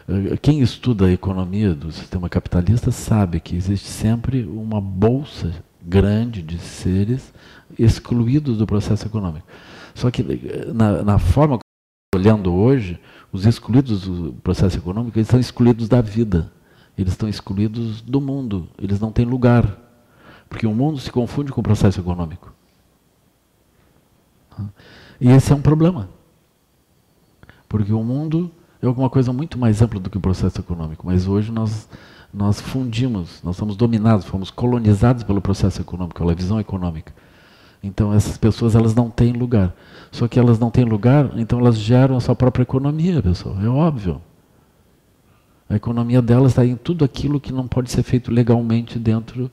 Eh, 0.08 0.36
quem 0.36 0.60
estuda 0.60 1.06
a 1.06 1.12
economia 1.12 1.74
do 1.74 1.90
sistema 1.90 2.28
capitalista 2.28 2.90
sabe 2.90 3.40
que 3.40 3.56
existe 3.56 3.88
sempre 3.88 4.44
uma 4.44 4.80
bolsa 4.80 5.52
grande 5.82 6.42
de 6.42 6.58
seres 6.58 7.32
excluídos 7.78 8.58
do 8.58 8.66
processo 8.66 9.06
econômico. 9.06 9.46
Só 9.94 10.10
que 10.10 10.22
eh, 10.22 10.72
na, 10.72 11.02
na 11.02 11.18
forma 11.18 11.58
que 11.58 12.18
olhando 12.18 12.54
hoje, 12.54 12.98
os 13.32 13.46
excluídos 13.46 14.06
do 14.06 14.32
processo 14.34 14.78
econômico, 14.78 15.18
eles 15.18 15.26
estão 15.26 15.40
excluídos 15.40 15.88
da 15.88 16.00
vida. 16.00 16.52
Eles 16.96 17.12
estão 17.12 17.28
excluídos 17.28 18.00
do 18.00 18.20
mundo. 18.20 18.68
Eles 18.78 19.00
não 19.00 19.10
têm 19.10 19.24
lugar. 19.24 19.78
Porque 20.48 20.66
o 20.66 20.72
mundo 20.74 20.98
se 20.98 21.10
confunde 21.10 21.50
com 21.50 21.60
o 21.60 21.64
processo 21.64 21.98
econômico. 21.98 22.52
E 25.20 25.28
esse 25.28 25.52
é 25.52 25.56
um 25.56 25.60
problema. 25.60 26.08
Porque 27.74 27.92
o 27.92 28.04
mundo 28.04 28.52
é 28.80 28.86
alguma 28.86 29.10
coisa 29.10 29.32
muito 29.32 29.58
mais 29.58 29.82
ampla 29.82 29.98
do 29.98 30.08
que 30.08 30.16
o 30.16 30.20
processo 30.20 30.60
econômico. 30.60 31.04
Mas 31.04 31.26
hoje 31.26 31.50
nós, 31.50 31.88
nós 32.32 32.60
fundimos, 32.60 33.40
nós 33.42 33.56
somos 33.56 33.74
dominados, 33.74 34.24
fomos 34.24 34.48
colonizados 34.48 35.24
pelo 35.24 35.40
processo 35.40 35.80
econômico, 35.80 36.20
pela 36.20 36.36
visão 36.36 36.60
econômica. 36.60 37.12
Então 37.82 38.14
essas 38.14 38.38
pessoas 38.38 38.76
elas 38.76 38.94
não 38.94 39.10
têm 39.10 39.32
lugar. 39.32 39.74
Só 40.12 40.28
que 40.28 40.38
elas 40.38 40.56
não 40.56 40.70
têm 40.70 40.84
lugar, 40.84 41.32
então 41.34 41.58
elas 41.58 41.76
geram 41.76 42.16
a 42.16 42.20
sua 42.20 42.36
própria 42.36 42.62
economia, 42.62 43.20
pessoal. 43.20 43.60
É 43.60 43.68
óbvio. 43.68 44.22
A 45.68 45.74
economia 45.74 46.22
delas 46.22 46.52
está 46.52 46.64
em 46.64 46.76
tudo 46.76 47.04
aquilo 47.04 47.40
que 47.40 47.52
não 47.52 47.66
pode 47.66 47.90
ser 47.90 48.04
feito 48.04 48.30
legalmente 48.30 49.00
dentro 49.00 49.50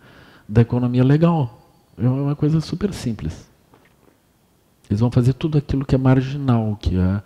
da 0.48 0.62
economia 0.62 1.04
legal. 1.04 1.60
É 1.98 2.08
uma 2.08 2.36
coisa 2.36 2.62
super 2.62 2.94
simples. 2.94 3.50
Eles 4.88 5.00
vão 5.00 5.10
fazer 5.10 5.34
tudo 5.34 5.58
aquilo 5.58 5.84
que 5.84 5.96
é 5.96 5.98
marginal, 5.98 6.78
que 6.80 6.96
é 6.96 7.24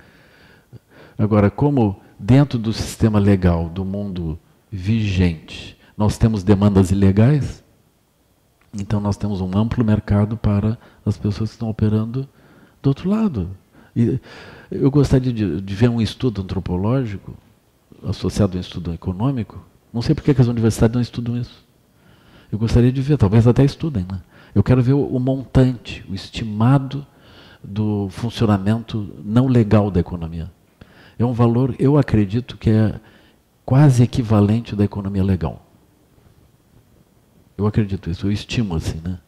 Agora, 1.17 1.49
como 1.49 1.99
dentro 2.19 2.57
do 2.59 2.73
sistema 2.73 3.19
legal 3.19 3.69
do 3.69 3.85
mundo 3.85 4.37
vigente 4.71 5.75
nós 5.97 6.17
temos 6.17 6.43
demandas 6.43 6.91
ilegais, 6.91 7.63
então 8.77 8.99
nós 8.99 9.15
temos 9.15 9.39
um 9.39 9.57
amplo 9.57 9.83
mercado 9.83 10.35
para 10.35 10.77
as 11.05 11.17
pessoas 11.17 11.49
que 11.49 11.55
estão 11.55 11.69
operando 11.69 12.27
do 12.81 12.87
outro 12.87 13.09
lado. 13.09 13.49
E 13.95 14.19
eu 14.69 14.91
gostaria 14.91 15.31
de, 15.31 15.61
de 15.61 15.75
ver 15.75 15.89
um 15.89 16.01
estudo 16.01 16.41
antropológico 16.41 17.33
associado 18.03 18.55
a 18.55 18.57
um 18.57 18.61
estudo 18.61 18.93
econômico. 18.93 19.65
Não 19.93 20.01
sei 20.01 20.13
por 20.13 20.23
que 20.23 20.31
as 20.31 20.47
universidades 20.47 20.93
não 20.93 21.01
estudam 21.01 21.37
isso. 21.37 21.63
Eu 22.51 22.59
gostaria 22.59 22.91
de 22.91 23.01
ver, 23.01 23.17
talvez 23.17 23.47
até 23.47 23.63
estudem. 23.63 24.05
Né? 24.11 24.19
Eu 24.53 24.61
quero 24.61 24.83
ver 24.83 24.93
o, 24.93 25.05
o 25.05 25.19
montante, 25.19 26.05
o 26.09 26.13
estimado 26.13 27.07
do 27.63 28.09
funcionamento 28.09 29.15
não 29.23 29.47
legal 29.47 29.89
da 29.89 30.01
economia 30.01 30.51
é 31.17 31.25
um 31.25 31.33
valor, 31.33 31.75
eu 31.79 31.97
acredito 31.97 32.57
que 32.57 32.69
é 32.69 32.99
quase 33.65 34.03
equivalente 34.03 34.75
da 34.75 34.83
economia 34.83 35.23
legal. 35.23 35.65
Eu 37.57 37.65
acredito 37.65 38.09
isso, 38.09 38.27
eu 38.27 38.31
estimo 38.31 38.75
assim, 38.75 38.99
né? 39.03 39.19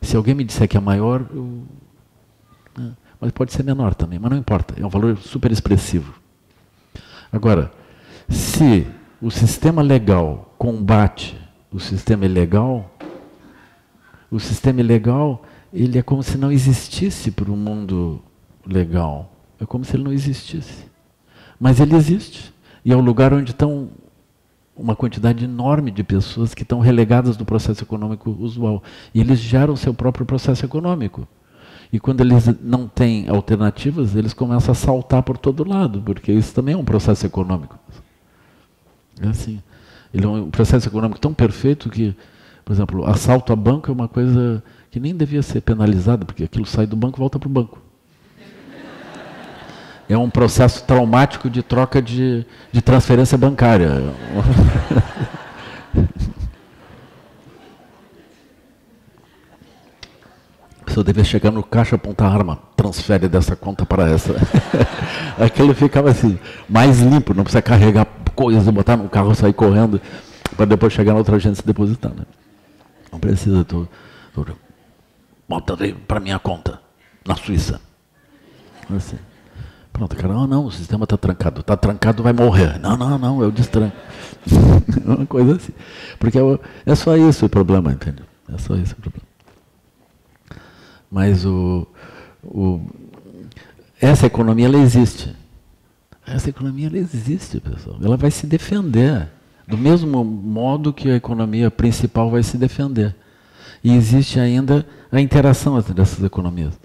Se 0.00 0.16
alguém 0.16 0.34
me 0.34 0.44
disser 0.44 0.68
que 0.68 0.76
é 0.76 0.80
maior, 0.80 1.26
eu, 1.30 1.62
né? 2.76 2.94
mas 3.20 3.32
pode 3.32 3.52
ser 3.52 3.62
menor 3.62 3.94
também, 3.94 4.18
mas 4.18 4.30
não 4.30 4.38
importa, 4.38 4.74
é 4.80 4.86
um 4.86 4.88
valor 4.88 5.16
super 5.18 5.50
expressivo. 5.50 6.14
Agora, 7.32 7.72
se 8.28 8.86
o 9.20 9.30
sistema 9.30 9.82
legal 9.82 10.54
combate 10.56 11.36
o 11.76 11.80
sistema 11.80 12.24
ilegal, 12.24 12.90
o 14.30 14.40
sistema 14.40 14.80
ilegal 14.80 15.42
ele 15.72 15.98
é 15.98 16.02
como 16.02 16.22
se 16.22 16.38
não 16.38 16.50
existisse 16.50 17.30
para 17.30 17.50
o 17.50 17.56
mundo 17.56 18.22
legal. 18.66 19.35
É 19.60 19.66
como 19.66 19.84
se 19.84 19.96
ele 19.96 20.04
não 20.04 20.12
existisse. 20.12 20.84
Mas 21.58 21.80
ele 21.80 21.94
existe. 21.94 22.52
E 22.84 22.92
é 22.92 22.96
o 22.96 23.00
lugar 23.00 23.32
onde 23.32 23.50
estão 23.50 23.88
uma 24.76 24.94
quantidade 24.94 25.44
enorme 25.44 25.90
de 25.90 26.04
pessoas 26.04 26.54
que 26.54 26.62
estão 26.62 26.80
relegadas 26.80 27.36
do 27.36 27.46
processo 27.46 27.82
econômico 27.82 28.30
usual. 28.38 28.82
E 29.14 29.20
eles 29.20 29.38
geram 29.38 29.74
seu 29.74 29.94
próprio 29.94 30.26
processo 30.26 30.64
econômico. 30.64 31.26
E 31.90 31.98
quando 31.98 32.20
eles 32.20 32.44
não 32.60 32.86
têm 32.86 33.28
alternativas, 33.28 34.14
eles 34.14 34.34
começam 34.34 34.72
a 34.72 34.74
saltar 34.74 35.22
por 35.22 35.38
todo 35.38 35.66
lado, 35.66 36.02
porque 36.02 36.30
isso 36.30 36.52
também 36.54 36.74
é 36.74 36.76
um 36.76 36.84
processo 36.84 37.24
econômico. 37.24 37.78
É 39.20 39.28
assim. 39.28 39.62
Ele 40.12 40.26
é 40.26 40.28
um 40.28 40.50
processo 40.50 40.88
econômico 40.88 41.20
tão 41.20 41.32
perfeito 41.32 41.88
que, 41.88 42.14
por 42.64 42.72
exemplo, 42.72 43.06
assalto 43.06 43.52
a 43.52 43.56
banco 43.56 43.90
é 43.90 43.94
uma 43.94 44.08
coisa 44.08 44.62
que 44.90 45.00
nem 45.00 45.16
devia 45.16 45.42
ser 45.42 45.62
penalizada, 45.62 46.24
porque 46.24 46.44
aquilo 46.44 46.66
sai 46.66 46.86
do 46.86 46.96
banco 46.96 47.18
e 47.18 47.20
volta 47.20 47.38
para 47.38 47.48
o 47.48 47.52
banco 47.52 47.85
é 50.08 50.16
um 50.16 50.30
processo 50.30 50.84
traumático 50.84 51.50
de 51.50 51.62
troca 51.62 52.00
de, 52.00 52.46
de 52.72 52.80
transferência 52.80 53.36
bancária. 53.36 53.90
A 60.80 60.84
pessoa 60.86 61.04
devia 61.04 61.24
chegar 61.24 61.50
no 61.50 61.62
caixa, 61.62 61.96
apontar 61.96 62.30
a 62.30 62.34
arma, 62.34 62.58
transfere 62.76 63.28
dessa 63.28 63.54
conta 63.56 63.84
para 63.84 64.08
essa. 64.08 64.34
Aquilo 65.38 65.74
ficava 65.74 66.10
assim, 66.10 66.38
mais 66.68 67.00
limpo, 67.00 67.34
não 67.34 67.42
precisa 67.42 67.60
carregar 67.60 68.06
coisas, 68.34 68.66
botar 68.70 68.96
no 68.96 69.08
carro, 69.08 69.34
sair 69.34 69.52
correndo, 69.52 70.00
para 70.56 70.64
depois 70.64 70.92
chegar 70.92 71.12
na 71.12 71.18
outra 71.18 71.36
agência 71.36 71.60
e 71.60 71.66
depositar. 71.66 72.12
Né? 72.14 72.24
Não 73.12 73.18
precisa, 73.18 73.64
tu, 73.64 73.86
bota 75.48 75.76
para 76.06 76.20
minha 76.20 76.38
conta, 76.38 76.80
na 77.26 77.34
Suíça. 77.34 77.80
Assim. 78.94 79.18
Pronto, 79.96 80.14
cara, 80.14 80.34
não, 80.34 80.46
não, 80.46 80.66
o 80.66 80.70
sistema 80.70 81.04
está 81.04 81.16
trancado. 81.16 81.62
Está 81.62 81.74
trancado, 81.74 82.22
vai 82.22 82.34
morrer. 82.34 82.78
Não, 82.78 82.98
não, 82.98 83.16
não, 83.16 83.42
eu 83.42 83.50
destranco. 83.50 83.96
Uma 85.06 85.24
coisa 85.24 85.56
assim. 85.56 85.72
Porque 86.18 86.38
é 86.84 86.94
só 86.94 87.16
isso 87.16 87.46
o 87.46 87.48
problema, 87.48 87.92
entendeu? 87.92 88.26
É 88.52 88.58
só 88.58 88.76
isso 88.76 88.94
o 88.98 89.00
problema. 89.00 89.26
Mas 91.10 91.46
o, 91.46 91.86
o, 92.44 92.82
essa 93.98 94.26
economia, 94.26 94.66
ela 94.66 94.76
existe. 94.76 95.34
Essa 96.26 96.50
economia, 96.50 96.88
ela 96.88 96.98
existe, 96.98 97.58
pessoal. 97.58 97.96
Ela 98.02 98.18
vai 98.18 98.30
se 98.30 98.46
defender. 98.46 99.30
Do 99.66 99.78
mesmo 99.78 100.22
modo 100.22 100.92
que 100.92 101.10
a 101.10 101.16
economia 101.16 101.70
principal 101.70 102.30
vai 102.30 102.42
se 102.42 102.58
defender. 102.58 103.16
E 103.82 103.94
existe 103.94 104.38
ainda 104.38 104.86
a 105.10 105.22
interação 105.22 105.78
entre 105.78 105.98
essas 106.02 106.22
economias. 106.22 106.78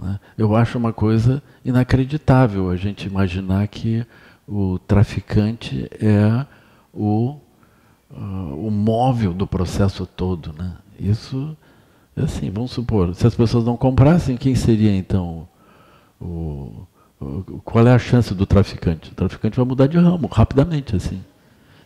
Né? 0.00 0.18
Eu 0.38 0.56
acho 0.56 0.78
uma 0.78 0.92
coisa 0.92 1.42
inacreditável 1.64 2.70
a 2.70 2.76
gente 2.76 3.06
imaginar 3.06 3.66
que 3.68 4.04
o 4.48 4.78
traficante 4.78 5.88
é 6.00 6.46
o, 6.92 7.36
uh, 8.10 8.66
o 8.66 8.70
móvel 8.70 9.32
do 9.32 9.46
processo 9.46 10.06
todo. 10.06 10.52
Né? 10.52 10.72
Isso, 10.98 11.56
assim, 12.16 12.50
vamos 12.50 12.70
supor, 12.70 13.14
se 13.14 13.26
as 13.26 13.34
pessoas 13.34 13.64
não 13.64 13.76
comprassem, 13.76 14.36
quem 14.36 14.54
seria 14.54 14.94
então 14.94 15.48
o, 16.20 16.86
qual 17.64 17.86
é 17.86 17.92
a 17.92 17.98
chance 17.98 18.34
do 18.34 18.46
traficante? 18.46 19.12
O 19.12 19.14
traficante 19.14 19.56
vai 19.56 19.66
mudar 19.66 19.86
de 19.86 19.98
ramo 19.98 20.26
rapidamente, 20.26 20.96
assim. 20.96 21.22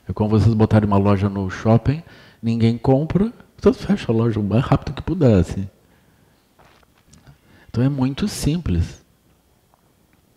É 0.09 0.13
como 0.13 0.31
vocês 0.31 0.55
botarem 0.55 0.87
uma 0.87 0.97
loja 0.99 1.29
no 1.29 1.51
shopping, 1.51 2.03
ninguém 2.43 2.79
compra, 2.79 3.33
então 3.59 3.73
fecha 3.73 4.13
a 4.13 4.15
loja 4.15 4.39
o 4.39 4.45
mais 4.45 4.65
rápido 4.65 4.95
que 4.95 5.03
puder, 5.03 5.39
assim. 5.39 5.69
Então 7.75 7.83
é 7.83 7.89
muito 7.89 8.29
simples. 8.29 9.05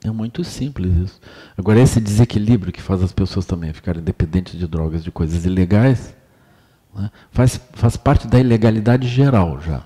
É 0.04 0.10
muito 0.10 0.44
simples 0.44 0.92
isso. 0.98 1.22
Agora, 1.56 1.80
esse 1.80 2.02
desequilíbrio 2.02 2.74
que 2.74 2.82
faz 2.82 3.04
as 3.04 3.12
pessoas 3.12 3.46
também 3.46 3.72
ficarem 3.72 4.02
dependentes 4.02 4.58
de 4.58 4.66
drogas, 4.66 5.04
de 5.04 5.12
coisas 5.12 5.46
ilegais, 5.46 6.16
né, 6.96 7.12
faz, 7.30 7.62
faz 7.74 7.96
parte 7.96 8.28
da 8.28 8.40
ilegalidade 8.40 9.08
geral 9.08 9.62
já. 9.62 9.86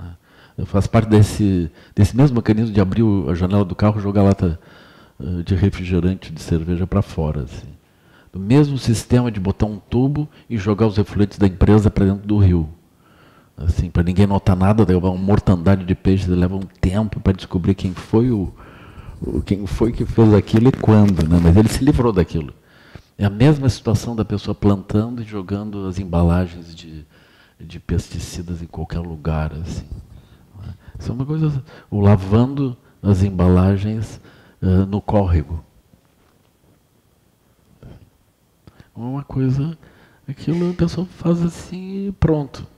Né. 0.00 0.64
Faz 0.64 0.86
parte 0.86 1.10
desse, 1.10 1.70
desse 1.94 2.16
mesmo 2.16 2.36
mecanismo 2.36 2.72
de 2.72 2.80
abrir 2.80 3.04
a 3.28 3.34
janela 3.34 3.66
do 3.66 3.74
carro 3.74 3.98
e 3.98 4.02
jogar 4.02 4.22
lata 4.22 4.58
uh, 5.20 5.42
de 5.42 5.54
refrigerante, 5.54 6.32
de 6.32 6.40
cerveja 6.40 6.86
para 6.86 7.02
fora. 7.02 7.42
Assim. 7.42 7.68
Do 8.32 8.40
mesmo 8.40 8.78
sistema 8.78 9.30
de 9.30 9.38
botar 9.38 9.66
um 9.66 9.78
tubo 9.78 10.26
e 10.48 10.56
jogar 10.56 10.86
os 10.86 10.96
refluentes 10.96 11.36
da 11.36 11.46
empresa 11.46 11.90
para 11.90 12.06
dentro 12.06 12.26
do 12.26 12.38
rio 12.38 12.70
assim, 13.56 13.90
para 13.90 14.02
ninguém 14.02 14.26
notar 14.26 14.56
nada, 14.56 14.84
uma 14.96 15.16
mortandade 15.16 15.84
de 15.84 15.94
peixes, 15.94 16.26
leva 16.26 16.56
um 16.56 16.66
tempo 16.80 17.20
para 17.20 17.32
descobrir 17.32 17.74
quem 17.74 17.92
foi 17.92 18.30
o, 18.30 18.52
o, 19.20 19.40
quem 19.42 19.66
foi 19.66 19.92
que 19.92 20.04
fez 20.04 20.34
aquilo 20.34 20.68
e 20.68 20.72
quando, 20.72 21.28
né? 21.28 21.38
Mas 21.42 21.56
ele 21.56 21.68
se 21.68 21.84
livrou 21.84 22.12
daquilo. 22.12 22.52
É 23.16 23.24
a 23.24 23.30
mesma 23.30 23.68
situação 23.68 24.16
da 24.16 24.24
pessoa 24.24 24.54
plantando 24.54 25.22
e 25.22 25.24
jogando 25.24 25.86
as 25.86 25.98
embalagens 25.98 26.74
de, 26.74 27.06
de 27.60 27.78
pesticidas 27.78 28.60
em 28.60 28.66
qualquer 28.66 28.98
lugar, 28.98 29.52
assim. 29.52 29.86
Né? 30.60 30.74
Isso 30.98 31.10
é 31.10 31.14
uma 31.14 31.24
coisa, 31.24 31.62
o 31.90 32.00
lavando 32.00 32.76
as 33.00 33.22
embalagens 33.22 34.20
uh, 34.60 34.86
no 34.86 35.00
córrego. 35.00 35.64
Uma 38.96 39.24
coisa, 39.24 39.76
aquilo 40.26 40.70
a 40.70 40.74
pessoa 40.74 41.06
faz 41.06 41.42
assim 41.42 42.08
e 42.08 42.12
pronto. 42.12 42.73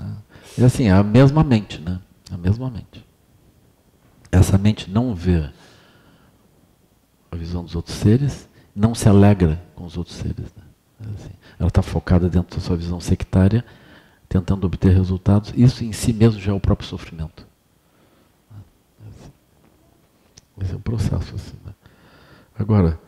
Né? 0.00 0.16
E 0.58 0.64
assim, 0.64 0.84
é 0.84 0.92
a 0.92 1.02
mesma 1.02 1.44
mente, 1.44 1.80
né? 1.80 2.00
A 2.30 2.36
mesma 2.36 2.70
mente. 2.70 3.04
Essa 4.32 4.56
mente 4.56 4.90
não 4.90 5.14
vê 5.14 5.50
a 7.30 7.36
visão 7.36 7.64
dos 7.64 7.74
outros 7.74 7.96
seres, 7.96 8.48
não 8.74 8.94
se 8.94 9.08
alegra 9.08 9.60
com 9.74 9.84
os 9.84 9.96
outros 9.96 10.16
seres. 10.16 10.52
Né? 10.56 10.62
É 11.00 11.14
assim, 11.14 11.34
ela 11.58 11.68
está 11.68 11.82
focada 11.82 12.28
dentro 12.28 12.56
da 12.56 12.62
sua 12.62 12.76
visão 12.76 13.00
sectária, 13.00 13.64
tentando 14.28 14.66
obter 14.66 14.94
resultados. 14.94 15.52
Isso 15.56 15.84
em 15.84 15.92
si 15.92 16.12
mesmo 16.12 16.40
já 16.40 16.52
é 16.52 16.54
o 16.54 16.60
próprio 16.60 16.88
sofrimento. 16.88 17.46
É 18.50 19.08
assim. 19.08 19.32
Esse 20.62 20.72
é 20.72 20.76
o 20.76 20.80
processo. 20.80 21.34
Assim, 21.34 21.56
né? 21.64 21.74
Agora, 22.58 22.98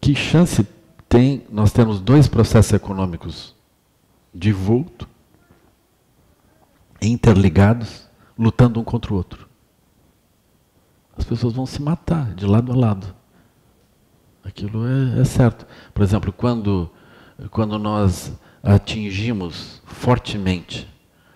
que 0.00 0.14
chance 0.14 0.66
tem 1.08 1.44
nós 1.50 1.72
temos 1.72 2.00
dois 2.00 2.28
processos 2.28 2.72
econômicos 2.72 3.54
de 4.34 4.52
vulto 4.52 5.08
interligados, 7.08 8.08
lutando 8.38 8.80
um 8.80 8.84
contra 8.84 9.12
o 9.12 9.16
outro. 9.16 9.48
As 11.16 11.24
pessoas 11.24 11.52
vão 11.52 11.66
se 11.66 11.82
matar 11.82 12.34
de 12.34 12.46
lado 12.46 12.72
a 12.72 12.76
lado. 12.76 13.14
Aquilo 14.44 14.86
é, 14.86 15.20
é 15.20 15.24
certo. 15.24 15.66
Por 15.92 16.02
exemplo, 16.02 16.32
quando, 16.32 16.90
quando 17.50 17.78
nós 17.78 18.32
atingimos 18.62 19.82
fortemente 19.84 20.88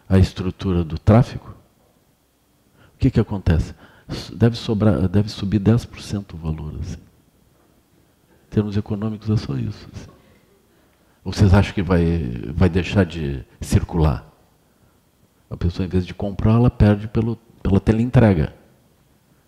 a 0.08 0.18
estrutura 0.18 0.82
do 0.82 0.98
tráfico, 0.98 1.54
o 2.94 2.98
que, 2.98 3.10
que 3.10 3.20
acontece? 3.20 3.74
Deve, 4.34 4.56
sobrar, 4.56 5.08
deve 5.08 5.28
subir 5.28 5.60
10% 5.60 6.34
o 6.34 6.36
valor. 6.36 6.74
Assim. 6.80 6.98
Em 8.46 8.50
termos 8.50 8.76
econômicos 8.76 9.28
é 9.28 9.36
só 9.36 9.54
isso. 9.56 9.88
Assim. 9.92 10.10
Ou 11.24 11.32
vocês 11.32 11.52
acham 11.52 11.74
que 11.74 11.82
vai, 11.82 12.52
vai 12.54 12.68
deixar 12.68 13.04
de 13.04 13.44
circular? 13.60 14.35
A 15.50 15.56
pessoa, 15.56 15.86
em 15.86 15.88
vez 15.88 16.06
de 16.06 16.14
comprar, 16.14 16.54
ela 16.54 16.70
perde 16.70 17.06
pelo, 17.08 17.36
pela 17.62 17.80
teleentrega. 17.80 18.54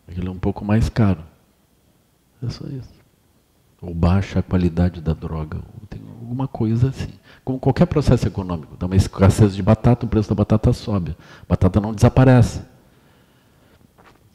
Aquilo 0.06 0.28
é 0.28 0.30
um 0.30 0.38
pouco 0.38 0.64
mais 0.64 0.88
caro. 0.88 1.22
É 2.42 2.48
só 2.48 2.66
isso. 2.66 2.98
Ou 3.80 3.94
baixa 3.94 4.38
a 4.38 4.42
qualidade 4.42 5.00
da 5.00 5.12
droga. 5.12 5.58
Ou 5.58 5.86
tem 5.88 6.00
alguma 6.20 6.48
coisa 6.48 6.88
assim. 6.88 7.12
Como 7.44 7.58
qualquer 7.58 7.86
processo 7.86 8.26
econômico. 8.26 8.76
Dá 8.76 8.86
uma 8.86 8.96
escassez 8.96 9.54
de 9.54 9.62
batata, 9.62 10.06
o 10.06 10.08
preço 10.08 10.28
da 10.28 10.34
batata 10.34 10.72
sobe. 10.72 11.16
A 11.42 11.46
batata 11.48 11.80
não 11.80 11.92
desaparece. 11.92 12.62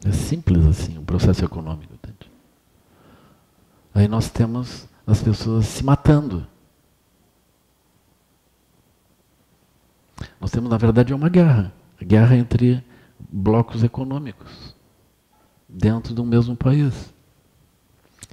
É 0.06 0.12
simples 0.12 0.66
assim 0.66 0.98
o 0.98 1.02
processo 1.02 1.44
econômico. 1.44 1.94
Entende? 1.94 2.32
Aí 3.94 4.08
nós 4.08 4.30
temos 4.30 4.88
as 5.08 5.22
pessoas 5.22 5.66
se 5.66 5.84
matando. 5.84 6.46
Nós 10.44 10.52
temos, 10.52 10.70
na 10.70 10.76
verdade, 10.76 11.14
uma 11.14 11.30
guerra. 11.30 11.72
A 12.02 12.04
guerra 12.04 12.36
entre 12.36 12.84
blocos 13.32 13.82
econômicos 13.82 14.76
dentro 15.70 16.14
do 16.14 16.26
mesmo 16.26 16.54
país. 16.54 17.14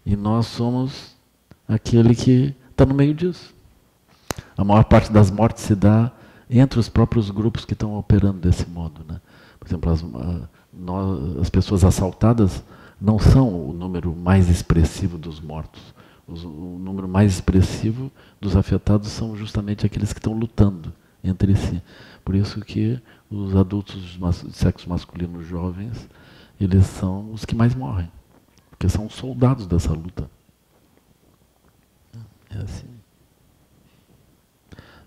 E 0.04 0.16
nós 0.16 0.46
somos 0.46 1.14
aquele 1.68 2.16
que 2.16 2.52
está 2.68 2.84
no 2.84 2.94
meio 2.94 3.14
disso. 3.14 3.54
A 4.56 4.64
maior 4.64 4.82
parte 4.86 5.12
das 5.12 5.30
mortes 5.30 5.62
se 5.62 5.76
dá 5.76 6.10
entre 6.50 6.80
os 6.80 6.88
próprios 6.88 7.30
grupos 7.30 7.64
que 7.64 7.74
estão 7.74 7.96
operando 7.96 8.40
desse 8.40 8.68
modo. 8.68 9.02
Né? 9.08 9.20
Por 9.60 9.68
exemplo, 9.68 9.92
as, 9.92 10.04
nós, 10.72 11.36
as 11.36 11.48
pessoas 11.48 11.84
assaltadas 11.84 12.64
não 13.00 13.20
são 13.20 13.68
o 13.68 13.72
número 13.72 14.16
mais 14.16 14.48
expressivo 14.48 15.16
dos 15.16 15.38
mortos. 15.38 15.94
Os, 16.26 16.42
o 16.42 16.76
número 16.80 17.06
mais 17.06 17.34
expressivo 17.34 18.10
dos 18.40 18.56
afetados 18.56 19.10
são 19.10 19.36
justamente 19.36 19.86
aqueles 19.86 20.12
que 20.12 20.18
estão 20.18 20.32
lutando 20.32 20.92
entre 21.22 21.54
si. 21.54 21.82
Por 22.24 22.34
isso 22.34 22.60
que 22.60 23.00
os 23.30 23.54
adultos 23.54 24.02
de 24.02 24.56
sexo 24.56 24.88
masculino 24.88 25.42
jovens, 25.42 26.08
eles 26.60 26.86
são 26.86 27.32
os 27.32 27.44
que 27.44 27.54
mais 27.54 27.74
morrem, 27.74 28.10
porque 28.70 28.88
são 28.88 29.08
soldados 29.08 29.66
dessa 29.66 29.92
luta. 29.92 30.30
É 32.50 32.58
assim. 32.58 32.88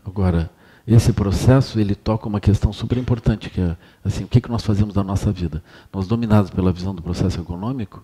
Agora, 0.05 0.49
esse 0.85 1.13
processo 1.13 1.79
ele 1.79 1.95
toca 1.95 2.27
uma 2.27 2.39
questão 2.39 2.73
super 2.73 2.97
importante 2.97 3.49
que 3.49 3.61
é 3.61 3.77
assim, 4.03 4.25
o 4.25 4.27
que, 4.27 4.41
que 4.41 4.49
nós 4.49 4.63
fazemos 4.63 4.93
da 4.93 5.03
nossa 5.03 5.31
vida? 5.31 5.63
Nós 5.93 6.07
dominados 6.07 6.51
pela 6.51 6.73
visão 6.73 6.93
do 6.93 7.01
processo 7.01 7.39
econômico, 7.39 8.03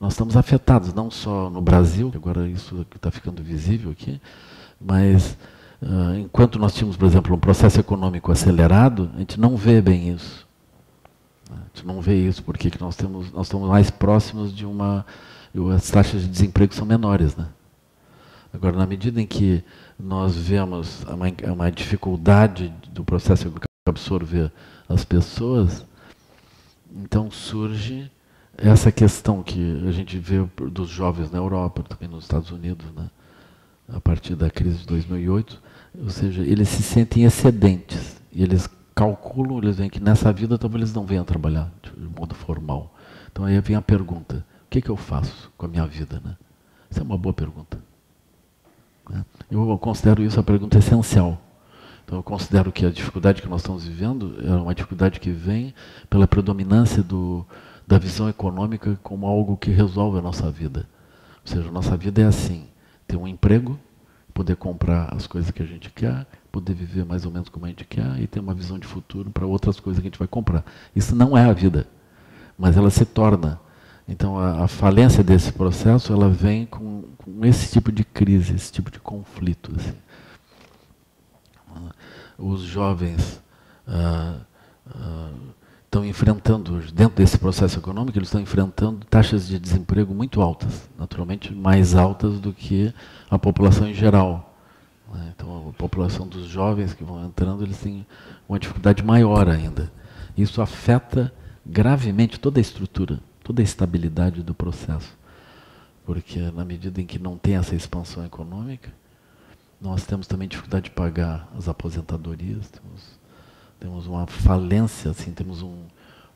nós 0.00 0.12
estamos 0.12 0.36
afetados 0.36 0.92
não 0.92 1.10
só 1.10 1.48
no 1.48 1.60
Brasil, 1.60 2.12
agora 2.14 2.48
isso 2.48 2.84
está 2.94 3.10
ficando 3.10 3.42
visível 3.42 3.90
aqui, 3.90 4.20
mas 4.80 5.38
enquanto 6.18 6.58
nós 6.58 6.74
tínhamos, 6.74 6.96
por 6.96 7.06
exemplo, 7.06 7.34
um 7.34 7.38
processo 7.38 7.78
econômico 7.78 8.32
acelerado, 8.32 9.10
a 9.14 9.18
gente 9.18 9.38
não 9.38 9.56
vê 9.56 9.80
bem 9.80 10.10
isso. 10.10 10.46
A 11.50 11.64
gente 11.66 11.86
não 11.86 12.00
vê 12.00 12.16
isso 12.16 12.42
porque 12.42 12.70
nós, 12.80 12.96
temos, 12.96 13.32
nós 13.32 13.46
estamos 13.46 13.68
mais 13.68 13.90
próximos 13.90 14.54
de 14.54 14.66
uma. 14.66 15.06
As 15.74 15.90
taxas 15.90 16.22
de 16.22 16.28
desemprego 16.28 16.74
são 16.74 16.86
menores. 16.86 17.36
Né? 17.36 17.46
Agora, 18.52 18.76
na 18.76 18.86
medida 18.86 19.20
em 19.20 19.26
que 19.26 19.62
nós 19.98 20.36
vemos 20.36 21.04
uma, 21.04 21.52
uma 21.52 21.70
dificuldade 21.70 22.72
do 22.90 23.04
processo 23.04 23.52
absorver 23.86 24.50
as 24.88 25.04
pessoas, 25.04 25.86
então 26.90 27.30
surge 27.30 28.10
essa 28.58 28.90
questão 28.90 29.42
que 29.42 29.82
a 29.86 29.92
gente 29.92 30.18
vê 30.18 30.44
dos 30.70 30.88
jovens 30.88 31.30
na 31.30 31.38
Europa, 31.38 31.82
também 31.82 32.08
nos 32.08 32.24
Estados 32.24 32.50
Unidos, 32.50 32.86
né? 32.94 33.08
a 33.88 34.00
partir 34.00 34.34
da 34.34 34.50
crise 34.50 34.78
de 34.78 34.86
2008, 34.86 35.62
ou 36.02 36.10
seja, 36.10 36.42
eles 36.42 36.68
se 36.68 36.82
sentem 36.82 37.24
excedentes. 37.24 38.16
E 38.32 38.42
eles 38.42 38.68
calculam, 38.94 39.58
eles 39.58 39.76
veem 39.76 39.90
que 39.90 40.00
nessa 40.00 40.32
vida 40.32 40.58
talvez 40.58 40.82
eles 40.82 40.94
não 40.94 41.04
venham 41.04 41.24
trabalhar 41.24 41.70
de 41.82 41.92
modo 42.18 42.34
formal. 42.34 42.94
Então 43.30 43.44
aí 43.44 43.58
vem 43.60 43.76
a 43.76 43.82
pergunta: 43.82 44.44
o 44.66 44.70
que, 44.70 44.80
que 44.80 44.90
eu 44.90 44.96
faço 44.96 45.50
com 45.56 45.66
a 45.66 45.68
minha 45.68 45.86
vida? 45.86 46.20
Né? 46.24 46.36
Essa 46.90 47.00
é 47.00 47.02
uma 47.02 47.18
boa 47.18 47.32
pergunta. 47.32 47.78
Né? 49.08 49.24
Eu 49.50 49.78
considero 49.78 50.22
isso 50.22 50.38
a 50.40 50.42
pergunta 50.42 50.78
essencial. 50.78 51.40
Então, 52.04 52.20
eu 52.20 52.22
considero 52.22 52.70
que 52.70 52.86
a 52.86 52.90
dificuldade 52.90 53.42
que 53.42 53.48
nós 53.48 53.62
estamos 53.62 53.84
vivendo 53.84 54.36
é 54.46 54.54
uma 54.54 54.72
dificuldade 54.72 55.18
que 55.18 55.30
vem 55.30 55.74
pela 56.08 56.28
predominância 56.28 57.02
do, 57.02 57.44
da 57.84 57.98
visão 57.98 58.28
econômica 58.28 58.96
como 59.02 59.26
algo 59.26 59.56
que 59.56 59.72
resolve 59.72 60.16
a 60.16 60.22
nossa 60.22 60.48
vida. 60.48 60.88
Ou 61.44 61.52
seja, 61.52 61.68
a 61.68 61.72
nossa 61.72 61.96
vida 61.96 62.22
é 62.22 62.24
assim: 62.24 62.68
ter 63.08 63.16
um 63.16 63.26
emprego, 63.26 63.76
poder 64.36 64.56
comprar 64.56 65.12
as 65.14 65.26
coisas 65.26 65.50
que 65.50 65.62
a 65.62 65.66
gente 65.66 65.90
quer, 65.90 66.26
poder 66.52 66.74
viver 66.74 67.04
mais 67.04 67.24
ou 67.24 67.32
menos 67.32 67.48
como 67.48 67.64
a 67.64 67.68
gente 67.68 67.84
quer 67.84 68.20
e 68.20 68.26
ter 68.26 68.38
uma 68.40 68.54
visão 68.54 68.78
de 68.78 68.86
futuro 68.86 69.30
para 69.30 69.46
outras 69.46 69.80
coisas 69.80 70.00
que 70.00 70.06
a 70.06 70.10
gente 70.10 70.18
vai 70.18 70.28
comprar. 70.28 70.64
Isso 70.94 71.16
não 71.16 71.36
é 71.36 71.44
a 71.44 71.52
vida, 71.52 71.86
mas 72.58 72.76
ela 72.76 72.90
se 72.90 73.04
torna. 73.04 73.58
Então, 74.08 74.38
a, 74.38 74.64
a 74.64 74.68
falência 74.68 75.24
desse 75.24 75.52
processo 75.52 76.12
ela 76.12 76.28
vem 76.28 76.66
com, 76.66 77.04
com, 77.18 77.44
esse 77.44 77.72
tipo 77.72 77.90
de 77.90 78.04
crise, 78.04 78.54
esse 78.54 78.70
tipo 78.70 78.90
de 78.90 79.00
conflito. 79.00 79.72
Assim 79.74 79.94
os 82.38 82.60
jovens 82.60 83.42
ah, 83.86 84.40
ah, 84.90 85.30
estão 85.86 86.04
enfrentando, 86.04 86.80
dentro 86.92 87.16
desse 87.16 87.38
processo 87.38 87.78
econômico, 87.78 88.18
eles 88.18 88.28
estão 88.28 88.40
enfrentando 88.40 89.06
taxas 89.06 89.46
de 89.48 89.58
desemprego 89.58 90.14
muito 90.14 90.42
altas, 90.42 90.88
naturalmente 90.98 91.54
mais 91.54 91.94
altas 91.94 92.38
do 92.38 92.52
que 92.52 92.92
a 93.30 93.38
população 93.38 93.88
em 93.88 93.94
geral. 93.94 94.54
Né? 95.12 95.32
Então, 95.34 95.70
a 95.70 95.72
população 95.72 96.26
dos 96.26 96.46
jovens 96.46 96.92
que 96.92 97.04
vão 97.04 97.24
entrando, 97.24 97.62
eles 97.62 97.78
têm 97.78 98.06
uma 98.48 98.58
dificuldade 98.58 99.02
maior 99.02 99.48
ainda. 99.48 99.90
Isso 100.36 100.60
afeta 100.60 101.32
gravemente 101.64 102.38
toda 102.38 102.60
a 102.60 102.62
estrutura, 102.62 103.20
toda 103.42 103.62
a 103.62 103.64
estabilidade 103.64 104.42
do 104.42 104.54
processo. 104.54 105.16
Porque, 106.04 106.38
na 106.52 106.64
medida 106.64 107.00
em 107.00 107.06
que 107.06 107.18
não 107.18 107.36
tem 107.36 107.56
essa 107.56 107.74
expansão 107.74 108.24
econômica, 108.24 108.92
nós 109.80 110.04
temos 110.04 110.26
também 110.26 110.48
dificuldade 110.48 110.84
de 110.84 110.90
pagar 110.90 111.50
as 111.56 111.68
aposentadorias, 111.68 112.70
temos, 112.70 113.15
temos 113.86 114.08
uma 114.08 114.26
falência, 114.26 115.12
assim, 115.12 115.30
temos 115.30 115.62
um, 115.62 115.84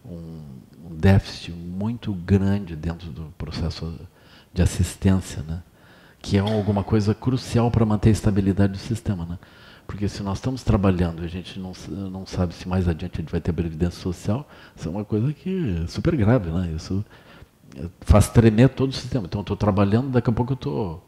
um, 0.06 0.40
um 0.88 0.94
déficit 0.94 1.50
muito 1.50 2.12
grande 2.12 2.76
dentro 2.76 3.10
do 3.10 3.24
processo 3.36 3.92
de 4.54 4.62
assistência, 4.62 5.42
né? 5.42 5.60
que 6.22 6.36
é 6.36 6.40
alguma 6.40 6.84
coisa 6.84 7.12
crucial 7.12 7.68
para 7.68 7.84
manter 7.84 8.10
a 8.10 8.12
estabilidade 8.12 8.74
do 8.74 8.78
sistema. 8.78 9.26
Né? 9.26 9.36
Porque 9.84 10.08
se 10.08 10.22
nós 10.22 10.38
estamos 10.38 10.62
trabalhando 10.62 11.22
e 11.22 11.24
a 11.24 11.28
gente 11.28 11.58
não, 11.58 11.72
não 12.08 12.24
sabe 12.24 12.54
se 12.54 12.68
mais 12.68 12.86
adiante 12.86 13.14
a 13.14 13.20
gente 13.20 13.32
vai 13.32 13.40
ter 13.40 13.52
previdência 13.52 14.00
social, 14.00 14.48
isso 14.76 14.86
é 14.86 14.90
uma 14.90 15.04
coisa 15.04 15.32
que 15.32 15.82
é 15.82 15.86
super 15.88 16.14
grave. 16.14 16.50
Né? 16.50 16.72
Isso 16.76 17.04
faz 18.02 18.28
tremer 18.28 18.68
todo 18.68 18.90
o 18.90 18.94
sistema. 18.94 19.26
Então, 19.26 19.40
eu 19.40 19.42
estou 19.42 19.56
trabalhando, 19.56 20.10
daqui 20.10 20.30
a 20.30 20.32
pouco 20.32 20.52
eu 20.52 20.54
estou 20.56 21.04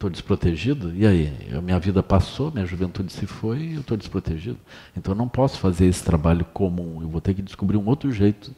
estou 0.00 0.08
desprotegido, 0.08 0.96
e 0.96 1.06
aí? 1.06 1.30
Minha 1.62 1.78
vida 1.78 2.02
passou, 2.02 2.50
minha 2.50 2.64
juventude 2.64 3.12
se 3.12 3.26
foi 3.26 3.58
e 3.58 3.74
eu 3.74 3.80
estou 3.82 3.98
desprotegido. 3.98 4.58
Então 4.96 5.12
eu 5.12 5.16
não 5.18 5.28
posso 5.28 5.58
fazer 5.58 5.84
esse 5.84 6.02
trabalho 6.02 6.42
comum, 6.46 7.02
eu 7.02 7.08
vou 7.08 7.20
ter 7.20 7.34
que 7.34 7.42
descobrir 7.42 7.76
um 7.76 7.86
outro 7.86 8.10
jeito 8.10 8.50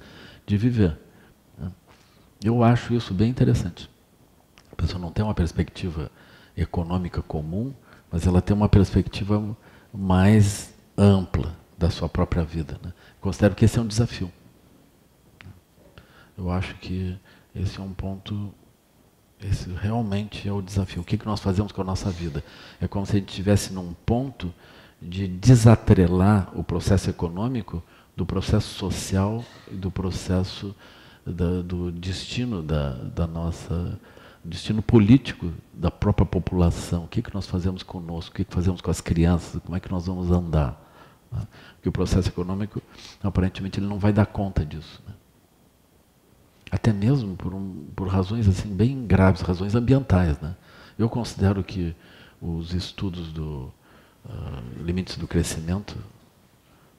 de 0.47 0.57
viver. 0.57 0.97
Eu 2.45 2.63
acho 2.63 2.95
isso 2.95 3.13
bem 3.13 3.29
interessante. 3.29 3.91
A 4.71 4.77
pessoa 4.77 5.01
não 5.01 5.11
tem 5.11 5.25
uma 5.25 5.35
perspectiva 5.35 6.13
econômica 6.57 7.21
comum, 7.23 7.75
mas 8.09 8.25
ela 8.25 8.41
tem 8.41 8.55
uma 8.55 8.69
perspectiva 8.69 9.57
mais 9.93 10.73
ampla 10.97 11.57
da 11.77 11.91
sua 11.91 12.09
própria 12.09 12.45
vida. 12.45 12.79
Né? 12.81 12.93
Considero 13.21 13.57
que 13.57 13.65
esse 13.65 13.81
é 13.81 13.83
um 13.83 13.87
desafio. 13.87 14.31
Eu 16.39 16.51
acho 16.53 16.77
que 16.77 17.19
esse 17.53 17.81
é 17.81 17.83
um 17.83 17.93
ponto 17.93 18.55
esse 19.43 19.71
realmente 19.71 20.49
é 20.49 20.53
o 20.53 20.63
desafio. 20.63 21.03
O 21.03 21.05
que, 21.05 21.19
que 21.19 21.27
nós 21.27 21.41
fazemos 21.41 21.73
com 21.73 21.81
a 21.81 21.85
nossa 21.85 22.11
vida? 22.11 22.45
É 22.81 22.87
como 22.87 23.05
se 23.07 23.13
a 23.13 23.19
gente 23.19 23.29
estivesse 23.29 23.73
num 23.73 23.93
ponto 24.07 24.53
de 25.01 25.27
desatrelar 25.27 26.51
o 26.55 26.63
processo 26.63 27.11
econômico 27.11 27.83
do 28.17 28.25
processo 28.25 28.69
social 28.75 29.45
e 29.71 29.75
do 29.75 29.91
processo 29.91 30.75
da, 31.27 31.63
do 31.63 31.91
destino 31.91 32.63
da, 32.63 32.91
da 32.91 33.27
nossa 33.27 33.99
destino 34.45 34.83
político 34.83 35.53
da 35.73 35.91
própria 35.91 36.27
população. 36.27 37.05
O 37.05 37.09
que, 37.09 37.23
que 37.23 37.33
nós 37.33 37.47
fazemos 37.47 37.83
conosco? 37.83 38.33
O 38.33 38.35
que, 38.35 38.45
que 38.45 38.53
fazemos 38.53 38.81
com 38.81 38.91
as 38.91 39.01
crianças? 39.01 39.61
Como 39.63 39.77
é 39.77 39.81
que 39.81 39.91
nós 39.91 40.07
vamos 40.07 40.31
andar? 40.31 40.81
Porque 41.75 41.89
o 41.89 41.93
processo 41.93 42.29
econômico, 42.29 42.83
aparentemente, 43.23 43.79
ele 43.79 43.87
não 43.87 43.99
vai 43.99 44.13
dar 44.13 44.27
conta 44.27 44.67
disso. 44.67 45.01
Né? 45.07 45.15
Até 46.73 46.91
mesmo 46.91 47.37
por, 47.37 47.53
um, 47.53 47.85
por 47.95 48.09
razões 48.09 48.49
assim 48.49 48.75
bem 48.75 49.07
graves, 49.07 49.43
razões 49.43 49.75
ambientais. 49.75 50.41
Né? 50.41 50.57
Eu 50.99 51.07
considero 51.07 51.63
que 51.63 51.95
os 52.41 52.73
estudos 52.73 53.31
do 53.31 53.71
uh, 54.25 54.83
limites 54.83 55.19
do 55.19 55.29
crescimento, 55.29 55.95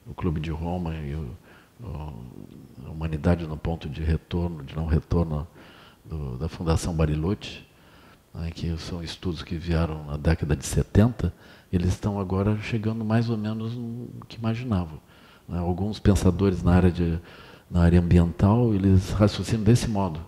o 0.06 0.14
Clube 0.14 0.40
de 0.40 0.52
Roma 0.52 0.94
e 0.94 1.16
o, 1.16 1.28
o, 1.82 2.14
a 2.86 2.90
humanidade 2.90 3.48
no 3.48 3.56
ponto 3.56 3.88
de 3.88 4.04
retorno, 4.04 4.62
de 4.62 4.76
não 4.76 4.86
retorno 4.86 5.44
do, 6.04 6.38
da 6.38 6.48
Fundação 6.48 6.94
Bariloche, 6.94 7.66
né, 8.32 8.52
que 8.52 8.78
são 8.78 9.02
estudos 9.02 9.42
que 9.42 9.56
vieram 9.56 10.04
na 10.04 10.16
década 10.16 10.54
de 10.54 10.64
70, 10.64 11.34
eles 11.72 11.88
estão 11.88 12.20
agora 12.20 12.56
chegando 12.58 13.04
mais 13.04 13.28
ou 13.28 13.36
menos 13.36 13.74
no 13.74 14.24
que 14.28 14.38
imaginavam. 14.38 15.00
Né? 15.48 15.58
Alguns 15.58 15.98
pensadores 15.98 16.62
na 16.62 16.74
área 16.76 16.92
de 16.92 17.18
na 17.74 17.82
área 17.82 17.98
ambiental, 17.98 18.72
eles 18.72 19.10
raciocinam 19.10 19.64
desse 19.64 19.88
modo. 19.88 20.20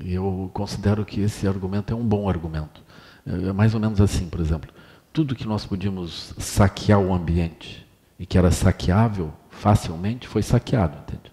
E 0.00 0.14
eu 0.14 0.50
considero 0.54 1.04
que 1.04 1.20
esse 1.20 1.46
argumento 1.46 1.92
é 1.92 1.96
um 1.96 2.02
bom 2.02 2.26
argumento. 2.26 2.82
É 3.26 3.52
mais 3.52 3.74
ou 3.74 3.80
menos 3.80 4.00
assim, 4.00 4.30
por 4.30 4.40
exemplo, 4.40 4.72
tudo 5.12 5.34
que 5.34 5.46
nós 5.46 5.66
podíamos 5.66 6.32
saquear 6.38 6.98
o 7.00 7.12
ambiente 7.12 7.86
e 8.18 8.24
que 8.24 8.38
era 8.38 8.50
saqueável 8.50 9.30
facilmente 9.50 10.26
foi 10.26 10.42
saqueado, 10.42 10.96
entende? 10.96 11.30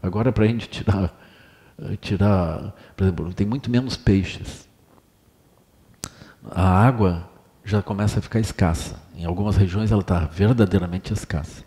Agora, 0.00 0.30
para 0.30 0.44
a 0.44 0.46
gente 0.46 0.68
tirar, 0.68 1.12
tirar, 2.00 2.72
por 2.96 3.02
exemplo, 3.02 3.34
tem 3.34 3.46
muito 3.46 3.68
menos 3.68 3.96
peixes. 3.96 4.68
A 6.52 6.68
água 6.86 7.28
já 7.64 7.82
começa 7.82 8.20
a 8.20 8.22
ficar 8.22 8.38
escassa. 8.38 9.02
Em 9.16 9.24
algumas 9.24 9.56
regiões 9.56 9.90
ela 9.90 10.02
está 10.02 10.20
verdadeiramente 10.20 11.12
escassa 11.12 11.64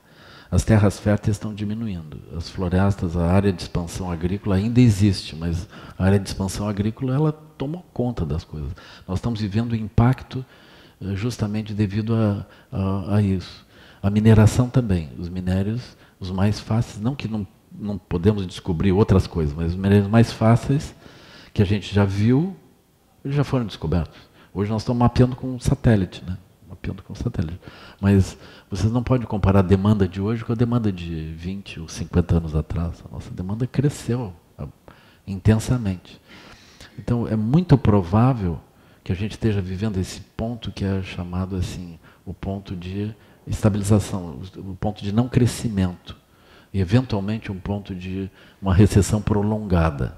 as 0.50 0.64
terras 0.64 1.00
férteis 1.00 1.36
estão 1.36 1.54
diminuindo. 1.54 2.20
As 2.36 2.50
florestas, 2.50 3.18
a 3.18 3.26
área 3.28 3.52
de 3.52 3.62
expansão 3.62 4.12
agrícola 4.12 4.56
ainda 4.56 4.80
existe, 4.80 5.36
mas 5.36 5.68
a 5.98 6.06
área 6.06 6.20
de 6.20 6.28
expansão 6.28 6.68
agrícola 6.68 7.14
ela 7.14 7.32
tomou 7.32 7.86
conta 7.94 8.26
das 8.26 8.44
coisas. 8.44 8.72
Nós 9.08 9.18
estamos 9.18 9.42
vivendo 9.42 9.72
o 9.72 9.76
impacto 9.76 10.46
eh, 11.02 11.16
justamente 11.16 11.74
devido 11.74 12.16
a, 12.16 12.46
a, 12.72 13.16
a 13.16 13.22
isso. 13.22 13.66
A 14.02 14.10
mineração 14.10 14.70
também. 14.70 15.10
Os 15.18 15.30
minérios, 15.30 15.98
os 16.20 16.30
mais 16.32 16.60
fáceis, 16.60 17.02
não 17.02 17.16
que 17.16 17.28
não, 17.28 17.48
não 17.72 17.98
podemos 17.98 18.46
descobrir 18.46 18.92
outras 18.92 19.28
coisas, 19.28 19.56
mas 19.56 19.72
os 19.72 19.76
minérios 19.76 20.08
mais 20.08 20.32
fáceis 20.32 20.94
que 21.54 21.62
a 21.62 21.66
gente 21.66 21.94
já 21.94 22.06
viu, 22.06 22.56
eles 23.24 23.36
já 23.36 23.44
foram 23.44 23.66
descobertos. 23.66 24.20
Hoje 24.54 24.72
nós 24.72 24.84
estamos 24.84 25.00
mapeando 25.00 25.36
com 25.36 25.60
satélite, 25.60 26.24
né? 26.26 26.38
Mapeando 26.70 27.02
com 27.04 27.16
satélite. 27.16 27.60
Mas 28.00 28.38
vocês 28.76 28.92
não 28.92 29.02
podem 29.02 29.26
comparar 29.26 29.60
a 29.60 29.64
demanda 29.64 30.06
de 30.06 30.20
hoje 30.20 30.44
com 30.44 30.52
a 30.52 30.56
demanda 30.56 30.92
de 30.92 31.32
20 31.38 31.80
ou 31.80 31.88
50 31.88 32.38
anos 32.38 32.56
atrás. 32.56 33.02
A 33.10 33.14
nossa 33.14 33.32
demanda 33.32 33.66
cresceu 33.66 34.34
ah, 34.58 34.68
intensamente. 35.26 36.20
Então, 37.00 37.26
é 37.26 37.38
muito 37.38 37.78
provável 37.78 38.60
que 39.02 39.14
a 39.14 39.16
gente 39.16 39.32
esteja 39.32 39.62
vivendo 39.62 39.98
esse 39.98 40.20
ponto 40.20 40.72
que 40.72 40.84
é 40.84 41.02
chamado 41.04 41.56
assim, 41.56 41.98
o 42.26 42.34
ponto 42.34 42.76
de 42.76 43.16
estabilização, 43.48 44.42
o 44.58 44.76
ponto 44.76 45.02
de 45.04 45.14
não 45.14 45.30
crescimento 45.30 46.18
e 46.74 46.82
eventualmente 46.82 47.52
um 47.52 47.60
ponto 47.60 47.96
de 47.96 48.30
uma 48.62 48.74
recessão 48.74 49.22
prolongada. 49.22 50.18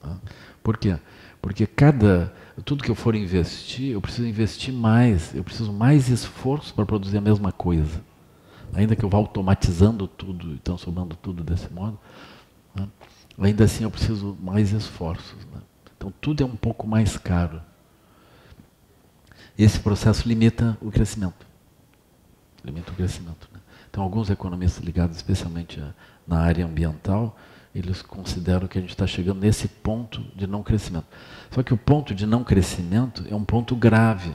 Tá? 0.00 0.16
Por 0.62 0.76
quê? 0.76 0.98
Porque 1.40 1.66
cada 1.66 2.32
tudo 2.62 2.82
que 2.82 2.90
eu 2.90 2.94
for 2.94 3.14
investir, 3.14 3.92
eu 3.92 4.00
preciso 4.00 4.26
investir 4.26 4.72
mais, 4.72 5.34
eu 5.34 5.44
preciso 5.44 5.72
mais 5.72 6.08
esforço 6.08 6.74
para 6.74 6.84
produzir 6.84 7.18
a 7.18 7.20
mesma 7.20 7.52
coisa. 7.52 8.02
Ainda 8.72 8.94
que 8.94 9.04
eu 9.04 9.08
vá 9.08 9.18
automatizando 9.18 10.06
tudo 10.06 10.54
e 10.54 10.58
transformando 10.58 11.16
tudo 11.16 11.42
desse 11.42 11.72
modo, 11.72 11.98
né? 12.74 12.88
ainda 13.38 13.64
assim 13.64 13.84
eu 13.84 13.90
preciso 13.90 14.36
mais 14.40 14.72
esforços. 14.72 15.44
Né? 15.52 15.60
Então 15.96 16.12
tudo 16.20 16.42
é 16.42 16.46
um 16.46 16.56
pouco 16.56 16.86
mais 16.86 17.16
caro. 17.16 17.60
Esse 19.58 19.78
processo 19.80 20.28
limita 20.28 20.78
o 20.80 20.90
crescimento. 20.90 21.46
Limita 22.64 22.92
o 22.92 22.94
crescimento. 22.94 23.48
Né? 23.52 23.60
Então 23.90 24.02
alguns 24.02 24.30
economistas 24.30 24.84
ligados 24.84 25.16
especialmente 25.16 25.82
na 26.26 26.38
área 26.38 26.64
ambiental, 26.64 27.36
eles 27.74 28.02
consideram 28.02 28.66
que 28.66 28.78
a 28.78 28.80
gente 28.80 28.90
está 28.90 29.06
chegando 29.06 29.40
nesse 29.40 29.68
ponto 29.68 30.24
de 30.34 30.46
não 30.46 30.62
crescimento. 30.62 31.06
Só 31.50 31.62
que 31.62 31.72
o 31.72 31.76
ponto 31.76 32.14
de 32.14 32.26
não 32.26 32.42
crescimento 32.42 33.24
é 33.30 33.34
um 33.34 33.44
ponto 33.44 33.76
grave, 33.76 34.34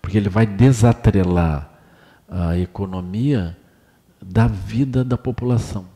porque 0.00 0.16
ele 0.16 0.28
vai 0.28 0.46
desatrelar 0.46 1.70
a 2.28 2.58
economia 2.58 3.56
da 4.20 4.46
vida 4.46 5.04
da 5.04 5.16
população. 5.16 5.86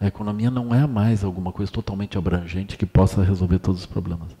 A 0.00 0.06
economia 0.06 0.50
não 0.50 0.74
é 0.74 0.86
mais 0.86 1.22
alguma 1.22 1.52
coisa 1.52 1.70
totalmente 1.70 2.16
abrangente 2.16 2.76
que 2.76 2.86
possa 2.86 3.22
resolver 3.22 3.58
todos 3.58 3.80
os 3.80 3.86
problemas. 3.86 4.34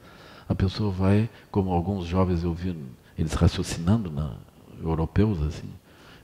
A 0.48 0.54
pessoa 0.54 0.90
vai, 0.90 1.30
como 1.50 1.70
alguns 1.70 2.06
jovens 2.06 2.42
eu 2.42 2.54
vi, 2.54 2.76
eles 3.16 3.34
raciocinando, 3.34 4.10
na, 4.10 4.36
europeus, 4.82 5.40
assim, 5.42 5.68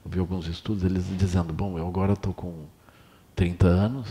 eu 0.04 0.10
vi 0.10 0.18
alguns 0.18 0.48
estudos, 0.48 0.84
eles 0.84 1.04
dizendo, 1.16 1.52
bom, 1.52 1.78
eu 1.78 1.86
agora 1.86 2.14
estou 2.14 2.32
com 2.32 2.64
30 3.36 3.66
anos, 3.66 4.08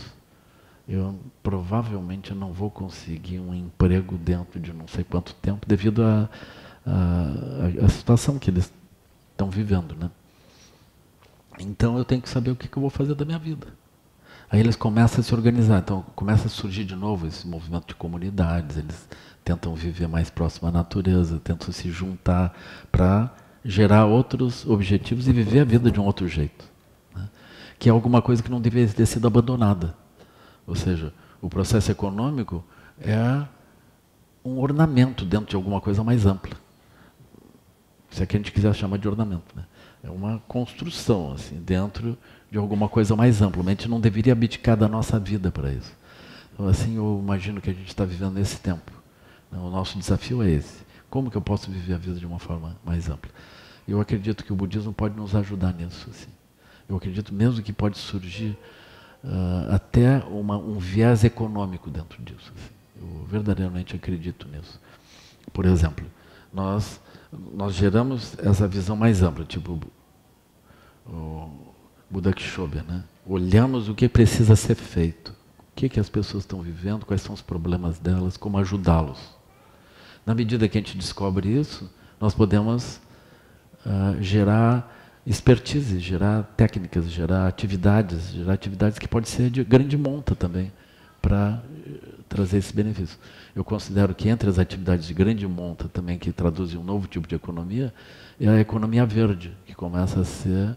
eu 0.88 1.18
provavelmente 1.42 2.32
não 2.32 2.52
vou 2.52 2.70
conseguir 2.70 3.40
um 3.40 3.52
emprego 3.52 4.16
dentro 4.16 4.58
de 4.60 4.72
não 4.72 4.86
sei 4.86 5.02
quanto 5.02 5.34
tempo, 5.34 5.66
devido 5.66 6.02
à 6.02 6.30
a, 6.86 7.82
a, 7.82 7.84
a, 7.84 7.88
situação 7.88 8.38
que 8.38 8.48
eles 8.48 8.72
estão 9.32 9.50
vivendo, 9.50 9.96
né? 9.96 10.08
Então 11.58 11.98
eu 11.98 12.04
tenho 12.04 12.22
que 12.22 12.28
saber 12.28 12.52
o 12.52 12.56
que, 12.56 12.68
que 12.68 12.76
eu 12.76 12.80
vou 12.80 12.90
fazer 12.90 13.14
da 13.16 13.24
minha 13.24 13.38
vida. 13.38 13.66
Aí 14.48 14.60
eles 14.60 14.76
começam 14.76 15.20
a 15.20 15.22
se 15.24 15.34
organizar, 15.34 15.80
então 15.80 16.02
começa 16.14 16.46
a 16.46 16.50
surgir 16.50 16.84
de 16.84 16.94
novo 16.94 17.26
esse 17.26 17.48
movimento 17.48 17.88
de 17.88 17.96
comunidades, 17.96 18.76
eles 18.76 19.08
tentam 19.44 19.74
viver 19.74 20.06
mais 20.06 20.30
próximo 20.30 20.68
à 20.68 20.70
natureza, 20.70 21.40
tentam 21.40 21.72
se 21.72 21.90
juntar 21.90 22.56
para 22.92 23.34
gerar 23.64 24.04
outros 24.04 24.64
objetivos 24.64 25.26
e 25.26 25.32
viver 25.32 25.60
a 25.60 25.64
vida 25.64 25.90
de 25.90 25.98
um 25.98 26.04
outro 26.04 26.28
jeito. 26.28 26.75
Que 27.78 27.88
é 27.88 27.92
alguma 27.92 28.22
coisa 28.22 28.42
que 28.42 28.50
não 28.50 28.60
deveria 28.60 28.92
ter 28.92 29.06
sido 29.06 29.26
abandonada. 29.26 29.94
Ou 30.66 30.74
seja, 30.74 31.12
o 31.40 31.48
processo 31.48 31.90
econômico 31.90 32.64
é 33.00 33.44
um 34.44 34.58
ornamento 34.58 35.24
dentro 35.24 35.46
de 35.50 35.56
alguma 35.56 35.80
coisa 35.80 36.02
mais 36.02 36.24
ampla. 36.24 36.56
Se 38.10 38.22
é 38.22 38.26
que 38.26 38.36
a 38.36 38.38
gente 38.38 38.52
quiser 38.52 38.74
chamar 38.74 38.98
de 38.98 39.08
ornamento. 39.08 39.54
Né? 39.54 39.64
É 40.02 40.10
uma 40.10 40.42
construção 40.46 41.32
assim, 41.32 41.56
dentro 41.56 42.16
de 42.50 42.56
alguma 42.56 42.88
coisa 42.88 43.14
mais 43.16 43.42
ampla. 43.42 43.62
A 43.62 43.68
gente 43.70 43.88
não 43.88 44.00
deveria 44.00 44.32
abdicar 44.32 44.76
da 44.76 44.88
nossa 44.88 45.18
vida 45.18 45.50
para 45.50 45.70
isso. 45.72 45.92
Então, 46.54 46.68
assim, 46.68 46.96
eu 46.96 47.20
imagino 47.22 47.60
que 47.60 47.68
a 47.68 47.72
gente 47.72 47.88
está 47.88 48.04
vivendo 48.04 48.34
nesse 48.34 48.58
tempo. 48.58 48.90
Né? 49.50 49.58
O 49.58 49.68
nosso 49.68 49.98
desafio 49.98 50.42
é 50.42 50.50
esse. 50.50 50.86
Como 51.10 51.30
que 51.30 51.36
eu 51.36 51.42
posso 51.42 51.70
viver 51.70 51.94
a 51.94 51.98
vida 51.98 52.18
de 52.18 52.26
uma 52.26 52.38
forma 52.38 52.76
mais 52.84 53.08
ampla? 53.08 53.30
Eu 53.86 54.00
acredito 54.00 54.44
que 54.44 54.52
o 54.52 54.56
budismo 54.56 54.92
pode 54.92 55.16
nos 55.16 55.34
ajudar 55.34 55.72
nisso. 55.72 56.08
Assim. 56.10 56.28
Eu 56.88 56.96
acredito 56.96 57.34
mesmo 57.34 57.62
que 57.62 57.72
pode 57.72 57.98
surgir 57.98 58.56
uh, 59.24 59.74
até 59.74 60.18
uma, 60.30 60.56
um 60.56 60.78
viés 60.78 61.24
econômico 61.24 61.90
dentro 61.90 62.22
disso. 62.22 62.52
Assim. 62.54 62.74
Eu 63.00 63.26
verdadeiramente 63.26 63.94
acredito 63.94 64.48
nisso. 64.48 64.80
Por 65.52 65.64
exemplo, 65.64 66.06
nós, 66.52 67.00
nós 67.52 67.74
geramos 67.74 68.38
essa 68.38 68.66
visão 68.66 68.96
mais 68.96 69.22
ampla, 69.22 69.44
tipo 69.44 69.80
o 71.06 71.50
Buda 72.10 72.32
Kishobe, 72.32 72.82
né? 72.82 73.04
Olhamos 73.26 73.88
o 73.88 73.94
que 73.94 74.08
precisa 74.08 74.56
ser 74.56 74.74
feito, 74.74 75.30
o 75.58 75.74
que, 75.74 75.88
que 75.88 76.00
as 76.00 76.08
pessoas 76.08 76.42
estão 76.44 76.62
vivendo, 76.62 77.04
quais 77.04 77.22
são 77.22 77.34
os 77.34 77.42
problemas 77.42 77.98
delas, 77.98 78.36
como 78.36 78.58
ajudá-los. 78.58 79.36
Na 80.24 80.34
medida 80.34 80.68
que 80.68 80.78
a 80.78 80.80
gente 80.80 80.96
descobre 80.96 81.48
isso, 81.48 81.90
nós 82.20 82.34
podemos 82.34 83.00
uh, 83.84 84.20
gerar 84.20 84.95
expertise, 85.26 85.98
gerar 85.98 86.44
técnicas, 86.56 87.10
gerar 87.10 87.46
atividades, 87.48 88.30
gerar 88.30 88.52
atividades 88.52 88.98
que 88.98 89.08
pode 89.08 89.28
ser 89.28 89.50
de 89.50 89.64
grande 89.64 89.96
monta 89.96 90.34
também, 90.34 90.72
para 91.20 91.60
eh, 91.84 91.98
trazer 92.28 92.58
esse 92.58 92.72
benefício. 92.72 93.18
Eu 93.54 93.64
considero 93.64 94.14
que 94.14 94.28
entre 94.28 94.48
as 94.48 94.58
atividades 94.58 95.06
de 95.06 95.14
grande 95.14 95.46
monta 95.46 95.88
também 95.88 96.18
que 96.18 96.30
traduzem 96.30 96.78
um 96.78 96.84
novo 96.84 97.08
tipo 97.08 97.26
de 97.26 97.34
economia, 97.34 97.92
é 98.40 98.48
a 98.48 98.60
economia 98.60 99.04
verde, 99.04 99.52
que 99.66 99.74
começa 99.74 100.20
a 100.20 100.24
ser 100.24 100.76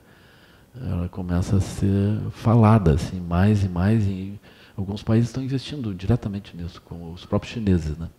ela 0.76 1.10
começa 1.10 1.58
a 1.58 1.60
ser 1.60 2.20
falada 2.32 2.94
assim 2.94 3.20
mais 3.20 3.64
e 3.64 3.68
mais 3.68 4.06
e 4.06 4.40
alguns 4.78 5.04
países 5.04 5.30
estão 5.30 5.44
investindo 5.44 5.94
diretamente 5.94 6.56
nisso, 6.56 6.82
como 6.84 7.12
os 7.12 7.26
próprios 7.26 7.54
chineses, 7.54 7.98
né? 7.98 8.10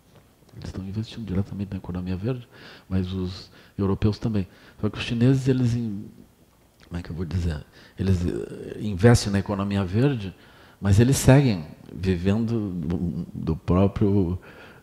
Eles 0.56 0.68
estão 0.68 0.84
investindo 0.84 1.24
diretamente 1.24 1.70
na 1.70 1.78
economia 1.78 2.16
verde, 2.16 2.46
mas 2.88 3.12
os 3.12 3.50
europeus 3.78 4.18
também. 4.18 4.46
Só 4.80 4.90
que 4.90 4.98
os 4.98 5.04
chineses, 5.04 5.48
eles, 5.48 5.74
como 6.90 6.98
é 6.98 7.02
que 7.04 7.10
eu 7.10 7.14
vou 7.14 7.24
dizer, 7.24 7.64
eles 7.96 8.18
eh, 8.26 8.78
investem 8.80 9.32
na 9.32 9.38
economia 9.38 9.84
verde, 9.84 10.34
mas 10.80 10.98
eles 10.98 11.16
seguem 11.16 11.64
vivendo 11.94 12.68
do, 12.68 13.26
do 13.32 13.56
próprio 13.56 14.36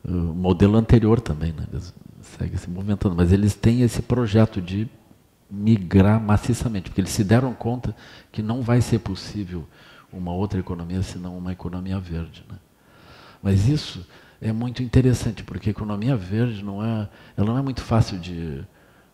uh, 0.06 0.10
modelo 0.10 0.78
anterior 0.78 1.20
também, 1.20 1.52
né? 1.52 1.68
Eles 1.70 1.94
seguem 2.22 2.58
se 2.58 2.70
movimentando, 2.70 3.14
mas 3.14 3.34
eles 3.34 3.56
têm 3.56 3.82
esse 3.82 4.02
projeto 4.02 4.62
de 4.62 4.88
migrar 5.52 6.18
maciçamente, 6.18 6.90
porque 6.90 7.02
eles 7.02 7.12
se 7.12 7.26
deram 7.26 7.54
conta 7.54 7.94
que 8.32 8.42
não 8.42 8.62
vai 8.62 8.80
ser 8.80 9.00
possível 9.00 9.68
uma 10.12 10.32
outra 10.32 10.62
economia 10.62 11.04
senão 11.04 11.38
uma 11.38 11.52
economia 11.52 12.00
verde. 12.00 12.46
Né? 12.50 12.58
Mas 13.44 13.68
isso 13.68 14.08
é 14.42 14.54
muito 14.54 14.82
interessante, 14.82 15.44
porque 15.44 15.70
a 15.70 15.72
economia 15.72 16.16
verde 16.16 16.64
não 16.64 16.82
é, 16.82 17.10
ela 17.36 17.48
não 17.48 17.58
é 17.58 17.62
muito 17.62 17.82
fácil 17.82 18.18
de, 18.18 18.64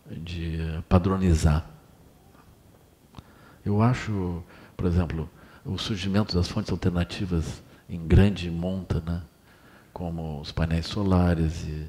de 0.08 0.58
padronizar. 0.88 1.73
Eu 3.64 3.82
acho, 3.82 4.42
por 4.76 4.86
exemplo, 4.86 5.28
o 5.64 5.78
surgimento 5.78 6.34
das 6.36 6.48
fontes 6.48 6.70
alternativas 6.70 7.62
em 7.88 8.06
grande 8.06 8.50
monta, 8.50 9.00
né? 9.00 9.22
como 9.92 10.40
os 10.40 10.50
painéis 10.50 10.86
solares 10.86 11.64
e, 11.64 11.88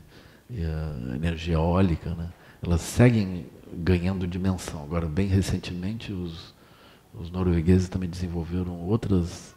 e 0.50 0.64
a 0.64 1.16
energia 1.16 1.56
eólica, 1.56 2.14
né? 2.16 2.30
elas 2.64 2.82
seguem 2.82 3.48
ganhando 3.74 4.28
dimensão. 4.28 4.84
Agora, 4.84 5.08
bem 5.08 5.28
recentemente, 5.28 6.14
os, 6.14 6.54
os 7.14 7.30
noruegueses 7.30 7.90
também 7.90 8.10
desenvolveram 8.10 8.80
outras, 8.82 9.56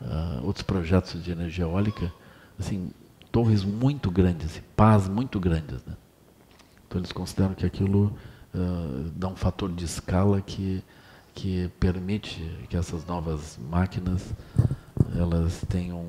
uh, 0.00 0.44
outros 0.44 0.62
projetos 0.62 1.22
de 1.22 1.30
energia 1.30 1.64
eólica, 1.64 2.12
assim, 2.58 2.90
torres 3.30 3.64
muito 3.64 4.10
grandes, 4.10 4.62
pás 4.76 5.08
muito 5.08 5.38
grandes. 5.38 5.84
Né? 5.84 5.94
Então 6.86 7.00
eles 7.00 7.12
consideram 7.12 7.54
que 7.54 7.66
aquilo 7.66 8.16
uh, 8.54 9.10
dá 9.14 9.28
um 9.28 9.36
fator 9.36 9.70
de 9.70 9.84
escala 9.84 10.40
que, 10.40 10.82
que 11.40 11.70
permite 11.80 12.38
que 12.68 12.76
essas 12.76 13.06
novas 13.06 13.58
máquinas 13.70 14.34
elas 15.18 15.64
tenham 15.70 16.04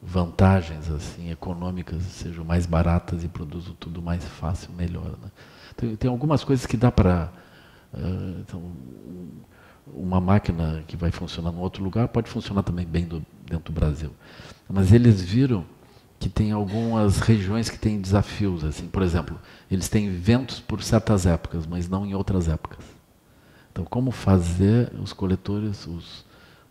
vantagens 0.00 0.88
assim 0.88 1.28
econômicas, 1.28 2.00
sejam 2.04 2.44
mais 2.44 2.66
baratas 2.66 3.24
e 3.24 3.28
produzam 3.28 3.74
tudo 3.80 4.00
mais 4.00 4.24
fácil, 4.24 4.70
melhor. 4.72 5.18
Né? 5.20 5.30
Tem, 5.76 5.96
tem, 5.96 6.08
algumas 6.08 6.44
coisas 6.44 6.66
que 6.66 6.76
dá 6.76 6.92
para 6.92 7.32
uh, 7.92 8.40
então, 8.42 8.62
uma 9.92 10.20
máquina 10.20 10.84
que 10.86 10.96
vai 10.96 11.10
funcionar 11.10 11.52
em 11.52 11.58
outro 11.58 11.82
lugar 11.82 12.06
pode 12.06 12.30
funcionar 12.30 12.62
também 12.62 12.86
bem 12.86 13.04
do, 13.04 13.26
dentro 13.44 13.72
do 13.72 13.80
Brasil. 13.80 14.12
Mas 14.68 14.92
eles 14.92 15.20
viram 15.20 15.64
que 16.20 16.28
tem 16.28 16.52
algumas 16.52 17.18
regiões 17.18 17.68
que 17.68 17.78
têm 17.78 18.00
desafios, 18.00 18.62
assim, 18.62 18.86
por 18.86 19.02
exemplo, 19.02 19.36
eles 19.68 19.88
têm 19.88 20.12
ventos 20.12 20.60
por 20.60 20.80
certas 20.80 21.26
épocas, 21.26 21.66
mas 21.66 21.88
não 21.88 22.06
em 22.06 22.14
outras 22.14 22.48
épocas. 22.48 22.99
Então, 23.72 23.84
como 23.84 24.10
fazer 24.10 24.92
os 25.00 25.12
coletores, 25.12 25.86
os, 25.86 26.24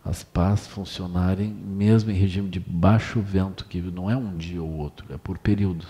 as 0.04 0.22
pás 0.22 0.66
funcionarem 0.66 1.50
mesmo 1.50 2.10
em 2.10 2.14
regime 2.14 2.48
de 2.48 2.60
baixo 2.60 3.20
vento, 3.20 3.64
que 3.64 3.80
não 3.80 4.10
é 4.10 4.16
um 4.16 4.36
dia 4.36 4.62
ou 4.62 4.70
outro, 4.70 5.06
é 5.10 5.16
por 5.16 5.38
períodos. 5.38 5.88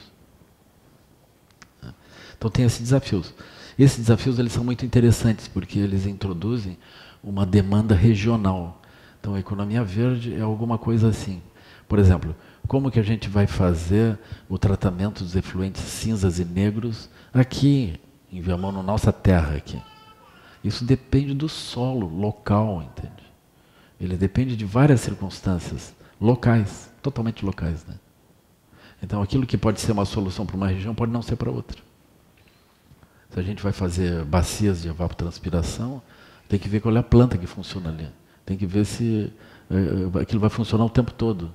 Então 2.40 2.50
tem 2.50 2.64
esses 2.64 2.80
desafios. 2.80 3.34
Esses 3.78 3.98
desafios 3.98 4.38
eles 4.38 4.52
são 4.52 4.64
muito 4.64 4.84
interessantes 4.86 5.46
porque 5.46 5.78
eles 5.78 6.06
introduzem 6.06 6.78
uma 7.22 7.44
demanda 7.44 7.94
regional. 7.94 8.80
Então 9.20 9.34
a 9.34 9.40
economia 9.40 9.84
verde 9.84 10.34
é 10.34 10.40
alguma 10.40 10.78
coisa 10.78 11.08
assim. 11.08 11.42
Por 11.86 11.98
exemplo, 11.98 12.34
como 12.66 12.90
que 12.90 12.98
a 12.98 13.02
gente 13.02 13.28
vai 13.28 13.46
fazer 13.46 14.18
o 14.48 14.56
tratamento 14.56 15.22
dos 15.22 15.36
efluentes 15.36 15.82
cinzas 15.82 16.38
e 16.38 16.44
negros 16.46 17.10
aqui 17.32 18.00
em 18.32 18.40
Viamão, 18.40 18.72
na 18.72 18.82
nossa 18.82 19.12
terra 19.12 19.56
aqui? 19.56 19.78
Isso 20.62 20.84
depende 20.84 21.34
do 21.34 21.48
solo 21.48 22.06
local, 22.06 22.82
entende? 22.82 23.22
Ele 24.00 24.16
depende 24.16 24.56
de 24.56 24.64
várias 24.64 25.00
circunstâncias 25.00 25.94
locais, 26.20 26.90
totalmente 27.02 27.44
locais, 27.44 27.84
né? 27.86 27.94
Então, 29.02 29.22
aquilo 29.22 29.46
que 29.46 29.56
pode 29.56 29.80
ser 29.80 29.92
uma 29.92 30.04
solução 30.04 30.44
para 30.44 30.56
uma 30.56 30.68
região 30.68 30.94
pode 30.94 31.10
não 31.10 31.22
ser 31.22 31.36
para 31.36 31.50
outra. 31.50 31.80
Se 33.30 33.40
a 33.40 33.42
gente 33.42 33.62
vai 33.62 33.72
fazer 33.72 34.24
bacias 34.24 34.82
de 34.82 34.88
evapotranspiração, 34.88 36.02
tem 36.48 36.58
que 36.58 36.68
ver 36.68 36.80
qual 36.80 36.94
é 36.94 36.98
a 36.98 37.02
planta 37.02 37.38
que 37.38 37.46
funciona 37.46 37.88
ali. 37.88 38.08
Tem 38.44 38.56
que 38.56 38.66
ver 38.66 38.84
se 38.84 39.32
é, 39.70 40.20
aquilo 40.20 40.40
vai 40.40 40.50
funcionar 40.50 40.84
o 40.84 40.90
tempo 40.90 41.12
todo. 41.12 41.52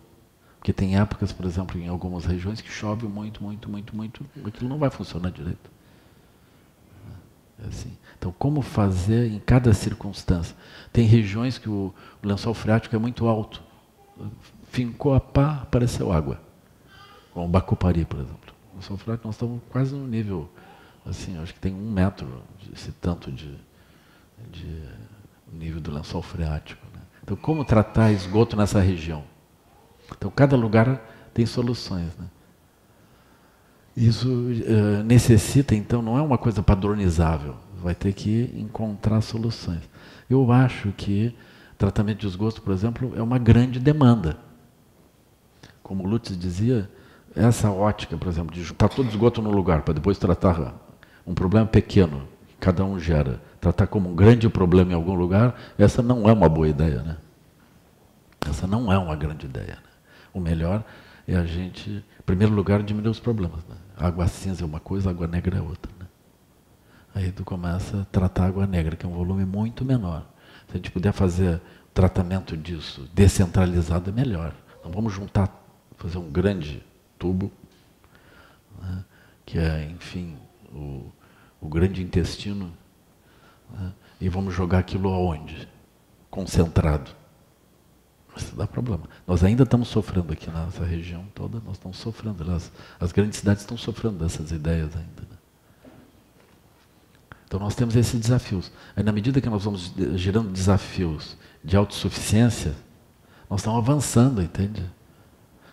Porque 0.57 0.73
tem 0.73 0.97
épocas, 0.97 1.31
por 1.31 1.45
exemplo, 1.45 1.79
em 1.79 1.87
algumas 1.87 2.25
regiões 2.25 2.61
que 2.61 2.71
chove 2.71 3.05
muito, 3.07 3.43
muito, 3.43 3.69
muito, 3.69 3.95
muito, 3.95 4.25
aquilo 4.45 4.67
não 4.67 4.79
vai 4.79 4.89
funcionar 4.89 5.29
direito. 5.29 5.69
Assim. 7.67 7.97
Então, 8.17 8.33
como 8.37 8.61
fazer 8.61 9.31
em 9.31 9.39
cada 9.39 9.73
circunstância? 9.73 10.55
Tem 10.91 11.05
regiões 11.05 11.57
que 11.57 11.69
o, 11.69 11.93
o 12.23 12.27
lençol 12.27 12.53
freático 12.53 12.95
é 12.95 12.99
muito 12.99 13.27
alto. 13.27 13.63
Fincou 14.65 15.13
a 15.13 15.19
pá, 15.19 15.61
apareceu 15.63 16.11
água. 16.11 16.41
Como 17.33 17.47
Bacupari, 17.47 18.05
por 18.05 18.19
exemplo. 18.19 18.53
O 18.73 18.75
lençol 18.75 18.97
freático, 18.97 19.27
nós 19.27 19.35
estamos 19.35 19.61
quase 19.69 19.95
no 19.95 20.07
nível, 20.07 20.49
assim, 21.05 21.37
acho 21.41 21.53
que 21.53 21.59
tem 21.59 21.73
um 21.73 21.91
metro, 21.91 22.43
esse 22.73 22.91
tanto 22.91 23.31
de, 23.31 23.57
de 24.51 24.83
nível 25.51 25.79
do 25.79 25.91
lençol 25.91 26.21
freático. 26.21 26.85
Né? 26.93 27.01
Então, 27.23 27.37
como 27.37 27.63
tratar 27.63 28.11
esgoto 28.11 28.57
nessa 28.57 28.79
região? 28.79 29.23
Então, 30.15 30.29
cada 30.29 30.55
lugar 30.55 31.01
tem 31.33 31.45
soluções. 31.45 32.15
Né? 32.17 32.27
Isso 33.95 34.27
uh, 34.27 35.03
necessita, 35.03 35.73
então, 35.73 36.01
não 36.01 36.17
é 36.17 36.21
uma 36.21 36.37
coisa 36.37 36.61
padronizável. 36.61 37.55
Vai 37.81 37.95
ter 37.95 38.13
que 38.13 38.51
encontrar 38.55 39.21
soluções. 39.21 39.81
Eu 40.29 40.51
acho 40.51 40.91
que 40.91 41.35
tratamento 41.77 42.19
de 42.19 42.27
esgoto, 42.27 42.61
por 42.61 42.73
exemplo, 42.73 43.13
é 43.15 43.21
uma 43.21 43.37
grande 43.37 43.79
demanda. 43.79 44.37
Como 45.83 46.07
Lutz 46.07 46.37
dizia, 46.37 46.89
essa 47.35 47.69
ótica, 47.69 48.17
por 48.17 48.27
exemplo, 48.27 48.53
de 48.53 48.63
juntar 48.63 48.89
todo 48.89 49.07
esgoto 49.09 49.41
no 49.41 49.51
lugar 49.51 49.83
para 49.83 49.93
depois 49.93 50.17
tratar 50.17 50.73
um 51.27 51.33
problema 51.33 51.67
pequeno 51.67 52.27
que 52.47 52.55
cada 52.59 52.83
um 52.83 52.99
gera, 52.99 53.41
tratar 53.59 53.87
como 53.87 54.09
um 54.09 54.15
grande 54.15 54.49
problema 54.49 54.91
em 54.91 54.95
algum 54.95 55.13
lugar, 55.13 55.55
essa 55.77 56.01
não 56.01 56.27
é 56.27 56.33
uma 56.33 56.49
boa 56.49 56.67
ideia, 56.67 57.01
né? 57.01 57.17
Essa 58.47 58.67
não 58.67 58.91
é 58.91 58.97
uma 58.97 59.15
grande 59.15 59.45
ideia. 59.45 59.75
Né? 59.75 59.89
O 60.33 60.39
melhor 60.39 60.83
é 61.27 61.35
a 61.35 61.45
gente, 61.45 61.89
em 61.89 62.23
primeiro 62.25 62.53
lugar, 62.53 62.83
diminuir 62.83 63.09
os 63.09 63.19
problemas. 63.19 63.59
Né? 63.67 63.75
Água 63.97 64.27
cinza 64.27 64.63
é 64.63 64.65
uma 64.65 64.79
coisa, 64.79 65.09
água 65.09 65.27
negra 65.27 65.57
é 65.57 65.61
outra. 65.61 65.91
Né? 65.99 66.05
Aí 67.13 67.31
tu 67.31 67.43
começa 67.45 68.01
a 68.01 68.05
tratar 68.05 68.43
a 68.43 68.47
água 68.47 68.67
negra, 68.67 68.95
que 68.95 69.05
é 69.05 69.09
um 69.09 69.13
volume 69.13 69.45
muito 69.45 69.85
menor. 69.85 70.25
Se 70.67 70.73
a 70.73 70.75
gente 70.77 70.91
puder 70.91 71.13
fazer 71.13 71.61
tratamento 71.93 72.57
disso 72.57 73.09
descentralizado, 73.13 74.09
é 74.09 74.13
melhor. 74.13 74.53
Não 74.83 74.91
vamos 74.91 75.13
juntar, 75.13 75.49
fazer 75.97 76.17
um 76.17 76.29
grande 76.29 76.83
tubo, 77.17 77.51
né? 78.81 79.05
que 79.45 79.57
é, 79.57 79.85
enfim, 79.85 80.37
o, 80.73 81.11
o 81.61 81.69
grande 81.69 82.03
intestino, 82.03 82.71
né? 83.71 83.93
e 84.19 84.27
vamos 84.27 84.53
jogar 84.53 84.79
aquilo 84.79 85.09
aonde? 85.09 85.67
Concentrado. 86.29 87.11
Isso 88.35 88.55
dá 88.55 88.67
problema. 88.67 89.03
Nós 89.25 89.43
ainda 89.43 89.63
estamos 89.63 89.87
sofrendo 89.87 90.33
aqui 90.33 90.49
nessa 90.49 90.83
região 90.83 91.25
toda, 91.33 91.61
nós 91.65 91.75
estamos 91.75 91.97
sofrendo. 91.97 92.51
As, 92.51 92.71
as 92.99 93.11
grandes 93.11 93.39
cidades 93.39 93.61
estão 93.61 93.77
sofrendo 93.77 94.17
dessas 94.17 94.51
ideias 94.51 94.95
ainda. 94.95 95.21
Né? 95.21 95.37
Então 97.47 97.59
nós 97.59 97.75
temos 97.75 97.95
esses 97.95 98.19
desafios. 98.19 98.71
Aí 98.95 99.03
na 99.03 99.11
medida 99.11 99.39
que 99.39 99.49
nós 99.49 99.63
vamos 99.63 99.93
gerando 100.15 100.49
desafios 100.51 101.37
de 101.63 101.77
autossuficiência, 101.77 102.75
nós 103.49 103.61
estamos 103.61 103.79
avançando, 103.79 104.41
entende? 104.41 104.83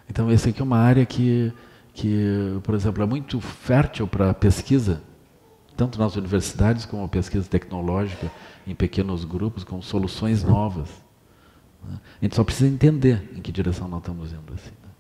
Então 0.09 0.31
essa 0.31 0.51
aqui 0.51 0.61
é 0.61 0.65
uma 0.65 0.79
área 0.79 1.05
que, 1.05 1.53
que 1.93 2.61
por 2.63 2.75
exemplo, 2.75 3.03
é 3.03 3.07
muito 3.07 3.41
fértil 3.41 4.07
para 4.07 4.33
pesquisa, 4.33 5.03
tanto 5.77 5.99
nas 5.99 6.15
universidades 6.15 6.85
como 6.85 7.09
pesquisa 7.09 7.49
tecnológica, 7.49 8.31
em 8.65 8.75
pequenos 8.75 9.25
grupos, 9.25 9.65
com 9.65 9.83
soluções 9.83 10.45
novas. 10.45 11.02
Né? 11.87 11.99
A 12.21 12.25
gente 12.25 12.37
só 12.37 12.45
precisa 12.45 12.73
entender 12.73 13.31
em 13.37 13.41
que 13.41 13.53
direção 13.53 13.89
nós 13.89 14.01
estamos 14.01 14.33
indo. 14.33 14.55
Assim, 14.55 14.71
né? 14.83 14.91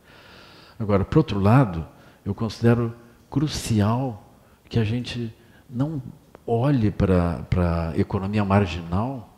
Agora, 0.78 1.04
por 1.04 1.18
outro 1.18 1.38
lado, 1.38 1.86
eu 2.24 2.34
considero 2.34 2.94
crucial 3.30 4.36
que 4.68 4.78
a 4.78 4.84
gente 4.84 5.34
não 5.68 6.02
olhe 6.46 6.90
para 6.90 7.46
a 7.92 7.98
economia 7.98 8.44
marginal, 8.44 9.28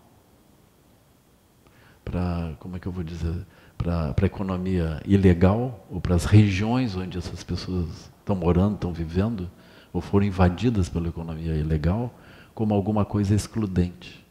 para, 2.04 2.54
como 2.58 2.76
é 2.76 2.78
que 2.78 2.86
eu 2.86 2.92
vou 2.92 3.04
dizer, 3.04 3.46
para 3.76 4.14
a 4.20 4.26
economia 4.26 5.00
ilegal, 5.04 5.86
ou 5.90 6.00
para 6.00 6.14
as 6.14 6.24
regiões 6.24 6.96
onde 6.96 7.18
essas 7.18 7.42
pessoas 7.42 8.10
estão 8.18 8.34
morando, 8.36 8.74
estão 8.74 8.92
vivendo, 8.92 9.50
ou 9.92 10.00
foram 10.00 10.26
invadidas 10.26 10.88
pela 10.88 11.08
economia 11.08 11.54
ilegal, 11.54 12.12
como 12.54 12.74
alguma 12.74 13.04
coisa 13.04 13.34
excludente. 13.34 14.23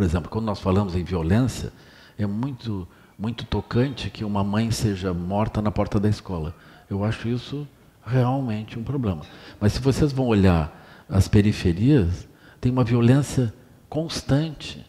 Por 0.00 0.06
exemplo, 0.06 0.30
quando 0.30 0.46
nós 0.46 0.58
falamos 0.58 0.96
em 0.96 1.04
violência, 1.04 1.70
é 2.16 2.24
muito, 2.24 2.88
muito 3.18 3.44
tocante 3.44 4.08
que 4.08 4.24
uma 4.24 4.42
mãe 4.42 4.70
seja 4.70 5.12
morta 5.12 5.60
na 5.60 5.70
porta 5.70 6.00
da 6.00 6.08
escola. 6.08 6.56
Eu 6.88 7.04
acho 7.04 7.28
isso 7.28 7.68
realmente 8.02 8.78
um 8.78 8.82
problema. 8.82 9.20
Mas 9.60 9.74
se 9.74 9.78
vocês 9.78 10.10
vão 10.10 10.26
olhar 10.26 11.04
as 11.06 11.28
periferias, 11.28 12.26
tem 12.58 12.72
uma 12.72 12.82
violência 12.82 13.52
constante. 13.90 14.86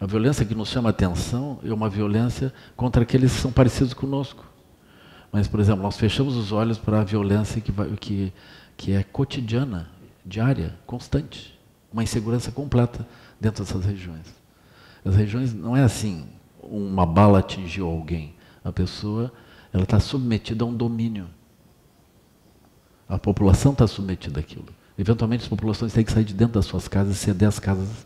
A 0.00 0.06
violência 0.06 0.46
que 0.46 0.54
nos 0.54 0.70
chama 0.70 0.88
atenção 0.88 1.58
é 1.62 1.70
uma 1.70 1.90
violência 1.90 2.50
contra 2.74 3.02
aqueles 3.02 3.34
que 3.34 3.42
são 3.42 3.52
parecidos 3.52 3.92
conosco. 3.92 4.42
Mas, 5.30 5.46
por 5.46 5.60
exemplo, 5.60 5.82
nós 5.82 5.98
fechamos 5.98 6.34
os 6.34 6.50
olhos 6.50 6.78
para 6.78 7.02
a 7.02 7.04
violência 7.04 7.60
que, 7.60 7.70
vai, 7.70 7.90
que, 7.90 8.32
que 8.74 8.92
é 8.92 9.02
cotidiana, 9.02 9.90
diária, 10.24 10.78
constante. 10.86 11.60
Uma 11.92 12.02
insegurança 12.02 12.50
completa 12.50 13.06
dentro 13.40 13.62
dessas 13.62 13.84
regiões. 13.84 14.35
As 15.06 15.14
regiões 15.14 15.54
não 15.54 15.76
é 15.76 15.84
assim, 15.84 16.26
uma 16.60 17.06
bala 17.06 17.38
atingiu 17.38 17.86
alguém. 17.86 18.34
A 18.64 18.72
pessoa 18.72 19.32
ela 19.72 19.84
está 19.84 20.00
submetida 20.00 20.64
a 20.64 20.66
um 20.66 20.74
domínio. 20.74 21.28
A 23.08 23.16
população 23.16 23.70
está 23.70 23.86
submetida 23.86 24.40
àquilo. 24.40 24.66
Eventualmente 24.98 25.44
as 25.44 25.48
populações 25.48 25.92
têm 25.92 26.04
que 26.04 26.10
sair 26.10 26.24
de 26.24 26.34
dentro 26.34 26.54
das 26.54 26.66
suas 26.66 26.88
casas, 26.88 27.18
ceder 27.18 27.46
as 27.46 27.60
casas, 27.60 28.04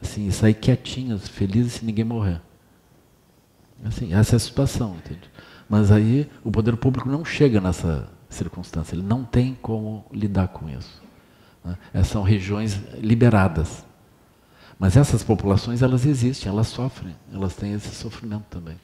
assim, 0.00 0.26
e 0.26 0.32
sair 0.32 0.54
quietinhas, 0.54 1.28
felizes 1.28 1.74
se 1.74 1.84
ninguém 1.84 2.04
morrer. 2.04 2.40
Assim, 3.84 4.14
essa 4.14 4.34
é 4.34 4.38
a 4.38 4.40
situação, 4.40 4.96
entende? 4.96 5.30
Mas 5.68 5.92
aí 5.92 6.30
o 6.42 6.50
poder 6.50 6.78
público 6.78 7.10
não 7.10 7.26
chega 7.26 7.60
nessa 7.60 8.08
circunstância, 8.30 8.94
ele 8.94 9.02
não 9.02 9.22
tem 9.22 9.54
como 9.60 10.06
lidar 10.10 10.48
com 10.48 10.66
isso. 10.70 11.02
Né? 11.62 11.76
São 12.04 12.22
regiões 12.22 12.80
liberadas. 12.94 13.84
Mas 14.78 14.96
essas 14.96 15.24
populações, 15.24 15.82
elas 15.82 16.06
existem, 16.06 16.50
elas 16.50 16.68
sofrem, 16.68 17.16
elas 17.32 17.54
têm 17.54 17.72
esse 17.72 17.94
sofrimento 17.94 18.44
também. 18.48 18.76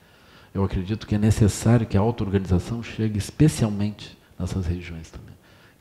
Eu 0.53 0.65
acredito 0.65 1.07
que 1.07 1.15
é 1.15 1.19
necessário 1.19 1.87
que 1.87 1.97
a 1.97 2.01
auto-organização 2.01 2.83
chegue 2.83 3.19
especialmente 3.19 4.19
nessas 4.39 4.67
regiões 4.67 5.11
também 5.11 5.35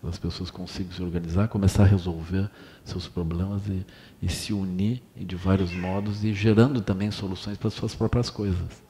as 0.10 0.18
pessoas 0.18 0.52
consigam 0.52 0.92
se 0.92 1.02
organizar, 1.02 1.48
começar 1.48 1.84
a 1.84 1.88
resolver 1.88 2.50
seus 2.84 3.08
problemas 3.08 3.62
e, 3.68 3.86
e 4.22 4.30
se 4.30 4.52
unir 4.52 5.02
de 5.16 5.36
vários 5.36 5.74
modos 5.74 6.24
e 6.24 6.34
gerando 6.34 6.82
também 6.82 7.10
soluções 7.10 7.58
para 7.58 7.70
suas 7.70 7.96
próprias 7.96 8.30
coisas. 8.30 8.84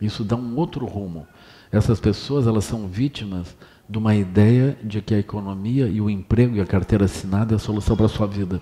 Isso 0.00 0.22
dá 0.22 0.36
um 0.36 0.56
outro 0.56 0.84
rumo. 0.86 1.26
Essas 1.72 2.00
pessoas 2.00 2.46
elas 2.46 2.64
são 2.64 2.86
vítimas 2.86 3.56
de 3.88 3.98
uma 3.98 4.14
ideia 4.14 4.78
de 4.82 5.00
que 5.00 5.14
a 5.14 5.18
economia 5.18 5.86
e 5.86 6.00
o 6.00 6.10
emprego 6.10 6.56
e 6.56 6.60
a 6.60 6.66
carteira 6.66 7.06
assinada 7.06 7.54
é 7.54 7.56
a 7.56 7.58
solução 7.58 7.96
para 7.96 8.06
a 8.06 8.08
sua 8.08 8.26
vida. 8.26 8.60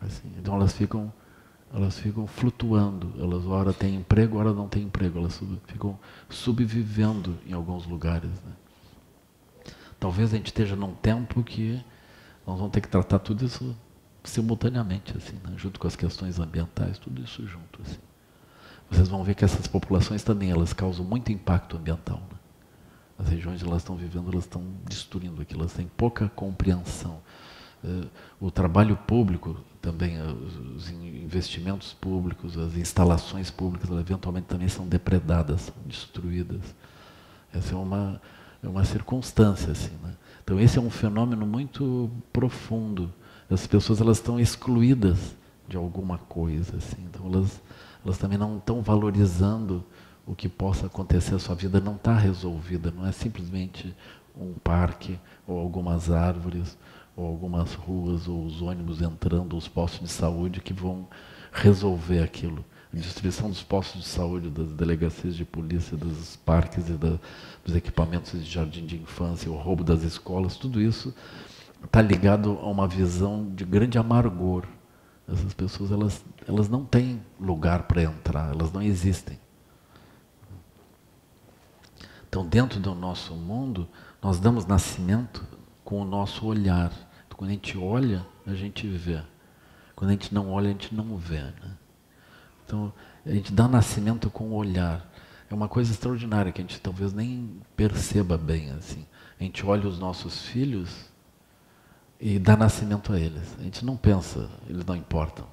Assim, 0.00 0.30
então 0.38 0.54
elas 0.54 0.72
ficam 0.72 1.12
elas 1.72 1.98
ficam 1.98 2.26
flutuando, 2.26 3.12
elas 3.18 3.44
ora 3.44 3.72
têm 3.72 3.96
emprego, 3.96 4.38
ora 4.38 4.52
não 4.52 4.68
têm 4.68 4.84
emprego, 4.84 5.18
elas 5.18 5.34
sub, 5.34 5.60
ficam 5.66 5.98
subvivendo 6.30 7.36
em 7.44 7.52
alguns 7.52 7.86
lugares. 7.86 8.30
Né? 8.30 8.52
Talvez 9.98 10.32
a 10.32 10.36
gente 10.36 10.46
esteja 10.46 10.76
num 10.76 10.94
tempo 10.94 11.42
que 11.42 11.82
nós 12.46 12.56
vamos 12.58 12.72
ter 12.72 12.80
que 12.80 12.88
tratar 12.88 13.18
tudo 13.18 13.44
isso 13.44 13.76
simultaneamente, 14.22 15.16
assim, 15.16 15.36
né? 15.44 15.54
junto 15.56 15.80
com 15.80 15.86
as 15.86 15.96
questões 15.96 16.38
ambientais, 16.38 16.98
tudo 16.98 17.22
isso 17.22 17.46
junto. 17.46 17.82
Assim. 17.82 17.98
Vocês 18.90 19.08
vão 19.08 19.24
ver 19.24 19.34
que 19.34 19.44
essas 19.44 19.66
populações 19.66 20.22
também 20.22 20.50
elas 20.50 20.72
causam 20.72 21.04
muito 21.04 21.32
impacto 21.32 21.76
ambiental. 21.76 22.18
Né? 22.30 22.38
As 23.18 23.28
regiões 23.28 23.60
onde 23.60 23.70
elas 23.70 23.82
estão 23.82 23.96
vivendo, 23.96 24.30
elas 24.30 24.44
estão 24.44 24.62
destruindo 24.84 25.42
aquilo, 25.42 25.62
elas 25.62 25.72
têm 25.72 25.90
pouca 25.96 26.28
compreensão. 26.28 27.20
Eh, 27.86 28.06
o 28.40 28.50
trabalho 28.50 28.96
público 28.96 29.56
também, 29.80 30.16
eh, 30.16 30.22
os 30.76 30.90
investimentos 30.90 31.92
públicos, 31.92 32.58
as 32.58 32.76
instalações 32.76 33.50
públicas, 33.50 33.88
eventualmente 33.90 34.46
também 34.46 34.68
são 34.68 34.86
depredadas, 34.88 35.62
são 35.62 35.74
destruídas. 35.86 36.74
Essa 37.52 37.74
é 37.74 37.76
uma 37.76 38.20
é 38.62 38.68
uma 38.68 38.84
circunstância 38.84 39.70
assim, 39.72 39.92
né? 40.02 40.14
Então 40.42 40.58
esse 40.58 40.78
é 40.78 40.80
um 40.80 40.90
fenômeno 40.90 41.46
muito 41.46 42.10
profundo. 42.32 43.12
As 43.48 43.66
pessoas 43.66 44.00
elas 44.00 44.16
estão 44.16 44.40
excluídas 44.40 45.36
de 45.68 45.76
alguma 45.76 46.18
coisa 46.18 46.76
assim. 46.76 47.02
Então 47.04 47.26
elas 47.26 47.62
elas 48.04 48.18
também 48.18 48.38
não 48.38 48.58
estão 48.58 48.82
valorizando 48.82 49.84
o 50.26 50.34
que 50.34 50.48
possa 50.48 50.86
acontecer. 50.86 51.34
A 51.34 51.38
sua 51.38 51.54
vida 51.54 51.80
não 51.80 51.96
está 51.96 52.14
resolvida. 52.16 52.90
Não 52.90 53.06
é 53.06 53.12
simplesmente 53.12 53.94
um 54.36 54.52
parque 54.54 55.18
ou 55.46 55.58
algumas 55.58 56.10
árvores 56.10 56.76
ou 57.16 57.26
algumas 57.26 57.74
ruas 57.74 58.28
ou 58.28 58.44
os 58.44 58.60
ônibus 58.60 59.00
entrando, 59.00 59.56
os 59.56 59.66
postos 59.66 60.06
de 60.06 60.12
saúde 60.12 60.60
que 60.60 60.72
vão 60.72 61.08
resolver 61.52 62.22
aquilo 62.22 62.64
destruição 63.00 63.48
dos 63.48 63.62
postos 63.62 64.02
de 64.02 64.08
saúde, 64.08 64.48
das 64.50 64.72
delegacias 64.72 65.36
de 65.36 65.44
polícia, 65.44 65.96
dos 65.96 66.36
parques 66.36 66.88
e 66.88 66.92
da, 66.92 67.18
dos 67.64 67.76
equipamentos 67.76 68.32
de 68.32 68.50
jardim 68.50 68.86
de 68.86 68.96
infância, 68.96 69.50
o 69.50 69.56
roubo 69.56 69.84
das 69.84 70.02
escolas, 70.02 70.56
tudo 70.56 70.80
isso 70.80 71.14
está 71.84 72.00
ligado 72.00 72.58
a 72.62 72.66
uma 72.66 72.88
visão 72.88 73.52
de 73.54 73.64
grande 73.64 73.98
amargor. 73.98 74.64
Essas 75.28 75.52
pessoas 75.52 75.90
elas, 75.90 76.24
elas 76.46 76.68
não 76.68 76.84
têm 76.84 77.20
lugar 77.38 77.82
para 77.84 78.02
entrar, 78.02 78.50
elas 78.50 78.72
não 78.72 78.80
existem. 78.80 79.38
Então, 82.28 82.46
dentro 82.46 82.80
do 82.80 82.94
nosso 82.94 83.34
mundo, 83.34 83.88
nós 84.22 84.38
damos 84.38 84.66
nascimento 84.66 85.44
com 85.84 86.00
o 86.00 86.04
nosso 86.04 86.46
olhar. 86.46 86.92
Quando 87.36 87.50
a 87.50 87.52
gente 87.52 87.76
olha, 87.76 88.26
a 88.46 88.54
gente 88.54 88.88
vê. 88.88 89.20
Quando 89.94 90.10
a 90.10 90.12
gente 90.12 90.32
não 90.32 90.50
olha, 90.50 90.68
a 90.68 90.72
gente 90.72 90.94
não 90.94 91.16
vê. 91.16 91.42
Né? 91.42 91.76
Então, 92.64 92.92
a 93.24 93.30
gente 93.30 93.52
dá 93.52 93.68
nascimento 93.68 94.30
com 94.30 94.44
o 94.44 94.54
olhar. 94.54 95.06
É 95.50 95.54
uma 95.54 95.68
coisa 95.68 95.92
extraordinária 95.92 96.50
que 96.50 96.60
a 96.60 96.64
gente 96.64 96.80
talvez 96.80 97.12
nem 97.12 97.60
perceba 97.76 98.38
bem 98.38 98.70
assim. 98.70 99.06
A 99.38 99.44
gente 99.44 99.64
olha 99.64 99.86
os 99.86 99.98
nossos 99.98 100.46
filhos 100.46 101.10
e 102.18 102.38
dá 102.38 102.56
nascimento 102.56 103.12
a 103.12 103.20
eles. 103.20 103.54
A 103.58 103.62
gente 103.62 103.84
não 103.84 103.96
pensa, 103.96 104.50
eles 104.68 104.84
não 104.84 104.96
importam. 104.96 105.46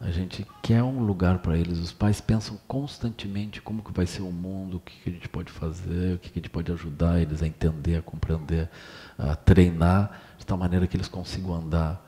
A 0.00 0.10
gente 0.10 0.46
quer 0.62 0.82
um 0.82 1.04
lugar 1.04 1.40
para 1.40 1.56
eles. 1.58 1.78
Os 1.78 1.92
pais 1.92 2.22
pensam 2.22 2.58
constantemente 2.66 3.60
como 3.60 3.82
que 3.82 3.92
vai 3.92 4.06
ser 4.06 4.22
o 4.22 4.32
mundo, 4.32 4.78
o 4.78 4.80
que, 4.80 4.98
que 4.98 5.10
a 5.10 5.12
gente 5.12 5.28
pode 5.28 5.52
fazer, 5.52 6.14
o 6.14 6.18
que, 6.18 6.30
que 6.30 6.38
a 6.38 6.42
gente 6.42 6.50
pode 6.50 6.72
ajudar 6.72 7.20
eles 7.20 7.42
a 7.42 7.46
entender, 7.46 7.96
a 7.96 8.02
compreender, 8.02 8.70
a 9.18 9.36
treinar 9.36 10.29
tal 10.50 10.58
maneira 10.58 10.86
que 10.86 10.96
eles 10.96 11.06
consigam 11.06 11.54
andar 11.54 12.04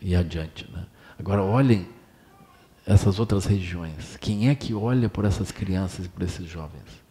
e 0.00 0.14
adiante. 0.14 0.70
Né? 0.70 0.86
Agora 1.18 1.42
olhem 1.42 1.88
essas 2.86 3.18
outras 3.18 3.44
regiões. 3.44 4.16
Quem 4.20 4.48
é 4.48 4.54
que 4.54 4.72
olha 4.72 5.08
por 5.08 5.24
essas 5.24 5.50
crianças 5.50 6.06
e 6.06 6.08
por 6.08 6.22
esses 6.22 6.46
jovens? 6.48 7.02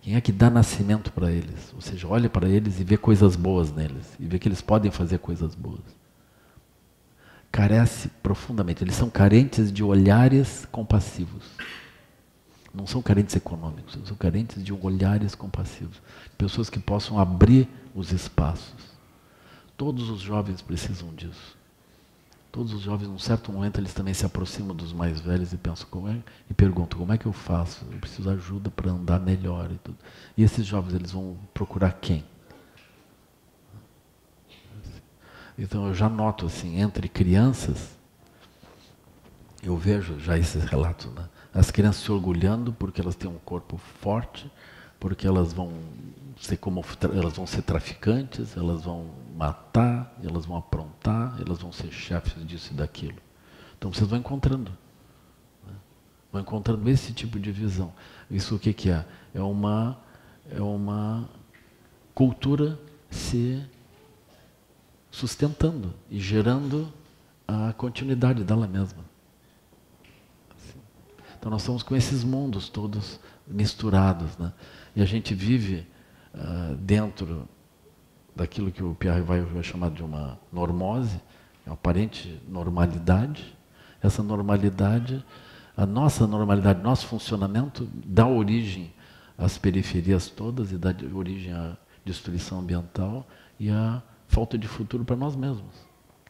Quem 0.00 0.16
é 0.16 0.20
que 0.22 0.32
dá 0.32 0.48
nascimento 0.48 1.12
para 1.12 1.30
eles? 1.30 1.72
Ou 1.74 1.82
seja, 1.82 2.08
olha 2.08 2.30
para 2.30 2.48
eles 2.48 2.80
e 2.80 2.84
vê 2.84 2.96
coisas 2.96 3.36
boas 3.36 3.70
neles, 3.70 4.06
e 4.18 4.26
vê 4.26 4.38
que 4.38 4.48
eles 4.48 4.62
podem 4.62 4.90
fazer 4.90 5.18
coisas 5.18 5.54
boas. 5.54 5.84
Carece 7.52 8.08
profundamente, 8.22 8.82
eles 8.82 8.94
são 8.94 9.10
carentes 9.10 9.70
de 9.70 9.84
olhares 9.84 10.66
compassivos. 10.70 11.44
Não 12.72 12.86
são 12.86 13.02
carentes 13.02 13.36
econômicos, 13.36 13.98
são 14.06 14.16
carentes 14.16 14.62
de 14.62 14.72
olhares 14.72 15.34
compassivos. 15.34 16.00
Pessoas 16.38 16.70
que 16.70 16.78
possam 16.78 17.18
abrir 17.18 17.68
os 17.94 18.12
espaços. 18.12 18.87
Todos 19.78 20.10
os 20.10 20.20
jovens 20.20 20.60
precisam 20.60 21.14
disso. 21.14 21.56
Todos 22.50 22.72
os 22.72 22.80
jovens, 22.80 23.06
num 23.06 23.18
certo 23.18 23.52
momento, 23.52 23.78
eles 23.78 23.94
também 23.94 24.12
se 24.12 24.26
aproximam 24.26 24.74
dos 24.74 24.92
mais 24.92 25.20
velhos 25.20 25.52
e 25.52 25.56
pensam 25.56 25.86
como 25.88 26.08
é, 26.08 26.18
e 26.50 26.54
perguntam 26.54 26.98
como 26.98 27.12
é 27.12 27.16
que 27.16 27.26
eu 27.26 27.32
faço? 27.32 27.86
Eu 27.92 27.98
preciso 28.00 28.22
de 28.22 28.30
ajuda 28.30 28.70
para 28.70 28.90
andar 28.90 29.20
melhor 29.20 29.70
e 29.70 29.78
tudo. 29.78 29.96
E 30.36 30.42
esses 30.42 30.66
jovens 30.66 30.94
eles 30.96 31.12
vão 31.12 31.38
procurar 31.54 31.92
quem? 31.92 32.24
Então 35.56 35.86
eu 35.86 35.94
já 35.94 36.08
noto 36.08 36.46
assim 36.46 36.80
entre 36.80 37.08
crianças, 37.08 37.96
eu 39.62 39.76
vejo 39.76 40.18
já 40.18 40.36
esses 40.36 40.64
relatos, 40.64 41.12
né? 41.12 41.28
As 41.54 41.70
crianças 41.70 42.02
se 42.02 42.10
orgulhando 42.10 42.72
porque 42.72 43.00
elas 43.00 43.14
têm 43.14 43.30
um 43.30 43.38
corpo 43.38 43.76
forte, 44.00 44.50
porque 44.98 45.24
elas 45.24 45.52
vão 45.52 45.72
ser 46.40 46.56
como 46.56 46.84
elas 47.14 47.34
vão 47.34 47.46
ser 47.46 47.62
traficantes, 47.62 48.56
elas 48.56 48.82
vão 48.82 49.06
matar, 49.38 50.12
elas 50.20 50.46
vão 50.46 50.56
aprontar, 50.56 51.40
elas 51.40 51.60
vão 51.60 51.70
ser 51.70 51.92
chefes 51.92 52.44
disso 52.44 52.72
e 52.72 52.76
daquilo. 52.76 53.18
Então 53.78 53.92
vocês 53.92 54.10
vão 54.10 54.18
encontrando. 54.18 54.72
Né? 55.64 55.74
Vão 56.32 56.42
encontrando 56.42 56.90
esse 56.90 57.12
tipo 57.12 57.38
de 57.38 57.52
visão. 57.52 57.92
Isso 58.28 58.56
o 58.56 58.58
que, 58.58 58.72
que 58.72 58.90
é? 58.90 59.06
É 59.32 59.40
uma, 59.40 59.96
é 60.50 60.60
uma 60.60 61.28
cultura 62.12 62.76
se 63.08 63.64
sustentando 65.08 65.94
e 66.10 66.18
gerando 66.18 66.92
a 67.46 67.72
continuidade 67.72 68.42
dela 68.42 68.66
mesma. 68.66 69.04
Assim. 70.56 70.80
Então 71.38 71.48
nós 71.48 71.62
estamos 71.62 71.84
com 71.84 71.94
esses 71.94 72.24
mundos 72.24 72.68
todos 72.68 73.20
misturados. 73.46 74.36
Né? 74.36 74.52
E 74.96 75.00
a 75.00 75.04
gente 75.04 75.32
vive 75.32 75.86
uh, 76.34 76.74
dentro 76.74 77.48
daquilo 78.38 78.70
que 78.70 78.82
o 78.82 78.94
Pierre 78.94 79.20
vai, 79.20 79.40
vai 79.40 79.62
chamar 79.64 79.90
de 79.90 80.02
uma 80.02 80.38
normose, 80.52 81.20
uma 81.66 81.74
aparente 81.74 82.40
normalidade. 82.48 83.56
Essa 84.00 84.22
normalidade, 84.22 85.24
a 85.76 85.84
nossa 85.84 86.24
normalidade, 86.24 86.80
nosso 86.80 87.08
funcionamento 87.08 87.88
dá 87.92 88.26
origem 88.28 88.94
às 89.36 89.58
periferias 89.58 90.28
todas 90.28 90.70
e 90.70 90.78
dá 90.78 90.94
origem 91.12 91.52
à 91.52 91.76
destruição 92.04 92.60
ambiental 92.60 93.26
e 93.58 93.70
à 93.70 94.00
falta 94.28 94.56
de 94.56 94.68
futuro 94.68 95.04
para 95.04 95.16
nós 95.16 95.34
mesmos. 95.34 95.74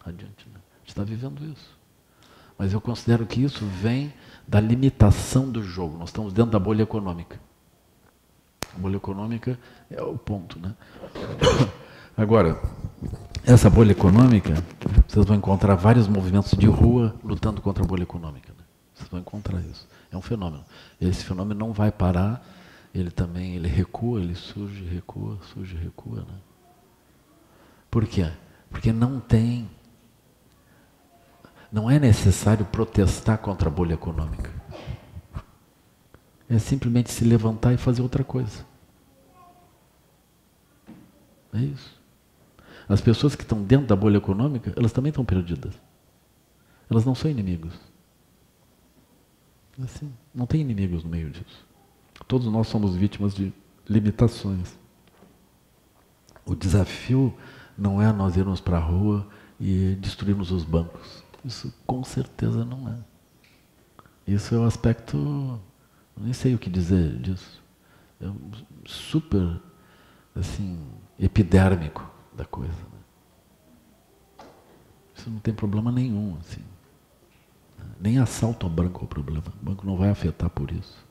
Adiante, 0.02 0.48
né? 0.48 0.56
A 0.56 0.78
gente 0.78 0.88
está 0.88 1.04
vivendo 1.04 1.44
isso. 1.44 1.76
Mas 2.56 2.72
eu 2.72 2.80
considero 2.80 3.26
que 3.26 3.42
isso 3.42 3.66
vem 3.66 4.12
da 4.46 4.60
limitação 4.60 5.50
do 5.50 5.62
jogo. 5.62 5.98
Nós 5.98 6.08
estamos 6.08 6.32
dentro 6.32 6.52
da 6.52 6.58
bolha 6.58 6.82
econômica. 6.82 7.38
A 8.74 8.78
bolha 8.78 8.96
econômica 8.96 9.58
é 9.90 10.02
o 10.02 10.16
ponto, 10.16 10.58
né? 10.58 10.74
Agora, 12.18 12.60
essa 13.46 13.70
bolha 13.70 13.92
econômica, 13.92 14.52
vocês 15.06 15.24
vão 15.24 15.36
encontrar 15.36 15.76
vários 15.76 16.08
movimentos 16.08 16.50
de 16.58 16.66
rua 16.66 17.14
lutando 17.22 17.62
contra 17.62 17.84
a 17.84 17.86
bolha 17.86 18.02
econômica. 18.02 18.52
Né? 18.58 18.64
Vocês 18.92 19.08
vão 19.08 19.20
encontrar 19.20 19.60
isso. 19.60 19.86
É 20.10 20.16
um 20.16 20.20
fenômeno. 20.20 20.64
Esse 21.00 21.24
fenômeno 21.24 21.60
não 21.60 21.72
vai 21.72 21.92
parar. 21.92 22.44
Ele 22.92 23.12
também, 23.12 23.54
ele 23.54 23.68
recua, 23.68 24.20
ele 24.20 24.34
surge, 24.34 24.82
recua, 24.82 25.38
surge, 25.54 25.76
recua. 25.76 26.22
Né? 26.22 26.34
Por 27.88 28.04
quê? 28.04 28.28
Porque 28.68 28.92
não 28.92 29.20
tem, 29.20 29.70
não 31.70 31.88
é 31.88 32.00
necessário 32.00 32.64
protestar 32.64 33.38
contra 33.38 33.68
a 33.68 33.72
bolha 33.72 33.94
econômica. 33.94 34.50
É 36.50 36.58
simplesmente 36.58 37.12
se 37.12 37.22
levantar 37.22 37.74
e 37.74 37.76
fazer 37.76 38.02
outra 38.02 38.24
coisa. 38.24 38.66
É 41.54 41.58
isso. 41.58 41.97
As 42.88 43.00
pessoas 43.02 43.36
que 43.36 43.42
estão 43.42 43.62
dentro 43.62 43.86
da 43.86 43.94
bolha 43.94 44.16
econômica, 44.16 44.72
elas 44.74 44.92
também 44.92 45.10
estão 45.10 45.24
perdidas. 45.24 45.74
Elas 46.90 47.04
não 47.04 47.14
são 47.14 47.30
inimigos. 47.30 47.74
Assim, 49.82 50.10
não 50.34 50.46
tem 50.46 50.62
inimigos 50.62 51.04
no 51.04 51.10
meio 51.10 51.30
disso. 51.30 51.66
Todos 52.26 52.46
nós 52.50 52.66
somos 52.66 52.96
vítimas 52.96 53.34
de 53.34 53.52
limitações. 53.86 54.78
O 56.46 56.54
desafio 56.54 57.36
não 57.76 58.00
é 58.00 58.10
nós 58.10 58.36
irmos 58.36 58.60
para 58.60 58.78
a 58.78 58.80
rua 58.80 59.28
e 59.60 59.94
destruirmos 60.00 60.50
os 60.50 60.64
bancos. 60.64 61.22
Isso 61.44 61.72
com 61.86 62.02
certeza 62.02 62.64
não 62.64 62.88
é. 62.88 62.96
Isso 64.26 64.54
é 64.54 64.58
um 64.58 64.64
aspecto, 64.64 65.60
nem 66.16 66.32
sei 66.32 66.54
o 66.54 66.58
que 66.58 66.70
dizer 66.70 67.18
disso. 67.18 67.62
É 68.20 68.26
super, 68.86 69.60
assim, 70.34 70.80
epidérmico 71.18 72.17
da 72.38 72.44
coisa. 72.44 72.72
Né? 72.72 74.46
Isso 75.14 75.28
não 75.28 75.40
tem 75.40 75.52
problema 75.52 75.90
nenhum, 75.90 76.38
assim. 76.40 76.62
Nem 78.00 78.18
assalto 78.18 78.64
ao 78.64 78.70
banco 78.70 79.02
é 79.02 79.04
o 79.04 79.08
problema. 79.08 79.42
O 79.60 79.64
banco 79.64 79.84
não 79.84 79.96
vai 79.96 80.08
afetar 80.08 80.48
por 80.48 80.70
isso. 80.70 81.06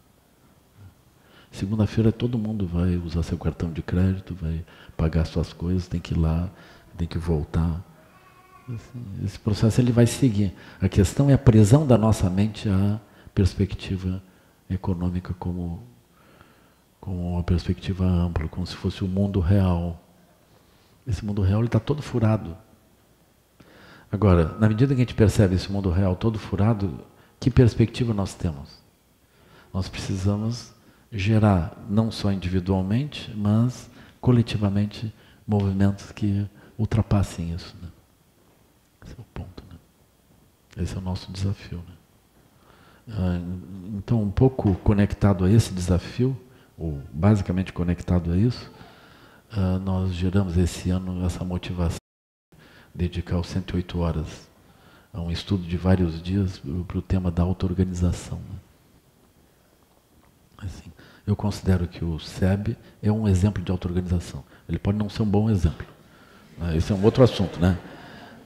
Segunda-feira 1.52 2.12
todo 2.12 2.38
mundo 2.38 2.66
vai 2.66 2.96
usar 2.98 3.24
seu 3.24 3.38
cartão 3.38 3.72
de 3.72 3.82
crédito, 3.82 4.36
vai 4.36 4.66
pagar 4.96 5.26
suas 5.26 5.52
coisas, 5.54 5.88
tem 5.88 6.00
que 6.00 6.14
ir 6.14 6.18
lá, 6.18 6.50
tem 6.98 7.08
que 7.08 7.18
voltar. 7.18 7.84
Assim, 8.70 9.06
esse 9.24 9.40
processo 9.40 9.80
ele 9.82 9.92
vai 9.92 10.08
seguir. 10.08 10.54
A 10.80 10.90
questão 10.90 11.30
é 11.30 11.34
a 11.34 11.38
prisão 11.38 11.86
da 11.86 11.98
nossa 11.98 12.30
mente 12.30 12.70
à 12.70 13.00
perspectiva 13.34 14.22
econômica 14.70 15.34
como, 15.34 15.84
como 17.00 17.34
uma 17.34 17.44
perspectiva 17.44 18.06
ampla, 18.06 18.48
como 18.48 18.66
se 18.66 18.76
fosse 18.76 19.04
o 19.04 19.08
mundo 19.08 19.40
real. 19.40 20.02
Esse 21.08 21.24
mundo 21.24 21.42
real 21.42 21.64
está 21.64 21.80
todo 21.80 22.02
furado. 22.02 22.58
Agora, 24.12 24.58
na 24.60 24.68
medida 24.68 24.94
que 24.94 25.02
a 25.02 25.06
gente 25.06 25.16
percebe 25.16 25.56
esse 25.56 25.72
mundo 25.72 25.90
real 25.90 26.16
todo 26.16 26.38
furado, 26.38 27.00
que 27.40 27.50
perspectiva 27.50 28.14
nós 28.14 28.34
temos? 28.34 28.78
Nós 29.74 29.88
precisamos 29.88 30.74
gerar, 31.12 31.78
não 31.90 32.12
só 32.12 32.32
individualmente, 32.32 33.34
mas 33.36 33.90
coletivamente, 34.20 35.14
movimentos 35.48 36.12
que 36.12 36.46
ultrapassem 36.78 37.54
isso. 37.54 37.76
Né? 37.82 37.88
Esse 39.06 39.14
é 39.14 39.22
o 39.22 39.26
ponto. 39.34 39.64
Né? 39.70 40.84
Esse 40.84 40.96
é 40.96 40.98
o 40.98 41.02
nosso 41.02 41.32
desafio. 41.32 41.78
Né? 41.78 41.94
Ah, 43.10 43.40
então, 43.96 44.22
um 44.22 44.32
pouco 44.32 44.76
conectado 44.76 45.46
a 45.46 45.52
esse 45.52 45.74
desafio, 45.74 46.38
ou 46.78 47.02
basicamente 47.14 47.72
conectado 47.72 48.32
a 48.32 48.38
isso, 48.38 48.70
uh, 49.56 49.80
nós 49.80 50.14
geramos 50.14 50.58
esse 50.58 50.90
ano 50.90 51.26
essa 51.26 51.44
motivação 51.44 51.98
dedicar 52.94 53.40
os 53.40 53.48
108 53.48 54.00
horas 54.00 54.50
a 55.14 55.22
um 55.22 55.32
estudo 55.32 55.64
de 55.64 55.78
vários 55.78 56.22
dias 56.22 56.62
para 56.88 56.98
o 56.98 57.02
tema 57.02 57.30
da 57.30 57.44
auto-organização. 57.44 58.40
Né? 58.40 58.56
Assim, 60.58 60.92
eu 61.26 61.36
considero 61.36 61.88
que 61.88 62.04
o 62.04 62.20
SEB 62.20 62.76
é 63.02 63.12
um 63.12 63.28
exemplo 63.28 63.64
de 63.64 63.72
auto-organização. 63.72 64.44
Ele 64.68 64.80
pode 64.80 64.98
não 64.98 65.10
ser 65.10 65.22
um 65.22 65.28
bom 65.28 65.50
exemplo. 65.50 65.86
Né? 66.58 66.78
Esse 66.78 66.92
é 66.92 66.96
um 66.96 67.04
outro 67.04 67.24
assunto, 67.24 67.60
né? 67.60 67.78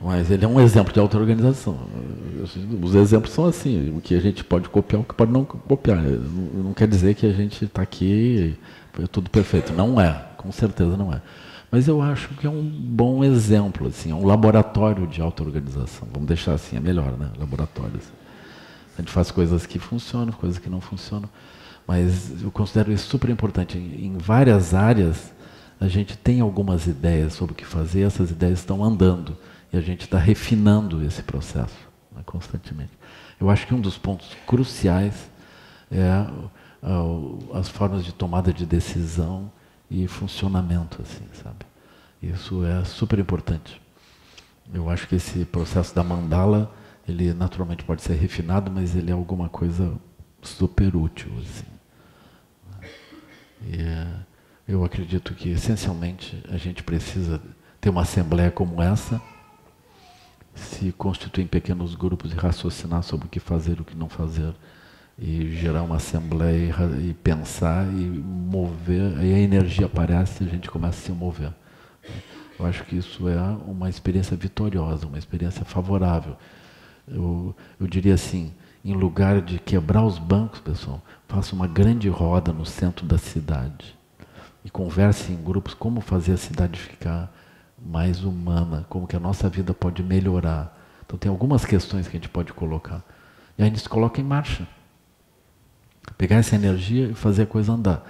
Mas 0.03 0.31
ele 0.31 0.43
é 0.43 0.47
um 0.47 0.59
exemplo 0.59 0.91
de 0.91 0.99
auto-organização. 0.99 1.79
Os 2.81 2.95
exemplos 2.95 3.31
são 3.31 3.45
assim, 3.45 3.95
o 3.95 4.01
que 4.01 4.15
a 4.15 4.19
gente 4.19 4.43
pode 4.43 4.67
copiar, 4.67 5.01
o 5.01 5.05
que 5.05 5.13
pode 5.13 5.31
não 5.31 5.45
copiar. 5.45 6.01
Não, 6.01 6.63
não 6.63 6.73
quer 6.73 6.87
dizer 6.87 7.13
que 7.13 7.25
a 7.25 7.31
gente 7.31 7.65
está 7.65 7.83
aqui 7.83 8.57
é 8.99 9.07
tudo 9.07 9.29
perfeito. 9.29 9.71
Não 9.73 10.01
é. 10.01 10.30
Com 10.41 10.51
certeza 10.51 10.97
não 10.97 11.13
é. 11.13 11.21
Mas 11.69 11.87
eu 11.87 12.01
acho 12.01 12.29
que 12.29 12.47
é 12.47 12.49
um 12.49 12.63
bom 12.63 13.23
exemplo, 13.23 13.87
assim, 13.87 14.11
é 14.11 14.15
um 14.15 14.25
laboratório 14.25 15.07
de 15.07 15.21
auto-organização. 15.21 16.07
Vamos 16.11 16.27
deixar 16.27 16.53
assim, 16.53 16.75
é 16.75 16.79
melhor, 16.79 17.17
né? 17.17 17.29
Laboratório. 17.39 17.95
Assim. 17.95 18.11
A 18.97 19.01
gente 19.01 19.11
faz 19.11 19.31
coisas 19.31 19.65
que 19.65 19.79
funcionam, 19.79 20.33
coisas 20.33 20.57
que 20.57 20.69
não 20.69 20.81
funcionam. 20.81 21.29
Mas 21.87 22.41
eu 22.41 22.51
considero 22.51 22.91
isso 22.91 23.07
super 23.07 23.29
importante. 23.29 23.77
Em, 23.77 24.17
várias 24.17 24.73
áreas, 24.73 25.31
a 25.79 25.87
gente 25.87 26.17
tem 26.17 26.41
algumas 26.41 26.87
ideias 26.87 27.33
sobre 27.33 27.53
o 27.53 27.55
que 27.55 27.65
fazer, 27.65 28.01
essas 28.01 28.31
ideias 28.31 28.59
estão 28.59 28.83
andando. 28.83 29.37
E 29.71 29.77
a 29.77 29.81
gente 29.81 30.01
está 30.01 30.17
refinando 30.17 31.03
esse 31.05 31.23
processo 31.23 31.77
né, 32.11 32.21
constantemente. 32.25 32.91
Eu 33.39 33.49
acho 33.49 33.65
que 33.65 33.73
um 33.73 33.79
dos 33.79 33.97
pontos 33.97 34.35
cruciais 34.45 35.13
é 35.91 36.25
as 37.53 37.69
formas 37.69 38.03
de 38.03 38.11
tomada 38.11 38.51
de 38.51 38.65
decisão 38.65 39.51
e 39.91 40.07
funcionamento, 40.07 41.01
assim, 41.01 41.25
sabe? 41.33 41.65
Isso 42.23 42.63
é 42.63 42.85
super 42.85 43.19
importante. 43.19 43.81
Eu 44.73 44.89
acho 44.89 45.05
que 45.05 45.15
esse 45.15 45.43
processo 45.43 45.93
da 45.93 46.01
mandala, 46.01 46.73
ele 47.05 47.33
naturalmente 47.33 47.83
pode 47.83 48.01
ser 48.01 48.13
refinado, 48.13 48.71
mas 48.71 48.95
ele 48.95 49.11
é 49.11 49.13
alguma 49.13 49.49
coisa 49.49 49.93
super 50.41 50.95
útil, 50.95 51.29
assim. 51.39 51.65
E 53.67 53.81
é, 53.81 54.07
eu 54.65 54.85
acredito 54.85 55.35
que 55.35 55.49
essencialmente 55.49 56.41
a 56.47 56.55
gente 56.55 56.83
precisa 56.83 57.41
ter 57.81 57.89
uma 57.89 58.03
assembleia 58.03 58.49
como 58.49 58.81
essa 58.81 59.21
se 60.55 60.93
constituir 60.93 61.43
em 61.43 61.47
pequenos 61.47 61.95
grupos 61.95 62.31
e 62.31 62.35
raciocinar 62.35 63.03
sobre 63.03 63.27
o 63.27 63.29
que 63.29 63.39
fazer 63.41 63.81
o 63.81 63.83
que 63.83 63.95
não 63.95 64.07
fazer 64.07 64.53
e 65.21 65.55
gerar 65.55 65.83
uma 65.83 65.97
assembleia 65.97 66.73
e, 66.99 67.13
pensar 67.13 67.85
e 67.85 68.05
mover, 68.05 69.19
aí 69.19 69.31
a 69.35 69.37
energia 69.37 69.85
aparece 69.85 70.43
e 70.43 70.47
a 70.47 70.49
gente 70.49 70.67
começa 70.67 70.97
a 70.97 71.05
se 71.05 71.11
mover. 71.11 71.53
Eu 72.59 72.65
acho 72.65 72.83
que 72.85 72.97
isso 72.97 73.29
é 73.29 73.39
uma 73.67 73.87
experiência 73.87 74.35
vitoriosa, 74.35 75.05
uma 75.05 75.19
experiência 75.19 75.63
favorável. 75.63 76.35
Eu, 77.07 77.55
eu 77.79 77.85
diria 77.85 78.15
assim, 78.15 78.51
em 78.83 78.93
lugar 78.93 79.41
de 79.41 79.59
quebrar 79.59 80.03
os 80.03 80.17
bancos, 80.17 80.59
pessoal, 80.59 80.99
faça 81.27 81.53
uma 81.53 81.67
grande 81.67 82.09
roda 82.09 82.51
no 82.51 82.65
centro 82.65 83.05
da 83.05 83.19
cidade 83.19 83.95
e 84.65 84.71
converse 84.71 85.31
em 85.31 85.43
grupos 85.43 85.75
como 85.75 86.01
fazer 86.01 86.33
a 86.33 86.37
cidade 86.37 86.79
ficar 86.79 87.31
mais 87.79 88.23
humana, 88.23 88.87
como 88.89 89.05
que 89.05 89.15
a 89.15 89.19
nossa 89.19 89.47
vida 89.47 89.71
pode 89.71 90.01
melhorar. 90.01 90.75
Então 91.05 91.17
tem 91.17 91.29
algumas 91.29 91.63
questões 91.63 92.07
que 92.07 92.17
a 92.17 92.19
gente 92.19 92.29
pode 92.29 92.53
colocar. 92.53 93.03
E 93.55 93.61
aí 93.61 93.67
a 93.67 93.71
gente 93.71 93.81
se 93.81 93.89
coloca 93.89 94.19
em 94.19 94.23
marcha. 94.23 94.67
Pegar 96.17 96.37
essa 96.37 96.55
energia 96.55 97.07
e 97.09 97.13
fazer 97.13 97.43
a 97.43 97.47
coisa 97.47 97.73
andar. 97.73 98.03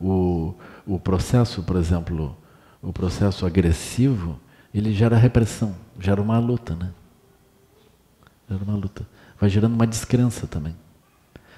O, 0.00 0.54
o 0.86 0.98
processo, 0.98 1.62
por 1.62 1.76
exemplo, 1.76 2.36
o 2.82 2.92
processo 2.92 3.44
agressivo, 3.44 4.38
ele 4.72 4.92
gera 4.92 5.16
repressão, 5.16 5.74
gera 5.98 6.20
uma 6.20 6.38
luta, 6.38 6.74
né? 6.74 6.90
Gera 8.48 8.62
uma 8.64 8.76
luta. 8.76 9.06
Vai 9.38 9.50
gerando 9.50 9.74
uma 9.74 9.86
descrença 9.86 10.46
também. 10.46 10.74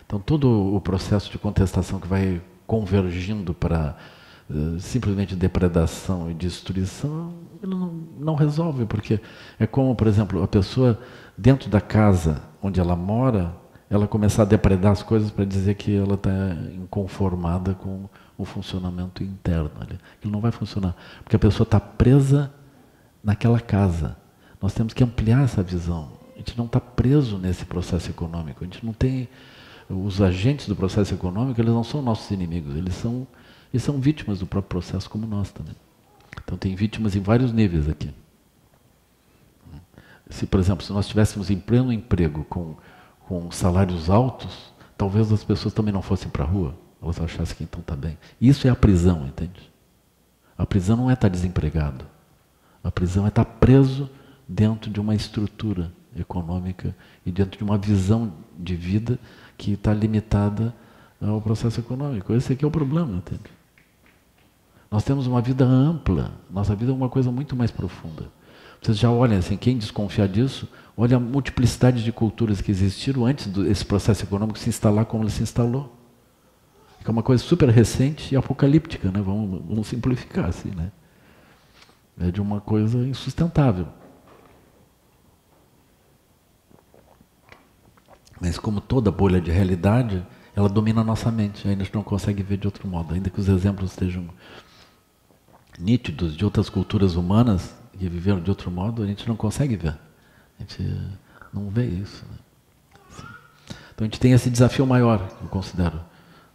Então 0.05 0.21
todo 0.21 0.75
o 0.75 0.81
processo 0.81 1.31
de 1.31 1.39
contestação 1.39 1.99
que 1.99 2.09
vai 2.09 2.43
convergindo 2.67 3.55
para 3.55 3.97
uh, 4.51 4.79
simplesmente 4.79 5.35
depredação 5.37 6.31
e 6.31 6.35
destruição, 6.35 7.35
ele 7.63 7.75
não, 7.75 7.95
não 8.19 8.35
resolve, 8.35 8.85
porque 8.87 9.21
é 9.59 9.67
como, 9.67 9.95
por 9.95 10.07
exemplo, 10.07 10.43
a 10.43 10.49
pessoa 10.49 11.01
dentro 11.37 11.71
da 11.71 11.81
casa 11.81 12.43
onde 12.63 12.81
ela 12.81 12.97
mora, 12.97 13.55
ela 13.93 14.09
começar 14.09 14.43
a 14.43 14.47
depredar 14.47 14.91
as 14.91 15.03
coisas 15.03 15.31
para 15.31 15.45
dizer 15.45 15.75
que 15.75 15.95
ela 15.95 16.15
está 16.15 16.31
inconformada 16.75 17.75
com 17.75 18.09
o 18.39 18.45
funcionamento 18.47 19.23
interno. 19.23 19.71
Aquilo 20.17 20.33
não 20.33 20.41
vai 20.41 20.51
funcionar, 20.51 20.97
porque 21.23 21.37
a 21.37 21.39
pessoa 21.39 21.67
está 21.67 21.79
presa 21.79 22.51
naquela 23.23 23.61
casa. 23.61 24.17
Nós 24.63 24.73
temos 24.73 24.95
que 24.95 25.05
ampliar 25.05 25.45
essa 25.45 25.63
visão. 25.63 26.11
A 26.35 26.39
gente 26.39 26.57
não 26.57 26.65
está 26.65 26.81
preso 26.81 27.37
nesse 27.37 27.67
processo 27.67 28.09
econômico. 28.09 28.65
A 28.65 28.67
gente 28.67 28.83
não 28.83 28.95
tem 28.95 29.29
os 29.91 30.23
agentes 30.23 30.67
do 30.67 30.75
processo 30.75 31.13
econômico. 31.13 31.61
Eles 31.61 31.75
não 31.75 31.85
são 31.85 32.01
nossos 32.01 32.31
inimigos. 32.31 32.75
Eles 32.75 32.95
são 32.95 33.27
eles 33.75 33.83
são 33.83 34.01
vítimas 34.01 34.39
do 34.39 34.47
próprio 34.47 34.81
processo 34.81 35.11
como 35.11 35.27
nós 35.27 35.53
também. 35.53 35.77
Então 36.43 36.57
tem 36.57 36.75
vítimas 36.75 37.15
em 37.15 37.21
vários 37.21 37.53
níveis 37.53 37.91
aqui. 37.91 38.11
Se, 40.31 40.47
por 40.47 40.59
exemplo, 40.59 40.83
se 40.83 40.93
nós 40.95 41.05
estivéssemos 41.05 41.51
em 41.51 41.59
pleno 41.59 41.93
emprego 41.93 42.45
com, 42.49 42.75
com 43.33 43.51
salários 43.51 44.11
altos, 44.11 44.75
talvez 44.95 45.33
as 45.33 45.43
pessoas 45.43 45.73
também 45.73 45.91
não 45.91 46.03
fossem 46.03 46.29
para 46.29 46.45
a 46.45 46.47
rua. 46.47 46.75
Elas 47.03 47.19
achassem 47.19 47.57
que 47.57 47.65
então 47.65 47.81
está 47.81 47.97
bem. 47.97 48.19
Isso 48.39 48.69
é 48.69 48.71
a 48.71 48.77
prisão, 48.77 49.27
entende? 49.27 49.73
A 50.57 50.67
prisão 50.67 50.99
não 50.99 51.09
é 51.09 51.15
estar 51.15 51.31
tá 51.31 51.35
desempregado. 51.35 52.05
A 52.85 52.91
prisão 52.91 53.25
é 53.25 53.29
estar 53.29 53.47
tá 53.47 53.51
preso 53.51 54.11
dentro 54.47 54.91
de 54.91 55.01
uma 55.01 55.15
estrutura 55.15 55.91
econômica 56.15 56.95
e 57.25 57.33
dentro 57.33 57.57
de 57.57 57.65
uma 57.65 57.79
visão 57.79 58.35
de 58.59 58.77
vida 58.77 59.19
que 59.57 59.73
está 59.73 59.95
limitada 59.95 60.75
ao 61.19 61.41
processo 61.41 61.81
econômico. 61.81 62.35
Esse 62.35 62.53
aqui 62.53 62.67
é 62.67 62.69
o 62.69 62.71
problema, 62.71 63.17
entende? 63.17 63.51
Nós 64.91 65.05
temos 65.05 65.27
uma 65.27 65.41
vida 65.41 65.65
ampla, 65.65 66.33
nossa 66.51 66.77
vida 66.77 66.93
é 66.93 66.95
uma 66.95 67.09
coisa 67.09 67.33
muito 67.33 67.57
mais 67.57 67.71
profunda. 67.71 68.25
Vocês 68.83 68.99
já 68.99 69.11
olham 69.11 69.39
assim, 69.39 69.57
quem 69.57 69.79
desconfiar 69.79 70.29
disso, 70.29 70.69
olha 70.97 71.17
a 71.17 71.21
multiplicidade 71.21 72.05
de 72.05 72.13
culturas 72.13 72.61
que 72.61 72.71
existiram 72.71 73.27
antes 73.27 73.47
desse 73.47 73.85
processo 73.85 74.25
econômico 74.25 74.59
se 74.59 74.69
instalar 74.69 75.07
como 75.07 75.25
ele 75.25 75.31
se 75.31 75.43
instalou 75.43 76.03
é 77.05 77.11
uma 77.11 77.23
coisa 77.23 77.43
super 77.43 77.69
recente 77.69 78.35
e 78.35 78.37
apocalíptica, 78.37 79.11
né? 79.11 79.21
vamos, 79.21 79.61
vamos 79.67 79.87
simplificar 79.89 80.47
assim. 80.47 80.71
Né? 80.71 80.91
É 82.21 82.31
de 82.31 82.41
uma 82.41 82.61
coisa 82.61 82.99
insustentável. 82.99 83.89
Mas 88.41 88.59
como 88.59 88.81
toda 88.81 89.11
bolha 89.11 89.41
de 89.41 89.51
realidade, 89.51 90.25
ela 90.55 90.69
domina 90.69 91.01
a 91.01 91.05
nossa 91.05 91.31
mente, 91.31 91.67
a 91.67 91.71
gente 91.71 91.95
não 91.95 92.03
consegue 92.03 92.43
ver 92.43 92.59
de 92.59 92.67
outro 92.67 92.89
modo, 92.89 93.15
ainda 93.15 93.31
que 93.31 93.41
os 93.41 93.49
exemplos 93.49 93.93
estejam 93.93 94.29
nítidos 95.79 96.37
de 96.37 96.45
outras 96.45 96.69
culturas 96.69 97.15
humanas 97.15 97.75
que 97.93 98.09
viveram 98.09 98.41
de 98.41 98.51
outro 98.51 98.71
modo, 98.71 99.03
a 99.03 99.07
gente 99.07 99.27
não 99.29 99.37
consegue 99.37 99.77
ver. 99.77 99.97
A 100.63 100.65
gente 100.65 101.11
não 101.53 101.69
vê 101.69 101.87
isso. 101.87 102.25
Né? 102.25 102.39
Assim. 103.11 103.27
Então 103.95 104.05
a 104.05 104.05
gente 104.05 104.21
tem 104.21 104.33
esse 104.33 104.49
desafio 104.49 104.87
maior, 104.87 105.29
eu 105.43 105.49
considero, 105.49 106.01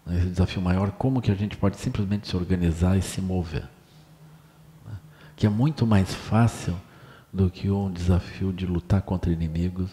esse 0.09 0.29
desafio 0.29 0.61
maior, 0.61 0.91
como 0.91 1.21
que 1.21 1.29
a 1.29 1.35
gente 1.35 1.57
pode 1.57 1.77
simplesmente 1.77 2.27
se 2.27 2.35
organizar 2.35 2.97
e 2.97 3.01
se 3.01 3.19
mover. 3.21 3.67
Né? 4.85 4.95
Que 5.35 5.45
é 5.45 5.49
muito 5.49 5.85
mais 5.85 6.13
fácil 6.13 6.75
do 7.33 7.49
que 7.49 7.69
um 7.69 7.91
desafio 7.91 8.53
de 8.53 8.65
lutar 8.65 9.01
contra 9.01 9.31
inimigos, 9.31 9.91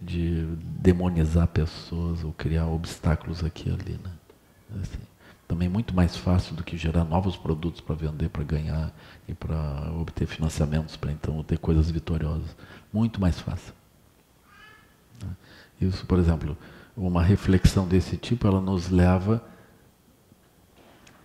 de 0.00 0.46
demonizar 0.80 1.48
pessoas 1.48 2.22
ou 2.22 2.32
criar 2.32 2.66
obstáculos 2.66 3.42
aqui 3.42 3.68
e 3.68 3.72
ali. 3.72 4.00
Né? 4.02 4.80
Assim, 4.80 5.00
também 5.50 5.68
muito 5.68 5.92
mais 5.92 6.16
fácil 6.16 6.54
do 6.54 6.62
que 6.62 6.76
gerar 6.76 7.02
novos 7.02 7.36
produtos 7.36 7.80
para 7.80 7.96
vender, 7.96 8.28
para 8.28 8.44
ganhar 8.44 8.94
e 9.26 9.34
para 9.34 9.92
obter 9.98 10.24
financiamentos, 10.24 10.94
para 10.94 11.10
então 11.10 11.42
ter 11.42 11.58
coisas 11.58 11.90
vitoriosas. 11.90 12.56
Muito 12.92 13.20
mais 13.20 13.38
fácil. 13.38 13.72
Né? 15.22 15.30
Isso, 15.80 16.04
por 16.06 16.18
exemplo, 16.18 16.56
uma 16.96 17.22
reflexão 17.22 17.86
desse 17.86 18.16
tipo, 18.16 18.46
ela 18.46 18.60
nos 18.60 18.90
leva 18.90 19.42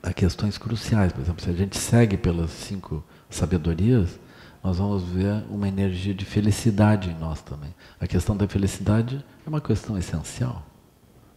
a 0.02 0.14
questões 0.14 0.58
cruciais. 0.58 1.12
Por 1.12 1.22
exemplo, 1.22 1.44
se 1.44 1.50
a 1.50 1.54
gente 1.54 1.78
segue 1.78 2.16
pelas 2.16 2.52
cinco 2.52 3.04
sabedorias, 3.30 4.20
nós 4.64 4.78
vamos 4.78 5.04
ver 5.04 5.44
uma 5.50 5.68
energia 5.68 6.14
de 6.14 6.26
felicidade 6.26 7.10
em 7.10 7.16
nós 7.16 7.42
também. 7.42 7.74
A 8.00 8.08
questão 8.08 8.38
da 8.38 8.48
felicidade 8.48 9.24
é 9.46 9.50
uma 9.50 9.62
questão 9.62 9.98
essencial. 9.98 10.66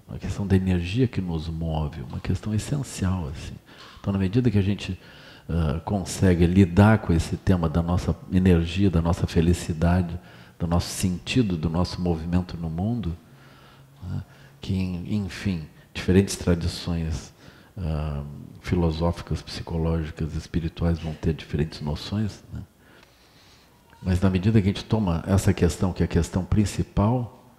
Uma 0.08 0.18
questão 0.18 0.46
da 0.46 0.56
energia 0.56 1.06
que 1.06 1.20
nos 1.20 1.48
move, 1.48 2.00
uma 2.02 2.20
questão 2.20 2.54
essencial. 2.54 3.28
Assim. 3.28 3.54
Então, 4.00 4.12
na 4.12 4.18
medida 4.18 4.50
que 4.50 4.58
a 4.58 4.62
gente 4.62 4.98
uh, 5.48 5.80
consegue 5.80 6.46
lidar 6.46 6.98
com 6.98 7.12
esse 7.12 7.36
tema 7.36 7.68
da 7.68 7.82
nossa 7.82 8.14
energia, 8.32 8.90
da 8.90 9.00
nossa 9.00 9.26
felicidade, 9.26 10.18
do 10.58 10.66
nosso 10.66 10.88
sentido, 10.88 11.56
do 11.56 11.70
nosso 11.70 12.00
movimento 12.00 12.56
no 12.56 12.68
mundo, 12.68 13.16
né? 14.02 14.22
que, 14.60 14.74
enfim, 14.74 15.66
diferentes 15.94 16.36
tradições 16.36 17.32
uh, 17.76 18.24
filosóficas, 18.60 19.40
psicológicas, 19.40 20.34
espirituais 20.34 20.98
vão 20.98 21.14
ter 21.14 21.32
diferentes 21.32 21.80
noções, 21.80 22.44
né? 22.52 22.60
mas 24.02 24.20
na 24.20 24.30
medida 24.30 24.60
que 24.60 24.68
a 24.68 24.72
gente 24.72 24.84
toma 24.84 25.24
essa 25.26 25.52
questão, 25.52 25.92
que 25.92 26.02
é 26.02 26.04
a 26.04 26.08
questão 26.08 26.44
principal, 26.44 27.52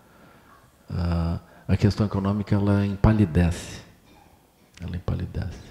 uh, 0.90 1.40
a 1.68 1.78
questão 1.78 2.06
econômica 2.06 2.56
ela 2.56 2.86
empalidece. 2.86 3.82
Ela 4.82 4.95
empalidece. 4.95 5.69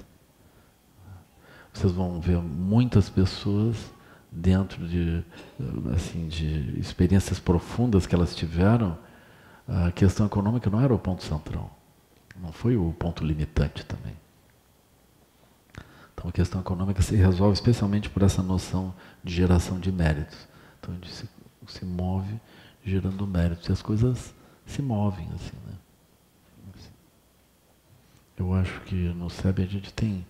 Vocês 1.79 1.93
vão 1.93 2.21
ver 2.21 2.39
muitas 2.39 3.09
pessoas 3.09 3.77
dentro 4.33 4.89
de, 4.89 5.23
assim, 5.95 6.27
de 6.27 6.77
experiências 6.77 7.39
profundas 7.39 8.05
que 8.05 8.17
elas 8.17 8.35
tiveram, 8.35 8.99
a 9.69 9.93
questão 9.93 10.27
econômica 10.27 10.69
não 10.69 10.81
era 10.81 10.93
o 10.93 10.99
ponto 10.99 11.23
central, 11.23 11.79
não 12.37 12.51
foi 12.51 12.77
o 12.77 12.93
ponto 12.95 13.25
limitante 13.25 13.87
também. 13.87 14.17
Então 16.13 16.29
a 16.29 16.33
questão 16.33 16.61
econômica 16.61 17.01
se 17.01 17.15
resolve 17.15 17.55
especialmente 17.55 18.11
por 18.11 18.25
essa 18.25 18.43
noção 18.43 18.93
de 19.23 19.33
geração 19.33 19.79
de 19.79 19.93
méritos. 19.93 20.49
Então 20.81 20.93
a 20.93 20.97
gente 20.97 21.13
se, 21.13 21.29
se 21.69 21.85
move 21.85 22.41
gerando 22.85 23.25
méritos 23.25 23.69
e 23.69 23.73
as 23.73 23.83
coisas 23.83 24.35
se 24.67 24.83
movem 24.83 25.29
assim, 25.33 25.57
né? 25.65 25.75
Eu 28.37 28.53
acho 28.53 28.81
que 28.81 28.97
no 29.11 29.31
SEB 29.31 29.63
a 29.63 29.67
gente 29.67 29.93
tem 29.93 30.27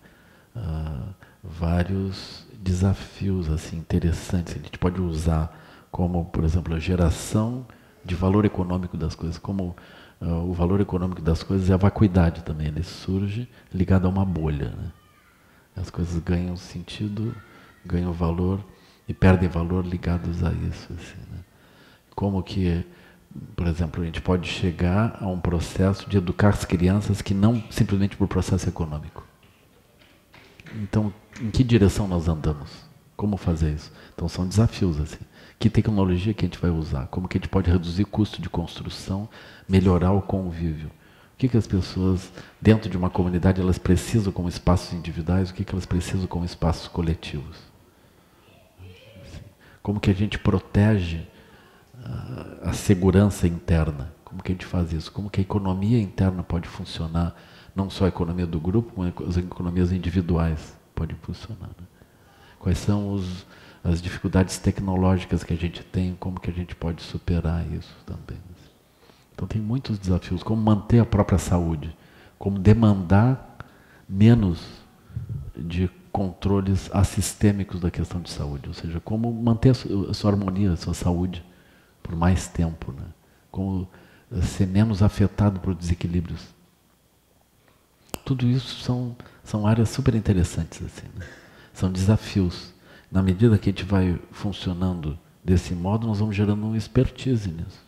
uh, 0.55 1.13
vários 1.43 2.45
desafios 2.53 3.49
assim 3.49 3.77
interessantes. 3.77 4.55
A 4.55 4.59
gente 4.59 4.77
pode 4.77 5.01
usar 5.01 5.57
como, 5.91 6.25
por 6.25 6.43
exemplo, 6.43 6.75
a 6.75 6.79
geração 6.79 7.65
de 8.03 8.15
valor 8.15 8.45
econômico 8.45 8.97
das 8.97 9.15
coisas, 9.15 9.37
como 9.37 9.75
uh, 10.21 10.49
o 10.49 10.53
valor 10.53 10.79
econômico 10.81 11.21
das 11.21 11.43
coisas 11.43 11.69
é 11.69 11.73
a 11.73 11.77
vacuidade 11.77 12.43
também. 12.43 12.67
Ele 12.67 12.83
surge 12.83 13.49
ligado 13.73 14.05
a 14.05 14.09
uma 14.09 14.25
bolha. 14.25 14.69
Né? 14.69 14.91
As 15.75 15.89
coisas 15.89 16.21
ganham 16.21 16.55
sentido, 16.55 17.35
ganham 17.85 18.11
valor 18.11 18.63
e 19.07 19.13
perdem 19.13 19.49
valor 19.49 19.85
ligados 19.85 20.43
a 20.43 20.51
isso. 20.51 20.93
Assim, 20.93 21.19
né? 21.31 21.39
Como 22.15 22.43
que 22.43 22.85
por 23.55 23.67
exemplo, 23.67 24.01
a 24.01 24.05
gente 24.05 24.21
pode 24.21 24.47
chegar 24.47 25.17
a 25.21 25.27
um 25.27 25.39
processo 25.39 26.09
de 26.09 26.17
educar 26.17 26.49
as 26.49 26.65
crianças 26.65 27.21
que 27.21 27.33
não 27.33 27.63
simplesmente 27.69 28.17
por 28.17 28.27
processo 28.27 28.67
econômico. 28.67 29.25
Então, 30.75 31.13
em 31.41 31.49
que 31.49 31.63
direção 31.63 32.07
nós 32.07 32.27
andamos? 32.27 32.69
Como 33.15 33.37
fazer 33.37 33.73
isso? 33.73 33.91
Então, 34.13 34.29
são 34.29 34.47
desafios 34.47 34.99
assim. 34.99 35.19
Que 35.57 35.69
tecnologia 35.69 36.33
que 36.33 36.45
a 36.45 36.47
gente 36.47 36.59
vai 36.59 36.71
usar? 36.71 37.07
Como 37.07 37.27
que 37.27 37.37
a 37.37 37.39
gente 37.39 37.49
pode 37.49 37.69
reduzir 37.69 38.05
custo 38.05 38.41
de 38.41 38.49
construção, 38.49 39.27
melhorar 39.67 40.11
o 40.11 40.21
convívio? 40.21 40.87
O 40.87 41.37
que, 41.37 41.49
que 41.49 41.57
as 41.57 41.67
pessoas, 41.67 42.31
dentro 42.61 42.89
de 42.89 42.97
uma 42.97 43.09
comunidade, 43.09 43.61
elas 43.61 43.77
precisam 43.77 44.31
como 44.31 44.47
espaços 44.47 44.93
individuais? 44.93 45.49
O 45.49 45.53
que, 45.53 45.65
que 45.65 45.73
elas 45.73 45.85
precisam 45.85 46.27
como 46.27 46.45
espaços 46.45 46.87
coletivos? 46.87 47.57
Como 49.81 49.99
que 49.99 50.11
a 50.11 50.13
gente 50.13 50.37
protege 50.37 51.25
a, 52.63 52.73
segurança 52.73 53.47
interna. 53.47 54.13
Como 54.23 54.41
que 54.43 54.51
a 54.51 54.55
gente 54.55 54.65
faz 54.65 54.93
isso? 54.93 55.11
Como 55.11 55.29
que 55.29 55.39
a 55.39 55.43
economia 55.43 55.99
interna 55.99 56.43
pode 56.43 56.67
funcionar? 56.67 57.35
Não 57.75 57.89
só 57.89 58.05
a 58.05 58.09
economia 58.09 58.45
do 58.45 58.59
grupo, 58.59 58.93
mas 58.97 59.13
as 59.27 59.37
economias 59.37 59.91
individuais 59.91 60.77
podem 60.99 61.15
funcionar. 61.21 61.69
Né? 61.69 61.87
Quais 62.59 62.77
são 62.77 63.13
os, 63.13 63.45
as 63.83 64.01
dificuldades 64.01 64.57
tecnológicas 64.57 65.43
que 65.43 65.53
a 65.53 65.57
gente 65.57 65.83
tem? 65.83 66.15
Como 66.19 66.39
que 66.39 66.49
a 66.49 66.53
gente 66.53 66.75
pode 66.75 67.01
superar 67.01 67.65
isso 67.71 67.95
também? 68.05 68.37
Então 69.33 69.47
tem 69.47 69.61
muitos 69.61 69.97
desafios. 69.97 70.43
Como 70.43 70.61
manter 70.61 70.99
a 70.99 71.05
própria 71.05 71.37
saúde? 71.37 71.95
Como 72.37 72.59
demandar 72.59 73.57
menos 74.07 74.65
de 75.55 75.89
controles 76.11 76.89
assistêmicos 76.93 77.79
da 77.79 77.89
questão 77.89 78.19
de 78.19 78.29
saúde? 78.29 78.67
Ou 78.67 78.73
seja, 78.73 78.99
como 78.99 79.31
manter 79.31 79.69
a 79.69 79.73
sua, 79.73 80.11
a 80.11 80.13
sua 80.13 80.31
harmonia, 80.31 80.73
a 80.73 80.77
sua 80.77 80.93
saúde? 80.93 81.43
por 82.09 82.15
mais 82.15 82.47
tempo, 82.47 82.91
né? 82.91 83.05
como 83.51 83.87
ser 84.41 84.65
menos 84.65 85.03
afetado 85.03 85.59
por 85.59 85.75
desequilíbrios. 85.75 86.47
Tudo 88.25 88.47
isso 88.47 88.81
são, 88.81 89.15
são 89.49 89.65
áreas 89.65 89.89
super 89.89 90.13
interessantes, 90.13 90.79
assim, 90.85 91.07
né? 91.17 91.25
são 91.73 91.91
desafios. 91.91 92.71
Na 93.11 93.23
medida 93.23 93.57
que 93.57 93.67
a 93.67 93.71
gente 93.71 93.83
vai 93.83 94.19
funcionando 94.31 95.17
desse 95.43 95.73
modo, 95.73 96.05
nós 96.05 96.19
vamos 96.19 96.35
gerando 96.35 96.63
um 96.67 96.75
expertise 96.75 97.49
nisso. 97.49 97.79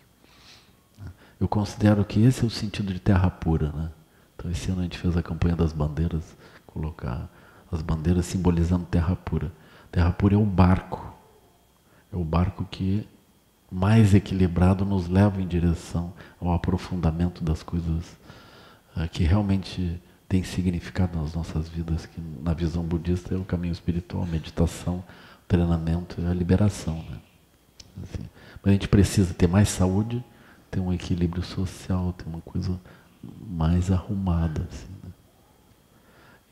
Eu 1.39 1.47
considero 1.47 2.03
que 2.03 2.19
esse 2.23 2.43
é 2.43 2.47
o 2.47 2.49
sentido 2.49 2.91
de 2.91 2.99
terra 2.99 3.29
pura. 3.29 3.71
Né? 3.73 3.91
Então, 4.35 4.49
esse 4.49 4.71
ano 4.71 4.79
a 4.79 4.83
gente 4.83 4.97
fez 4.97 5.15
a 5.15 5.21
campanha 5.21 5.55
das 5.55 5.71
bandeiras, 5.71 6.35
colocar 6.65 7.29
as 7.71 7.83
bandeiras 7.83 8.25
simbolizando 8.25 8.85
terra 8.85 9.15
pura. 9.15 9.51
Terra 9.91 10.11
pura 10.11 10.33
é 10.33 10.37
o 10.37 10.45
barco. 10.45 11.13
É 12.11 12.17
o 12.17 12.23
barco 12.23 12.65
que 12.71 13.07
mais 13.71 14.15
equilibrado 14.15 14.83
nos 14.83 15.07
leva 15.07 15.39
em 15.39 15.47
direção 15.47 16.11
ao 16.39 16.51
aprofundamento 16.53 17.43
das 17.43 17.61
coisas 17.61 18.17
uh, 18.97 19.07
que 19.11 19.23
realmente 19.23 20.01
têm 20.31 20.43
significado 20.43 21.19
nas 21.19 21.33
nossas 21.33 21.67
vidas, 21.67 22.05
que 22.05 22.21
na 22.41 22.53
visão 22.53 22.83
budista 22.83 23.35
é 23.35 23.37
o 23.37 23.43
caminho 23.43 23.73
espiritual, 23.73 24.25
meditação, 24.25 25.03
treinamento 25.45 26.21
e 26.21 26.25
a 26.25 26.33
liberação. 26.33 27.03
Né? 27.09 27.17
Assim, 28.01 28.23
mas 28.63 28.69
a 28.69 28.71
gente 28.71 28.87
precisa 28.87 29.33
ter 29.33 29.47
mais 29.47 29.67
saúde, 29.67 30.23
ter 30.71 30.79
um 30.79 30.93
equilíbrio 30.93 31.43
social, 31.43 32.13
ter 32.13 32.25
uma 32.29 32.39
coisa 32.39 32.79
mais 33.45 33.91
arrumada. 33.91 34.65
Assim, 34.71 34.87
né? 35.03 35.11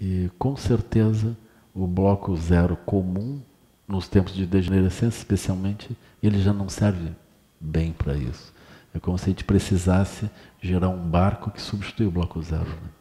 E 0.02 0.30
com 0.38 0.58
certeza 0.58 1.38
o 1.74 1.88
bloco 1.88 2.36
zero 2.36 2.76
comum 2.76 3.42
nos 3.88 4.10
tempos 4.10 4.34
de 4.34 4.46
degenerescência, 4.46 5.20
especialmente, 5.20 5.96
ele 6.22 6.42
já 6.42 6.52
não 6.52 6.68
serve 6.68 7.14
bem 7.62 7.94
para 7.94 8.14
isso. 8.14 8.54
É 8.94 9.00
como 9.00 9.18
se 9.18 9.24
a 9.24 9.30
gente 9.30 9.46
precisasse 9.46 10.30
gerar 10.62 10.90
um 10.90 11.10
barco 11.10 11.50
que 11.50 11.62
substitui 11.62 12.08
o 12.08 12.12
bloco 12.12 12.42
zero. 12.42 12.68
Né? 12.68 12.99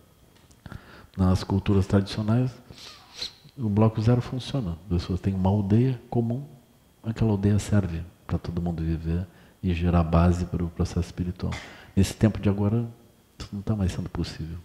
Nas 1.19 1.43
culturas 1.43 1.85
tradicionais, 1.85 2.53
o 3.57 3.69
bloco 3.69 4.01
zero 4.01 4.23
funciona. 4.23 4.79
As 4.85 5.01
pessoas 5.01 5.19
têm 5.19 5.35
uma 5.35 5.49
aldeia 5.51 6.01
comum, 6.09 6.47
aquela 7.03 7.33
aldeia 7.33 7.59
serve 7.59 8.05
para 8.25 8.39
todo 8.39 8.63
mundo 8.63 8.85
viver 8.85 9.27
e 9.61 9.75
gerar 9.75 10.05
base 10.05 10.45
para 10.45 10.65
o 10.65 10.71
processo 10.71 11.01
espiritual. 11.01 11.53
Nesse 11.97 12.15
tempo 12.15 12.39
de 12.39 12.49
agora, 12.49 12.89
isso 13.37 13.49
não 13.53 13.59
está 13.59 13.75
mais 13.75 13.91
sendo 13.91 14.09
possível. 14.09 14.59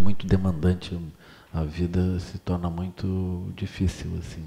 Muito 0.00 0.24
demandante 0.24 0.96
a 1.52 1.64
vida 1.64 2.20
se 2.20 2.38
torna 2.38 2.70
muito 2.70 3.52
difícil, 3.56 4.16
assim, 4.20 4.44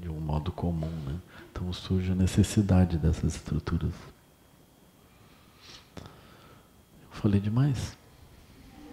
de 0.00 0.08
um 0.08 0.20
modo 0.20 0.52
comum, 0.52 0.92
né? 1.06 1.18
Então 1.50 1.72
surge 1.72 2.12
a 2.12 2.14
necessidade 2.14 2.98
dessas 2.98 3.34
estruturas. 3.34 3.94
Eu 5.96 6.04
falei 7.10 7.40
demais. 7.40 7.98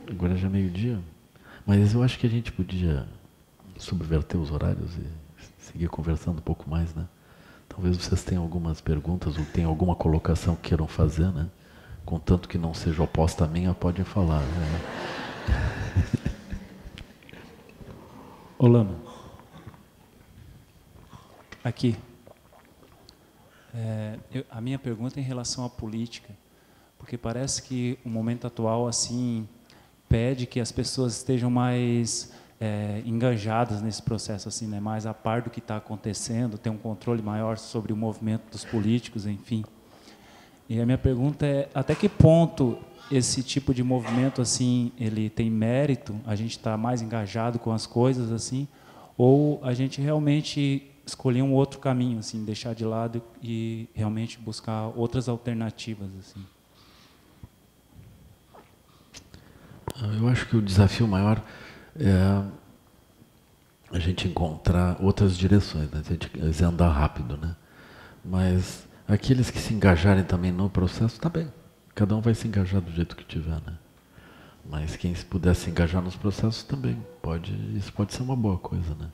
Agora 0.10 0.36
já 0.38 0.48
é 0.48 0.50
meio-dia. 0.50 1.00
Mas 1.66 1.94
eu 1.94 2.02
acho 2.02 2.18
que 2.18 2.26
a 2.26 2.30
gente 2.30 2.52
podia 2.52 3.06
subverter 3.78 4.40
os 4.40 4.52
horários 4.52 4.96
e 4.96 5.06
seguir 5.60 5.90
conversando 5.90 6.38
um 6.40 6.42
pouco 6.42 6.70
mais, 6.70 6.96
né? 6.96 7.06
Talvez 7.68 7.98
vocês 7.98 8.24
tenham 8.24 8.42
algumas 8.42 8.80
perguntas 8.80 9.38
ou 9.38 9.46
tenham 9.46 9.70
alguma 9.70 9.96
colocação 9.96 10.56
que 10.56 10.70
queiram 10.70 10.88
fazer, 10.88 11.32
né? 11.32 11.48
Contanto 12.06 12.48
que 12.48 12.58
não 12.58 12.74
seja 12.74 13.04
oposta 13.04 13.44
a 13.44 13.48
minha, 13.48 13.74
podem 13.74 14.06
falar. 14.06 14.42
Né? 14.42 14.82
Aqui. 21.64 21.98
É, 23.76 24.18
eu, 24.34 24.46
a 24.50 24.62
minha 24.62 24.80
pergunta 24.80 25.20
é 25.20 25.22
em 25.22 25.26
relação 25.26 25.66
à 25.66 25.70
política, 25.70 26.34
porque 26.98 27.18
parece 27.18 27.62
que 27.62 28.00
o 28.06 28.10
momento 28.10 28.48
atual 28.48 28.88
assim 28.88 29.48
pede 30.10 30.46
que 30.46 30.60
as 30.60 30.72
pessoas 30.72 31.18
estejam 31.18 31.50
mais 31.50 32.32
é, 32.60 33.02
engajadas 33.06 33.82
nesse 33.82 34.02
processo, 34.02 34.48
assim, 34.48 34.68
né? 34.68 34.80
mais 34.80 35.06
a 35.06 35.14
par 35.14 35.42
do 35.42 35.50
que 35.50 35.60
está 35.60 35.78
acontecendo, 35.78 36.58
ter 36.58 36.70
um 36.70 36.78
controle 36.78 37.22
maior 37.22 37.58
sobre 37.58 37.94
o 37.94 37.98
movimento 37.98 38.50
dos 38.52 38.66
políticos, 38.66 39.26
enfim. 39.26 39.64
E 40.70 40.82
a 40.82 40.86
minha 40.86 40.98
pergunta 40.98 41.46
é 41.46 41.70
até 41.74 41.96
que 41.96 42.10
ponto 42.10 42.78
esse 43.10 43.42
tipo 43.42 43.74
de 43.74 43.84
movimento 43.84 44.42
assim 44.42 44.92
ele 45.00 45.30
tem 45.30 45.50
mérito 45.50 46.20
a 46.26 46.36
gente 46.36 46.52
está 46.52 46.76
mais 46.76 47.02
engajado 47.02 47.58
com 47.58 47.72
as 47.72 47.86
coisas 47.88 48.34
assim 48.34 48.68
ou 49.18 49.62
a 49.64 49.74
gente 49.74 50.02
realmente 50.02 50.92
escolher 51.06 51.42
um 51.42 51.54
outro 51.54 51.80
caminho 51.80 52.20
assim 52.20 52.44
deixar 52.44 52.76
de 52.76 52.84
lado 52.84 53.24
e 53.42 53.88
realmente 53.94 54.38
buscar 54.38 54.92
outras 54.94 55.30
alternativas 55.30 56.10
assim 56.20 56.46
eu 60.20 60.28
acho 60.28 60.48
que 60.48 60.58
o 60.58 60.62
desafio 60.62 61.08
maior 61.08 61.42
é 62.00 62.44
a 63.92 64.00
gente 64.00 64.28
encontrar 64.28 64.98
outras 65.00 65.38
direções 65.38 65.90
né? 65.92 66.02
a 66.06 66.10
gente 66.10 66.64
andar 66.64 66.90
rápido 66.90 67.38
né 67.38 67.56
mas 68.24 68.88
aqueles 69.08 69.50
que 69.50 69.60
se 69.60 69.74
engajarem 69.74 70.24
também 70.24 70.52
no 70.52 70.70
processo 70.70 71.16
está 71.16 71.30
bem 71.30 71.50
Cada 71.98 72.16
um 72.16 72.22
vai 72.22 72.36
se 72.36 72.48
engajar 72.48 72.80
do 72.80 72.92
jeito 72.92 73.16
que 73.16 73.24
tiver, 73.24 73.60
né? 73.66 73.76
Mas 74.64 74.96
quem 74.96 75.16
se 75.16 75.26
puder 75.26 75.56
se 75.56 75.68
engajar 75.68 76.00
nos 76.00 76.16
processos 76.16 76.62
também 76.62 76.96
pode, 77.24 77.52
isso 77.76 77.92
pode 77.92 78.14
ser 78.14 78.22
uma 78.22 78.36
boa 78.36 78.60
coisa, 78.60 78.94
né? 78.94 79.10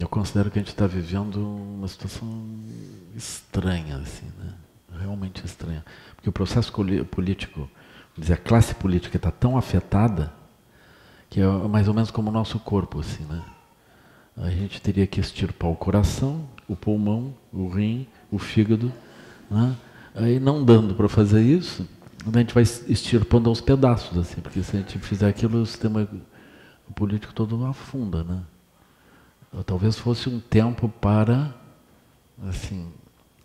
Eu 0.00 0.08
considero 0.08 0.50
que 0.50 0.58
a 0.58 0.62
gente 0.62 0.70
está 0.70 0.86
vivendo 0.86 1.46
uma 1.46 1.86
situação 1.86 2.42
estranha, 3.14 3.98
assim, 3.98 4.24
né? 4.38 4.54
Realmente 4.98 5.44
estranha, 5.44 5.84
porque 6.16 6.30
o 6.30 6.32
processo 6.32 6.72
político, 7.10 7.68
dizer, 8.16 8.34
a 8.34 8.36
classe 8.36 8.74
política 8.74 9.16
está 9.16 9.30
tão 9.30 9.56
afetada 9.56 10.32
que 11.30 11.40
é 11.40 11.46
mais 11.46 11.88
ou 11.88 11.94
menos 11.94 12.10
como 12.10 12.28
o 12.28 12.32
nosso 12.32 12.58
corpo, 12.58 13.00
assim, 13.00 13.24
né? 13.24 13.42
A 14.36 14.50
gente 14.50 14.80
teria 14.82 15.06
que 15.06 15.18
extirpar 15.18 15.70
o 15.70 15.76
coração, 15.76 16.46
o 16.68 16.76
pulmão, 16.76 17.34
o 17.52 17.68
rim, 17.68 18.06
o 18.30 18.38
fígado, 18.38 18.92
né? 19.50 19.74
Aí 20.14 20.38
não 20.38 20.62
dando 20.62 20.94
para 20.94 21.08
fazer 21.08 21.42
isso, 21.42 21.88
a 22.26 22.38
gente 22.38 22.52
vai 22.52 22.62
extirpando 22.62 23.48
aos 23.48 23.60
pedaços, 23.60 24.16
assim, 24.16 24.40
porque 24.40 24.62
se 24.62 24.76
a 24.76 24.80
gente 24.80 24.98
fizer 24.98 25.28
aquilo, 25.28 25.60
o 25.60 25.66
sistema 25.66 26.06
político 26.94 27.32
todo 27.32 27.64
afunda, 27.64 28.22
né? 28.22 28.42
Talvez 29.66 29.98
fosse 29.98 30.28
um 30.28 30.38
tempo 30.38 30.88
para, 30.88 31.54
assim, 32.46 32.90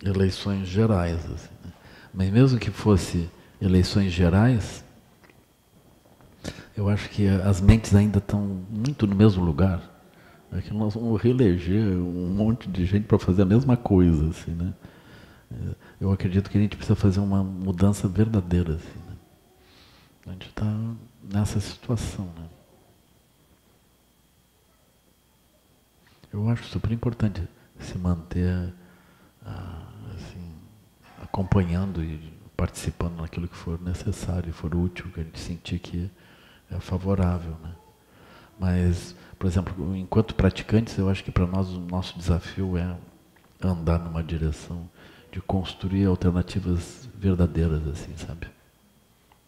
eleições 0.02 0.68
gerais. 0.68 1.18
Assim, 1.24 1.54
né? 1.64 1.72
Mas 2.12 2.30
mesmo 2.30 2.58
que 2.58 2.70
fosse 2.70 3.30
eleições 3.60 4.12
gerais, 4.12 4.84
eu 6.76 6.88
acho 6.88 7.10
que 7.10 7.26
as 7.26 7.60
mentes 7.60 7.94
ainda 7.94 8.18
estão 8.18 8.40
muito 8.70 9.06
no 9.06 9.14
mesmo 9.14 9.44
lugar. 9.44 9.82
É 10.52 10.60
que 10.60 10.72
nós 10.72 10.94
vamos 10.94 11.20
reeleger 11.20 11.82
um 11.98 12.32
monte 12.32 12.68
de 12.68 12.86
gente 12.86 13.04
para 13.04 13.18
fazer 13.18 13.42
a 13.42 13.44
mesma 13.44 13.76
coisa. 13.76 14.30
Assim, 14.30 14.52
né? 14.52 14.72
Eu 16.00 16.12
acredito 16.12 16.48
que 16.48 16.56
a 16.56 16.60
gente 16.60 16.76
precisa 16.76 16.94
fazer 16.94 17.20
uma 17.20 17.42
mudança 17.42 18.06
verdadeira. 18.06 18.74
Assim, 18.74 18.98
né? 19.08 19.16
A 20.28 20.30
gente 20.30 20.48
está 20.48 20.66
nessa 21.22 21.58
situação. 21.58 22.26
Né? 22.36 22.46
Eu 26.32 26.48
acho 26.48 26.64
super 26.64 26.92
importante 26.92 27.42
se 27.80 27.98
manter 27.98 28.72
ah, 29.44 29.88
assim, 30.14 30.52
acompanhando 31.22 32.02
e 32.04 32.37
participando 32.58 33.20
naquilo 33.20 33.46
que 33.46 33.54
for 33.54 33.80
necessário, 33.80 34.52
for 34.52 34.74
útil, 34.74 35.06
que 35.14 35.20
a 35.20 35.22
gente 35.22 35.38
sentir 35.38 35.78
que 35.78 36.10
é 36.68 36.80
favorável. 36.80 37.56
Né? 37.62 37.72
Mas, 38.58 39.14
por 39.38 39.46
exemplo, 39.46 39.94
enquanto 39.94 40.34
praticantes, 40.34 40.98
eu 40.98 41.08
acho 41.08 41.22
que 41.22 41.30
para 41.30 41.46
nós 41.46 41.68
o 41.68 41.78
nosso 41.78 42.18
desafio 42.18 42.76
é 42.76 42.96
andar 43.62 44.00
numa 44.00 44.24
direção 44.24 44.90
de 45.30 45.40
construir 45.40 46.06
alternativas 46.06 47.08
verdadeiras, 47.14 47.86
assim, 47.86 48.16
sabe? 48.16 48.48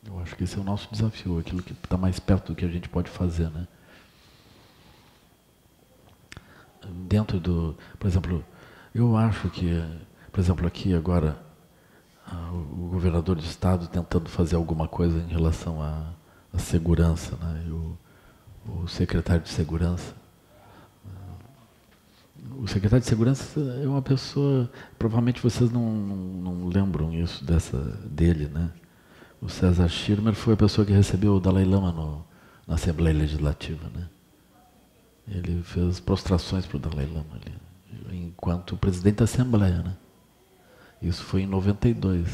Eu 0.07 0.21
acho 0.21 0.37
que 0.37 0.45
esse 0.45 0.57
é 0.57 0.61
o 0.61 0.65
nosso 0.65 0.89
desafio, 0.93 1.37
aquilo 1.37 1.65
que 1.65 1.73
está 1.73 1.97
mais 1.97 2.21
perto 2.21 2.53
do 2.53 2.55
que 2.55 2.65
a 2.65 2.69
gente 2.69 2.89
pode 2.89 3.11
fazer, 3.11 3.51
né? 3.51 3.67
Dentro 7.09 7.41
do, 7.41 7.77
por 7.99 8.07
exemplo, 8.07 8.45
eu 8.95 9.17
acho 9.17 9.51
que, 9.51 9.83
por 10.31 10.39
exemplo, 10.39 10.65
aqui 10.65 10.95
agora 10.95 11.50
o 12.33 12.89
governador 12.91 13.37
de 13.37 13.45
estado 13.45 13.87
tentando 13.89 14.29
fazer 14.29 14.57
alguma 14.57 14.87
coisa 14.87 15.19
em 15.19 15.29
relação 15.29 15.83
à, 15.83 16.13
à 16.53 16.59
segurança, 16.59 17.37
né? 17.37 17.65
O, 17.71 18.83
o 18.83 18.89
secretário 18.89 19.43
de 19.43 19.49
segurança 19.49 20.15
o 22.59 22.67
secretário 22.67 23.03
de 23.03 23.09
segurança 23.09 23.61
é 23.83 23.87
uma 23.87 24.03
pessoa, 24.03 24.71
provavelmente 24.99 25.43
vocês 25.43 25.71
não, 25.71 25.91
não, 25.91 26.17
não, 26.17 26.69
lembram 26.69 27.13
isso 27.13 27.45
dessa 27.45 27.79
dele, 28.05 28.47
né? 28.47 28.71
O 29.41 29.49
César 29.49 29.89
Schirmer 29.89 30.35
foi 30.35 30.55
a 30.55 30.57
pessoa 30.57 30.85
que 30.85 30.93
recebeu 30.93 31.35
o 31.35 31.41
Dalai 31.41 31.65
Lama 31.65 31.93
no, 31.93 32.25
na 32.67 32.75
Assembleia 32.75 33.17
Legislativa, 33.17 33.89
né? 33.95 34.09
Ele 35.29 35.63
fez 35.63 36.01
prostrações 36.01 36.67
para 36.67 36.77
o 36.77 36.81
Dalai 36.81 37.07
Lama 37.07 37.27
ali, 37.35 38.19
enquanto 38.27 38.77
presidente 38.77 39.17
da 39.17 39.25
Assembleia, 39.25 39.83
né? 39.83 39.97
Isso 41.03 41.25
foi 41.25 41.43
em 41.43 41.47
92. 41.47 42.29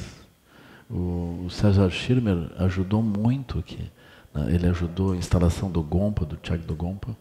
O, 0.90 1.44
o 1.46 1.50
César 1.50 1.90
Schirmer 1.90 2.52
ajudou 2.58 3.02
muito 3.02 3.58
aqui. 3.58 3.90
Né? 4.34 4.54
Ele 4.54 4.66
ajudou 4.68 5.12
a 5.12 5.16
instalação 5.16 5.70
do 5.70 5.82
Gompa, 5.82 6.24
do 6.24 6.36
Tiago 6.36 6.64
do 6.64 6.74
Gompa. 6.74 7.16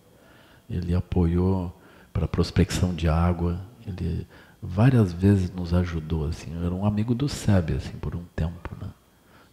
Ele 0.69 0.95
apoiou 0.95 1.75
para 2.11 2.27
prospecção 2.27 2.93
de 2.93 3.07
água. 3.07 3.59
Ele 3.85 4.27
várias 4.61 5.13
vezes 5.13 5.51
nos 5.51 5.73
ajudou 5.73 6.27
assim. 6.27 6.53
Eu 6.55 6.65
era 6.65 6.73
um 6.73 6.85
amigo 6.85 7.13
do 7.13 7.29
SEB 7.29 7.73
assim 7.73 7.97
por 7.97 8.15
um 8.15 8.23
tempo, 8.35 8.75
né? 8.81 8.89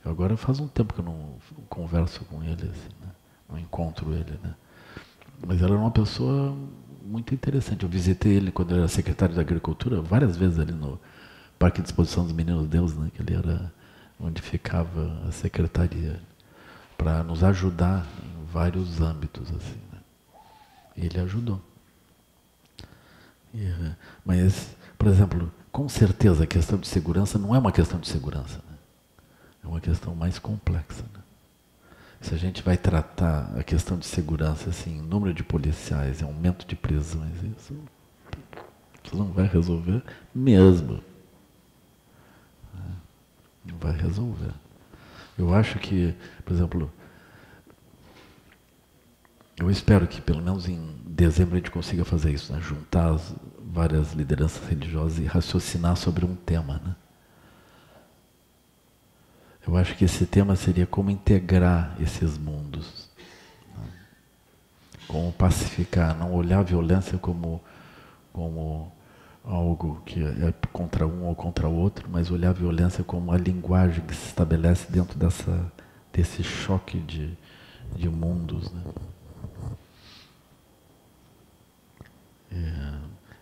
Eu 0.05 0.11
agora 0.11 0.37
faz 0.37 0.59
um 0.59 0.67
tempo 0.67 0.95
que 0.95 1.01
eu 1.01 1.05
não 1.05 1.37
converso 1.69 2.25
com 2.25 2.43
ele 2.43 2.63
assim, 2.63 2.91
né? 3.01 3.09
Não 3.49 3.59
encontro 3.59 4.13
ele, 4.13 4.39
né? 4.43 4.55
Mas 5.47 5.61
ele 5.61 5.73
era 5.73 5.81
uma 5.81 5.91
pessoa 5.91 6.57
muito 7.05 7.35
interessante. 7.35 7.83
Eu 7.83 7.89
visitei 7.89 8.33
ele 8.33 8.51
quando 8.51 8.71
ele 8.71 8.81
era 8.81 8.89
secretário 8.89 9.35
de 9.35 9.41
Agricultura 9.41 10.01
várias 10.01 10.37
vezes 10.37 10.59
ali 10.59 10.73
no 10.73 10.99
Parque 11.63 11.81
de 11.81 11.87
Exposição 11.87 12.25
dos 12.25 12.33
Meninos 12.33 12.67
Deus, 12.67 12.93
né? 12.97 13.09
Que 13.15 13.23
ele 13.23 13.37
era 13.37 13.73
onde 14.19 14.43
ficava 14.43 15.17
a 15.29 15.31
secretaria 15.31 16.21
para 16.99 17.23
nos 17.23 17.45
ajudar 17.45 18.05
em 18.25 18.45
vários 18.47 19.01
âmbitos 19.01 19.49
assim. 19.49 19.81
Né? 19.93 19.99
E 20.97 21.07
ele 21.07 21.21
ajudou. 21.21 21.61
É, 23.55 23.93
mas, 24.25 24.75
por 24.99 25.07
exemplo, 25.07 25.53
com 25.71 25.89
certeza 25.89 26.43
a 26.43 26.49
questão 26.49 26.81
de 26.81 26.89
segurança 26.89 27.39
não 27.39 27.55
é 27.55 27.61
uma 27.61 27.71
questão 27.71 28.01
de 28.01 28.09
segurança. 28.09 28.57
Né? 28.69 28.77
É 29.63 29.69
uma 29.69 29.81
questão 29.81 30.17
mais 30.17 30.41
complexa. 30.41 31.05
Né? 31.15 31.21
Se 32.23 32.35
a 32.35 32.39
gente 32.39 32.61
vai 32.61 32.77
tratar 32.77 33.57
a 33.57 33.63
questão 33.63 33.97
de 33.97 34.07
segurança 34.07 34.69
assim, 34.69 35.01
número 35.01 35.33
de 35.33 35.45
policiais, 35.45 36.25
aumento 36.25 36.67
de 36.67 36.75
prisões, 36.75 37.37
isso, 37.57 37.77
isso 39.05 39.17
não 39.17 39.27
vai 39.27 39.47
resolver 39.47 40.03
mesmo. 40.35 41.12
Não 43.65 43.79
vai 43.79 43.93
resolver. 43.93 44.53
Eu 45.39 45.55
acho 45.55 45.79
que, 45.79 46.15
por 46.45 46.53
exemplo, 46.53 46.93
eu 49.59 49.71
espero 49.71 50.07
que 50.07 50.21
pelo 50.21 50.43
menos 50.43 50.69
em 50.69 50.97
dezembro 51.07 51.55
a 51.55 51.59
gente 51.59 51.71
consiga 51.71 52.05
fazer 52.05 52.33
isso, 52.33 52.53
né? 52.53 52.61
juntar 52.61 53.13
as 53.15 53.35
várias 53.61 54.13
lideranças 54.13 54.67
religiosas 54.69 55.19
e 55.19 55.25
raciocinar 55.25 55.97
sobre 55.97 56.25
um 56.25 56.35
tema. 56.35 56.81
Né? 56.85 56.97
Eu 59.67 59.77
acho 59.77 59.97
que 59.97 60.05
esse 60.05 60.27
tema 60.27 60.57
seria 60.57 60.87
como 60.87 61.11
integrar 61.11 61.97
esses 62.01 62.37
mundos, 62.37 63.09
né? 63.77 63.89
como 65.07 65.33
pacificar, 65.33 66.17
não 66.17 66.35
olhar 66.35 66.59
a 66.59 66.65
violência 66.65 67.17
como, 67.19 67.63
como 68.33 68.93
algo 69.45 70.01
que 70.07 70.23
é 70.23 70.53
contra 70.73 71.07
um 71.07 71.27
ou 71.27 71.35
contra 71.35 71.69
o 71.69 71.75
outro, 71.75 72.09
mas 72.11 72.31
olhar 72.31 72.51
a 72.51 72.53
violência 72.53 73.03
como 73.03 73.33
a 73.33 73.39
linguagem 73.39 74.05
que 74.05 74.15
se 74.15 74.27
estabelece 74.29 74.91
dentro 74.91 75.19
dessa, 75.19 75.73
desse 76.13 76.43
choque 76.43 76.99
de, 76.99 77.37
de 77.97 78.09
mundos. 78.09 78.71
Né? 78.71 78.83
É, 82.53 82.95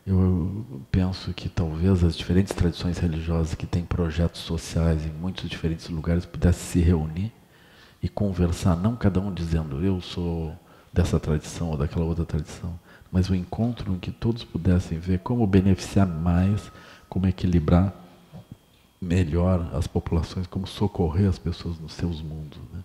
eu 0.06 0.84
penso 0.90 1.32
que 1.34 1.48
talvez 1.48 2.02
as 2.02 2.16
diferentes 2.16 2.54
tradições 2.54 2.98
religiosas 2.98 3.54
que 3.54 3.66
têm 3.66 3.84
projetos 3.84 4.40
sociais 4.40 5.04
em 5.04 5.10
muitos 5.10 5.48
diferentes 5.48 5.88
lugares 5.88 6.24
pudessem 6.24 6.62
se 6.62 6.80
reunir 6.80 7.32
e 8.02 8.08
conversar, 8.08 8.76
não 8.76 8.96
cada 8.96 9.20
um 9.20 9.32
dizendo 9.32 9.84
eu 9.84 10.00
sou 10.00 10.56
dessa 10.92 11.20
tradição 11.20 11.70
ou 11.70 11.76
daquela 11.76 12.04
outra 12.04 12.24
tradição, 12.24 12.78
mas 13.10 13.28
um 13.28 13.34
encontro 13.34 13.94
em 13.94 13.98
que 13.98 14.10
todos 14.10 14.44
pudessem 14.44 14.98
ver 14.98 15.20
como 15.20 15.46
beneficiar 15.46 16.06
mais, 16.06 16.70
como 17.08 17.26
equilibrar 17.26 17.92
melhor 19.00 19.70
as 19.74 19.86
populações, 19.86 20.46
como 20.46 20.66
socorrer 20.66 21.28
as 21.28 21.38
pessoas 21.38 21.78
nos 21.78 21.94
seus 21.94 22.20
mundos. 22.20 22.58
Né? 22.72 22.84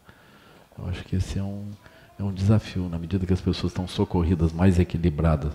Eu 0.77 0.87
acho 0.87 1.03
que 1.03 1.15
esse 1.15 1.37
é 1.37 1.43
um, 1.43 1.69
é 2.17 2.23
um 2.23 2.33
desafio, 2.33 2.89
na 2.89 2.97
medida 2.97 3.25
que 3.25 3.33
as 3.33 3.41
pessoas 3.41 3.71
estão 3.71 3.87
socorridas, 3.87 4.53
mais 4.53 4.79
equilibradas, 4.79 5.53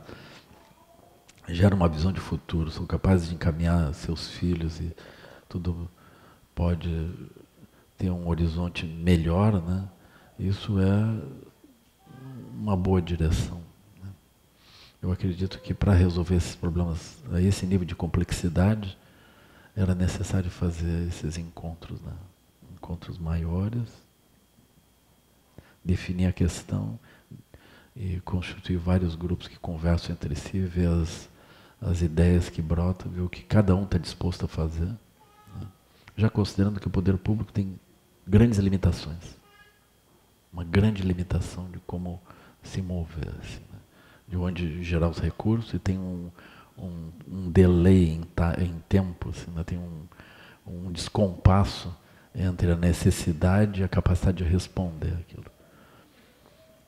gera 1.49 1.75
uma 1.75 1.89
visão 1.89 2.13
de 2.13 2.21
futuro, 2.21 2.71
são 2.71 2.87
capazes 2.87 3.29
de 3.29 3.35
encaminhar 3.35 3.93
seus 3.95 4.29
filhos 4.29 4.79
e 4.81 4.95
tudo 5.49 5.89
pode 6.55 7.11
ter 7.99 8.11
um 8.11 8.29
horizonte 8.29 8.87
melhor, 8.87 9.61
né? 9.61 9.89
Isso 10.39 10.79
é 10.79 11.21
uma 12.55 12.77
boa 12.77 13.03
direção. 13.03 13.70
Eu 15.02 15.10
acredito 15.10 15.59
que 15.60 15.72
para 15.72 15.93
resolver 15.93 16.36
esses 16.36 16.55
problemas 16.55 17.22
a 17.32 17.40
esse 17.40 17.64
nível 17.66 17.86
de 17.86 17.94
complexidade 17.94 18.98
era 19.74 19.94
necessário 19.94 20.51
fazer 20.51 21.09
esses 21.09 21.39
encontros, 21.39 22.01
né? 22.02 22.12
encontros 22.74 23.18
maiores, 23.18 23.89
definir 25.85 26.27
a 26.27 26.32
questão 26.32 26.98
e 27.97 28.20
constituir 28.20 28.77
vários 28.77 29.14
grupos 29.14 29.48
que 29.48 29.59
conversam 29.59 30.12
entre 30.12 30.35
si, 30.35 30.60
ver 30.60 30.89
as 30.89 31.31
as 31.81 32.02
ideias 32.02 32.51
que 32.51 32.60
brotam, 32.60 33.10
ver 33.10 33.22
o 33.22 33.28
que 33.28 33.43
cada 33.43 33.74
um 33.74 33.85
está 33.85 33.97
disposto 33.97 34.44
a 34.44 34.48
fazer. 34.48 34.85
Né? 34.85 35.66
Já 36.16 36.28
considerando 36.28 36.78
que 36.78 36.86
o 36.86 36.90
poder 36.90 37.16
público 37.16 37.52
tem 37.52 37.81
grandes 38.27 38.59
limitações. 38.59 39.39
Uma 40.52 40.64
grande 40.64 41.02
limitação 41.02 41.70
de 41.70 41.78
como 41.81 42.20
se 42.62 42.82
mover, 42.82 43.31
assim? 43.40 43.70
De 44.31 44.36
onde 44.36 44.82
gerar 44.82 45.09
os 45.09 45.19
recursos, 45.19 45.74
e 45.74 45.78
tem 45.78 45.98
um, 45.98 46.31
um, 46.78 47.11
um 47.28 47.51
delay 47.51 48.11
em, 48.11 48.23
em 48.65 48.82
tempo, 48.89 49.31
assim, 49.31 49.51
né? 49.51 49.65
tem 49.65 49.77
um, 49.77 50.07
um 50.66 50.93
descompasso 50.93 51.94
entre 52.35 52.70
a 52.70 52.77
necessidade 52.77 53.81
e 53.81 53.85
a 53.85 53.89
capacidade 53.89 54.39
de 54.39 54.44
responder 54.44 55.12
aquilo. 55.15 55.51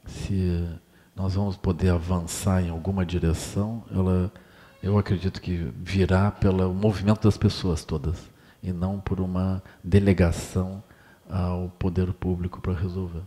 Se 0.07 0.69
nós 1.15 1.35
vamos 1.35 1.57
poder 1.57 1.91
avançar 1.91 2.63
em 2.63 2.71
alguma 2.71 3.05
direção, 3.05 3.85
ela 3.91 4.33
eu 4.83 4.99
acredito 4.99 5.41
que 5.41 5.73
virá 5.77 6.31
pelo 6.33 6.75
movimento 6.75 7.23
das 7.23 7.37
pessoas 7.37 7.85
todas 7.85 8.29
e 8.61 8.73
não 8.73 8.99
por 8.99 9.21
uma 9.21 9.63
delegação 9.83 10.83
ao 11.31 11.69
poder 11.79 12.13
público 12.13 12.61
para 12.61 12.75
resolver. 12.75 13.23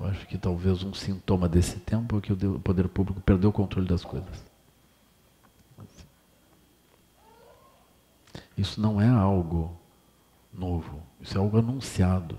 Eu 0.00 0.06
acho 0.06 0.26
que 0.26 0.38
talvez 0.38 0.82
um 0.82 0.94
sintoma 0.94 1.46
desse 1.46 1.78
tempo 1.78 2.16
é 2.16 2.20
que 2.22 2.32
o 2.32 2.58
poder 2.58 2.88
público 2.88 3.20
perdeu 3.20 3.50
o 3.50 3.52
controle 3.52 3.86
das 3.86 4.02
coisas. 4.02 4.50
Isso 8.56 8.80
não 8.80 8.98
é 8.98 9.08
algo 9.08 9.78
novo, 10.52 11.02
isso 11.20 11.36
é 11.36 11.40
algo 11.40 11.58
anunciado. 11.58 12.38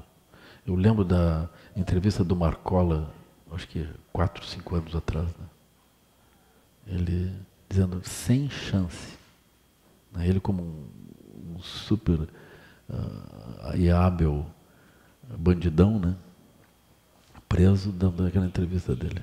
Eu 0.65 0.75
lembro 0.75 1.05
da 1.05 1.47
entrevista 1.75 2.23
do 2.23 2.35
Marcola, 2.35 3.13
acho 3.51 3.67
que 3.67 3.87
quatro, 4.11 4.43
cinco 4.45 4.75
anos 4.75 4.95
atrás, 4.95 5.27
né? 5.27 5.45
ele 6.87 7.31
dizendo 7.69 8.01
sem 8.03 8.49
chance. 8.49 9.17
Né? 10.11 10.27
Ele 10.27 10.39
como 10.39 10.63
um, 10.63 11.55
um 11.55 11.59
super 11.59 12.21
uh, 12.21 13.75
e 13.75 13.91
hábil 13.91 14.45
bandidão, 15.37 15.99
né? 15.99 16.15
Preso 17.51 17.91
dando 17.91 18.25
aquela 18.25 18.45
entrevista 18.45 18.95
dele. 18.95 19.21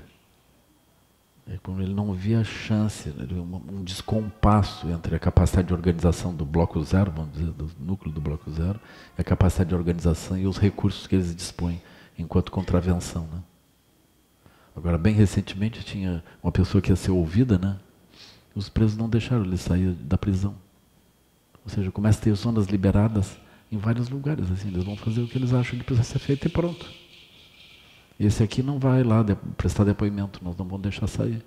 É 1.47 1.57
como 1.63 1.81
ele 1.81 1.95
não 1.95 2.13
via 2.13 2.43
chance, 2.43 3.09
né? 3.09 3.25
um 3.33 3.83
descompasso 3.83 4.87
entre 4.89 5.15
a 5.15 5.19
capacidade 5.19 5.67
de 5.67 5.73
organização 5.73 6.31
do 6.31 6.45
bloco 6.45 6.79
zero, 6.83 7.11
vamos 7.11 7.33
dizer, 7.33 7.51
do 7.51 7.71
núcleo 7.79 8.13
do 8.13 8.21
bloco 8.21 8.51
zero, 8.51 8.79
e 9.17 9.21
a 9.21 9.23
capacidade 9.23 9.69
de 9.69 9.75
organização 9.75 10.37
e 10.37 10.45
os 10.45 10.59
recursos 10.59 11.07
que 11.07 11.15
eles 11.15 11.35
dispõem 11.35 11.81
enquanto 12.19 12.51
contravenção. 12.51 13.23
Né? 13.33 13.41
Agora, 14.75 14.99
bem 14.99 15.15
recentemente, 15.15 15.83
tinha 15.83 16.23
uma 16.43 16.51
pessoa 16.51 16.83
que 16.83 16.91
ia 16.91 16.95
ser 16.95 17.09
ouvida, 17.09 17.57
né? 17.57 17.79
os 18.53 18.69
presos 18.69 18.95
não 18.95 19.09
deixaram 19.09 19.43
ele 19.43 19.57
sair 19.57 19.91
da 19.93 20.19
prisão. 20.19 20.55
Ou 21.65 21.71
seja, 21.71 21.89
começa 21.89 22.19
a 22.19 22.23
ter 22.25 22.33
zonas 22.35 22.67
liberadas 22.67 23.39
em 23.71 23.77
vários 23.77 24.07
lugares. 24.07 24.51
Assim, 24.51 24.67
eles 24.67 24.83
vão 24.83 24.95
fazer 24.95 25.21
o 25.21 25.27
que 25.27 25.35
eles 25.35 25.51
acham 25.51 25.79
que 25.79 25.85
precisa 25.85 26.07
ser 26.07 26.19
feito 26.19 26.45
e 26.45 26.49
pronto. 26.49 27.08
Esse 28.19 28.43
aqui 28.43 28.61
não 28.61 28.77
vai 28.77 29.01
lá 29.01 29.23
de, 29.23 29.33
prestar 29.55 29.85
depoimento, 29.85 30.43
nós 30.43 30.57
não 30.57 30.65
vamos 30.65 30.81
deixar 30.81 31.07
sair. 31.07 31.43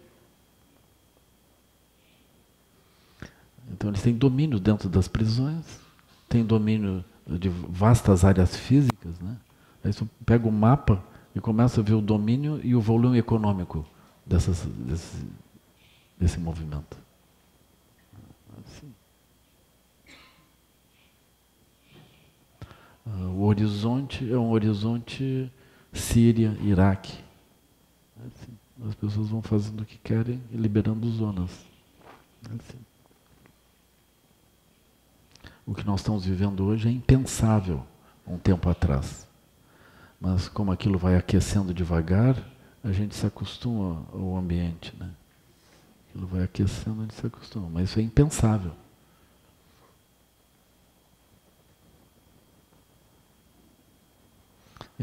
Então 3.71 3.91
eles 3.91 4.03
têm 4.03 4.15
domínio 4.15 4.59
dentro 4.59 4.89
das 4.89 5.07
prisões, 5.07 5.81
têm 6.29 6.45
domínio 6.45 7.05
de 7.27 7.49
vastas 7.49 8.25
áreas 8.25 8.57
físicas, 8.57 9.19
né? 9.21 9.37
Aí 9.85 9.93
você 9.93 10.07
pega 10.25 10.49
o 10.49 10.53
mapa 10.53 11.03
e 11.35 11.41
começa 11.41 11.81
a 11.81 11.85
ver 11.85 11.95
o 11.95 12.01
domínio 12.01 12.61
e 12.65 12.75
o 12.75 12.81
volume 12.81 13.19
econômico 13.19 13.85
dessas, 14.25 14.65
desse, 14.65 15.27
desse 16.19 16.41
movimento. 16.41 16.97
Assim. 18.65 18.95
Ah, 23.07 23.29
o 23.29 23.43
horizonte 23.43 24.31
é 24.31 24.39
um 24.39 24.51
horizonte 24.51 25.51
Síria, 25.93 26.57
Iraque. 26.63 27.23
As 28.89 28.95
pessoas 28.95 29.29
vão 29.29 29.43
fazendo 29.43 29.83
o 29.83 29.87
que 29.87 29.99
querem 29.99 30.43
e 30.51 30.57
liberando 30.57 31.09
zonas. 31.11 31.51
O 35.67 35.75
que 35.75 35.85
nós 35.87 36.01
estamos 36.01 36.25
vivendo 36.25 36.65
hoje 36.65 36.89
é 36.89 36.91
impensável 36.91 37.85
um 38.27 38.39
tempo 38.39 38.69
atrás. 38.69 39.29
Mas 40.21 40.49
como 40.49 40.73
aquilo 40.73 40.99
vai 40.99 41.17
aquecendo 41.17 41.75
devagar, 41.75 42.37
a 42.83 42.93
gente 42.93 43.15
se 43.15 43.27
acostuma 43.27 44.05
ao 44.13 44.37
ambiente, 44.37 44.95
né? 44.99 45.11
Aquilo 46.09 46.27
vai 46.27 46.43
aquecendo, 46.43 47.01
a 47.01 47.03
gente 47.03 47.15
se 47.15 47.27
acostuma. 47.27 47.69
Mas 47.69 47.91
isso 47.91 47.99
é 47.99 48.03
impensável. 48.03 48.73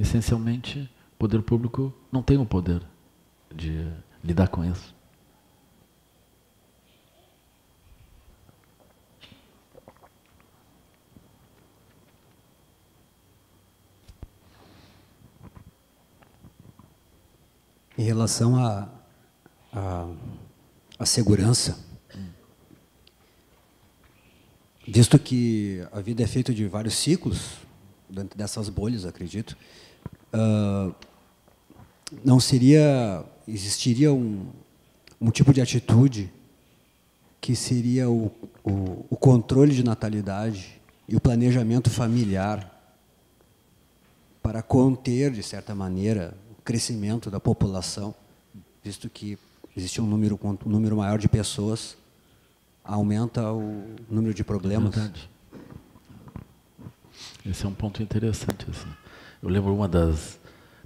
Essencialmente, 0.01 0.89
o 1.13 1.17
poder 1.17 1.41
público 1.41 1.93
não 2.11 2.23
tem 2.23 2.37
o 2.37 2.45
poder 2.45 2.81
de 3.53 3.85
lidar 4.23 4.47
com 4.47 4.63
isso. 4.63 4.95
Em 17.97 18.03
relação 18.03 18.55
à 18.55 18.89
a, 19.73 19.79
a, 19.79 20.09
a, 20.99 21.05
segurança, 21.05 21.77
visto 24.87 25.19
que 25.19 25.85
a 25.91 25.99
vida 25.99 26.23
é 26.23 26.27
feita 26.27 26.53
de 26.53 26.65
vários 26.65 26.93
ciclos, 26.93 27.57
dentro 28.09 28.37
dessas 28.37 28.69
bolhas, 28.69 29.05
acredito, 29.05 29.57
uh, 30.33 30.93
não 32.23 32.39
seria, 32.39 33.23
existiria 33.47 34.11
um, 34.13 34.47
um 35.19 35.31
tipo 35.31 35.53
de 35.53 35.61
atitude 35.61 36.31
que 37.41 37.55
seria 37.55 38.09
o, 38.09 38.31
o, 38.63 39.05
o 39.09 39.15
controle 39.15 39.73
de 39.73 39.83
natalidade 39.83 40.79
e 41.07 41.15
o 41.15 41.19
planejamento 41.21 41.89
familiar 41.89 42.75
para 44.41 44.61
conter, 44.61 45.31
de 45.31 45.43
certa 45.43 45.75
maneira, 45.75 46.35
o 46.57 46.61
crescimento 46.61 47.29
da 47.29 47.39
população, 47.39 48.13
visto 48.83 49.09
que 49.09 49.37
existe 49.75 50.01
um 50.01 50.05
número, 50.05 50.39
um 50.43 50.69
número 50.69 50.97
maior 50.97 51.19
de 51.19 51.27
pessoas, 51.27 51.97
aumenta 52.83 53.51
o 53.51 53.95
número 54.09 54.33
de 54.33 54.43
problemas. 54.43 54.95
Verdade. 54.95 55.29
Esse 57.45 57.65
é 57.65 57.67
um 57.67 57.73
ponto 57.73 58.01
interessante. 58.01 58.65
Assim. 58.69 58.89
Eu 59.41 59.49
lembro 59.49 59.73
uma 59.73 59.87
das 59.87 60.39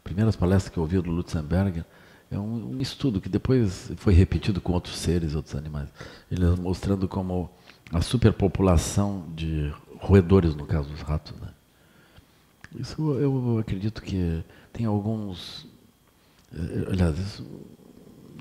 primeiras 0.04 0.36
palestras 0.36 0.72
que 0.72 0.78
eu 0.78 0.84
ouvi 0.84 1.00
do 1.00 1.12
Lutzenberger, 1.12 1.86
é 2.30 2.38
um, 2.38 2.76
um, 2.76 2.82
estudo 2.82 3.22
que 3.22 3.30
depois 3.30 3.92
foi 3.98 4.14
repetido 4.14 4.60
com 4.60 4.74
outros 4.74 4.98
seres, 4.98 5.36
outros 5.36 5.56
animais. 5.56 5.88
Ele 6.32 6.46
mostrando 6.60 7.08
como 7.08 7.50
a 7.92 8.02
superpopulação 8.02 9.26
de 9.36 9.72
roedores, 10.00 10.56
no 10.56 10.66
caso 10.66 10.90
dos 10.90 11.02
ratos. 11.02 11.34
Né? 11.40 11.50
Isso 12.80 13.00
eu 13.14 13.60
acredito 13.60 14.02
que 14.02 14.44
tem 14.72 14.86
alguns. 14.86 15.68
Eh, 16.54 16.88
aliás, 16.92 17.18
isso, 17.20 17.46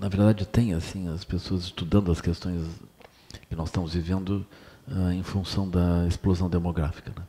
na 0.01 0.09
verdade, 0.09 0.47
tem 0.47 0.73
assim 0.73 1.09
as 1.09 1.23
pessoas 1.23 1.65
estudando 1.65 2.11
as 2.11 2.21
questões 2.21 2.67
que 3.49 3.55
nós 3.55 3.69
estamos 3.69 3.93
vivendo 3.93 4.47
uh, 4.89 5.11
em 5.11 5.23
função 5.23 5.69
da 5.69 6.07
explosão 6.09 6.49
demográfica. 6.49 7.13
Né? 7.15 7.23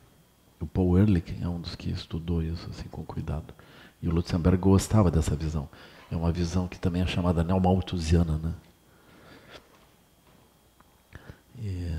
O 0.64 0.66
Paul 0.66 0.98
Ehrlich 0.98 1.36
é 1.42 1.46
um 1.46 1.60
dos 1.60 1.76
que 1.76 1.90
estudou 1.90 2.42
isso 2.42 2.70
assim 2.70 2.88
com 2.88 3.04
cuidado. 3.04 3.52
E 4.00 4.08
o 4.08 4.10
Lutzenberg 4.10 4.56
gostava 4.56 5.10
dessa 5.10 5.36
visão. 5.36 5.68
É 6.10 6.16
uma 6.16 6.32
visão 6.32 6.66
que 6.66 6.78
também 6.78 7.02
é 7.02 7.06
chamada 7.06 7.44
neomalthusiana, 7.44 8.38
né? 8.38 8.54
E 11.58 11.94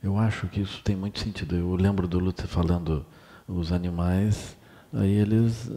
eu 0.00 0.16
acho 0.16 0.46
que 0.46 0.60
isso 0.60 0.80
tem 0.84 0.94
muito 0.94 1.18
sentido. 1.18 1.56
Eu 1.56 1.74
lembro 1.74 2.06
do 2.06 2.20
Lutzer 2.20 2.46
falando 2.46 3.04
os 3.48 3.72
animais, 3.72 4.56
aí 4.92 5.10
eles 5.10 5.68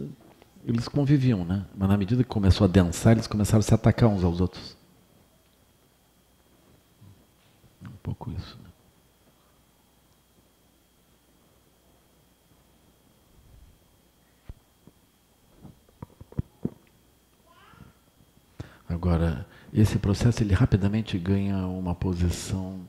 eles 0.64 0.86
conviviam, 0.86 1.44
né? 1.44 1.66
Mas 1.76 1.88
na 1.88 1.96
medida 1.96 2.22
que 2.22 2.30
começou 2.30 2.64
a 2.64 2.68
densar, 2.68 3.10
eles 3.14 3.26
começaram 3.26 3.58
a 3.58 3.62
se 3.62 3.74
atacar 3.74 4.08
uns 4.08 4.22
aos 4.22 4.40
outros. 4.40 4.76
Um 7.82 7.96
pouco 8.04 8.30
isso. 8.30 8.56
Né? 8.62 8.67
Agora, 18.98 19.46
esse 19.72 19.96
processo 19.96 20.42
ele 20.42 20.52
rapidamente 20.52 21.16
ganha 21.16 21.56
uma 21.68 21.94
posição 21.94 22.80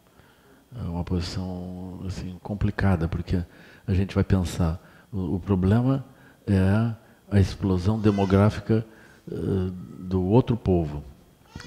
uma 0.71 1.03
posição 1.03 2.01
assim 2.07 2.39
complicada, 2.41 3.07
porque 3.07 3.43
a 3.87 3.93
gente 3.93 4.15
vai 4.15 4.23
pensar, 4.23 4.79
o, 5.11 5.35
o 5.35 5.39
problema 5.39 6.03
é 6.47 6.95
a 7.29 7.39
explosão 7.39 7.99
demográfica 7.99 8.83
uh, 9.27 9.71
do 9.99 10.23
outro 10.23 10.57
povo, 10.57 11.03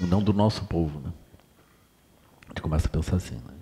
não 0.01 0.21
do 0.21 0.33
nosso 0.33 0.65
povo. 0.65 0.99
Né? 0.99 1.13
A 2.43 2.47
gente 2.49 2.61
começa 2.61 2.87
a 2.87 2.91
pensar 2.91 3.15
assim, 3.15 3.35
né? 3.35 3.53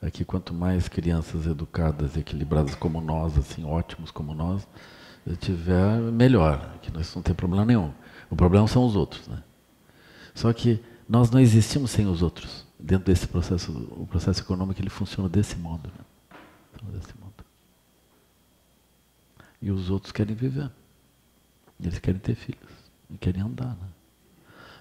Aqui, 0.00 0.24
quanto 0.24 0.54
mais 0.54 0.88
crianças 0.88 1.46
educadas, 1.46 2.16
equilibradas 2.16 2.76
como 2.76 3.00
nós, 3.00 3.36
assim, 3.38 3.64
ótimos 3.64 4.10
como 4.10 4.34
nós, 4.34 4.66
tiver, 5.38 5.98
melhor. 5.98 6.74
Que 6.80 6.92
nós 6.92 7.12
não 7.14 7.22
tem 7.22 7.34
problema 7.34 7.64
nenhum. 7.64 7.92
O 8.28 8.34
problema 8.34 8.66
são 8.66 8.84
os 8.84 8.96
outros, 8.96 9.28
né? 9.28 9.42
Só 10.34 10.52
que 10.52 10.82
nós 11.08 11.30
não 11.30 11.40
existimos 11.40 11.90
sem 11.90 12.06
os 12.06 12.22
outros. 12.22 12.66
Dentro 12.78 13.06
desse 13.06 13.26
processo, 13.26 13.70
o 13.96 14.06
processo 14.06 14.40
econômico 14.40 14.80
ele 14.80 14.90
funciona 14.90 15.28
desse 15.28 15.56
modo. 15.56 15.88
Né? 15.88 16.38
Desse 16.92 17.12
modo. 17.20 17.32
E 19.60 19.70
os 19.70 19.90
outros 19.90 20.10
querem 20.10 20.34
viver. 20.34 20.70
Eles 21.80 21.98
querem 21.98 22.20
ter 22.20 22.34
filhos. 22.34 22.70
E 23.10 23.16
querem 23.18 23.42
andar. 23.42 23.76
Né? 23.76 23.88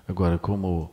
Agora, 0.07 0.37
como, 0.37 0.91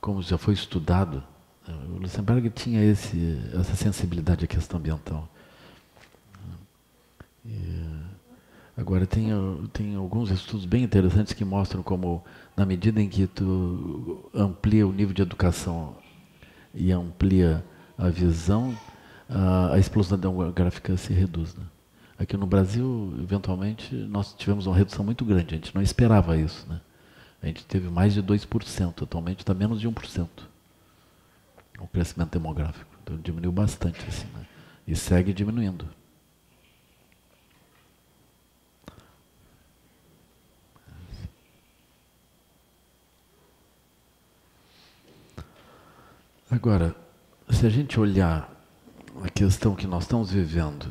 como 0.00 0.22
já 0.22 0.38
foi 0.38 0.54
estudado, 0.54 1.22
o 1.68 1.98
Luxemburgo 1.98 2.48
tinha 2.50 2.82
esse, 2.84 3.40
essa 3.54 3.74
sensibilidade 3.74 4.44
à 4.44 4.48
questão 4.48 4.78
ambiental. 4.78 5.28
E, 7.44 7.84
agora, 8.76 9.06
tem, 9.06 9.30
tem 9.72 9.94
alguns 9.94 10.30
estudos 10.30 10.64
bem 10.64 10.82
interessantes 10.82 11.32
que 11.32 11.44
mostram 11.44 11.82
como 11.82 12.24
na 12.60 12.66
medida 12.66 13.00
em 13.00 13.08
que 13.08 13.26
tu 13.26 14.28
amplia 14.34 14.86
o 14.86 14.92
nível 14.92 15.14
de 15.14 15.22
educação 15.22 15.96
e 16.74 16.92
amplia 16.92 17.64
a 17.96 18.10
visão, 18.10 18.78
a, 19.26 19.78
explosão 19.78 20.18
demográfica 20.18 20.94
se 20.98 21.10
reduz. 21.14 21.54
Né? 21.54 21.64
Aqui 22.18 22.36
no 22.36 22.44
Brasil, 22.46 23.14
eventualmente, 23.18 23.94
nós 23.94 24.34
tivemos 24.34 24.66
uma 24.66 24.76
redução 24.76 25.02
muito 25.02 25.24
grande, 25.24 25.54
a 25.54 25.56
gente 25.56 25.74
não 25.74 25.80
esperava 25.80 26.36
isso. 26.36 26.66
Né? 26.68 26.82
A 27.42 27.46
gente 27.46 27.64
teve 27.64 27.88
mais 27.88 28.12
de 28.12 28.22
2%, 28.22 29.04
atualmente 29.04 29.38
está 29.38 29.54
menos 29.54 29.80
de 29.80 29.88
1% 29.88 30.28
o 31.78 31.86
crescimento 31.86 32.32
demográfico. 32.32 32.94
Então 33.02 33.16
diminuiu 33.16 33.52
bastante 33.52 34.04
assim, 34.06 34.26
né? 34.34 34.44
e 34.86 34.94
segue 34.94 35.32
diminuindo. 35.32 35.88
Agora, 46.50 46.96
se 47.48 47.64
a 47.64 47.70
gente 47.70 48.00
olhar 48.00 48.50
a 49.22 49.28
questão 49.28 49.76
que 49.76 49.86
nós 49.86 50.02
estamos 50.02 50.32
vivendo 50.32 50.86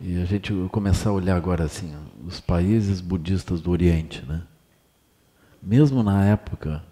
e 0.00 0.20
a 0.20 0.24
gente 0.24 0.52
começar 0.72 1.10
a 1.10 1.12
olhar 1.12 1.36
agora 1.36 1.62
assim, 1.62 1.94
os 2.26 2.40
países 2.40 3.00
budistas 3.00 3.60
do 3.60 3.70
Oriente, 3.70 4.26
né? 4.26 4.42
Mesmo 5.62 6.02
na 6.02 6.24
época, 6.24 6.82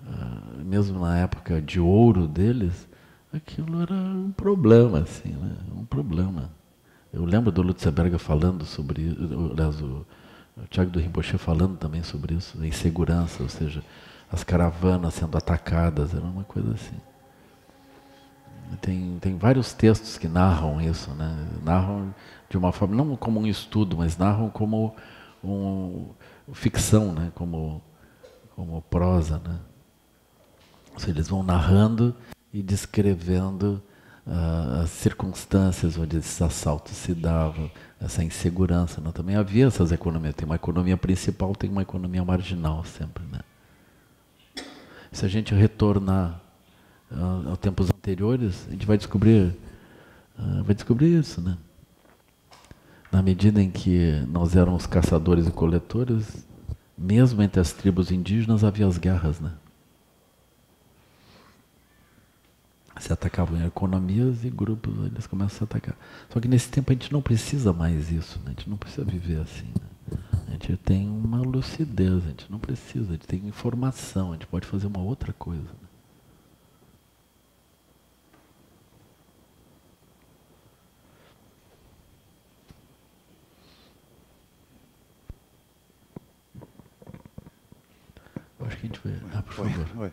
uh, 0.00 0.64
mesmo 0.64 0.98
na 0.98 1.16
época 1.18 1.62
de 1.62 1.78
ouro 1.78 2.26
deles, 2.26 2.88
aquilo 3.32 3.80
era 3.80 3.94
um 3.94 4.32
problema, 4.32 4.98
assim, 4.98 5.30
né? 5.30 5.56
Um 5.76 5.84
problema. 5.84 6.50
Eu 7.12 7.24
lembro 7.24 7.52
do 7.52 7.62
Lutzeberger 7.62 8.18
falando 8.18 8.64
sobre, 8.64 9.16
aliás, 9.52 9.80
o 9.80 10.04
Tiago 10.68 10.90
do 10.90 10.98
Rinpoche 10.98 11.38
falando 11.38 11.76
também 11.76 12.02
sobre 12.02 12.34
isso, 12.34 12.60
a 12.60 12.66
insegurança, 12.66 13.40
ou 13.40 13.48
seja, 13.48 13.84
as 14.32 14.42
caravanas 14.42 15.12
sendo 15.12 15.36
atacadas, 15.36 16.14
era 16.14 16.24
uma 16.24 16.42
coisa 16.44 16.72
assim. 16.72 16.96
Tem, 18.80 19.18
tem 19.20 19.36
vários 19.36 19.74
textos 19.74 20.16
que 20.16 20.26
narram 20.26 20.80
isso, 20.80 21.10
né? 21.10 21.46
narram 21.62 22.14
de 22.48 22.56
uma 22.56 22.72
forma, 22.72 22.96
não 22.96 23.14
como 23.14 23.38
um 23.38 23.46
estudo, 23.46 23.98
mas 23.98 24.16
narram 24.16 24.48
como 24.48 24.96
um, 25.44 26.06
ficção, 26.54 27.12
né? 27.12 27.30
como, 27.34 27.82
como 28.56 28.80
prosa. 28.80 29.38
Né? 29.44 29.58
Seja, 30.96 31.12
eles 31.12 31.28
vão 31.28 31.42
narrando 31.42 32.16
e 32.50 32.62
descrevendo 32.62 33.82
uh, 34.26 34.82
as 34.82 34.90
circunstâncias 34.90 35.98
onde 35.98 36.16
esses 36.16 36.40
assaltos 36.40 36.96
se 36.96 37.14
davam, 37.14 37.70
essa 38.00 38.24
insegurança. 38.24 39.02
Né? 39.02 39.12
Também 39.12 39.36
havia 39.36 39.66
essas 39.66 39.92
economias. 39.92 40.34
Tem 40.34 40.46
uma 40.46 40.56
economia 40.56 40.96
principal, 40.96 41.54
tem 41.54 41.68
uma 41.68 41.82
economia 41.82 42.24
marginal 42.24 42.82
sempre. 42.86 43.22
Né? 43.30 43.40
Se 45.12 45.26
a 45.26 45.28
gente 45.28 45.54
retornar 45.54 46.40
uh, 47.10 47.50
aos 47.50 47.58
tempos 47.58 47.90
anteriores, 47.90 48.66
a 48.68 48.72
gente 48.72 48.86
vai 48.86 48.96
descobrir, 48.96 49.54
uh, 50.38 50.64
vai 50.64 50.74
descobrir 50.74 51.18
isso, 51.18 51.40
né? 51.40 51.58
Na 53.10 53.22
medida 53.22 53.62
em 53.62 53.70
que 53.70 54.24
nós 54.28 54.56
éramos 54.56 54.86
caçadores 54.86 55.46
e 55.46 55.50
coletores, 55.50 56.46
mesmo 56.96 57.42
entre 57.42 57.60
as 57.60 57.72
tribos 57.72 58.10
indígenas 58.10 58.64
havia 58.64 58.86
as 58.86 58.96
guerras, 58.96 59.38
né? 59.38 59.52
Se 62.98 63.12
atacavam 63.12 63.60
economias 63.66 64.44
e 64.44 64.50
grupos, 64.50 64.94
eles 65.06 65.26
começam 65.26 65.56
a 65.56 65.58
se 65.58 65.64
atacar. 65.64 65.96
Só 66.30 66.38
que 66.38 66.46
nesse 66.46 66.70
tempo 66.70 66.92
a 66.92 66.94
gente 66.94 67.12
não 67.12 67.20
precisa 67.20 67.72
mais 67.72 68.12
isso, 68.12 68.38
né? 68.44 68.44
a 68.46 68.50
gente 68.50 68.70
não 68.70 68.76
precisa 68.76 69.04
viver 69.04 69.40
assim. 69.40 69.66
Né? 69.66 69.91
A 70.52 70.54
gente 70.54 70.76
tem 70.76 71.08
uma 71.08 71.40
lucidez, 71.40 72.26
a 72.26 72.28
gente 72.28 72.52
não 72.52 72.58
precisa, 72.58 73.08
a 73.08 73.12
gente 73.12 73.26
tem 73.26 73.46
informação, 73.46 74.30
a 74.30 74.32
gente 74.34 74.46
pode 74.46 74.66
fazer 74.66 74.86
uma 74.86 75.00
outra 75.00 75.32
coisa. 75.32 75.62
Né? 75.62 75.88
acho 88.66 88.76
que 88.76 88.86
a 88.86 88.88
gente 88.88 89.00
vai. 89.02 89.20
Ah, 89.34 89.42
por 89.42 89.54
favor. 89.54 90.02
Oi. 90.02 90.12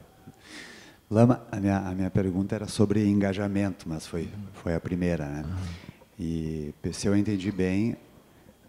Lama, 1.12 1.46
a 1.52 1.58
minha, 1.58 1.80
a 1.80 1.94
minha 1.94 2.10
pergunta 2.10 2.56
era 2.56 2.68
sobre 2.68 3.06
engajamento, 3.06 3.90
mas 3.90 4.08
foi, 4.08 4.30
foi 4.54 4.74
a 4.74 4.80
primeira. 4.80 5.28
Né? 5.28 5.44
Uhum. 5.44 5.90
E 6.18 6.74
se 6.94 7.08
eu 7.08 7.16
entendi 7.16 7.52
bem, 7.52 7.98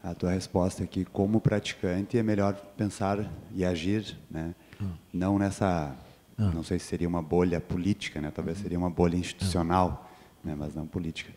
a 0.02 0.14
tua 0.14 0.32
resposta 0.32 0.82
aqui, 0.82 1.04
como 1.04 1.40
praticante, 1.40 2.16
é 2.16 2.22
melhor 2.22 2.54
pensar 2.76 3.30
e 3.54 3.64
agir, 3.64 4.16
né? 4.30 4.54
Hum. 4.80 4.90
Não 5.12 5.38
nessa, 5.38 5.94
hum. 6.38 6.50
não 6.54 6.62
sei 6.62 6.78
se 6.78 6.86
seria 6.86 7.08
uma 7.08 7.22
bolha 7.22 7.60
política, 7.60 8.20
né? 8.20 8.32
Talvez 8.34 8.58
seria 8.58 8.78
uma 8.78 8.90
bolha 8.90 9.16
institucional, 9.16 10.10
hum. 10.44 10.48
né? 10.48 10.56
Mas 10.58 10.74
não 10.74 10.86
política. 10.86 11.32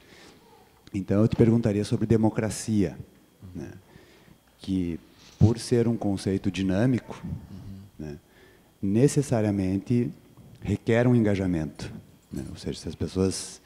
Então 0.94 1.22
eu 1.22 1.28
te 1.28 1.36
perguntaria 1.36 1.84
sobre 1.84 2.06
democracia, 2.06 2.98
né? 3.54 3.72
Que 4.60 5.00
por 5.38 5.60
ser 5.60 5.88
um 5.88 5.98
conceito 5.98 6.50
dinâmico, 6.50 7.22
né? 8.00 8.18
necessariamente 8.82 10.10
requer 10.62 11.06
um 11.06 11.16
engajamento, 11.16 11.92
né? 12.32 12.46
Ou 12.50 12.56
seja, 12.56 12.80
se 12.80 12.88
as 12.88 12.96
pessoas 12.96 13.62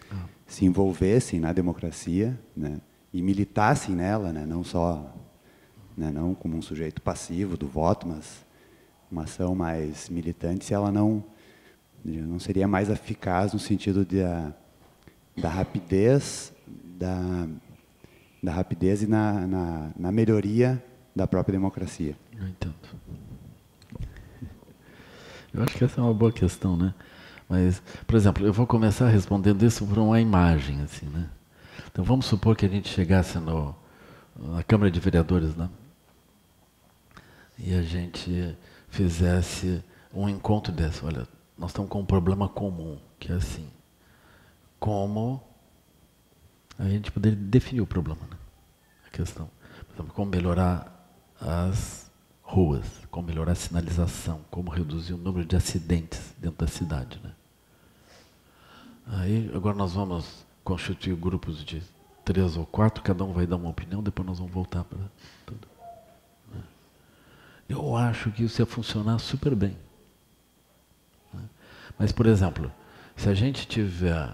se 0.47 0.65
envolvessem 0.65 1.39
na 1.39 1.51
democracia, 1.53 2.39
né? 2.55 2.79
E 3.13 3.21
militassem 3.21 3.95
nela, 3.95 4.31
né? 4.31 4.45
não 4.45 4.63
só 4.63 5.13
né? 5.95 6.11
não 6.11 6.35
como 6.35 6.55
um 6.55 6.61
sujeito 6.61 7.01
passivo 7.01 7.57
do 7.57 7.67
voto, 7.67 8.07
mas 8.07 8.45
uma 9.11 9.23
ação 9.23 9.55
mais 9.55 10.09
militante, 10.09 10.65
se 10.65 10.73
ela 10.73 10.91
não 10.91 11.23
não 12.05 12.39
seria 12.39 12.67
mais 12.67 12.89
eficaz 12.89 13.51
no 13.51 13.59
sentido 13.59 14.05
de 14.05 14.21
a, 14.21 14.53
da 15.35 15.49
rapidez 15.49 16.53
da, 16.97 17.47
da 18.41 18.51
rapidez 18.51 19.03
e 19.03 19.07
na, 19.07 19.47
na, 19.47 19.91
na 19.97 20.11
melhoria 20.11 20.83
da 21.15 21.27
própria 21.27 21.53
democracia. 21.53 22.15
Eu 22.39 22.47
entendo. 22.47 22.75
Eu 25.53 25.63
acho 25.63 25.77
que 25.77 25.83
essa 25.83 25.99
é 25.99 26.03
uma 26.03 26.13
boa 26.13 26.31
questão, 26.31 26.77
né? 26.77 26.93
Mas, 27.49 27.81
por 28.05 28.15
exemplo, 28.15 28.45
eu 28.45 28.53
vou 28.53 28.67
começar 28.67 29.07
respondendo 29.07 29.63
isso 29.63 29.85
por 29.85 29.97
uma 29.97 30.19
imagem, 30.19 30.81
assim, 30.81 31.07
né? 31.07 31.29
Então 31.97 32.05
vamos 32.05 32.27
supor 32.27 32.55
que 32.55 32.63
a 32.63 32.69
gente 32.69 32.89
chegasse 32.89 33.39
no, 33.39 33.75
na 34.35 34.61
Câmara 34.61 34.91
de 34.91 34.99
Vereadores, 34.99 35.55
né? 35.55 35.67
E 37.57 37.73
a 37.73 37.81
gente 37.81 38.55
fizesse 38.87 39.83
um 40.13 40.29
encontro 40.29 40.71
desse. 40.71 41.03
Olha, 41.03 41.27
nós 41.57 41.71
estamos 41.71 41.89
com 41.89 42.01
um 42.01 42.05
problema 42.05 42.47
comum, 42.47 42.99
que 43.17 43.31
é 43.31 43.35
assim. 43.35 43.67
Como 44.79 45.41
a 46.77 46.87
gente 46.87 47.11
poderia 47.11 47.35
definir 47.35 47.81
o 47.81 47.87
problema, 47.87 48.21
né? 48.29 48.37
A 49.07 49.09
questão. 49.09 49.49
Por 49.87 49.95
exemplo, 49.95 50.13
como 50.13 50.29
melhorar 50.29 51.11
as 51.41 52.11
ruas, 52.43 52.85
como 53.09 53.25
melhorar 53.25 53.53
a 53.53 53.55
sinalização, 53.55 54.41
como 54.51 54.69
reduzir 54.69 55.15
o 55.15 55.17
número 55.17 55.47
de 55.47 55.55
acidentes 55.55 56.35
dentro 56.37 56.63
da 56.63 56.71
cidade, 56.71 57.19
né? 57.23 57.33
Aí, 59.07 59.49
agora 59.55 59.75
nós 59.75 59.93
vamos 59.93 60.45
constituir 60.67 61.15
grupos 61.15 61.63
de 61.63 61.81
três 62.25 62.57
ou 62.57 62.65
quatro, 62.65 63.01
cada 63.01 63.23
um 63.23 63.31
vai 63.31 63.47
dar 63.47 63.55
uma 63.55 63.69
opinião, 63.69 64.03
depois 64.03 64.27
nós 64.27 64.37
vamos 64.37 64.53
voltar 64.53 64.83
para 64.83 64.99
tudo. 65.45 65.65
Eu 67.69 67.95
acho 67.95 68.29
que 68.31 68.43
isso 68.43 68.61
ia 68.61 68.65
funcionar 68.65 69.17
super 69.17 69.55
bem. 69.55 69.77
Mas, 71.97 72.11
por 72.11 72.25
exemplo, 72.25 72.69
se 73.15 73.29
a 73.29 73.33
gente 73.33 73.65
tiver 73.65 74.29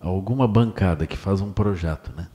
alguma 0.00 0.48
bancada 0.48 1.06
que 1.06 1.16
faz 1.16 1.40
um 1.40 1.52
projeto, 1.52 2.12
né? 2.16 2.28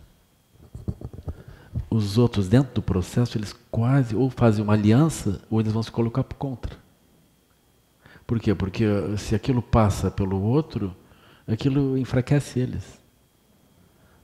os 1.89 2.17
outros 2.17 2.47
dentro 2.47 2.73
do 2.75 2.81
processo, 2.81 3.37
eles 3.37 3.53
quase 3.69 4.15
ou 4.15 4.29
fazem 4.29 4.63
uma 4.63 4.73
aliança 4.73 5.41
ou 5.49 5.59
eles 5.59 5.73
vão 5.73 5.83
se 5.83 5.91
colocar 5.91 6.23
contra. 6.23 6.77
Por 8.25 8.39
quê? 8.39 8.55
Porque 8.55 8.85
se 9.17 9.35
aquilo 9.35 9.61
passa 9.61 10.09
pelo 10.09 10.41
outro, 10.41 10.95
aquilo 11.45 11.97
enfraquece 11.97 12.57
eles. 12.57 13.02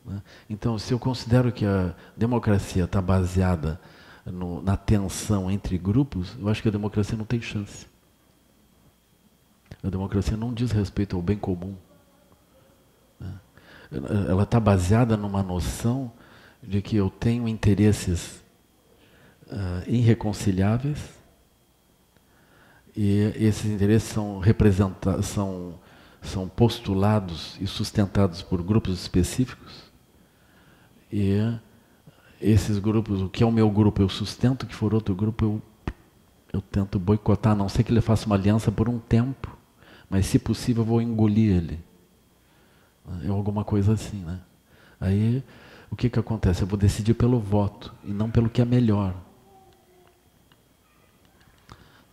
Né? 0.10 0.22
Então, 0.50 0.78
se 0.80 0.92
eu 0.92 1.00
considero 1.00 1.52
que 1.52 1.66
a 1.66 1.94
democracia 2.18 2.86
está 2.86 3.02
baseada 3.02 3.80
no, 4.26 4.62
na 4.62 4.76
tensão 4.76 5.50
entre 5.50 5.78
grupos, 5.78 6.36
eu 6.40 6.50
acho 6.50 6.62
que 6.62 6.68
a 6.68 6.72
democracia 6.72 7.18
não 7.18 7.26
tem 7.26 7.40
chance. 7.40 7.88
A 9.84 9.90
democracia 9.90 10.36
não 10.36 10.54
diz 10.54 10.72
respeito 10.72 11.16
ao 11.16 11.22
bem 11.22 11.38
comum. 11.38 11.76
Né? 13.20 13.34
Ela 14.28 14.44
está 14.44 14.60
baseada 14.60 15.16
numa 15.16 15.44
noção 15.44 16.12
de 16.62 16.82
que 16.82 16.98
eu 16.98 17.10
tenho 17.10 17.48
interesses 17.48 18.44
uh, 19.48 19.88
irreconciliáveis 19.88 21.18
e 22.96 23.32
esses 23.36 23.66
interesses 23.66 24.10
são 24.10 24.42
são, 25.22 25.80
são 26.22 26.50
postulados 26.50 27.56
e 27.62 27.68
sustentados 27.68 28.42
por 28.42 28.62
grupos 28.62 29.00
específicos 29.00 29.89
e 31.12 31.58
esses 32.42 32.80
grupos, 32.80 33.22
o 33.22 33.30
que 33.30 33.44
é 33.44 33.46
o 33.46 33.52
meu 33.52 33.70
grupo, 33.70 34.02
eu 34.02 34.10
sustento, 34.10 34.64
o 34.64 34.68
que 34.68 34.76
for 34.76 34.94
outro 34.94 35.14
grupo, 35.14 35.46
eu, 35.46 35.62
eu 36.54 36.62
tento 36.62 36.98
boicotar, 36.98 37.54
a 37.54 37.56
não 37.56 37.70
sei 37.70 37.84
que 37.84 37.92
ele 37.92 38.02
faça 38.02 38.26
uma 38.26 38.36
aliança 38.36 38.72
por 38.72 38.88
um 38.88 39.00
tempo, 39.00 39.58
mas 40.10 40.26
se 40.26 40.40
possível 40.40 40.84
eu 40.84 40.88
vou 40.88 41.02
engolir 41.02 41.56
ele. 41.56 41.80
É 43.24 43.30
alguma 43.30 43.64
coisa 43.64 43.94
assim, 43.94 44.18
né? 44.18 44.40
Aí, 45.00 45.44
o 45.90 45.96
que, 45.96 46.10
que 46.10 46.20
acontece? 46.20 46.62
Eu 46.62 46.68
vou 46.68 46.78
decidir 46.78 47.14
pelo 47.14 47.40
voto 47.40 47.94
e 48.04 48.12
não 48.12 48.30
pelo 48.30 48.50
que 48.50 48.62
é 48.62 48.66
melhor. 48.66 49.16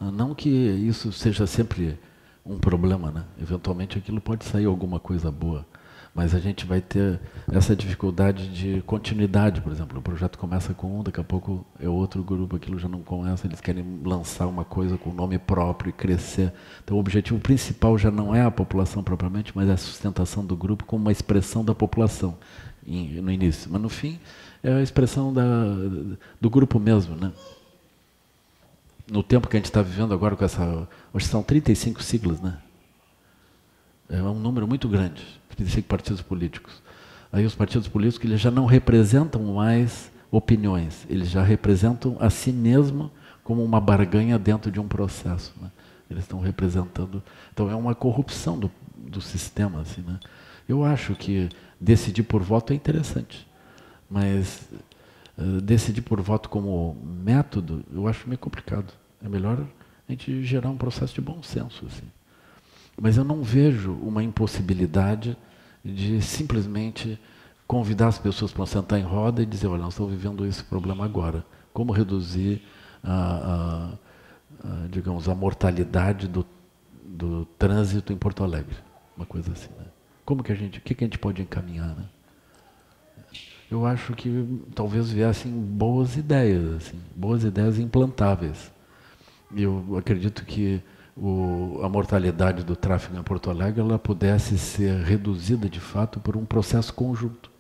Não 0.01 0.35
que 0.35 0.49
isso 0.49 1.13
seja 1.13 1.47
sempre 1.47 1.99
um 2.45 2.59
problema, 2.59 3.11
né? 3.11 3.25
Eventualmente 3.41 3.99
aquilo 3.99 4.21
pode 4.21 4.45
sair 4.45 4.67
alguma 4.67 5.01
coisa 5.01 5.31
boa, 5.31 5.67
mas 6.17 6.35
a 6.35 6.39
gente 6.39 6.65
vai 6.65 6.81
ter 6.81 7.21
essa 7.53 7.77
dificuldade 7.77 8.49
de 8.49 8.81
continuidade, 8.87 9.61
por 9.61 9.71
exemplo. 9.71 9.99
O 9.99 10.03
projeto 10.03 10.39
começa 10.39 10.73
com 10.73 11.01
um, 11.01 11.03
daqui 11.03 11.21
a 11.21 11.25
pouco 11.25 11.67
é 11.79 11.87
outro 11.87 12.23
grupo, 12.25 12.57
aquilo 12.57 12.79
já 12.79 12.89
não 12.89 13.03
começa, 13.03 13.47
eles 13.47 13.61
querem 13.61 14.01
lançar 14.03 14.47
uma 14.47 14.65
coisa 14.65 14.97
com 14.97 15.13
nome 15.13 15.39
próprio 15.39 15.91
e 15.91 15.93
crescer. 15.93 16.51
Então 16.83 16.97
o 16.97 17.01
objetivo 17.01 17.39
principal 17.39 17.99
já 17.99 18.11
não 18.11 18.35
é 18.35 18.41
a 18.41 18.51
população 18.51 19.03
propriamente, 19.05 19.53
mas 19.55 19.69
é 19.69 19.73
a 19.73 19.77
sustentação 19.77 20.43
do 20.43 20.57
grupo 20.57 20.87
como 20.87 21.05
uma 21.05 21.13
expressão 21.13 21.63
da 21.63 21.75
população 21.75 22.39
no 22.87 23.31
início. 23.31 23.69
Mas 23.71 23.83
no 23.83 23.91
fim 23.91 24.19
é 24.63 24.73
a 24.73 24.83
expressão 24.83 25.35
da, 25.35 25.45
do 26.41 26.49
grupo 26.49 26.81
mesmo, 26.81 27.15
né? 27.15 27.31
no 29.07 29.23
tempo 29.23 29.49
que 29.49 29.57
a 29.57 29.59
gente 29.59 29.67
está 29.67 29.83
vivendo 29.83 30.13
agora 30.13 30.35
com 30.35 30.45
essa. 30.45 30.89
Hoje 31.13 31.27
são 31.27 31.43
35 31.43 32.03
siglas, 32.03 32.41
né? 32.41 32.59
É 34.09 34.23
um 34.23 34.39
número 34.39 34.67
muito 34.67 34.89
grande, 34.89 35.23
35 35.57 35.89
partidos 35.89 36.23
políticos. 36.23 36.83
Aí 37.33 37.45
os 37.45 37.55
partidos 37.55 37.89
políticos 37.89 38.29
eles 38.29 38.41
já 38.41 38.51
não 38.51 38.67
representam 38.67 39.43
mais 39.43 40.11
opiniões, 40.31 41.07
eles 41.09 41.29
já 41.29 41.43
representam 41.43 42.17
a 42.21 42.31
si 42.31 42.53
mesmo 42.53 43.11
como 43.43 43.65
uma 43.65 43.81
barganha 43.81 44.39
dentro 44.39 44.71
de 44.71 44.81
um 44.81 44.89
processo. 44.89 45.55
Né? 45.61 45.71
Eles 46.11 46.25
estão 46.25 46.41
representando. 46.41 47.23
Então 47.53 47.71
é 47.71 47.75
uma 47.75 47.95
corrupção 47.95 48.59
do, 48.59 48.71
do 48.97 49.21
sistema. 49.21 49.81
Assim, 49.81 50.03
né? 50.03 50.19
Eu 50.69 50.85
acho 50.85 51.15
que 51.15 51.49
decidir 51.81 52.23
por 52.23 52.43
voto 52.43 52.73
é 52.73 52.77
interessante, 52.77 53.47
mas 54.11 54.69
eh, 55.39 55.61
decidir 55.63 56.03
por 56.03 56.21
voto 56.21 56.49
como 56.49 56.97
método, 57.05 57.85
eu 57.93 58.09
acho 58.09 58.29
meio 58.29 58.39
complicado. 58.39 58.93
É 59.23 59.29
melhor 59.29 59.61
a 60.09 60.13
gente 60.13 60.43
gerar 60.43 60.71
um 60.71 60.77
processo 60.77 61.15
de 61.15 61.21
bom 61.21 61.43
senso. 61.43 61.87
Assim. 61.87 62.07
Mas 63.01 63.17
eu 63.17 63.25
não 63.25 63.43
vejo 63.43 63.93
uma 63.93 64.23
impossibilidade 64.23 65.37
de 65.85 66.21
simplesmente 66.23 67.19
convidar 67.67 68.09
as 68.09 68.19
pessoas 68.19 68.53
para 68.53 68.67
sentar 68.67 68.99
em 68.99 69.03
roda 69.03 69.43
e 69.43 69.47
dizer, 69.47 69.67
olha, 69.67 69.83
nós 69.83 69.95
estamos 69.95 70.13
vivendo 70.13 70.47
esse 70.47 70.65
problema 70.65 71.05
agora. 71.05 71.45
Como 71.73 71.93
reduzir 71.93 72.63
a, 73.03 73.13
a, 74.65 74.69
a 74.69 74.89
digamos, 74.89 75.29
a 75.29 75.35
mortalidade 75.35 76.27
do, 76.27 76.47
do 77.05 77.45
trânsito 77.59 78.13
em 78.13 78.17
Porto 78.17 78.43
Alegre? 78.43 78.77
Uma 79.17 79.27
coisa 79.27 79.53
assim. 79.53 79.71
Né? 79.79 79.87
Como 80.25 80.43
que 80.43 80.53
a 80.53 80.55
gente, 80.55 80.79
o 80.79 80.83
que, 80.83 80.95
que 80.95 81.05
a 81.05 81.07
gente 81.07 81.19
pode 81.19 81.43
encaminhar? 81.43 81.95
Né? 81.95 82.05
eu 83.71 83.85
acho 83.85 84.15
que 84.15 84.63
talvez 84.75 85.11
viessem 85.11 85.51
boas 85.51 86.17
ideias, 86.17 86.65
assim, 86.75 87.01
boas 87.15 87.43
ideias 87.43 87.79
implantáveis. 87.79 88.71
Eu 89.55 89.97
acredito 89.99 90.45
que 90.45 90.81
o, 91.17 91.81
a 91.83 91.89
mortalidade 91.89 92.63
do 92.63 92.77
tráfego 92.77 93.17
em 93.17 93.23
Porto 93.23 93.49
Alegre 93.51 93.81
ela 93.81 93.99
pudesse 93.99 94.59
ser 94.59 95.03
reduzida 95.03 95.69
de 95.69 95.81
fato 95.81 96.21
por 96.21 96.37
um 96.37 96.45
processo 96.45 96.93
conjunto, 96.93 97.51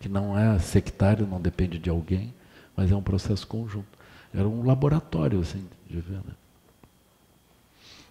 que 0.00 0.08
não 0.08 0.38
é 0.38 0.58
sectário, 0.58 1.26
não 1.26 1.40
depende 1.40 1.78
de 1.78 1.90
alguém, 1.90 2.32
mas 2.74 2.90
é 2.90 2.96
um 2.96 3.02
processo 3.02 3.46
conjunto. 3.46 3.98
Era 4.32 4.48
um 4.48 4.64
laboratório 4.64 5.40
assim 5.40 5.68
de 5.88 6.00
ver. 6.00 6.16
Né? 6.16 6.34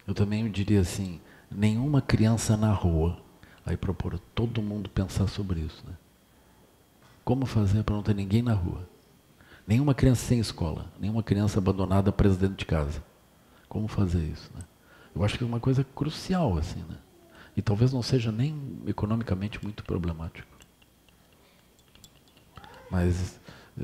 Eu 0.06 0.14
também 0.14 0.50
diria 0.52 0.82
assim, 0.82 1.20
nenhuma 1.50 2.02
criança 2.02 2.56
na 2.56 2.72
rua. 2.72 3.18
Aí 3.66 3.76
propor 3.76 4.20
todo 4.36 4.62
mundo 4.62 4.90
pensar 4.90 5.28
sobre 5.28 5.62
isso, 5.62 5.84
né? 5.88 5.94
Como 7.24 7.46
fazer 7.46 7.84
para 7.84 7.96
não 7.96 8.02
ter 8.02 8.16
ninguém 8.16 8.42
na 8.42 8.54
rua? 8.54 8.90
Nenhuma 9.68 9.94
criança 9.94 10.26
sem 10.26 10.40
escola, 10.40 10.92
nenhuma 11.00 11.22
criança 11.22 11.60
abandonada 11.60 12.12
presa 12.12 12.38
dentro 12.38 12.56
de 12.56 12.66
casa. 12.66 13.04
Como 13.70 13.88
fazer 13.88 14.24
isso? 14.24 14.50
Né? 14.56 14.64
Eu 15.16 15.24
acho 15.24 15.38
que 15.38 15.44
é 15.44 15.48
uma 15.48 15.60
coisa 15.60 15.84
crucial, 15.96 16.58
assim, 16.58 16.80
né? 16.90 16.98
E 17.56 17.62
talvez 17.62 17.92
não 17.92 18.02
seja 18.02 18.32
nem 18.32 18.80
economicamente 18.88 19.62
muito 19.62 19.84
problemático. 19.84 20.48
Mas, 22.90 23.40
eh, 23.80 23.84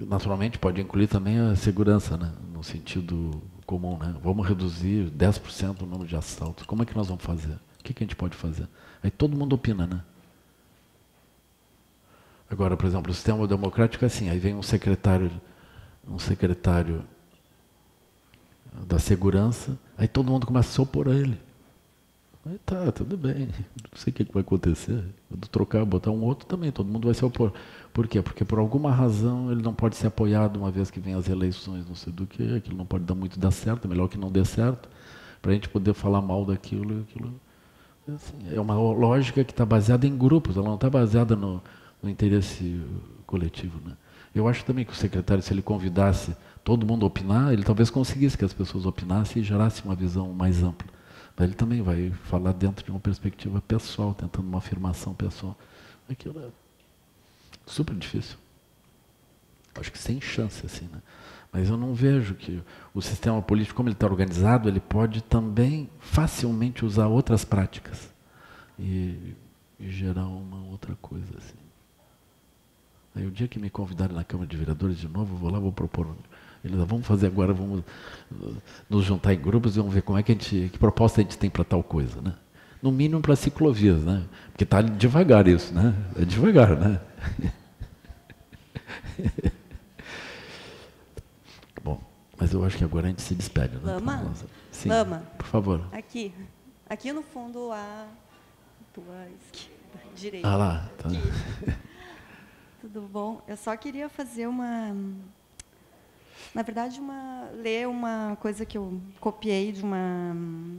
naturalmente, 0.00 0.58
pode 0.58 0.80
incluir 0.80 1.06
também 1.06 1.38
a 1.38 1.56
segurança, 1.56 2.16
né? 2.16 2.32
no 2.52 2.62
sentido 2.62 3.42
comum. 3.66 3.98
Né? 3.98 4.14
Vamos 4.22 4.46
reduzir 4.46 5.10
10% 5.10 5.82
o 5.82 5.86
número 5.86 6.08
de 6.08 6.16
assaltos. 6.16 6.64
Como 6.66 6.82
é 6.82 6.86
que 6.86 6.96
nós 6.96 7.08
vamos 7.08 7.24
fazer? 7.24 7.54
O 7.80 7.84
que, 7.84 7.92
que 7.92 8.02
a 8.02 8.06
gente 8.06 8.16
pode 8.16 8.36
fazer? 8.36 8.68
Aí 9.02 9.10
todo 9.10 9.36
mundo 9.36 9.54
opina, 9.54 9.86
né? 9.86 10.02
Agora, 12.50 12.76
por 12.76 12.86
exemplo, 12.86 13.10
o 13.10 13.14
sistema 13.14 13.46
democrático 13.46 14.04
é 14.04 14.06
assim, 14.06 14.28
aí 14.28 14.38
vem 14.38 14.54
um 14.54 14.62
secretário, 14.62 15.30
um 16.06 16.18
secretário 16.18 17.04
da 18.86 18.98
segurança, 18.98 19.78
aí 19.96 20.08
todo 20.08 20.30
mundo 20.30 20.46
começa 20.46 20.68
a 20.68 20.72
se 20.72 20.80
opor 20.80 21.08
a 21.08 21.14
ele. 21.14 21.38
Aí 22.46 22.58
tá, 22.66 22.92
tudo 22.92 23.16
bem, 23.16 23.48
não 23.48 23.96
sei 23.96 24.10
o 24.10 24.14
que 24.14 24.24
vai 24.30 24.42
acontecer. 24.42 25.02
Quando 25.30 25.48
trocar, 25.48 25.84
botar 25.84 26.10
um 26.10 26.22
outro 26.22 26.46
também, 26.46 26.70
todo 26.70 26.86
mundo 26.86 27.06
vai 27.06 27.14
se 27.14 27.24
opor. 27.24 27.52
Por 27.92 28.06
quê? 28.06 28.20
Porque 28.20 28.44
por 28.44 28.58
alguma 28.58 28.92
razão 28.92 29.50
ele 29.50 29.62
não 29.62 29.72
pode 29.72 29.96
ser 29.96 30.08
apoiado 30.08 30.58
uma 30.58 30.70
vez 30.70 30.90
que 30.90 31.00
vem 31.00 31.14
as 31.14 31.28
eleições, 31.28 31.88
não 31.88 31.94
sei 31.94 32.12
do 32.12 32.26
que, 32.26 32.54
aquilo 32.54 32.76
não 32.76 32.84
pode 32.84 33.04
dar 33.04 33.14
muito 33.14 33.38
dar 33.38 33.50
certo, 33.50 33.86
é 33.86 33.88
melhor 33.88 34.08
que 34.08 34.18
não 34.18 34.30
dê 34.30 34.44
certo, 34.44 34.88
para 35.40 35.52
a 35.52 35.54
gente 35.54 35.70
poder 35.70 35.94
falar 35.94 36.20
mal 36.20 36.44
daquilo. 36.44 37.00
Aquilo, 37.08 37.32
assim, 38.14 38.34
é 38.52 38.60
uma 38.60 38.74
lógica 38.74 39.42
que 39.42 39.52
está 39.52 39.64
baseada 39.64 40.06
em 40.06 40.16
grupos, 40.16 40.56
ela 40.56 40.66
não 40.66 40.74
está 40.74 40.90
baseada 40.90 41.34
no, 41.34 41.62
no 42.02 42.10
interesse 42.10 42.78
coletivo. 43.26 43.80
Né? 43.82 43.96
Eu 44.34 44.46
acho 44.46 44.64
também 44.66 44.84
que 44.84 44.92
o 44.92 44.96
secretário, 44.96 45.42
se 45.42 45.50
ele 45.50 45.62
convidasse 45.62 46.36
todo 46.64 46.86
mundo 46.86 47.04
opinar, 47.04 47.52
ele 47.52 47.62
talvez 47.62 47.90
conseguisse 47.90 48.36
que 48.36 48.44
as 48.44 48.54
pessoas 48.54 48.86
opinassem 48.86 49.42
e 49.42 49.44
gerasse 49.44 49.84
uma 49.84 49.94
visão 49.94 50.32
mais 50.32 50.62
ampla. 50.62 50.88
Mas 51.36 51.46
ele 51.46 51.54
também 51.54 51.82
vai 51.82 52.10
falar 52.24 52.52
dentro 52.52 52.84
de 52.84 52.90
uma 52.90 53.00
perspectiva 53.00 53.60
pessoal, 53.60 54.14
tentando 54.14 54.48
uma 54.48 54.58
afirmação 54.58 55.12
pessoal. 55.14 55.56
Aquilo 56.08 56.40
é 56.40 56.48
super 57.66 57.94
difícil. 57.94 58.38
Acho 59.74 59.92
que 59.92 59.98
sem 59.98 60.20
chance, 60.20 60.64
assim, 60.64 60.88
né? 60.90 61.02
Mas 61.52 61.68
eu 61.68 61.76
não 61.76 61.94
vejo 61.94 62.34
que 62.34 62.62
o 62.92 63.00
sistema 63.00 63.40
político, 63.42 63.76
como 63.76 63.88
ele 63.88 63.94
está 63.94 64.06
organizado, 64.06 64.68
ele 64.68 64.80
pode 64.80 65.22
também 65.22 65.88
facilmente 66.00 66.84
usar 66.84 67.06
outras 67.06 67.44
práticas 67.44 68.12
e, 68.78 69.34
e 69.78 69.90
gerar 69.90 70.26
uma 70.26 70.64
outra 70.68 70.96
coisa, 71.00 71.36
assim. 71.36 71.64
Aí 73.14 73.26
o 73.26 73.30
dia 73.30 73.46
que 73.46 73.58
me 73.58 73.70
convidarem 73.70 74.16
na 74.16 74.24
Câmara 74.24 74.48
de 74.48 74.56
Vereadores 74.56 74.98
de 74.98 75.06
novo, 75.06 75.34
eu 75.34 75.38
vou 75.38 75.50
lá, 75.50 75.60
vou 75.60 75.72
propor. 75.72 76.16
Eles 76.64 76.78
vamos 76.86 77.06
fazer 77.06 77.26
agora, 77.26 77.52
vamos 77.52 77.80
uh, 77.80 78.56
nos 78.88 79.04
juntar 79.04 79.34
em 79.34 79.38
grupos 79.38 79.76
e 79.76 79.78
vamos 79.78 79.92
ver 79.92 80.00
como 80.00 80.18
é 80.18 80.22
que 80.22 80.32
a 80.32 80.34
gente, 80.34 80.70
que 80.72 80.78
proposta 80.78 81.20
a 81.20 81.24
gente 81.24 81.36
tem 81.36 81.50
para 81.50 81.62
tal 81.62 81.82
coisa, 81.82 82.22
né? 82.22 82.34
No 82.82 82.90
mínimo 82.90 83.20
para 83.20 83.36
ciclovias, 83.36 84.02
né? 84.02 84.24
Porque 84.50 84.64
está 84.64 84.80
devagar 84.80 85.46
isso, 85.46 85.74
né? 85.74 85.94
É 86.16 86.24
devagar, 86.24 86.74
né? 86.76 87.00
Bom, 91.82 92.00
mas 92.38 92.52
eu 92.54 92.64
acho 92.64 92.78
que 92.78 92.84
agora 92.84 93.06
a 93.06 93.10
gente 93.10 93.20
se 93.20 93.34
despede, 93.34 93.76
né? 93.76 93.82
Lama? 93.84 94.32
Sim, 94.70 94.88
Lama. 94.88 95.22
por 95.36 95.46
favor. 95.46 95.86
Aqui. 95.92 96.32
Aqui 96.88 97.12
no 97.12 97.22
fundo 97.22 97.70
a 97.72 98.06
tua 98.92 99.26
esquerda, 99.42 100.08
direita. 100.16 100.48
Ah 100.48 100.56
lá, 100.56 100.88
tá. 100.96 101.08
Tudo 102.80 103.02
bom? 103.02 103.42
Eu 103.46 103.56
só 103.56 103.76
queria 103.76 104.08
fazer 104.08 104.46
uma. 104.46 104.94
Na 106.54 106.62
verdade, 106.62 107.00
uma, 107.00 107.50
ler 107.52 107.88
uma 107.88 108.36
coisa 108.40 108.64
que 108.64 108.78
eu 108.78 109.00
copiei 109.18 109.72
de 109.72 109.82
uma 109.82 110.36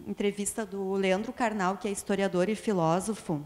entrevista 0.08 0.66
do 0.66 0.94
Leandro 0.94 1.34
Carnal, 1.34 1.76
que 1.76 1.86
é 1.86 1.92
historiador 1.92 2.48
e 2.48 2.56
filósofo. 2.56 3.42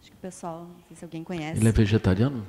Acho 0.00 0.10
que 0.10 0.16
o 0.16 0.20
pessoal, 0.20 0.62
não 0.62 0.82
sei 0.88 0.96
se 0.96 1.04
alguém 1.04 1.22
conhece. 1.22 1.58
Hum. 1.58 1.62
Ele 1.62 1.68
é 1.68 1.72
vegetariano? 1.72 2.44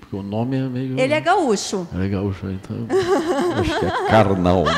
Porque 0.00 0.16
o 0.16 0.22
nome 0.22 0.56
é 0.56 0.68
meio. 0.68 0.98
Ele 0.98 1.12
é 1.12 1.20
gaúcho. 1.20 1.86
É 1.94 2.08
gaúcho, 2.08 2.50
então. 2.50 2.86
acho 3.60 3.78
que 3.78 3.86
é 3.86 4.08
carnal, 4.08 4.64
né? 4.64 4.72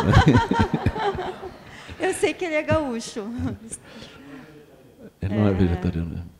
Eu 2.00 2.14
sei 2.14 2.34
que 2.34 2.44
ele 2.44 2.54
é 2.54 2.62
gaúcho. 2.62 3.28
Ele 5.20 5.34
não 5.34 5.48
é, 5.48 5.52
vegetariano 5.52 6.10
mesmo. 6.10 6.30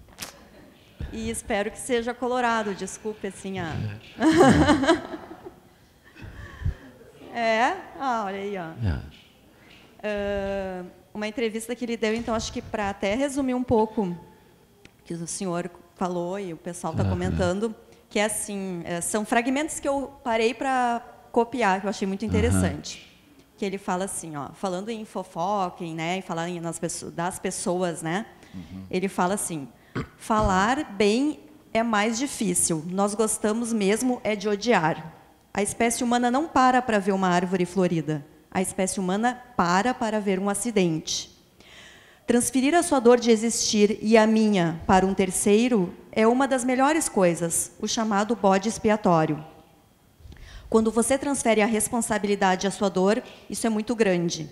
E 1.12 1.30
espero 1.30 1.70
que 1.70 1.78
seja 1.78 2.14
colorado. 2.14 2.74
Desculpe, 2.74 3.26
assim, 3.26 3.58
a... 3.58 3.74
É? 4.18 5.18
Ah, 7.98 8.24
olha 8.26 8.38
aí, 8.38 8.56
ó. 8.56 8.70
É. 8.86 9.00
Ah, 10.02 10.84
uma 11.12 11.26
entrevista 11.26 11.74
que 11.74 11.84
ele 11.84 11.96
deu, 11.96 12.14
então, 12.14 12.34
acho 12.34 12.52
que 12.52 12.62
para 12.62 12.90
até 12.90 13.14
resumir 13.14 13.54
um 13.54 13.62
pouco 13.62 14.16
que 15.04 15.14
o 15.14 15.26
senhor 15.26 15.70
falou 15.96 16.38
e 16.38 16.52
o 16.52 16.56
pessoal 16.56 16.92
está 16.92 17.02
Aham. 17.02 17.10
comentando, 17.10 17.74
que 18.08 18.18
é 18.18 18.24
assim, 18.24 18.82
eh, 18.84 19.00
são 19.00 19.24
fragmentos 19.24 19.80
que 19.80 19.88
eu 19.88 20.12
parei 20.22 20.54
para 20.54 21.02
copiar, 21.32 21.80
que 21.80 21.86
eu 21.86 21.90
achei 21.90 22.06
muito 22.06 22.24
interessante. 22.24 23.04
Que 23.56 23.64
ele 23.64 23.78
fala 23.78 24.04
assim, 24.04 24.36
ó, 24.36 24.50
falando 24.52 24.88
em 24.90 25.04
fofoca, 25.04 25.82
em, 25.84 25.94
né, 25.94 26.18
em 26.18 26.22
falar 26.22 26.48
em, 26.48 26.60
nas 26.60 26.78
pessoas, 26.78 27.12
das 27.12 27.38
pessoas, 27.38 28.02
né? 28.02 28.26
Ele 28.90 29.08
fala 29.08 29.34
assim: 29.34 29.68
Falar 30.16 30.84
bem 30.92 31.40
é 31.72 31.82
mais 31.82 32.18
difícil. 32.18 32.84
Nós 32.86 33.14
gostamos 33.14 33.72
mesmo 33.72 34.20
é 34.24 34.34
de 34.36 34.48
odiar. 34.48 35.14
A 35.52 35.62
espécie 35.62 36.04
humana 36.04 36.30
não 36.30 36.46
para 36.46 36.80
para 36.80 36.98
ver 36.98 37.12
uma 37.12 37.28
árvore 37.28 37.64
florida. 37.64 38.24
A 38.50 38.62
espécie 38.62 39.00
humana 39.00 39.42
para 39.56 39.92
para 39.92 40.20
ver 40.20 40.38
um 40.38 40.48
acidente. 40.48 41.36
Transferir 42.26 42.74
a 42.74 42.82
sua 42.82 43.00
dor 43.00 43.18
de 43.18 43.30
existir 43.30 43.98
e 44.02 44.16
a 44.16 44.26
minha 44.26 44.82
para 44.86 45.06
um 45.06 45.14
terceiro 45.14 45.94
é 46.12 46.26
uma 46.26 46.46
das 46.46 46.62
melhores 46.62 47.08
coisas, 47.08 47.72
o 47.80 47.88
chamado 47.88 48.36
bode 48.36 48.68
expiatório. 48.68 49.42
Quando 50.68 50.90
você 50.90 51.16
transfere 51.16 51.62
a 51.62 51.66
responsabilidade 51.66 52.66
à 52.66 52.70
sua 52.70 52.90
dor, 52.90 53.22
isso 53.48 53.66
é 53.66 53.70
muito 53.70 53.94
grande. 53.94 54.50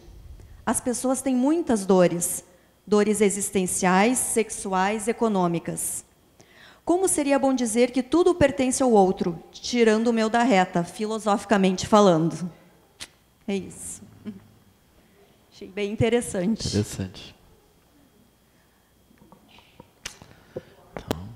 As 0.64 0.80
pessoas 0.80 1.20
têm 1.20 1.36
muitas 1.36 1.84
dores, 1.84 2.42
dores 2.86 3.20
existenciais, 3.20 4.16
sexuais, 4.16 5.06
econômicas. 5.06 6.02
Como 6.86 7.08
seria 7.08 7.36
bom 7.36 7.52
dizer 7.52 7.90
que 7.90 8.00
tudo 8.00 8.32
pertence 8.32 8.80
ao 8.80 8.92
outro, 8.92 9.42
tirando 9.50 10.06
o 10.06 10.12
meu 10.12 10.30
da 10.30 10.44
reta, 10.44 10.84
filosoficamente 10.84 11.84
falando? 11.84 12.48
É 13.48 13.56
isso. 13.56 14.02
Achei 15.52 15.66
bem 15.66 15.90
interessante. 15.90 16.68
Interessante. 16.68 17.34
Então, 20.92 21.28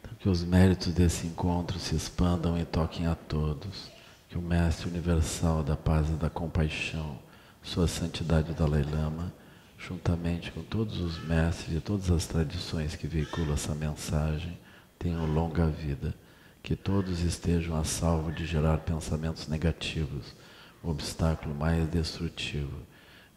então, 0.00 0.16
que 0.18 0.30
os 0.30 0.42
méritos 0.42 0.94
desse 0.94 1.26
encontro 1.26 1.78
se 1.78 1.94
expandam 1.94 2.58
e 2.58 2.64
toquem 2.64 3.06
a 3.06 3.14
todos. 3.14 3.90
Que 4.30 4.38
o 4.38 4.42
Mestre 4.42 4.88
Universal 4.88 5.62
da 5.62 5.76
Paz 5.76 6.08
e 6.08 6.12
da 6.12 6.30
Compaixão, 6.30 7.18
Sua 7.62 7.86
Santidade 7.86 8.54
Dalai 8.54 8.82
Lama, 8.82 9.30
juntamente 9.78 10.50
com 10.50 10.62
todos 10.62 11.00
os 11.00 11.22
mestres 11.24 11.76
e 11.76 11.80
todas 11.80 12.10
as 12.10 12.26
tradições 12.26 12.96
que 12.96 13.06
veiculam 13.06 13.54
essa 13.54 13.74
mensagem, 13.74 14.58
tenham 14.98 15.24
longa 15.24 15.66
vida. 15.66 16.14
Que 16.60 16.74
todos 16.74 17.20
estejam 17.20 17.76
a 17.76 17.84
salvo 17.84 18.32
de 18.32 18.44
gerar 18.44 18.78
pensamentos 18.78 19.46
negativos, 19.46 20.34
o 20.82 20.90
obstáculo 20.90 21.54
mais 21.54 21.88
destrutivo. 21.88 22.82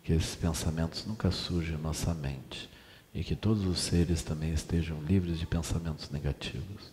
Que 0.03 0.13
esses 0.13 0.35
pensamentos 0.35 1.05
nunca 1.05 1.29
surjam 1.29 1.77
em 1.77 1.81
nossa 1.81 2.13
mente 2.13 2.69
e 3.13 3.23
que 3.23 3.35
todos 3.35 3.65
os 3.65 3.79
seres 3.79 4.23
também 4.23 4.53
estejam 4.53 5.01
livres 5.03 5.37
de 5.37 5.45
pensamentos 5.45 6.09
negativos. 6.09 6.91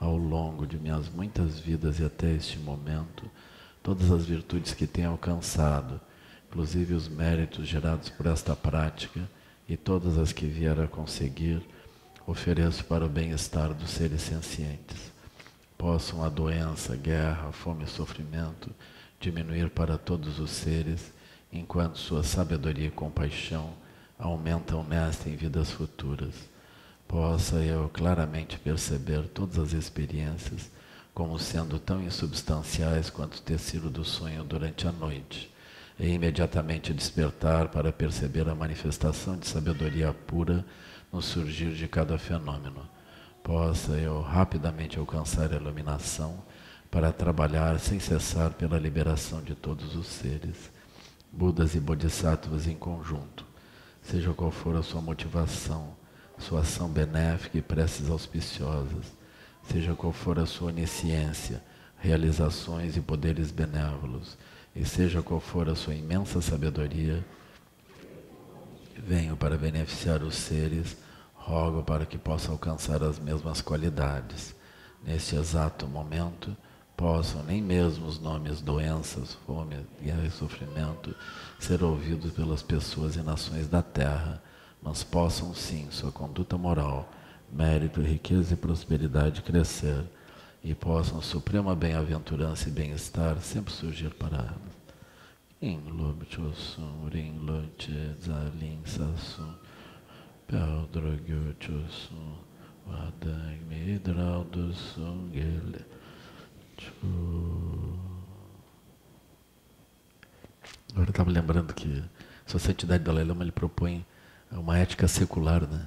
Ao 0.00 0.16
longo 0.16 0.66
de 0.66 0.78
minhas 0.78 1.08
muitas 1.08 1.58
vidas 1.58 1.98
e 1.98 2.04
até 2.04 2.32
este 2.32 2.58
momento, 2.58 3.28
todas 3.82 4.10
as 4.10 4.24
virtudes 4.24 4.72
que 4.72 4.86
tenho 4.86 5.10
alcançado, 5.10 6.00
inclusive 6.48 6.94
os 6.94 7.08
méritos 7.08 7.68
gerados 7.68 8.08
por 8.08 8.26
esta 8.26 8.56
prática 8.56 9.20
e 9.68 9.76
todas 9.76 10.16
as 10.18 10.32
que 10.32 10.46
vier 10.46 10.80
a 10.80 10.88
conseguir, 10.88 11.62
ofereço 12.26 12.84
para 12.84 13.04
o 13.04 13.08
bem-estar 13.08 13.72
dos 13.74 13.90
seres 13.90 14.22
sencientes. 14.22 15.12
Possam 15.76 16.24
a 16.24 16.28
doença, 16.28 16.96
guerra, 16.96 17.52
fome 17.52 17.84
e 17.84 17.88
sofrimento 17.88 18.70
diminuir 19.20 19.70
para 19.70 19.98
todos 19.98 20.38
os 20.38 20.50
seres, 20.50 21.12
enquanto 21.52 21.98
sua 21.98 22.22
sabedoria 22.22 22.88
e 22.88 22.90
compaixão 22.90 23.72
aumentam 24.18 24.84
nesta 24.84 25.28
em 25.28 25.36
vidas 25.36 25.70
futuras. 25.70 26.34
Possa 27.06 27.56
eu 27.56 27.88
claramente 27.88 28.58
perceber 28.58 29.22
todas 29.28 29.58
as 29.58 29.72
experiências 29.72 30.70
como 31.14 31.38
sendo 31.38 31.80
tão 31.80 32.02
insubstanciais 32.02 33.10
quanto 33.10 33.38
o 33.38 33.42
tecido 33.42 33.90
do 33.90 34.04
sonho 34.04 34.44
durante 34.44 34.86
a 34.86 34.92
noite, 34.92 35.52
e 35.98 36.08
imediatamente 36.08 36.94
despertar 36.94 37.68
para 37.68 37.92
perceber 37.92 38.48
a 38.48 38.54
manifestação 38.54 39.36
de 39.36 39.46
sabedoria 39.46 40.12
pura 40.12 40.64
no 41.12 41.20
surgir 41.20 41.74
de 41.74 41.88
cada 41.88 42.18
fenômeno. 42.18 42.88
Possa 43.42 43.92
eu 43.92 44.20
rapidamente 44.20 44.98
alcançar 44.98 45.52
a 45.52 45.56
iluminação 45.56 46.42
para 46.90 47.12
trabalhar 47.12 47.78
sem 47.78 47.98
cessar 47.98 48.52
pela 48.52 48.78
liberação 48.78 49.42
de 49.42 49.54
todos 49.54 49.94
os 49.96 50.06
seres, 50.06 50.70
Budas 51.30 51.74
e 51.74 51.80
Bodhisattvas 51.80 52.66
em 52.66 52.74
conjunto 52.74 53.48
seja 54.10 54.32
qual 54.32 54.50
for 54.50 54.74
a 54.74 54.82
sua 54.82 55.02
motivação, 55.02 55.94
sua 56.38 56.60
ação 56.60 56.88
benéfica 56.88 57.58
e 57.58 57.62
preces 57.62 58.08
auspiciosas, 58.08 59.12
seja 59.70 59.94
qual 59.94 60.12
for 60.12 60.38
a 60.38 60.46
sua 60.46 60.68
onisciência, 60.68 61.62
realizações 61.98 62.96
e 62.96 63.02
poderes 63.02 63.50
benévolos, 63.50 64.38
e 64.78 64.84
seja 64.84 65.20
qual 65.20 65.40
for 65.40 65.68
a 65.68 65.74
sua 65.74 65.92
imensa 65.92 66.40
sabedoria, 66.40 67.24
venho 68.96 69.36
para 69.36 69.58
beneficiar 69.58 70.22
os 70.22 70.36
seres, 70.36 70.96
rogo 71.34 71.82
para 71.82 72.06
que 72.06 72.16
possa 72.16 72.52
alcançar 72.52 73.02
as 73.02 73.18
mesmas 73.18 73.60
qualidades. 73.60 74.54
Neste 75.04 75.34
exato 75.34 75.88
momento, 75.88 76.56
possam 76.96 77.42
nem 77.42 77.60
mesmo 77.60 78.06
os 78.06 78.20
nomes 78.20 78.60
doenças, 78.60 79.36
fome, 79.44 79.84
guerra 80.00 80.24
e 80.24 80.30
sofrimento 80.30 81.12
ser 81.58 81.82
ouvidos 81.82 82.30
pelas 82.30 82.62
pessoas 82.62 83.16
e 83.16 83.20
nações 83.20 83.66
da 83.66 83.82
terra, 83.82 84.40
mas 84.80 85.02
possam 85.02 85.52
sim 85.54 85.88
sua 85.90 86.12
conduta 86.12 86.56
moral, 86.56 87.10
mérito, 87.52 88.00
riqueza 88.00 88.54
e 88.54 88.56
prosperidade 88.56 89.42
crescer 89.42 90.04
e 90.62 90.74
possam 90.74 91.22
suprema 91.22 91.74
bem-aventurança 91.74 92.68
e 92.68 92.72
bem-estar 92.72 93.38
sempre 93.40 93.72
surgir 93.72 94.10
para 94.10 94.38
elas. 94.38 94.78
Em 95.60 95.80
lob 95.90 96.24
chosum, 96.30 97.08
ring 97.08 97.38
loche, 97.40 98.14
zalin 98.22 98.80
sasum, 98.84 99.54
pel 100.46 100.88
drogyo 100.92 101.54
chosum, 101.60 102.36
wadang 102.86 103.60
midral 103.68 104.44
do. 104.44 104.72
Agora 110.90 111.06
eu 111.06 111.10
estava 111.10 111.30
lembrando 111.30 111.74
que 111.74 112.04
a 112.46 112.50
Sociedade 112.50 113.04
Dalai 113.04 113.24
Lama 113.24 113.44
ele 113.44 113.52
propõe 113.52 114.06
uma 114.50 114.78
ética 114.78 115.06
secular, 115.06 115.66
né? 115.66 115.86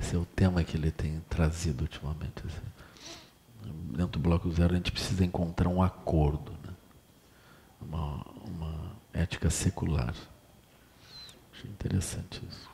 Esse 0.00 0.16
é 0.16 0.18
o 0.18 0.24
tema 0.24 0.64
que 0.64 0.76
ele 0.76 0.90
tem 0.90 1.20
trazido 1.28 1.82
ultimamente. 1.82 2.42
Assim. 2.44 2.71
Dentro 3.92 4.18
do 4.18 4.20
Bloco 4.20 4.50
Zero 4.50 4.72
a 4.72 4.76
gente 4.76 4.90
precisa 4.90 5.22
encontrar 5.22 5.68
um 5.68 5.82
acordo, 5.82 6.52
né? 6.64 6.72
uma, 7.78 8.24
uma 8.46 8.92
ética 9.12 9.50
secular. 9.50 10.14
Achei 11.52 11.70
interessante 11.70 12.42
isso. 12.48 12.71